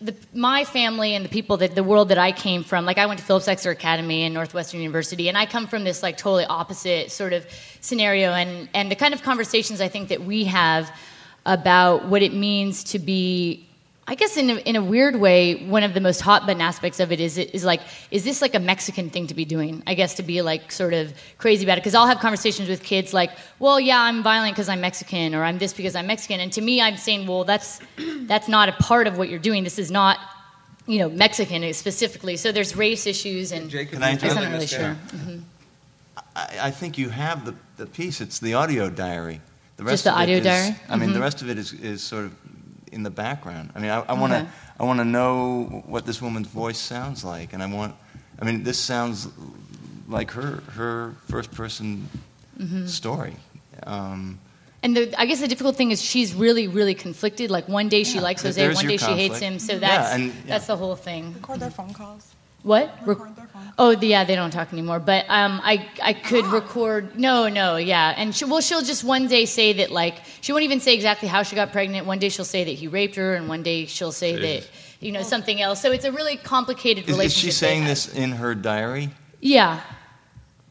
the, 0.00 0.14
my 0.32 0.64
family 0.64 1.16
and 1.16 1.24
the 1.24 1.28
people 1.28 1.56
that 1.56 1.74
the 1.74 1.82
world 1.82 2.10
that 2.10 2.18
I 2.18 2.30
came 2.30 2.62
from, 2.62 2.84
like 2.84 2.98
I 2.98 3.06
went 3.06 3.18
to 3.18 3.24
Phillips 3.26 3.48
Exeter 3.48 3.70
Academy 3.72 4.22
and 4.22 4.32
Northwestern 4.32 4.80
University, 4.80 5.28
and 5.28 5.36
I 5.36 5.46
come 5.46 5.66
from 5.66 5.82
this 5.82 6.02
like 6.04 6.16
totally 6.16 6.44
opposite 6.44 7.10
sort 7.10 7.32
of 7.32 7.46
scenario, 7.80 8.30
and 8.32 8.68
and 8.74 8.90
the 8.92 8.96
kind 8.96 9.12
of 9.12 9.22
conversations 9.22 9.80
I 9.80 9.88
think 9.88 10.10
that 10.10 10.22
we 10.22 10.44
have 10.44 10.92
about 11.46 12.04
what 12.06 12.22
it 12.22 12.32
means 12.34 12.84
to 12.84 12.98
be. 13.00 13.67
I 14.10 14.14
guess 14.14 14.38
in 14.38 14.48
a, 14.48 14.54
in 14.60 14.74
a 14.74 14.82
weird 14.82 15.16
way, 15.16 15.66
one 15.66 15.82
of 15.82 15.92
the 15.92 16.00
most 16.00 16.22
hot 16.22 16.46
button 16.46 16.62
aspects 16.62 16.98
of 16.98 17.12
it 17.12 17.20
is 17.20 17.36
is 17.36 17.62
like, 17.62 17.82
is 18.10 18.24
this 18.24 18.40
like 18.40 18.54
a 18.54 18.58
Mexican 18.58 19.10
thing 19.10 19.26
to 19.26 19.34
be 19.34 19.44
doing? 19.44 19.82
I 19.86 19.92
guess 19.92 20.14
to 20.14 20.22
be 20.22 20.40
like 20.40 20.72
sort 20.72 20.94
of 20.94 21.12
crazy 21.36 21.64
about 21.66 21.76
it 21.76 21.82
because 21.82 21.94
I'll 21.94 22.06
have 22.06 22.18
conversations 22.18 22.70
with 22.70 22.82
kids 22.82 23.12
like, 23.12 23.30
well, 23.58 23.78
yeah, 23.78 24.00
I'm 24.00 24.22
violent 24.22 24.54
because 24.54 24.70
I'm 24.70 24.80
Mexican, 24.80 25.34
or 25.34 25.44
I'm 25.44 25.58
this 25.58 25.74
because 25.74 25.94
I'm 25.94 26.06
Mexican, 26.06 26.40
and 26.40 26.50
to 26.54 26.62
me, 26.62 26.80
I'm 26.80 26.96
saying, 26.96 27.26
well, 27.26 27.44
that's 27.44 27.80
that's 28.22 28.48
not 28.48 28.70
a 28.70 28.72
part 28.72 29.06
of 29.06 29.18
what 29.18 29.28
you're 29.28 29.38
doing. 29.38 29.62
This 29.62 29.78
is 29.78 29.90
not, 29.90 30.16
you 30.86 30.98
know, 31.00 31.10
Mexican 31.10 31.70
specifically. 31.74 32.36
So 32.38 32.50
there's 32.50 32.74
race 32.74 33.06
issues, 33.06 33.52
and 33.52 33.70
Can 33.70 34.02
I 34.02 34.12
I'm 34.12 34.18
not 34.22 34.42
in? 34.42 34.52
really 34.52 34.66
sure. 34.66 34.80
Yeah. 34.80 34.96
Mhm. 35.14 35.42
I, 36.34 36.58
I 36.62 36.70
think 36.70 36.96
you 36.96 37.10
have 37.10 37.44
the, 37.44 37.54
the 37.76 37.84
piece. 37.86 38.22
It's 38.22 38.38
the 38.38 38.54
audio 38.54 38.88
diary. 38.88 39.42
The 39.76 39.84
rest 39.84 39.92
Just 39.92 40.04
the 40.04 40.12
of 40.12 40.16
audio 40.22 40.38
is- 40.38 40.44
diary? 40.44 40.76
I 40.88 40.96
mean, 40.96 41.12
the 41.12 41.18
Mhm. 41.18 41.22
rest 41.22 41.42
of 41.42 41.50
it 41.50 41.58
is, 41.58 41.72
is 41.74 42.02
sort 42.02 42.24
of 42.24 42.32
in 42.92 43.02
the 43.02 43.10
background. 43.10 43.70
I 43.74 43.78
mean, 43.80 43.90
I, 43.90 44.00
I 44.08 44.12
want 44.14 44.32
to 44.32 44.38
Okay. 44.40 44.48
I 44.80 44.84
want 44.84 44.98
to 45.00 45.04
know 45.04 45.82
what 45.86 46.04
this 46.06 46.20
woman's 46.22 46.48
voice 46.48 46.78
sounds 46.78 47.24
like, 47.24 47.52
and 47.52 47.62
I 47.62 47.66
want. 47.66 47.94
I 48.40 48.44
mean, 48.44 48.62
this 48.64 48.78
sounds 48.78 49.28
like 50.08 50.30
her 50.32 50.62
her 50.76 51.14
first 51.30 51.50
person 51.52 52.08
Mhm. 52.58 52.88
story. 52.88 53.36
Um, 53.86 54.38
And 54.82 54.96
the, 54.96 55.12
I 55.20 55.26
guess 55.26 55.40
the 55.40 55.48
difficult 55.48 55.76
thing 55.76 55.90
is 55.90 56.00
she's 56.02 56.34
really, 56.34 56.68
really 56.68 56.94
conflicted. 56.94 57.50
Like 57.50 57.68
one 57.68 57.88
day 57.88 58.04
she 58.04 58.16
Yeah, 58.16 58.22
likes 58.28 58.42
Jose, 58.42 58.60
there's 58.60 58.76
one 58.76 58.84
your 58.84 58.98
day 58.98 59.04
she 59.06 59.12
hates 59.12 59.38
him. 59.38 59.58
So 59.58 59.72
Yeah, 59.72 59.78
that's 59.80 60.14
and- 60.14 60.26
yeah. 60.26 60.32
that's 60.46 60.66
the 60.66 60.76
whole 60.76 60.94
thing. 60.96 61.34
Record 61.34 61.60
their 61.60 61.70
phone 61.70 61.92
calls. 61.92 62.24
What? 62.62 62.86
Rec- 63.64 63.74
oh, 63.78 63.94
the- 63.94 64.06
yeah, 64.06 64.24
they 64.24 64.34
don't 64.34 64.50
talk 64.50 64.72
anymore. 64.72 65.00
But 65.00 65.24
um, 65.28 65.60
I, 65.64 65.88
I 66.02 66.12
could 66.12 66.44
Ah. 66.46 66.52
record. 66.60 67.18
No, 67.18 67.48
no, 67.48 67.76
yeah. 67.76 68.14
And 68.16 68.34
she, 68.34 68.44
well, 68.44 68.60
she'll 68.60 68.82
just 68.82 69.04
one 69.04 69.26
day 69.28 69.44
say 69.44 69.72
that 69.74 69.90
like 69.90 70.16
she 70.40 70.52
won't 70.52 70.64
even 70.64 70.80
say 70.80 70.94
exactly 70.94 71.28
how 71.28 71.42
she 71.42 71.56
got 71.56 71.72
pregnant. 71.72 72.06
One 72.06 72.18
day 72.18 72.28
she'll 72.28 72.44
say 72.44 72.64
that 72.64 72.70
he 72.70 72.88
raped 72.88 73.16
her, 73.16 73.34
and 73.34 73.48
one 73.48 73.62
day 73.62 73.86
she'll 73.86 74.12
say 74.12 74.36
that 74.36 74.68
you 75.00 75.12
know 75.12 75.22
something 75.22 75.60
else. 75.60 75.80
So 75.80 75.92
it's 75.92 76.04
a 76.04 76.12
really 76.12 76.36
complicated 76.36 77.08
is, 77.08 77.18
is 77.18 77.34
she 77.34 77.50
saying 77.50 77.84
this 77.84 78.12
in 78.12 78.32
her 78.32 78.54
diary? 78.54 79.10
Yeah. 79.40 79.80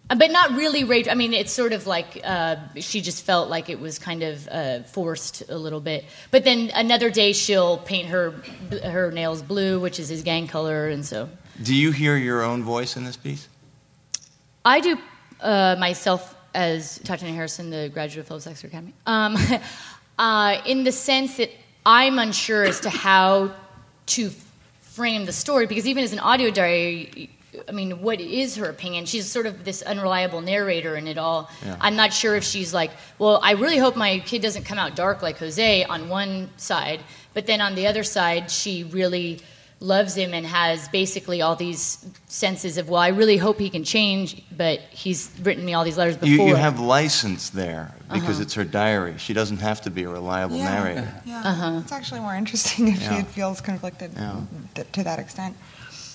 Uh, 0.09 0.15
But 0.15 0.31
not 0.31 0.51
really 0.51 0.84
raped. 0.84 1.09
I 1.09 1.15
mean, 1.15 1.34
it's 1.34 1.51
sort 1.51 1.73
of 1.73 1.85
like 1.85 2.21
uh, 2.23 2.55
she 2.77 3.01
just 3.01 3.25
felt 3.25 3.49
like 3.49 3.69
it 3.69 3.79
was 3.79 3.99
kind 3.99 4.23
of 4.23 4.47
uh, 4.47 4.84
forced 4.84 5.43
a 5.49 5.57
little 5.57 5.81
bit. 5.81 6.05
But 6.31 6.43
then 6.43 6.71
another 6.73 7.09
day 7.09 7.34
she'll 7.34 7.77
paint 7.77 8.07
her 8.09 8.31
her 8.84 9.11
nails 9.11 9.41
blue, 9.41 9.79
which 9.79 9.99
is 9.99 10.09
his 10.09 10.23
gang 10.23 10.47
color, 10.47 10.88
and 10.88 11.05
so 11.05 11.29
Do 11.61 11.73
you 11.75 11.91
hear 11.91 12.15
your 12.15 12.43
own 12.43 12.63
voice 12.63 12.95
in 12.97 13.03
this 13.03 13.17
piece? 13.17 13.47
I 14.63 14.79
do 14.79 14.97
uh, 15.41 15.75
myself 15.79 16.35
as 16.53 16.99
Tatiana 17.03 17.34
Harrison, 17.35 17.69
the 17.69 17.89
graduate 17.93 18.23
of 18.23 18.27
Phillips 18.27 18.47
Exeter 18.47 18.67
Academy, 18.67 18.93
um, 19.05 19.38
uh, 20.19 20.61
in 20.65 20.84
the 20.84 20.91
sense 20.91 21.38
that 21.38 21.51
I'm 21.85 22.19
unsure 22.19 22.63
as 22.63 22.79
to 22.81 22.89
how 22.89 23.51
to 24.07 24.31
frame 24.81 25.25
the 25.25 25.34
story 25.34 25.67
because 25.67 25.85
even 25.85 26.03
as 26.03 26.11
an 26.11 26.19
audio 26.19 26.49
diary, 26.49 27.29
I 27.67 27.71
mean, 27.71 28.01
what 28.01 28.19
is 28.21 28.55
her 28.55 28.65
opinion? 28.65 29.05
She's 29.05 29.29
sort 29.29 29.45
of 29.45 29.63
this 29.65 29.81
unreliable 29.81 30.41
narrator 30.41 30.95
in 30.95 31.07
it 31.07 31.17
all. 31.17 31.49
Yeah. 31.65 31.75
I'm 31.79 31.95
not 31.95 32.13
sure 32.13 32.35
if 32.35 32.43
she's 32.43 32.73
like, 32.73 32.91
well, 33.19 33.39
I 33.43 33.51
really 33.53 33.77
hope 33.77 33.95
my 33.95 34.19
kid 34.19 34.41
doesn't 34.41 34.63
come 34.65 34.79
out 34.79 34.95
dark 34.95 35.21
like 35.21 35.38
Jose 35.38 35.84
on 35.85 36.09
one 36.09 36.49
side, 36.57 36.99
but 37.34 37.45
then 37.45 37.61
on 37.61 37.75
the 37.75 37.88
other 37.88 38.03
side, 38.03 38.49
she 38.51 38.84
really 38.84 39.39
loves 39.79 40.15
him 40.15 40.34
and 40.34 40.43
has 40.43 40.88
basically 40.89 41.39
all 41.43 41.55
these 41.55 42.03
senses 42.27 42.79
of, 42.79 42.89
well, 42.89 42.99
I 42.99 43.09
really 43.09 43.38
hope 43.38 43.59
he 43.59 43.69
can 43.69 43.84
change, 43.84 44.41
but 44.51 44.79
he's 44.89 45.29
written 45.43 45.63
me 45.63 45.75
all 45.75 45.84
these 45.84 45.99
letters 45.99 46.17
before. 46.17 46.45
You, 46.47 46.47
you 46.47 46.55
have 46.55 46.79
license 46.79 47.51
there 47.51 47.93
because 48.11 48.23
Uh-huh. 48.38 48.41
it's 48.41 48.55
her 48.55 48.63
diary. 48.63 49.13
She 49.19 49.34
doesn't 49.34 49.57
have 49.57 49.81
to 49.81 49.91
be 49.91 50.01
a 50.03 50.09
reliable 50.09 50.57
Yeah. 50.57 50.73
narrator. 50.73 51.13
Yeah, 51.25 51.41
Uh-huh. 51.45 51.79
it's 51.84 51.91
actually 51.91 52.21
more 52.21 52.34
interesting 52.35 52.88
if 52.88 53.01
Yeah. 53.01 53.17
she 53.19 53.23
feels 53.25 53.61
conflicted 53.61 54.13
Yeah. 54.15 54.38
th- 54.73 54.91
to 54.93 55.03
that 55.03 55.19
extent. 55.19 55.55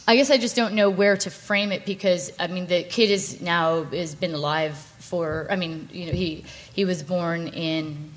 I 0.07 0.16
guess 0.16 0.31
I 0.31 0.39
just 0.39 0.57
don't 0.57 0.74
know 0.74 0.91
where 0.91 1.16
to 1.16 1.31
frame 1.31 1.73
it 1.73 1.87
because 1.87 2.33
I 2.39 2.47
mean 2.49 2.66
the 2.66 2.83
kid 2.83 3.11
is 3.11 3.41
now 3.41 3.85
has 3.85 4.15
been 4.15 4.35
alive 4.35 4.77
for 4.77 5.47
I 5.51 5.57
mean 5.57 5.89
you 5.93 6.07
know 6.07 6.12
he 6.12 6.45
he 6.73 6.85
was 6.85 7.03
born 7.03 7.49
in 7.49 8.11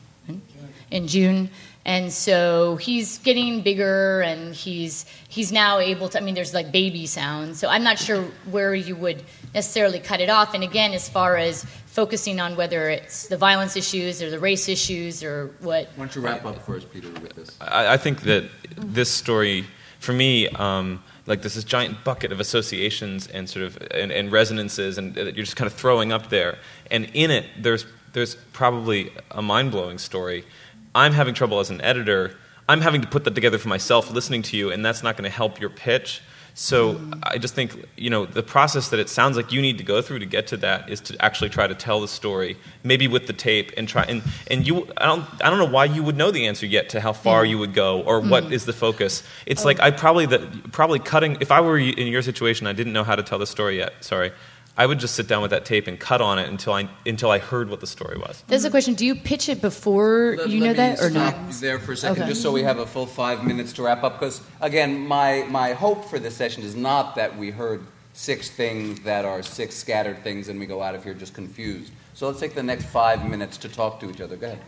in 0.92 1.08
June. 1.08 1.50
And 1.88 2.12
so 2.12 2.78
he's 2.78 3.20
getting 3.20 3.62
bigger 3.62 4.22
and 4.22 4.56
he's 4.56 5.06
he's 5.30 5.52
now 5.52 5.78
able 5.78 6.10
to 6.10 6.18
I 6.18 6.22
mean 6.22 6.34
there's 6.34 6.54
like 6.54 6.72
baby 6.72 7.06
sounds. 7.06 7.60
So 7.60 7.70
I'm 7.70 7.84
not 7.84 8.00
sure 8.00 8.24
where 8.50 8.74
you 8.74 8.96
would 8.96 9.24
necessarily 9.54 10.00
cut 10.00 10.22
it 10.22 10.30
off. 10.30 10.56
And 10.56 10.64
again 10.64 10.94
as 10.94 11.08
far 11.08 11.38
as 11.38 11.66
focusing 11.96 12.42
on 12.42 12.58
whether 12.58 12.90
it's 12.90 13.28
the 13.28 13.38
violence 13.38 13.78
issues 13.78 14.22
or 14.22 14.30
the 14.30 14.40
race 14.40 14.68
issues 14.68 15.24
or 15.24 15.56
what. 15.62 15.88
Why 15.96 16.06
don't 16.06 16.16
you 16.16 16.22
wrap 16.22 16.44
up 16.44 16.62
first, 16.66 16.92
Peter, 16.92 17.10
with 17.22 17.34
this? 17.36 17.56
I, 17.62 17.94
I 17.94 17.98
think 17.98 18.24
that 18.24 18.50
this 18.76 19.10
story, 19.10 19.66
for 20.00 20.12
me, 20.12 20.50
um, 20.50 21.02
like 21.28 21.42
there's 21.42 21.56
this 21.56 21.64
giant 21.64 22.04
bucket 22.04 22.32
of 22.32 22.40
associations 22.40 23.28
and 23.28 23.50
sort 23.50 23.66
of 23.66 23.78
and, 23.92 24.12
and 24.12 24.32
resonances, 24.32 24.98
and 24.98 25.16
that 25.16 25.36
you're 25.36 25.46
just 25.46 25.56
kind 25.56 25.68
of 25.68 25.74
throwing 25.74 26.12
up 26.12 26.30
there. 26.30 26.58
And 26.92 27.10
in 27.14 27.32
it, 27.32 27.46
there's 27.60 27.86
there's 28.14 28.36
probably 28.54 29.12
a 29.32 29.42
mind 29.42 29.72
blowing 29.72 29.98
story. 29.98 30.46
I'm 30.94 31.14
having 31.14 31.34
trouble 31.34 31.60
as 31.60 31.70
an 31.70 31.82
editor. 31.82 32.38
I'm 32.68 32.82
having 32.82 33.02
to 33.02 33.08
put 33.08 33.26
that 33.26 33.36
together 33.36 33.58
for 33.58 33.68
myself, 33.68 34.10
listening 34.10 34.42
to 34.44 34.58
you, 34.58 34.72
and 34.72 34.84
that's 34.84 35.04
not 35.04 35.18
going 35.18 35.30
to 35.30 35.36
help 35.36 35.60
your 35.60 35.70
pitch. 35.70 36.22
So 36.58 37.02
I 37.22 37.38
just 37.38 37.54
think 37.54 37.86
you 37.98 38.10
know 38.10 38.26
the 38.26 38.42
process 38.42 38.88
that 38.90 39.00
it 39.00 39.10
sounds 39.10 39.36
like 39.36 39.52
you 39.52 39.62
need 39.62 39.78
to 39.78 39.84
go 39.84 40.02
through 40.02 40.20
to 40.20 40.26
get 40.26 40.48
to 40.48 40.58
that 40.58 40.90
is 40.90 41.02
to 41.02 41.16
actually 41.24 41.50
try 41.50 41.68
to 41.68 41.76
tell 41.76 42.00
the 42.00 42.08
story, 42.08 42.56
maybe 42.82 43.10
with 43.10 43.28
the 43.28 43.34
tape, 43.34 43.74
and 43.76 43.90
try 43.90 44.04
and 44.04 44.24
and 44.50 44.66
you 44.66 44.88
I 44.96 45.06
don't 45.06 45.26
I 45.44 45.50
don't 45.50 45.60
know 45.60 45.66
why 45.66 45.84
you 45.84 46.02
would 46.02 46.16
know 46.16 46.32
the 46.32 46.48
answer 46.48 46.66
yet 46.66 46.88
to 46.90 47.02
how 47.02 47.12
far 47.12 47.44
Yeah. 47.44 47.52
you 47.52 47.58
would 47.58 47.74
go 47.74 48.00
or 48.04 48.22
what 48.22 48.46
Mhm. 48.46 48.52
is 48.54 48.64
the 48.64 48.72
focus. 48.72 49.22
It's 49.46 49.64
Oh. 49.64 49.66
like 49.66 49.82
I 49.82 49.92
probably 49.92 50.28
that 50.28 50.72
probably 50.72 51.00
cutting. 51.00 51.36
If 51.42 51.52
I 51.52 51.60
were 51.60 51.78
in 51.78 52.08
your 52.08 52.22
situation, 52.22 52.68
I 52.68 52.74
didn't 52.74 52.94
know 52.94 53.04
how 53.04 53.16
to 53.18 53.24
tell 53.24 53.38
the 53.38 53.48
story 53.48 53.76
yet. 53.78 53.94
Sorry, 54.00 54.32
I 54.78 54.86
would 54.86 55.00
just 55.00 55.16
sit 55.16 55.28
down 55.28 55.42
with 55.42 55.52
that 55.52 55.64
tape 55.66 55.88
and 55.88 55.98
cut 56.00 56.20
on 56.22 56.38
it 56.38 56.50
until 56.50 56.74
I 56.74 56.90
until 57.06 57.32
I 57.32 57.40
heard 57.40 57.70
what 57.70 57.80
the 57.80 57.88
story 57.88 58.18
was. 58.18 58.44
That's 58.48 58.66
a 58.66 58.70
question 58.70 58.94
do 58.94 59.06
you 59.06 59.16
pitch 59.16 59.48
it 59.48 59.62
before 59.62 60.36
Let- 60.38 60.50
you 60.50 60.60
let 60.60 60.66
know 60.66 60.72
me 60.74 60.78
that 60.78 61.00
or 61.00 61.10
stop 61.10 61.36
not 61.36 61.48
you 61.54 61.60
there 61.62 61.80
for 61.80 61.94
a 61.94 61.98
second, 61.98 62.24
Okay. 62.24 62.30
just 62.32 62.42
so 62.42 62.52
we 62.52 62.64
have 62.64 62.80
a 62.80 62.86
full 62.86 63.06
five 63.06 63.44
minutes 63.46 63.72
to 63.74 63.84
wrap 63.84 64.04
up. 64.04 64.20
Because 64.20 64.42
again, 64.62 65.00
my 65.08 65.46
my 65.50 65.74
hope 65.74 66.04
for 66.10 66.20
this 66.20 66.36
session 66.36 66.64
is 66.64 66.76
not 66.76 67.16
that 67.16 67.38
we 67.38 67.52
heard 67.52 67.86
six 68.14 68.50
things 68.50 69.00
that 69.02 69.26
are 69.26 69.42
six 69.44 69.76
scattered 69.76 70.24
things 70.24 70.48
and 70.50 70.60
we 70.60 70.66
go 70.66 70.82
out 70.82 70.96
of 70.96 71.04
here 71.04 71.14
just 71.14 71.34
confused. 71.34 71.92
So 72.14 72.28
let's 72.28 72.40
take 72.40 72.56
the 72.56 72.64
next 72.64 72.86
five 72.86 73.30
minutes 73.30 73.58
to 73.58 73.70
talk 73.70 74.00
to 74.02 74.10
each 74.10 74.22
other. 74.22 74.36
Go 74.38 74.48
ahead. 74.48 74.60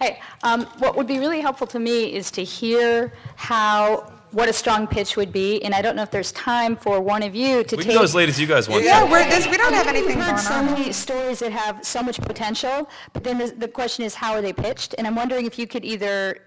Hey, 0.00 0.18
um, 0.42 0.64
what 0.78 0.96
would 0.96 1.06
be 1.06 1.18
really 1.18 1.40
helpful 1.40 1.66
to 1.68 1.78
me 1.78 2.12
is 2.14 2.30
to 2.32 2.42
hear 2.42 3.12
how 3.36 4.10
what 4.32 4.48
a 4.48 4.52
strong 4.52 4.86
pitch 4.86 5.16
would 5.16 5.32
be, 5.32 5.62
and 5.64 5.74
I 5.74 5.82
don't 5.82 5.96
know 5.96 6.02
if 6.02 6.10
there's 6.10 6.32
time 6.32 6.76
for 6.76 7.00
one 7.00 7.22
of 7.22 7.34
you 7.34 7.64
to 7.64 7.76
We 7.76 7.82
take. 7.82 7.92
can 7.92 7.98
go 7.98 8.04
as 8.04 8.14
late 8.14 8.28
as 8.28 8.38
you 8.40 8.46
guys 8.46 8.68
want. 8.68 8.84
Yeah, 8.84 9.02
we're 9.10 9.24
this. 9.28 9.46
We 9.48 9.56
don't 9.56 9.72
have 9.72 9.86
anything 9.88 10.16
We've 10.16 10.16
anything 10.18 10.36
heard 10.36 10.48
going 10.48 10.68
so 10.68 10.74
many 10.82 10.92
stories 10.92 11.38
that 11.40 11.52
have 11.52 11.84
so 11.84 12.02
much 12.02 12.20
potential, 12.20 12.88
but 13.12 13.24
then 13.24 13.38
the, 13.38 13.46
the 13.48 13.68
question 13.68 14.04
is 14.04 14.14
how 14.14 14.32
are 14.34 14.42
they 14.42 14.52
pitched? 14.52 14.94
And 14.98 15.06
I'm 15.06 15.16
wondering 15.16 15.46
if 15.46 15.58
you 15.58 15.66
could 15.66 15.84
either 15.84 16.38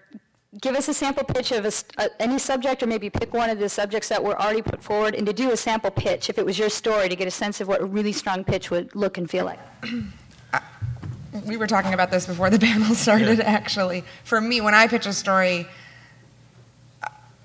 give 0.61 0.75
us 0.75 0.87
a 0.87 0.93
sample 0.93 1.23
pitch 1.23 1.51
of 1.51 1.65
a, 1.65 1.67
s- 1.67 1.83
uh, 1.97 2.07
any 2.19 2.37
subject, 2.39 2.83
or 2.83 2.87
maybe 2.87 3.09
pick 3.09 3.33
one 3.33 3.49
of 3.49 3.59
the 3.59 3.67
subjects 3.67 4.07
that 4.09 4.23
were 4.23 4.39
already 4.41 4.61
put 4.61 4.81
forward, 4.83 5.15
and 5.15 5.25
to 5.25 5.33
do 5.33 5.51
a 5.51 5.57
sample 5.57 5.91
pitch 5.91 6.29
if 6.29 6.37
it 6.37 6.45
was 6.45 6.57
your 6.59 6.69
story 6.69 7.09
to 7.09 7.15
get 7.15 7.27
a 7.27 7.31
sense 7.31 7.59
of 7.59 7.67
what 7.67 7.81
a 7.81 7.85
really 7.85 8.11
strong 8.13 8.43
pitch 8.43 8.69
would 8.71 8.95
look 8.95 9.17
and 9.17 9.29
feel 9.29 9.45
like. 9.45 9.59
we 11.45 11.57
were 11.57 11.67
talking 11.67 11.93
about 11.93 12.11
this 12.11 12.27
before 12.27 12.49
the 12.49 12.59
panel 12.67 12.93
started 12.93 13.39
actually 13.41 14.03
for 14.23 14.39
me 14.39 14.61
when 14.61 14.75
i 14.75 14.85
pitch 14.87 15.07
a 15.07 15.13
story 15.13 15.65
uh, 15.65 15.69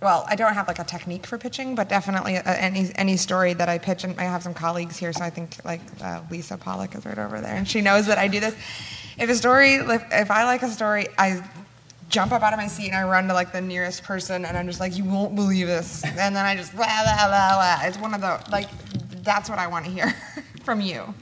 well 0.01 0.25
i 0.29 0.37
don't 0.37 0.55
have 0.55 0.69
like 0.69 0.79
a 0.79 0.85
technique 0.85 1.27
for 1.27 1.39
pitching 1.39 1.75
but 1.75 1.89
definitely 1.89 2.37
uh, 2.37 2.43
any 2.45 2.91
any 2.97 3.17
story 3.17 3.53
that 3.53 3.69
i 3.69 3.79
pitch 3.79 4.05
and 4.05 4.19
i 4.19 4.25
have 4.25 4.43
some 4.43 4.55
colleagues 4.55 4.97
here 4.97 5.13
so 5.13 5.23
i 5.25 5.31
think 5.31 5.57
like 5.65 5.81
uh, 6.03 6.21
lisa 6.31 6.57
pollak 6.57 6.97
is 6.97 7.05
right 7.05 7.19
over 7.19 7.41
there 7.41 7.55
and 7.55 7.69
she 7.69 7.81
knows 7.81 8.07
that 8.07 8.19
i 8.19 8.29
do 8.29 8.41
this. 8.41 8.55
If 9.19 9.29
a 9.31 9.35
story 9.35 9.75
if, 9.75 10.05
if 10.13 10.31
i 10.31 10.45
like 10.45 10.63
a 10.63 10.69
story 10.69 11.09
i 11.19 11.43
jump 12.09 12.33
up 12.33 12.43
out 12.43 12.53
of 12.53 12.59
my 12.59 12.69
seat 12.69 12.89
and 12.89 12.97
i 12.97 13.09
run 13.09 13.29
to 13.29 13.35
like 13.35 13.53
the 13.53 13.61
nearest 13.61 14.03
person 14.03 14.45
and 14.45 14.57
i'm 14.57 14.67
just 14.67 14.81
like 14.81 14.97
you 14.97 15.05
won't 15.05 15.35
believe 15.35 15.67
this 15.67 16.05
and 16.05 16.17
then 16.17 16.37
i 16.37 16.55
just 16.57 16.75
blah 16.75 16.87
blah 16.87 17.27
blah 17.27 17.55
blah 17.55 17.79
it's 17.83 17.99
one 17.99 18.15
of 18.15 18.21
the 18.21 18.41
like 18.51 18.69
that's 19.23 19.51
what 19.51 19.59
i 19.59 19.67
want 19.67 19.85
to 19.85 19.91
hear 19.91 20.15
from 20.65 20.81
you 20.81 21.15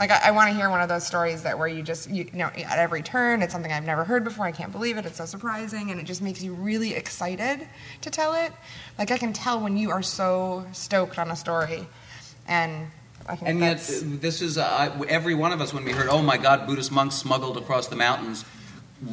like 0.00 0.10
I, 0.10 0.20
I 0.24 0.30
want 0.30 0.50
to 0.50 0.56
hear 0.56 0.70
one 0.70 0.80
of 0.80 0.88
those 0.88 1.06
stories 1.06 1.42
that 1.42 1.58
where 1.58 1.68
you 1.68 1.82
just 1.82 2.10
you, 2.10 2.24
you 2.24 2.38
know 2.38 2.46
at 2.46 2.78
every 2.78 3.02
turn 3.02 3.42
it's 3.42 3.52
something 3.52 3.70
I've 3.70 3.84
never 3.84 4.02
heard 4.02 4.24
before. 4.24 4.46
I 4.46 4.52
can't 4.52 4.72
believe 4.72 4.96
it. 4.96 5.04
It's 5.04 5.18
so 5.18 5.26
surprising, 5.26 5.90
and 5.90 6.00
it 6.00 6.04
just 6.04 6.22
makes 6.22 6.42
you 6.42 6.54
really 6.54 6.94
excited 6.94 7.68
to 8.00 8.10
tell 8.10 8.32
it. 8.34 8.52
Like 8.98 9.10
I 9.10 9.18
can 9.18 9.32
tell 9.34 9.60
when 9.60 9.76
you 9.76 9.90
are 9.90 10.02
so 10.02 10.66
stoked 10.72 11.18
on 11.18 11.30
a 11.30 11.36
story, 11.36 11.86
and 12.48 12.88
I 13.26 13.36
think 13.36 13.48
And 13.50 13.60
yet, 13.60 13.78
this 14.20 14.40
is 14.40 14.56
uh, 14.56 15.04
every 15.06 15.34
one 15.34 15.52
of 15.52 15.60
us 15.60 15.74
when 15.74 15.84
we 15.84 15.92
heard, 15.92 16.08
"Oh 16.08 16.22
my 16.22 16.38
God, 16.38 16.66
Buddhist 16.66 16.90
monks 16.90 17.16
smuggled 17.16 17.58
across 17.58 17.88
the 17.88 17.96
mountains," 17.96 18.46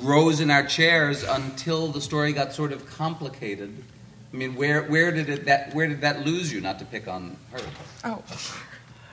rose 0.02 0.40
in 0.40 0.50
our 0.50 0.64
chairs 0.64 1.22
until 1.24 1.90
the 1.90 2.02
story 2.02 2.32
got 2.32 2.54
sort 2.54 2.72
of 2.72 2.90
complicated. 2.90 3.84
I 4.34 4.38
mean, 4.38 4.56
where 4.56 4.84
where 4.84 5.12
did 5.12 5.28
it 5.28 5.46
that 5.46 5.76
where 5.76 5.88
did 5.88 6.00
that 6.00 6.26
lose 6.26 6.54
you? 6.54 6.62
Not 6.62 6.80
to 6.80 6.86
pick 6.86 7.10
on 7.10 7.36
her. 7.52 7.60
oh. 8.06 8.24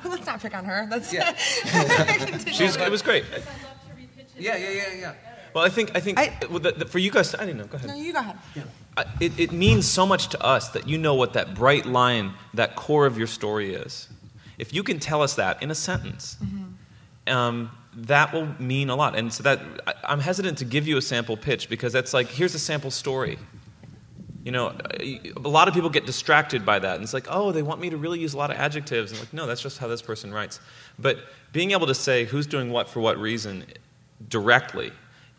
Let's 0.08 0.26
not 0.26 0.40
pick 0.40 0.54
on 0.54 0.64
her. 0.64 0.86
Let's. 0.90 1.12
Yeah. 1.12 1.34
She's, 2.52 2.76
it 2.76 2.90
was 2.90 3.02
great. 3.02 3.24
Yeah, 4.38 4.56
yeah, 4.56 4.70
yeah, 4.70 4.94
yeah. 4.94 5.14
Well, 5.54 5.64
I 5.64 5.68
think 5.68 5.92
I 5.94 6.00
think 6.00 6.18
well, 6.50 6.58
the, 6.58 6.72
the, 6.72 6.84
for 6.84 6.98
you 6.98 7.10
guys, 7.10 7.34
I 7.34 7.46
didn't 7.46 7.58
know. 7.58 7.66
Go 7.66 7.76
ahead. 7.76 7.88
No, 7.88 7.94
you 7.94 8.12
go 8.12 8.18
ahead. 8.18 8.36
I- 8.96 9.04
it, 9.20 9.38
it 9.38 9.52
means 9.52 9.86
so 9.88 10.04
much 10.06 10.28
to 10.28 10.42
us 10.42 10.68
that 10.70 10.88
you 10.88 10.98
know 10.98 11.14
what 11.14 11.32
that 11.34 11.54
bright 11.54 11.86
line, 11.86 12.34
that 12.54 12.76
core 12.76 13.06
of 13.06 13.16
your 13.18 13.26
story 13.26 13.74
is. 13.74 14.08
If 14.58 14.72
you 14.74 14.82
can 14.82 14.98
tell 15.00 15.22
us 15.22 15.34
that 15.34 15.62
in 15.62 15.70
a 15.70 15.74
sentence, 15.74 16.36
um, 17.26 17.70
that 17.96 18.32
will 18.32 18.48
mean 18.60 18.90
a 18.90 18.96
lot. 18.96 19.16
And 19.16 19.32
so 19.32 19.42
that 19.44 19.60
I, 19.86 19.94
I'm 20.04 20.20
hesitant 20.20 20.58
to 20.58 20.64
give 20.64 20.86
you 20.88 20.96
a 20.96 21.02
sample 21.02 21.36
pitch 21.36 21.68
because 21.68 21.92
that's 21.92 22.12
like 22.12 22.28
here's 22.28 22.54
a 22.54 22.58
sample 22.58 22.90
story. 22.90 23.38
You 24.44 24.52
know, 24.52 24.76
a 25.00 25.48
lot 25.48 25.68
of 25.68 25.74
people 25.74 25.88
get 25.88 26.04
distracted 26.04 26.66
by 26.66 26.78
that, 26.78 26.96
and 26.96 27.02
it's 27.02 27.14
like, 27.14 27.26
oh, 27.30 27.50
they 27.50 27.62
want 27.62 27.80
me 27.80 27.88
to 27.90 27.96
really 27.96 28.20
use 28.20 28.34
a 28.34 28.36
lot 28.36 28.50
of 28.50 28.58
adjectives. 28.58 29.10
And 29.10 29.18
like, 29.18 29.32
no, 29.32 29.46
that's 29.46 29.62
just 29.62 29.78
how 29.78 29.88
this 29.88 30.02
person 30.02 30.32
writes. 30.34 30.60
But 30.98 31.18
being 31.52 31.70
able 31.70 31.86
to 31.86 31.94
say 31.94 32.24
who's 32.26 32.46
doing 32.46 32.70
what 32.70 32.88
for 32.88 33.00
what 33.00 33.18
reason 33.18 33.64
directly 34.28 34.92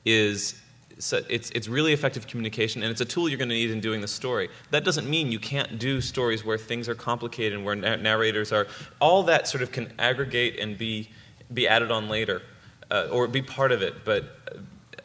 is 0.05 0.55
so 0.97 1.21
it's 1.29 1.49
it's 1.51 1.67
really 1.67 1.93
effective 1.93 2.27
communication, 2.27 2.81
and 2.81 2.91
it's 2.91 3.01
a 3.01 3.05
tool 3.05 3.27
you're 3.27 3.37
going 3.37 3.49
to 3.49 3.55
need 3.55 3.71
in 3.71 3.79
doing 3.79 4.01
the 4.01 4.07
story. 4.07 4.49
That 4.71 4.83
doesn't 4.83 5.09
mean 5.09 5.31
you 5.31 5.39
can't 5.39 5.77
do 5.77 6.01
stories 6.01 6.45
where 6.45 6.57
things 6.57 6.87
are 6.87 6.95
complicated 6.95 7.53
and 7.53 7.65
where 7.65 7.75
na- 7.75 7.97
narrators 7.97 8.51
are. 8.51 8.67
All 8.99 9.23
that 9.23 9.47
sort 9.47 9.61
of 9.61 9.71
can 9.71 9.93
aggregate 9.99 10.59
and 10.59 10.77
be 10.77 11.09
be 11.53 11.67
added 11.67 11.91
on 11.91 12.09
later, 12.09 12.41
uh, 12.89 13.07
or 13.11 13.27
be 13.27 13.41
part 13.41 13.71
of 13.71 13.81
it. 13.81 14.05
But 14.05 14.25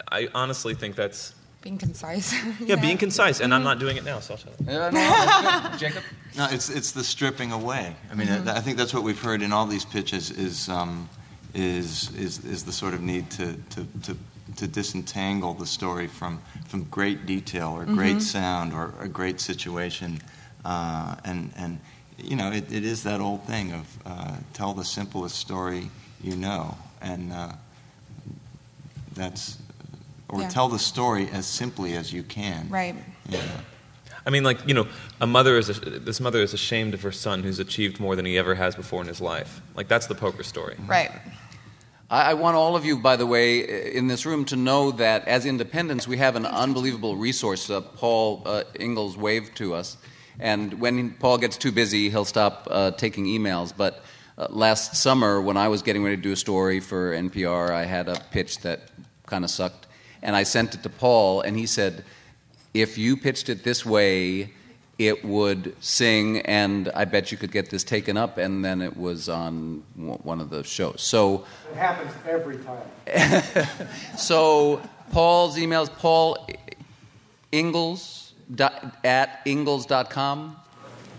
I 0.09 0.29
honestly 0.33 0.73
think 0.75 0.95
that's 0.95 1.35
being 1.61 1.77
concise. 1.77 2.33
yeah, 2.59 2.75
being 2.81 2.97
concise, 2.97 3.39
and 3.39 3.53
I'm 3.53 3.63
not 3.63 3.79
doing 3.79 3.97
it 3.97 4.03
now, 4.03 4.19
so 4.19 4.33
I'll 4.33 4.37
shut 4.39 4.53
up. 4.53 4.59
Yeah, 4.67 4.89
no, 4.89 5.69
good. 5.71 5.79
Jacob. 5.85 6.03
No, 6.37 6.47
it's 6.51 6.69
it's 6.69 6.91
the 6.91 7.03
stripping 7.03 7.51
away. 7.51 7.95
I 8.11 8.15
mean, 8.15 8.27
Mm-hmm. 8.27 8.49
I, 8.49 8.57
I 8.57 8.61
think 8.61 8.77
that's 8.77 8.93
what 8.93 9.03
we've 9.03 9.21
heard 9.21 9.41
in 9.41 9.51
all 9.53 9.65
these 9.67 9.85
pitches 9.85 10.31
is 10.31 10.69
um, 10.69 11.07
is 11.53 12.09
is 12.15 12.43
is 12.45 12.63
the 12.63 12.71
sort 12.71 12.93
of 12.93 13.01
need 13.01 13.29
to 13.31 13.53
to. 13.71 13.85
to 14.03 14.17
to 14.57 14.67
disentangle 14.67 15.53
the 15.53 15.65
story 15.65 16.07
from, 16.07 16.41
from 16.67 16.83
great 16.91 17.25
detail 17.25 17.69
or 17.69 17.85
great 17.85 18.17
Mhm. 18.17 18.21
sound 18.21 18.73
or 18.73 18.93
a 18.99 19.07
great 19.07 19.39
situation, 19.39 20.19
uh, 20.65 21.15
and 21.23 21.53
and 21.55 21.79
you 22.17 22.35
know 22.35 22.51
it, 22.51 22.69
it 22.69 22.83
is 22.83 23.01
that 23.03 23.21
old 23.21 23.45
thing 23.45 23.71
of 23.71 23.85
uh, 24.05 24.35
tell 24.51 24.73
the 24.73 24.83
simplest 24.83 25.37
story 25.37 25.89
you 26.21 26.35
know, 26.35 26.75
and 27.01 27.31
uh, 27.31 27.53
that's 29.13 29.57
or 30.31 30.41
Yeah. 30.41 30.49
tell 30.49 30.67
the 30.69 30.79
story 30.79 31.29
as 31.31 31.45
simply 31.45 31.95
as 31.95 32.11
you 32.11 32.23
can. 32.23 32.67
Right. 32.69 32.95
Yeah. 33.29 33.41
I 34.25 34.29
mean, 34.29 34.43
like 34.43 34.59
you 34.67 34.73
know, 34.73 34.87
a 35.19 35.27
mother 35.27 35.57
is 35.57 35.67
this 35.67 36.19
mother 36.19 36.41
is 36.41 36.53
ashamed 36.53 36.93
of 36.93 37.01
her 37.01 37.11
son 37.11 37.43
who's 37.43 37.59
achieved 37.59 37.99
more 37.99 38.15
than 38.15 38.25
he 38.25 38.37
ever 38.37 38.55
has 38.55 38.75
before 38.75 39.01
in 39.01 39.07
his 39.07 39.19
life. 39.21 39.61
Like 39.75 39.87
that's 39.87 40.07
the 40.07 40.15
poker 40.15 40.43
story. 40.43 40.75
Right. 40.87 41.11
I, 42.09 42.31
I 42.31 42.33
want 42.35 42.55
all 42.55 42.75
of 42.75 42.85
you, 42.85 42.97
by 42.99 43.15
the 43.15 43.25
way, 43.25 43.93
in 43.93 44.07
this 44.07 44.25
room 44.25 44.45
to 44.45 44.55
know 44.55 44.91
that 44.91 45.27
as 45.27 45.45
independents, 45.45 46.07
we 46.07 46.17
have 46.17 46.35
an 46.35 46.45
unbelievable 46.45 47.15
resource. 47.15 47.69
Uh, 47.69 47.81
Paul 47.81 48.43
uh, 48.45 48.63
Ingalls 48.79 49.17
waved 49.17 49.55
to 49.57 49.73
us. 49.73 49.97
And 50.39 50.79
when 50.79 51.11
Paul 51.13 51.37
gets 51.37 51.57
too 51.57 51.71
busy, 51.71 52.09
he'll 52.09 52.25
stop 52.25 52.67
uh, 52.69 52.91
taking 52.91 53.25
emails. 53.25 53.73
But 53.75 54.03
uh, 54.37 54.47
last 54.49 54.95
summer, 54.95 55.39
when 55.41 55.55
I 55.57 55.67
was 55.67 55.81
getting 55.81 56.03
ready 56.03 56.15
to 56.15 56.21
do 56.21 56.31
a 56.31 56.35
story 56.35 56.79
for 56.79 57.13
NPR, 57.13 57.71
I 57.71 57.85
had 57.85 58.07
a 58.09 58.19
pitch 58.31 58.59
that 58.59 58.89
kind 59.25 59.43
of 59.43 59.49
sucked. 59.49 59.87
And 60.21 60.35
I 60.35 60.43
sent 60.43 60.75
it 60.75 60.83
to 60.83 60.89
Paul, 60.89 61.41
and 61.41 61.57
he 61.57 61.65
said, 61.65 62.03
if 62.73 62.97
you 62.97 63.17
pitched 63.17 63.49
it 63.49 63.63
this 63.63 63.85
way, 63.85 64.53
it 64.97 65.25
would 65.25 65.75
sing, 65.83 66.41
and 66.41 66.91
I 66.93 67.05
bet 67.05 67.31
you 67.31 67.37
could 67.37 67.51
get 67.51 67.69
this 67.69 67.83
taken 67.83 68.17
up, 68.17 68.37
and 68.37 68.63
then 68.63 68.81
it 68.81 68.95
was 68.95 69.27
on 69.27 69.83
one 69.95 70.39
of 70.39 70.49
the 70.49 70.63
shows. 70.63 71.01
So, 71.01 71.45
It 71.71 71.77
happens 71.77 72.11
every 72.27 72.57
time. 72.57 73.43
so 74.17 74.81
Paul's 75.11 75.57
email 75.57 75.81
is 75.81 75.89
Paul 75.89 76.47
Ingalls 77.51 78.33
dot, 78.53 78.95
at 79.03 79.41
ingalls.com. 79.45 80.55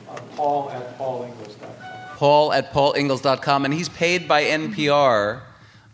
Uh, 0.08 0.16
Paul 0.36 0.70
at 0.70 0.96
paulingles.com. 0.98 1.92
Paul 2.16 2.52
at 2.52 2.72
paulingalls.com, 2.72 3.64
and 3.64 3.74
he's 3.74 3.88
paid 3.88 4.28
by 4.28 4.44
NPR 4.44 5.42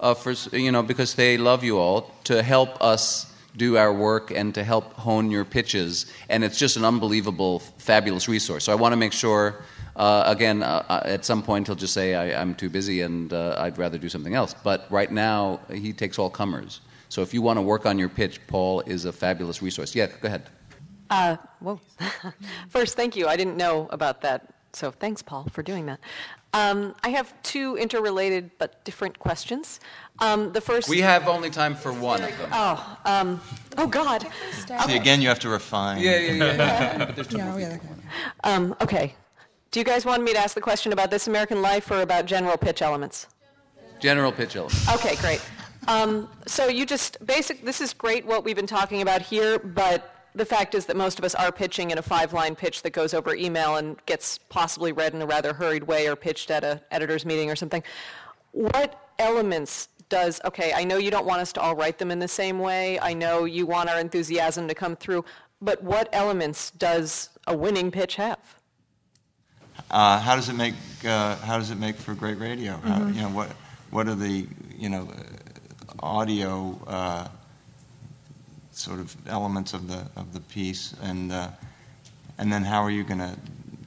uh, 0.01 0.15
for 0.15 0.33
you 0.57 0.73
know 0.73 0.83
because 0.83 1.15
they 1.15 1.37
love 1.37 1.65
you 1.65 1.79
all 1.79 2.15
to 2.25 2.43
help 2.43 2.81
us 2.83 3.33
do 3.57 3.77
our 3.77 3.93
work 3.93 4.31
and 4.31 4.55
to 4.55 4.63
help 4.63 4.93
hone 4.95 5.31
your 5.31 5.45
pitches, 5.45 6.07
and 6.29 6.45
it's 6.45 6.59
just 6.59 6.77
an 6.77 6.85
unbelievable, 6.85 7.59
fabulous 7.79 8.29
resource. 8.29 8.65
So 8.65 8.73
I 8.73 8.77
want 8.77 8.93
to 8.93 8.97
make 8.97 9.13
sure. 9.13 9.63
Uh, 9.97 10.23
again, 10.27 10.63
uh, 10.63 10.85
uh, 10.89 11.01
at 11.07 11.25
some 11.25 11.43
point 11.43 11.67
he'll 11.67 11.75
just 11.75 11.93
say 11.93 12.15
I, 12.15 12.41
I'm 12.41 12.55
too 12.55 12.71
busy 12.71 13.01
and 13.01 13.33
uh, 13.33 13.57
I'd 13.59 13.79
rather 13.79 13.99
do 13.99 14.09
something 14.09 14.33
else. 14.33 14.55
But 14.55 14.87
right 14.91 15.11
now 15.11 15.59
he 15.73 15.93
takes 15.93 16.21
all 16.21 16.31
comers. 16.31 16.83
So 17.09 17.21
if 17.21 17.35
you 17.35 17.43
want 17.43 17.57
to 17.57 17.63
work 17.63 17.85
on 17.85 17.99
your 17.99 18.09
pitch, 18.09 18.39
Paul 18.47 18.81
is 18.83 19.07
a 19.07 19.13
fabulous 19.13 19.61
resource. 19.61 19.97
Yeah, 19.97 20.07
go 20.07 20.29
ahead. 20.29 20.49
Uh. 21.11 21.37
First, 22.69 22.97
thank 22.97 23.17
you. 23.17 23.27
I 23.27 23.37
didn't 23.37 23.57
know 23.57 23.89
about 23.91 24.21
that. 24.23 24.55
So 24.73 24.91
thanks, 24.91 25.23
Paul, 25.23 25.49
for 25.53 25.63
doing 25.63 25.87
that. 25.87 25.99
Um, 26.55 26.95
I 27.03 27.11
have 27.11 27.35
two 27.43 27.77
interrelated 27.77 28.51
but 28.59 28.83
different 28.85 29.19
questions. 29.19 29.81
Um, 30.21 30.53
the 30.53 30.61
first. 30.61 30.89
We 30.89 31.01
have 31.01 31.29
only 31.29 31.51
time 31.51 31.75
for 31.75 31.93
one 31.93 32.23
of 32.23 32.37
them. 32.39 32.51
Oh, 32.53 32.99
um, 33.05 33.41
oh 33.77 33.87
God. 33.87 34.27
See, 34.87 34.97
again, 34.97 35.21
you 35.21 35.29
have 35.29 35.39
to 35.41 35.49
refine. 35.49 36.01
Yeah, 36.01 36.19
yeah, 36.19 36.33
yeah. 36.33 36.99
But 37.05 37.15
there's 37.15 37.27
two 37.29 37.37
Yeah, 37.37 37.45
more 37.45 37.55
oh, 37.55 37.59
yeah, 37.59 37.79
people. 37.79 37.97
Um, 38.45 38.77
okay. 38.81 39.15
Do 39.71 39.79
you 39.79 39.85
guys 39.85 40.07
want 40.07 40.23
me 40.23 40.33
to 40.33 40.39
ask 40.39 40.55
the 40.55 40.63
question 40.63 40.93
about 40.93 41.11
This 41.11 41.27
American 41.29 41.61
Life 41.61 41.91
or 41.91 42.01
about 42.01 42.25
general 42.25 42.57
pitch 42.57 42.81
elements? 42.81 43.27
General 44.01 44.33
pitch 44.33 44.57
elements. 44.57 44.89
Okay, 44.95 45.17
great. 45.17 45.47
Um, 45.87 46.29
so 46.47 46.69
you 46.69 46.87
just 46.87 47.25
basic. 47.25 47.65
This 47.65 47.81
is 47.81 47.93
great 47.93 48.25
what 48.27 48.45
we've 48.45 48.57
been 48.57 48.67
talking 48.67 49.03
about 49.03 49.23
here, 49.23 49.59
but 49.59 50.18
the 50.35 50.45
fact 50.45 50.75
is 50.75 50.87
that 50.87 50.97
most 50.97 51.19
of 51.19 51.25
us 51.25 51.35
are 51.35 51.51
pitching 51.51 51.91
in 51.91 51.99
a 51.99 52.03
five-line 52.03 52.55
pitch 52.55 52.83
that 52.83 52.91
goes 52.91 53.15
over 53.15 53.35
email 53.35 53.77
and 53.77 53.97
gets 54.07 54.39
possibly 54.49 54.93
read 54.93 55.15
in 55.15 55.23
a 55.23 55.27
rather 55.27 55.53
hurried 55.53 55.85
way 55.85 56.07
or 56.09 56.17
pitched 56.17 56.51
at 56.51 56.65
a 56.65 56.81
editor's 56.91 57.25
meeting 57.25 57.51
or 57.51 57.57
something. 57.57 57.83
What 58.53 59.01
elements 59.19 59.89
does? 60.09 60.41
Okay, 60.45 60.73
I 60.75 60.85
know 60.85 60.97
you 60.97 61.11
don't 61.11 61.27
want 61.27 61.41
us 61.41 61.53
to 61.55 61.61
all 61.61 61.75
write 61.77 61.99
them 61.99 62.11
in 62.11 62.19
the 62.19 62.29
same 62.29 62.59
way. 62.59 62.99
I 63.01 63.13
know 63.15 63.45
you 63.45 63.67
want 63.67 63.89
our 63.91 63.99
enthusiasm 64.01 64.69
to 64.69 64.75
come 64.75 64.97
through, 64.97 65.25
but 65.61 65.83
what 65.83 66.09
elements 66.13 66.71
does 66.73 67.31
a 67.47 67.57
winning 67.57 67.91
pitch 67.91 68.17
have? 68.17 68.39
Uh, 69.91 70.19
how 70.21 70.37
does 70.37 70.49
it 70.49 70.55
make 70.55 70.75
uh, 71.05 71.37
How 71.37 71.57
does 71.59 71.71
it 71.71 71.79
make 71.79 71.97
for 71.97 72.15
great 72.15 72.39
radio? 72.39 72.77
How, 72.79 72.99
Mhm. 72.99 73.15
you 73.15 73.23
know 73.23 73.29
what 73.31 73.49
What 73.91 74.07
are 74.09 74.15
the 74.15 74.47
you 74.77 74.89
know 74.91 75.09
uh, 75.11 75.93
audio 76.01 76.79
uh, 76.87 77.29
sort 78.79 79.01
of 79.01 79.15
elements 79.27 79.75
of 79.75 79.89
the 79.89 80.07
of 80.17 80.33
the 80.33 80.41
piece, 80.41 80.95
and 81.03 81.33
uh, 81.33 81.49
and 82.39 82.53
then 82.53 82.63
how 82.65 82.83
are 82.83 82.91
you 82.91 83.05
going 83.05 83.21
to 83.21 83.35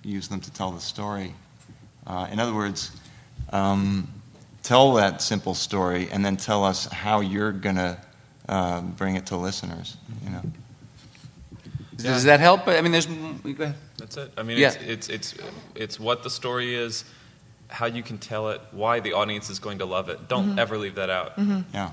use 0.03 0.27
them 0.27 0.41
to 0.41 0.51
tell 0.51 0.71
the 0.71 0.81
story? 0.81 1.33
Uh, 2.05 2.27
in 2.31 2.39
other 2.39 2.53
words, 2.53 2.91
um, 3.53 4.07
tell 4.63 4.93
that 4.93 5.21
simple 5.21 5.53
story, 5.53 6.09
and 6.11 6.23
then 6.25 6.37
tell 6.37 6.63
us 6.65 6.85
how 6.87 7.21
you're 7.21 7.51
going 7.51 7.75
to 7.77 7.97
uh, 8.49 8.81
bring 8.81 9.15
it 9.15 9.25
to 9.27 9.37
listeners. 9.37 9.97
You 10.23 10.31
know. 10.31 10.41
Does 11.97 12.23
that 12.23 12.39
help? 12.39 12.67
I 12.67 12.81
mean, 12.81 12.91
there's. 12.91 13.05
Go 13.05 13.63
ahead. 13.63 13.75
That's 13.97 14.17
it. 14.17 14.31
I 14.35 14.43
mean, 14.43 14.57
Yeah. 14.57 14.69
it's, 14.73 15.07
it's 15.07 15.33
it's 15.33 15.33
it's 15.75 15.99
what 15.99 16.23
the 16.23 16.29
story 16.29 16.73
is, 16.73 17.05
how 17.67 17.85
you 17.85 18.01
can 18.01 18.17
tell 18.17 18.49
it, 18.49 18.59
why 18.71 18.99
the 18.99 19.13
audience 19.13 19.49
is 19.51 19.59
going 19.59 19.77
to 19.79 19.85
love 19.85 20.09
it. 20.09 20.27
Don't 20.27 20.55
Mhm. 20.55 20.57
ever 20.59 20.77
leave 20.79 20.95
that 20.95 21.09
out. 21.11 21.33
Yeah. 21.73 21.91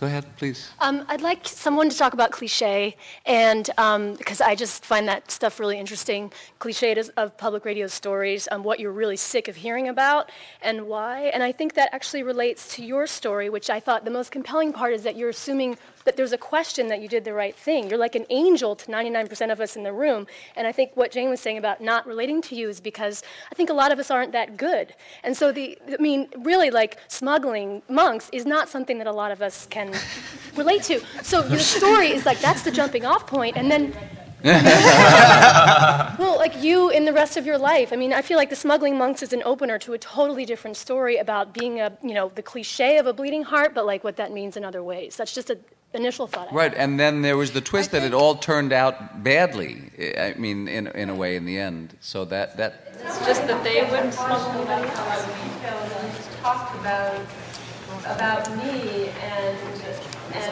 Go 0.00 0.06
ahead, 0.06 0.24
please. 0.38 0.70
Um, 0.80 1.04
I'd 1.08 1.20
like 1.20 1.46
someone 1.46 1.90
to 1.90 1.98
talk 1.98 2.14
about 2.14 2.30
cliche, 2.30 2.96
and 3.26 3.68
um, 3.76 4.14
because 4.14 4.40
I 4.40 4.54
just 4.54 4.82
find 4.82 5.06
that 5.08 5.30
stuff 5.30 5.60
really 5.60 5.78
interesting. 5.78 6.32
Cliche 6.58 6.96
of 7.18 7.36
public 7.36 7.66
radio 7.66 7.86
stories, 7.86 8.48
um, 8.50 8.62
what 8.62 8.80
you're 8.80 8.92
really 8.92 9.18
sick 9.18 9.46
of 9.46 9.56
hearing 9.56 9.88
about, 9.88 10.30
and 10.62 10.86
why. 10.88 11.24
And 11.34 11.42
I 11.42 11.52
think 11.52 11.74
that 11.74 11.90
actually 11.92 12.22
relates 12.22 12.74
to 12.76 12.82
your 12.82 13.06
story, 13.06 13.50
which 13.50 13.68
I 13.68 13.78
thought 13.78 14.06
the 14.06 14.10
most 14.10 14.32
compelling 14.32 14.72
part 14.72 14.94
is 14.94 15.02
that 15.02 15.16
you're 15.16 15.28
assuming 15.28 15.76
that 16.04 16.16
there's 16.16 16.32
a 16.32 16.38
question 16.38 16.88
that 16.88 17.00
you 17.00 17.08
did 17.08 17.24
the 17.24 17.34
right 17.34 17.54
thing. 17.54 17.88
You're 17.88 17.98
like 17.98 18.14
an 18.14 18.26
angel 18.30 18.74
to 18.76 18.86
99% 18.90 19.52
of 19.52 19.60
us 19.60 19.76
in 19.76 19.82
the 19.82 19.92
room. 19.92 20.26
And 20.56 20.66
I 20.66 20.72
think 20.72 20.92
what 20.94 21.10
Jane 21.10 21.30
was 21.30 21.40
saying 21.40 21.58
about 21.58 21.80
not 21.80 22.06
relating 22.06 22.40
to 22.42 22.54
you 22.54 22.68
is 22.68 22.80
because 22.80 23.22
I 23.50 23.54
think 23.54 23.70
a 23.70 23.74
lot 23.74 23.92
of 23.92 23.98
us 23.98 24.10
aren't 24.10 24.32
that 24.32 24.56
good. 24.56 24.94
And 25.22 25.36
so 25.36 25.52
the, 25.52 25.78
I 25.92 26.00
mean, 26.00 26.28
really, 26.38 26.70
like 26.70 26.98
smuggling 27.08 27.82
monks 27.88 28.28
is 28.32 28.46
not 28.46 28.68
something 28.68 28.98
that 28.98 29.06
a 29.06 29.12
lot 29.12 29.30
of 29.30 29.42
us 29.42 29.66
can 29.66 29.94
relate 30.56 30.82
to. 30.84 31.00
So 31.22 31.46
your 31.46 31.58
story 31.58 32.08
is 32.08 32.26
like 32.26 32.40
that's 32.40 32.62
the 32.62 32.70
jumping 32.70 33.04
off 33.04 33.26
point, 33.26 33.56
and 33.56 33.70
then. 33.70 33.94
well, 34.42 36.38
like 36.38 36.62
you 36.62 36.88
in 36.88 37.04
the 37.04 37.12
rest 37.12 37.36
of 37.36 37.44
your 37.44 37.58
life. 37.58 37.92
I 37.92 37.96
mean, 37.96 38.14
I 38.14 38.22
feel 38.22 38.38
like 38.38 38.48
the 38.48 38.56
smuggling 38.56 38.96
monks 38.96 39.22
is 39.22 39.34
an 39.34 39.42
opener 39.44 39.78
to 39.80 39.92
a 39.92 39.98
totally 39.98 40.46
different 40.46 40.78
story 40.78 41.18
about 41.18 41.52
being 41.52 41.78
a, 41.78 41.92
you 42.02 42.14
know, 42.14 42.32
the 42.34 42.40
cliche 42.42 42.96
of 42.96 43.06
a 43.06 43.12
bleeding 43.12 43.42
heart, 43.42 43.74
but 43.74 43.84
like 43.84 44.02
what 44.02 44.16
that 44.16 44.32
means 44.32 44.56
in 44.56 44.64
other 44.64 44.82
ways. 44.82 45.14
That's 45.18 45.34
just 45.34 45.50
an 45.50 45.62
initial 45.94 46.26
thought. 46.26 46.52
I 46.52 46.54
Right, 46.54 46.74
and 46.74 46.98
then 46.98 47.22
there 47.22 47.36
was 47.36 47.52
the 47.52 47.60
twist 47.60 47.90
that 47.92 48.02
it 48.02 48.14
all 48.14 48.36
turned 48.36 48.72
out 48.72 49.22
badly. 49.22 49.90
I 50.18 50.34
mean, 50.36 50.68
in 50.68 50.86
in 50.88 51.10
a 51.10 51.14
way, 51.14 51.36
in 51.36 51.44
the 51.44 51.58
end. 51.58 51.96
So 52.00 52.24
that 52.26 52.56
that 52.56 52.72
It's 53.04 53.18
just 53.26 53.46
that 53.46 53.62
they 53.64 53.82
wouldn't 53.90 54.14
smuggle 54.14 54.68
anybody 54.68 54.90
talked 56.42 56.74
about 56.80 57.20
about 58.06 58.50
me 58.56 59.08
and 59.08 59.58
and 60.32 60.44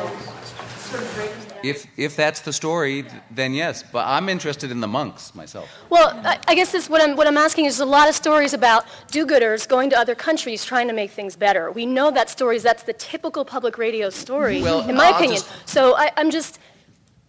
sort 0.78 1.02
of 1.02 1.14
breaking 1.14 1.38
down. 1.40 1.47
If 1.62 1.86
if 1.96 2.16
that's 2.16 2.40
the 2.40 2.52
story, 2.52 3.04
then 3.30 3.54
yes. 3.54 3.82
But 3.92 4.06
I'm 4.06 4.28
interested 4.28 4.70
in 4.70 4.80
the 4.80 4.88
monks 4.88 5.34
myself. 5.34 5.68
Well, 5.90 6.10
I, 6.24 6.38
I 6.48 6.54
guess 6.54 6.72
this, 6.72 6.88
what, 6.88 7.02
I'm, 7.02 7.16
what 7.16 7.26
I'm 7.26 7.36
asking 7.36 7.64
is 7.66 7.80
a 7.80 7.84
lot 7.86 8.08
of 8.08 8.14
stories 8.14 8.54
about 8.54 8.84
do-gooders 9.10 9.66
going 9.68 9.90
to 9.90 9.98
other 9.98 10.14
countries 10.14 10.64
trying 10.64 10.88
to 10.88 10.94
make 10.94 11.10
things 11.10 11.36
better. 11.36 11.70
We 11.70 11.86
know 11.86 12.10
that 12.10 12.28
stories, 12.30 12.62
that's 12.62 12.82
the 12.82 12.92
typical 12.92 13.44
public 13.44 13.78
radio 13.78 14.10
story, 14.10 14.62
Well, 14.62 14.88
in 14.88 14.96
my 14.96 15.06
I'll 15.08 15.14
opinion. 15.16 15.40
just- 15.42 15.68
So 15.68 15.96
I, 15.96 16.10
I'm 16.16 16.30
just, 16.30 16.58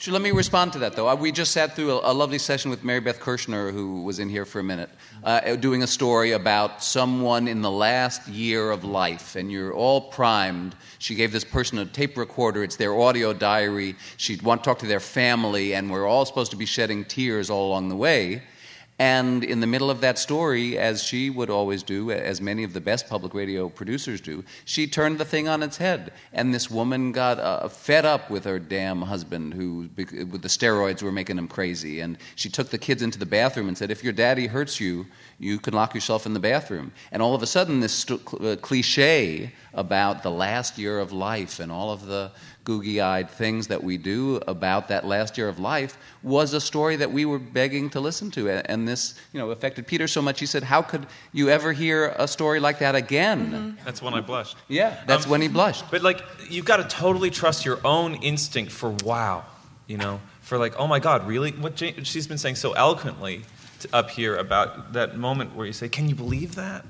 let 0.07 0.21
me 0.21 0.31
respond 0.31 0.71
to 0.73 0.79
that, 0.79 0.95
though. 0.95 1.13
We 1.13 1.33
just 1.33 1.51
sat 1.51 1.75
through 1.75 1.91
a, 1.91 2.11
a 2.11 2.13
lovely 2.13 2.37
session 2.37 2.71
with 2.71 2.85
Mary 2.85 3.01
Beth 3.01 3.19
Kirshner, 3.19 3.73
who 3.73 4.01
was 4.03 4.19
in 4.19 4.29
here 4.29 4.45
for 4.45 4.61
a 4.61 4.63
minute, 4.63 4.89
uh, 5.25 5.57
doing 5.57 5.83
a 5.83 5.87
story 5.87 6.31
about 6.31 6.81
someone 6.81 7.49
in 7.49 7.61
the 7.61 7.69
last 7.69 8.25
year 8.29 8.71
of 8.71 8.85
life, 8.85 9.35
and 9.35 9.51
you're 9.51 9.73
all 9.73 9.99
primed. 9.99 10.73
She 10.99 11.15
gave 11.15 11.33
this 11.33 11.43
person 11.43 11.79
a 11.79 11.85
tape 11.85 12.15
recorder, 12.15 12.63
it's 12.63 12.77
their 12.77 12.97
audio 12.97 13.33
diary. 13.33 13.97
She'd 14.15 14.41
want 14.41 14.63
to 14.63 14.69
talk 14.69 14.79
to 14.79 14.87
their 14.87 15.01
family, 15.01 15.73
and 15.73 15.91
we're 15.91 16.07
all 16.07 16.23
supposed 16.23 16.51
to 16.51 16.57
be 16.57 16.65
shedding 16.65 17.03
tears 17.03 17.49
all 17.49 17.67
along 17.67 17.89
the 17.89 17.97
way. 17.97 18.43
And 18.99 19.45
in 19.45 19.61
the 19.61 19.67
middle 19.67 19.89
of 19.89 20.01
that 20.01 20.19
story, 20.19 20.77
as 20.77 21.01
she 21.01 21.29
would 21.29 21.49
always 21.49 21.83
do, 21.83 22.11
as 22.11 22.41
many 22.41 22.65
of 22.65 22.73
the 22.73 22.81
best 22.81 23.07
public 23.07 23.33
radio 23.33 23.69
producers 23.69 24.19
do, 24.19 24.43
she 24.65 24.87
turned 24.87 25.19
the 25.19 25.25
thing 25.25 25.47
on 25.47 25.63
its 25.63 25.77
head. 25.77 26.11
And 26.33 26.53
this 26.53 26.69
woman 26.69 27.13
got 27.13 27.39
uh, 27.39 27.69
fed 27.69 28.03
up 28.03 28.29
with 28.29 28.43
her 28.43 28.59
damn 28.59 29.01
husband, 29.01 29.53
who, 29.53 29.89
with 29.95 30.41
the 30.41 30.49
steroids, 30.49 31.01
were 31.01 31.13
making 31.13 31.37
him 31.37 31.47
crazy. 31.47 32.01
And 32.01 32.17
she 32.35 32.49
took 32.49 32.71
the 32.71 32.77
kids 32.77 33.01
into 33.01 33.17
the 33.17 33.25
bathroom 33.25 33.69
and 33.69 33.77
said, 33.77 33.89
If 33.89 34.03
your 34.03 34.11
daddy 34.11 34.47
hurts 34.47 34.81
you, 34.81 35.05
you 35.39 35.59
can 35.59 35.73
lock 35.73 35.95
yourself 35.95 36.25
in 36.25 36.33
the 36.33 36.39
bathroom. 36.41 36.91
And 37.13 37.21
all 37.21 37.33
of 37.33 37.41
a 37.41 37.47
sudden, 37.47 37.79
this 37.79 37.93
st- 37.93 38.29
cl- 38.29 38.45
uh, 38.45 38.55
cliche 38.57 39.53
about 39.73 40.23
the 40.23 40.31
last 40.31 40.77
year 40.77 40.99
of 40.99 41.13
life 41.13 41.61
and 41.61 41.71
all 41.71 41.91
of 41.91 42.05
the 42.05 42.31
googie 42.65 43.01
eyed 43.01 43.29
things 43.29 43.67
that 43.67 43.83
we 43.83 43.97
do 43.97 44.39
about 44.47 44.89
that 44.89 45.05
last 45.05 45.37
year 45.37 45.47
of 45.47 45.59
life 45.59 45.97
was 46.21 46.53
a 46.53 46.61
story 46.61 46.95
that 46.97 47.11
we 47.11 47.25
were 47.25 47.39
begging 47.39 47.89
to 47.89 47.99
listen 47.99 48.29
to. 48.31 48.49
And 48.49 48.87
this, 48.87 49.15
you 49.33 49.39
know, 49.39 49.49
affected 49.51 49.87
Peter 49.87 50.07
so 50.07 50.21
much. 50.21 50.39
He 50.39 50.45
said, 50.45 50.63
How 50.63 50.81
could 50.81 51.07
you 51.31 51.49
ever 51.49 51.73
hear 51.73 52.13
a 52.17 52.27
story 52.27 52.59
like 52.59 52.79
that 52.79 52.95
again? 52.95 53.77
That's 53.85 54.01
when 54.01 54.13
I 54.13 54.21
blushed. 54.21 54.57
Yeah, 54.67 55.01
that's 55.07 55.27
when 55.27 55.41
he 55.41 55.47
blushed. 55.47 55.85
But 55.89 56.01
like, 56.01 56.21
you've 56.49 56.65
got 56.65 56.77
to 56.77 56.83
totally 56.83 57.29
trust 57.29 57.65
your 57.65 57.79
own 57.85 58.15
instinct 58.15 58.71
for 58.71 58.91
wow, 59.03 59.45
you 59.87 59.97
know, 59.97 60.21
for 60.41 60.57
like, 60.57 60.75
oh 60.77 60.87
my 60.87 60.99
God, 60.99 61.27
really? 61.27 61.51
What 61.51 61.75
Jane, 61.75 62.03
she's 62.03 62.27
been 62.27 62.37
saying 62.37 62.55
so 62.55 62.73
eloquently 62.73 63.43
to, 63.81 63.89
up 63.93 64.09
here 64.09 64.35
about 64.35 64.93
that 64.93 65.17
moment 65.17 65.55
where 65.55 65.65
you 65.65 65.73
say, 65.73 65.89
can 65.89 66.09
you 66.09 66.15
believe 66.15 66.55
that? 66.55 66.85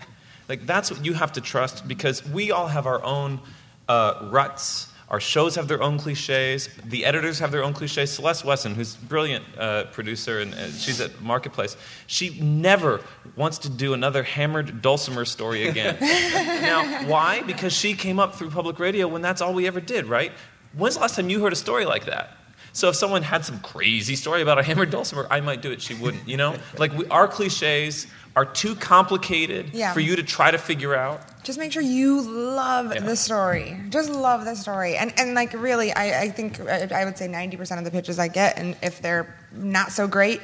Like, 0.48 0.66
that's 0.66 0.90
what 0.90 1.06
you 1.06 1.14
have 1.14 1.34
to 1.34 1.42
trust 1.42 1.88
because 1.88 2.26
we 2.26 2.52
all 2.52 2.68
have 2.68 2.88
our 2.88 3.04
own 3.04 3.40
uh, 3.88 4.30
ruts. 4.32 4.89
Our 5.10 5.20
shows 5.20 5.56
have 5.56 5.68
their 5.68 5.82
own 5.82 5.98
cliches. 5.98 6.70
The 6.86 7.04
editors 7.04 7.40
have 7.40 7.52
their 7.52 7.64
own 7.64 7.74
cliches. 7.74 8.12
Celeste 8.12 8.46
Wesson, 8.46 8.76
who's 8.76 8.96
a 8.96 9.06
brilliant 9.06 9.44
uh, 9.58 9.86
producer 9.86 10.40
and 10.40 10.54
uh, 10.54 10.68
she's 10.70 11.02
at 11.02 11.20
Marketplace, 11.20 11.76
she 12.06 12.40
never 12.40 13.02
wants 13.36 13.58
to 13.60 13.70
do 13.70 13.94
another 13.94 14.22
hammered 14.22 14.84
dulcimer 14.84 15.26
story 15.26 15.68
again. 15.68 15.98
now, 16.62 17.08
why? 17.08 17.42
Because 17.42 17.74
she 17.74 17.96
came 17.96 18.20
up 18.20 18.36
through 18.36 18.52
public 18.52 18.78
radio 18.78 19.08
when 19.08 19.24
that's 19.24 19.42
all 19.42 19.54
we 19.54 19.66
ever 19.66 19.82
did, 19.82 20.06
right? 20.06 20.32
When's 20.74 20.94
the 20.96 21.02
last 21.02 21.16
time 21.16 21.30
you 21.30 21.42
heard 21.42 21.54
a 21.54 21.58
story 21.58 21.86
like 21.86 22.06
that? 22.06 22.38
So 22.72 22.90
if 22.90 22.96
someone 22.96 23.24
had 23.24 23.44
some 23.44 23.60
crazy 23.62 24.16
story 24.16 24.44
about 24.44 24.60
a 24.60 24.64
hammered 24.64 24.92
dulcimer, 24.92 25.26
I 25.32 25.42
might 25.42 25.64
do 25.64 25.72
it. 25.72 25.82
She 25.82 25.96
wouldn't. 25.96 26.28
You 26.28 26.38
know, 26.38 26.56
like 26.78 26.94
we, 26.94 27.08
our 27.08 27.28
cliches 27.28 28.06
are 28.40 28.46
too 28.46 28.74
complicated 28.74 29.72
Yeah. 29.74 29.92
for 29.94 30.00
you 30.00 30.16
to 30.16 30.24
try 30.24 30.50
to 30.50 30.58
figure 30.58 30.96
out. 30.96 31.20
Just 31.44 31.60
make 31.60 31.74
sure 31.74 31.82
you 31.82 32.22
love 32.22 32.90
the 32.90 33.16
story. 33.18 33.78
Just 33.90 34.10
love 34.10 34.46
the 34.46 34.56
story. 34.56 34.96
And 34.96 35.12
and 35.20 35.34
like 35.34 35.52
really, 35.52 35.92
I, 35.92 36.22
I 36.22 36.30
think 36.30 36.58
I, 36.62 36.88
I 37.02 37.04
would 37.04 37.18
say 37.18 37.28
90% 37.28 37.78
of 37.80 37.84
the 37.84 37.92
pitches 37.92 38.18
I 38.18 38.30
get, 38.30 38.58
and 38.58 38.78
if 38.82 39.02
they're 39.02 39.28
not 39.52 39.92
so 39.92 40.08
great, 40.08 40.40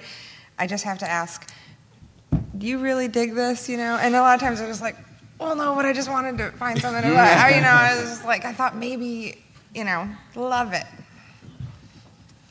I 0.59 0.67
just 0.67 0.83
have 0.83 0.99
to 0.99 1.09
ask, 1.09 1.49
do 2.57 2.67
you 2.67 2.79
really 2.79 3.07
dig 3.07 3.33
this? 3.33 3.69
You 3.69 3.77
know? 3.77 3.95
And 4.01 4.13
a 4.13 4.19
lot 4.21 4.35
of 4.35 4.41
times 4.41 4.59
they're 4.59 4.67
just 4.67 4.81
like, 4.81 4.97
well, 5.39 5.55
no, 5.55 5.73
but 5.75 5.85
I 5.85 5.93
just 5.93 6.09
wanted 6.09 6.37
to 6.39 6.51
find 6.51 6.81
something 6.81 7.01
to 7.03 7.09
like. 7.13 7.37
I, 7.37 7.55
you 7.55 7.61
know, 7.61 7.69
I 7.69 7.95
was 7.95 8.09
just 8.09 8.25
like, 8.25 8.43
I 8.43 8.51
thought 8.51 8.75
maybe, 8.75 9.41
you 9.73 9.85
know, 9.85 10.09
love 10.35 10.73
it. 10.73 10.87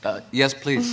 Uh, 0.03 0.21
yes, 0.33 0.55
please. 0.55 0.89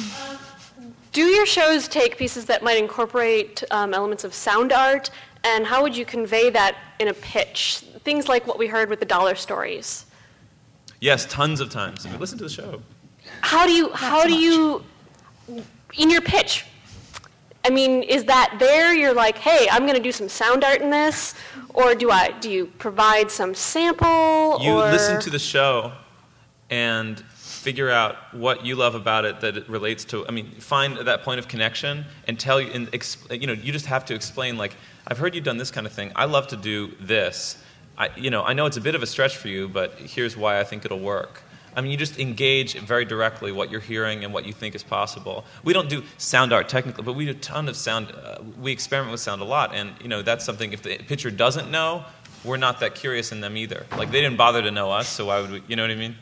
Do 1.12 1.26
your 1.26 1.46
shows 1.46 1.88
take 1.88 2.18
pieces 2.18 2.46
that 2.46 2.64
might 2.64 2.78
incorporate 2.78 3.64
um, 3.72 3.94
elements 3.94 4.24
of 4.24 4.34
sound 4.34 4.72
art, 4.72 5.10
and 5.44 5.66
how 5.66 5.82
would 5.82 5.96
you 5.96 6.06
convey 6.06 6.50
that 6.52 6.78
in 7.00 7.10
a 7.10 7.14
pitch? 7.14 7.84
Things 8.04 8.30
like 8.30 8.48
what 8.48 8.58
we 8.58 8.68
heard 8.68 8.90
with 8.90 9.00
the 9.00 9.06
dollar 9.06 9.36
stories. 9.36 10.06
Yes, 11.02 11.26
tons 11.26 11.60
of 11.60 11.70
times. 11.70 12.06
I 12.06 12.12
mean, 12.12 12.20
listen 12.20 12.38
to 12.38 12.46
the 12.46 12.50
show. 12.50 12.82
How 13.42 13.66
do 13.66 13.74
you 13.74 13.92
how 13.92 14.24
do 14.24 14.34
you 14.34 14.84
in 15.98 16.10
your 16.10 16.22
pitch? 16.22 16.66
I 17.66 17.70
mean, 17.70 18.04
is 18.04 18.24
that 18.26 18.56
there? 18.60 18.94
You're 18.96 19.14
like, 19.14 19.38
hey, 19.38 19.68
I'm 19.72 19.82
going 19.82 19.96
to 19.96 20.02
do 20.02 20.12
some 20.12 20.30
sound 20.30 20.64
art 20.64 20.82
in 20.82 20.90
this, 20.90 21.36
or 21.70 21.94
do 21.94 22.10
I? 22.10 22.32
Do 22.40 22.50
you 22.50 22.68
provide 22.78 23.30
some 23.30 23.54
sample? 23.54 24.60
You 24.62 24.74
or 24.74 24.92
listen 24.92 25.20
to 25.22 25.30
the 25.30 25.40
show 25.40 25.92
and 26.70 27.24
figure 27.62 27.92
out 27.92 28.16
what 28.34 28.66
you 28.66 28.76
love 28.76 28.96
about 28.96 29.24
it 29.24 29.40
that 29.42 29.56
it 29.56 29.70
relates 29.70 30.04
to. 30.06 30.28
I 30.28 30.32
mean, 30.32 30.50
find 30.60 30.98
that 30.98 31.22
point 31.22 31.40
of 31.40 31.48
connection 31.48 32.06
and 32.28 32.40
tell 32.40 32.60
you. 32.60 32.72
And 32.72 32.92
exp- 32.92 33.40
you 33.40 33.46
know, 33.46 33.54
you 33.54 33.72
just 33.72 33.86
have 33.86 34.04
to 34.06 34.16
explain. 34.16 34.58
Like, 34.58 34.76
I've 35.08 35.20
heard 35.20 35.36
you've 35.36 35.44
done 35.44 35.58
this 35.58 35.70
kind 35.70 35.86
of 35.86 35.94
thing. 35.94 36.12
I 36.16 36.26
love 36.26 36.48
to 36.48 36.58
do 36.58 36.94
this. 37.00 37.62
I, 37.98 38.10
you 38.16 38.32
know, 38.32 38.44
I 38.44 38.54
know 38.54 38.66
it's 38.66 38.78
a 38.78 38.82
bit 38.82 38.96
of 38.96 39.04
a 39.04 39.06
stretch 39.06 39.38
for 39.38 39.48
you, 39.48 39.70
but 39.70 39.94
here's 39.94 40.36
why 40.36 40.60
I 40.60 40.64
think 40.64 40.86
it'll 40.86 41.00
work. 41.00 41.44
I 41.76 41.82
mean, 41.82 41.92
you 41.92 41.98
just 41.98 42.20
engage 42.20 42.74
very 42.74 43.06
directly 43.06 43.52
what 43.52 43.72
you're 43.72 43.80
hearing 43.80 44.24
and 44.24 44.34
what 44.34 44.46
you 44.46 44.54
think 44.54 44.76
is 44.76 44.84
possible. 44.84 45.46
We 45.64 45.72
don't 45.72 45.88
do 45.88 46.04
sound 46.18 46.52
art 46.52 46.68
technically, 46.68 47.04
but 47.04 47.14
we 47.14 47.26
do 47.26 47.32
a 47.32 47.36
ton 47.36 47.70
of 47.70 47.78
sound. 47.78 48.12
Uh, 48.12 48.40
we 48.60 48.72
experiment 48.72 49.12
with 49.12 49.22
sound 49.22 49.42
a 49.42 49.46
lot, 49.46 49.74
and 49.74 49.92
you 50.02 50.10
know 50.10 50.22
that's 50.22 50.44
something. 50.44 50.74
If 50.74 50.82
the 50.82 50.98
pitcher 50.98 51.32
doesn't 51.32 51.70
know, 51.72 52.04
we're 52.44 52.58
not 52.58 52.80
that 52.80 52.96
curious 52.96 53.32
in 53.32 53.40
them 53.40 53.56
either. 53.56 53.86
Like 53.96 54.12
they 54.12 54.20
didn't 54.20 54.38
bother 54.38 54.62
to 54.64 54.72
know 54.72 54.92
us, 54.92 55.08
so 55.08 55.28
why 55.28 55.40
would 55.40 55.52
we? 55.52 55.64
You 55.68 55.76
know 55.76 55.84
what 55.84 55.92
I 55.92 55.96
mean? 55.96 56.16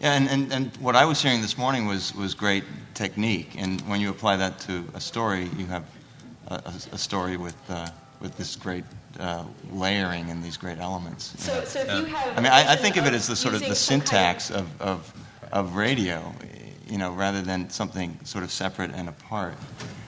Yeah, 0.00 0.12
and, 0.14 0.28
and, 0.28 0.52
and 0.52 0.76
what 0.76 0.94
I 0.94 1.04
was 1.04 1.20
hearing 1.20 1.40
this 1.42 1.58
morning 1.58 1.86
was, 1.86 2.14
was 2.14 2.34
great 2.34 2.64
technique. 2.94 3.54
And 3.58 3.80
when 3.88 4.00
you 4.00 4.10
apply 4.10 4.36
that 4.36 4.58
to 4.60 4.84
a 4.94 5.00
story, 5.00 5.50
you 5.56 5.66
have 5.66 5.84
a, 6.48 6.54
a, 6.54 6.74
a 6.92 6.98
story 6.98 7.36
with, 7.36 7.56
uh, 7.68 7.88
with 8.20 8.36
this 8.36 8.54
great 8.54 8.84
uh, 9.18 9.44
layering 9.72 10.30
and 10.30 10.42
these 10.42 10.56
great 10.56 10.78
elements. 10.78 11.34
So- 11.38 11.64
so 11.64 11.80
if 11.80 11.86
you 11.88 12.04
have 12.14 12.38
I 12.38 12.40
mean, 12.40 12.52
I, 12.52 12.62
vision 12.76 12.82
think 12.82 12.96
of 12.96 13.06
it 13.06 13.14
as 13.14 13.26
the 13.26 13.34
sort 13.34 13.54
of 13.54 13.60
the 13.60 13.68
using 13.68 14.00
some 14.00 14.00
kind 14.00 14.02
of- 14.36 14.42
syntax 14.42 14.50
of, 14.50 14.80
of, 14.80 15.12
of 15.50 15.74
radio, 15.74 16.32
you 16.88 16.98
know, 16.98 17.12
rather 17.12 17.42
than 17.42 17.68
something 17.68 18.16
sort 18.24 18.44
of 18.44 18.52
separate 18.52 18.92
and 18.92 19.08
apart. 19.08 19.54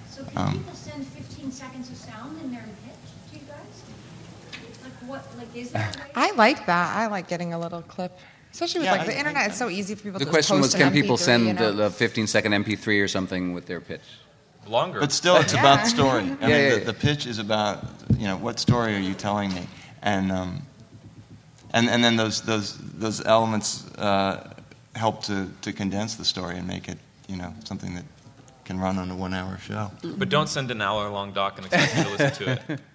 So 0.08 0.22
can 0.24 0.38
Um, 0.38 0.52
people 0.58 0.74
send 0.74 1.04
15 1.06 1.50
seconds 1.50 1.90
of 1.90 1.96
sound 1.96 2.40
in 2.40 2.52
their 2.52 2.64
pitch 2.86 2.94
to 3.32 3.38
you 3.38 3.42
guys? 3.48 3.82
Like 4.84 5.08
what, 5.10 5.24
like 5.36 5.48
is 5.56 5.72
there 5.72 5.82
a 5.94 5.98
way? 5.98 6.04
I 6.14 6.30
like 6.36 6.66
that. 6.66 6.96
I 6.96 7.08
like 7.08 7.26
getting 7.26 7.52
a 7.54 7.58
little 7.58 7.82
clip. 7.82 8.16
Especially 8.52 8.80
with 8.80 8.86
Yeah, 8.86 8.92
like 8.96 9.06
the 9.06 9.14
I- 9.14 9.18
internet, 9.18 9.48
it's 9.48 9.58
so 9.58 9.68
easy 9.68 9.94
for 9.94 10.02
people 10.02 10.18
The 10.18 10.24
to 10.24 10.28
it. 10.28 10.32
The 10.32 10.36
question 10.36 10.56
just 10.58 10.74
was, 10.74 10.82
can 10.82 10.92
people 10.92 11.16
MP3, 11.16 11.20
send 11.20 11.46
you 11.46 11.52
know? 11.54 11.72
the, 11.72 11.84
the 11.84 11.90
15 11.90 12.26
second 12.26 12.52
MP3 12.52 13.02
or 13.02 13.08
something 13.08 13.52
with 13.54 13.66
their 13.66 13.80
pitch? 13.80 14.00
Longer. 14.66 15.00
But 15.00 15.12
still, 15.12 15.36
it's 15.36 15.52
about 15.62 15.84
the 15.84 15.90
story. 15.90 16.22
I 16.22 16.26
Yeah, 16.26 16.30
mean, 16.30 16.40
yeah, 16.50 16.74
the, 16.78 16.84
the 16.86 16.94
pitch 16.94 17.26
is 17.26 17.38
about, 17.38 17.84
you 18.18 18.26
know, 18.26 18.36
what 18.36 18.58
story 18.58 18.94
are 18.96 19.00
you 19.00 19.14
telling 19.14 19.54
me? 19.54 19.66
And, 20.02 20.32
um, 20.32 20.62
and, 21.72 21.88
and 21.88 22.02
then 22.02 22.16
those, 22.16 22.42
those, 22.42 22.76
those 22.78 23.24
elements 23.24 23.86
uh, 23.96 24.52
help 24.96 25.22
to, 25.24 25.48
to 25.62 25.72
condense 25.72 26.16
the 26.16 26.24
story 26.24 26.56
and 26.58 26.66
make 26.66 26.88
it, 26.88 26.98
you 27.28 27.36
know, 27.36 27.54
something 27.64 27.94
that 27.94 28.04
can 28.64 28.78
run 28.80 28.98
on 28.98 29.10
a 29.10 29.16
one 29.16 29.32
hour 29.34 29.58
show. 29.58 29.90
But 30.02 30.28
don't 30.28 30.48
send 30.48 30.70
an 30.70 30.80
hour-long 30.82 31.32
doc 31.32 31.56
and 31.56 31.66
expect 31.66 31.96
me 31.96 32.02
to 32.04 32.10
listen 32.10 32.44
to 32.44 32.52
it. 32.72 32.80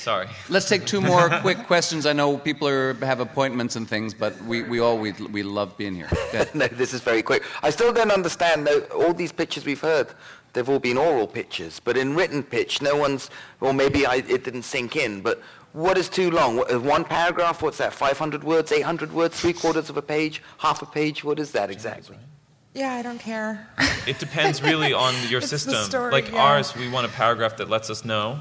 Sorry. 0.00 0.28
Let's 0.48 0.66
take 0.66 0.86
two 0.86 1.02
more 1.02 1.28
quick 1.42 1.58
questions. 1.66 2.06
I 2.06 2.14
know 2.14 2.38
people 2.38 2.66
are, 2.66 2.94
have 3.04 3.20
appointments 3.20 3.76
and 3.76 3.86
things, 3.86 4.14
but 4.14 4.32
we, 4.44 4.62
we 4.62 4.80
all 4.80 4.96
we, 4.98 5.12
we 5.12 5.42
love 5.42 5.76
being 5.76 5.94
here. 5.94 6.08
No, 6.54 6.66
this 6.68 6.94
is 6.94 7.02
very 7.02 7.22
quick. 7.22 7.42
I 7.62 7.68
still 7.68 7.92
don't 7.92 8.10
understand, 8.10 8.66
though, 8.66 8.80
all 8.94 9.12
these 9.12 9.30
pictures 9.30 9.66
we've 9.66 9.80
heard, 9.80 10.08
they've 10.54 10.68
all 10.70 10.78
been 10.78 10.96
oral 10.96 11.26
pitches, 11.26 11.80
but 11.80 11.98
in 11.98 12.16
written 12.16 12.42
pitch, 12.42 12.80
no 12.80 12.96
one's, 12.96 13.28
Well, 13.60 13.74
maybe 13.74 14.06
I, 14.06 14.16
it 14.26 14.42
didn't 14.42 14.62
sink 14.62 14.96
in, 14.96 15.20
but 15.20 15.42
what 15.74 15.98
is 15.98 16.08
too 16.08 16.30
long? 16.30 16.56
What- 16.56 16.72
uh, 16.72 16.80
One 16.80 17.04
paragraph, 17.04 17.60
what's 17.62 17.76
that, 17.78 17.92
500 17.92 18.42
words, 18.42 18.72
800 18.72 19.12
words, 19.12 19.38
three 19.38 19.52
quarters 19.52 19.90
of 19.90 19.98
a 19.98 20.02
page, 20.02 20.42
half 20.58 20.80
a 20.80 20.86
page? 20.86 21.22
What 21.24 21.38
is 21.38 21.52
that 21.52 21.70
exactly? 21.70 22.16
Yeah, 22.72 22.94
I 22.94 23.02
don't 23.02 23.18
care. 23.18 23.66
It 24.06 24.20
depends 24.20 24.62
really 24.70 24.92
on 24.92 25.12
your 25.28 25.40
It's 25.40 25.50
the 25.50 25.58
system. 25.58 25.84
story, 25.90 26.12
like 26.12 26.30
yeah. 26.30 26.38
ours, 26.40 26.72
we 26.76 26.88
want 26.88 27.04
a 27.04 27.08
paragraph 27.08 27.56
that 27.56 27.68
lets 27.68 27.90
us 27.90 28.04
know. 28.04 28.38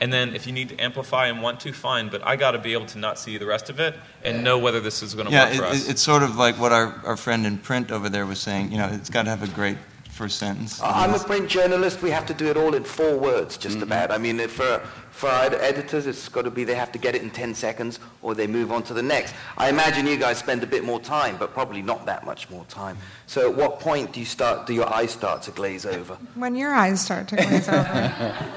And 0.00 0.12
then 0.12 0.32
if 0.34 0.46
you 0.46 0.52
need 0.52 0.68
to 0.68 0.78
amplify 0.78 1.26
and 1.26 1.42
want 1.42 1.58
to, 1.60 1.72
fine. 1.72 2.08
But 2.08 2.24
I 2.24 2.36
got 2.36 2.52
to 2.52 2.58
be 2.60 2.72
able 2.72 2.86
to 2.86 2.98
not 2.98 3.18
see 3.18 3.36
the 3.36 3.46
rest 3.46 3.70
of 3.70 3.80
it 3.80 3.96
and 4.22 4.44
know 4.44 4.58
whether 4.58 4.80
this 4.80 5.02
is 5.02 5.14
going 5.14 5.26
to 5.26 5.32
Yeah, 5.32 5.46
work 5.46 5.54
it, 5.54 5.56
for 5.58 5.64
us. 5.64 5.86
it- 5.86 5.90
it's 5.90 6.02
sort 6.02 6.22
of 6.22 6.36
like 6.36 6.56
what 6.60 6.70
our, 6.72 7.00
our 7.04 7.16
friend 7.16 7.44
in 7.46 7.58
print 7.58 7.90
over 7.90 8.08
there 8.08 8.26
was 8.26 8.38
saying. 8.38 8.70
You 8.70 8.78
know, 8.78 8.88
it's 8.92 9.10
got 9.10 9.24
to 9.24 9.30
have 9.30 9.42
a 9.42 9.48
great 9.48 9.76
first 10.14 10.38
sentence. 10.38 10.80
I'm 10.82 11.12
a 11.12 11.18
print 11.18 11.48
journalist. 11.48 12.00
We 12.00 12.10
have 12.10 12.24
to 12.26 12.34
do 12.34 12.46
it 12.46 12.56
all 12.56 12.74
in 12.74 12.84
four 12.84 13.18
words, 13.18 13.56
just 13.56 13.82
about. 13.82 14.10
I 14.10 14.18
mean, 14.18 14.38
for 14.48 14.80
for 15.10 15.28
our 15.28 15.54
editors, 15.54 16.06
it's 16.06 16.28
got 16.28 16.42
to 16.42 16.50
be 16.50 16.64
they 16.64 16.74
have 16.74 16.90
to 16.92 16.98
get 16.98 17.14
it 17.14 17.22
in 17.22 17.30
10 17.30 17.54
seconds, 17.54 18.00
or 18.22 18.34
they 18.34 18.48
move 18.48 18.72
on 18.72 18.82
to 18.84 18.94
the 18.94 19.02
next. 19.02 19.32
I 19.56 19.68
imagine 19.68 20.06
you 20.06 20.16
guys 20.16 20.38
spend 20.38 20.62
a 20.62 20.66
bit 20.66 20.84
more 20.84 20.98
time, 21.00 21.36
but 21.36 21.52
probably 21.52 21.82
not 21.82 22.04
that 22.06 22.24
much 22.24 22.50
more 22.50 22.64
time. 22.64 22.96
So, 23.26 23.48
at 23.50 23.56
what 23.56 23.78
point 23.80 24.12
do 24.12 24.20
you 24.20 24.26
start? 24.26 24.66
Do 24.66 24.74
your 24.74 24.92
eyes 24.92 25.12
start 25.12 25.42
to 25.42 25.50
glaze 25.50 25.86
over? 25.86 26.14
When 26.34 26.56
your 26.56 26.72
eyes 26.74 27.00
start 27.00 27.28
to 27.28 27.36
glaze 27.36 27.68
over. 27.68 28.34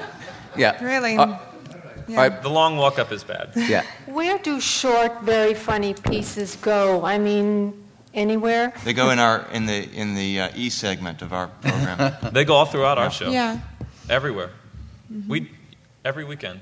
Yeah. 0.56 0.82
Really? 0.84 1.16
Uh, 1.16 1.38
yeah. 2.08 2.40
The 2.40 2.48
long 2.48 2.76
walk 2.76 2.98
up 2.98 3.12
is 3.12 3.22
bad. 3.22 3.52
Yeah. 3.54 3.84
Where 4.06 4.38
do 4.38 4.60
short, 4.60 5.22
very 5.22 5.54
funny 5.54 5.94
pieces 5.94 6.56
go? 6.56 7.04
I 7.04 7.18
mean, 7.18 7.74
anywhere? 8.14 8.72
They 8.84 8.92
go 8.92 9.10
in 9.10 9.18
our 9.18 9.46
in 9.52 9.66
the 9.66 9.88
in 9.92 10.14
the 10.14 10.40
uh, 10.40 10.50
E 10.56 10.70
segment 10.70 11.22
of 11.22 11.32
our 11.32 11.48
program. 11.48 12.16
they 12.32 12.44
go 12.44 12.54
all 12.54 12.66
throughout 12.66 12.98
our 12.98 13.10
show. 13.10 13.30
Yeah. 13.30 13.60
Everywhere. 14.08 14.50
We 15.26 15.50
every 16.04 16.24
weekend. 16.24 16.60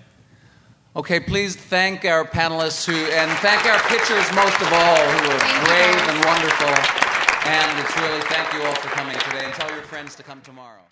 Okay, 0.96 1.20
please 1.20 1.54
thank 1.54 2.06
our 2.06 2.24
panelists 2.24 2.86
who, 2.86 2.94
and 2.94 3.30
thank 3.40 3.66
our 3.66 3.78
pitchers 3.80 4.24
most 4.34 4.58
of 4.62 4.72
all, 4.72 4.96
who 4.96 5.28
are 5.28 5.64
brave 5.66 6.00
and 6.08 6.24
wonderful. 6.24 6.72
And 7.44 7.78
it's 7.78 7.94
really 8.00 8.22
thank 8.22 8.50
you 8.54 8.62
all 8.62 8.74
for 8.76 8.88
coming 8.88 9.18
today, 9.18 9.44
and 9.44 9.52
tell 9.52 9.70
your 9.72 9.82
friends 9.82 10.14
to 10.14 10.22
come 10.22 10.40
tomorrow. 10.40 10.85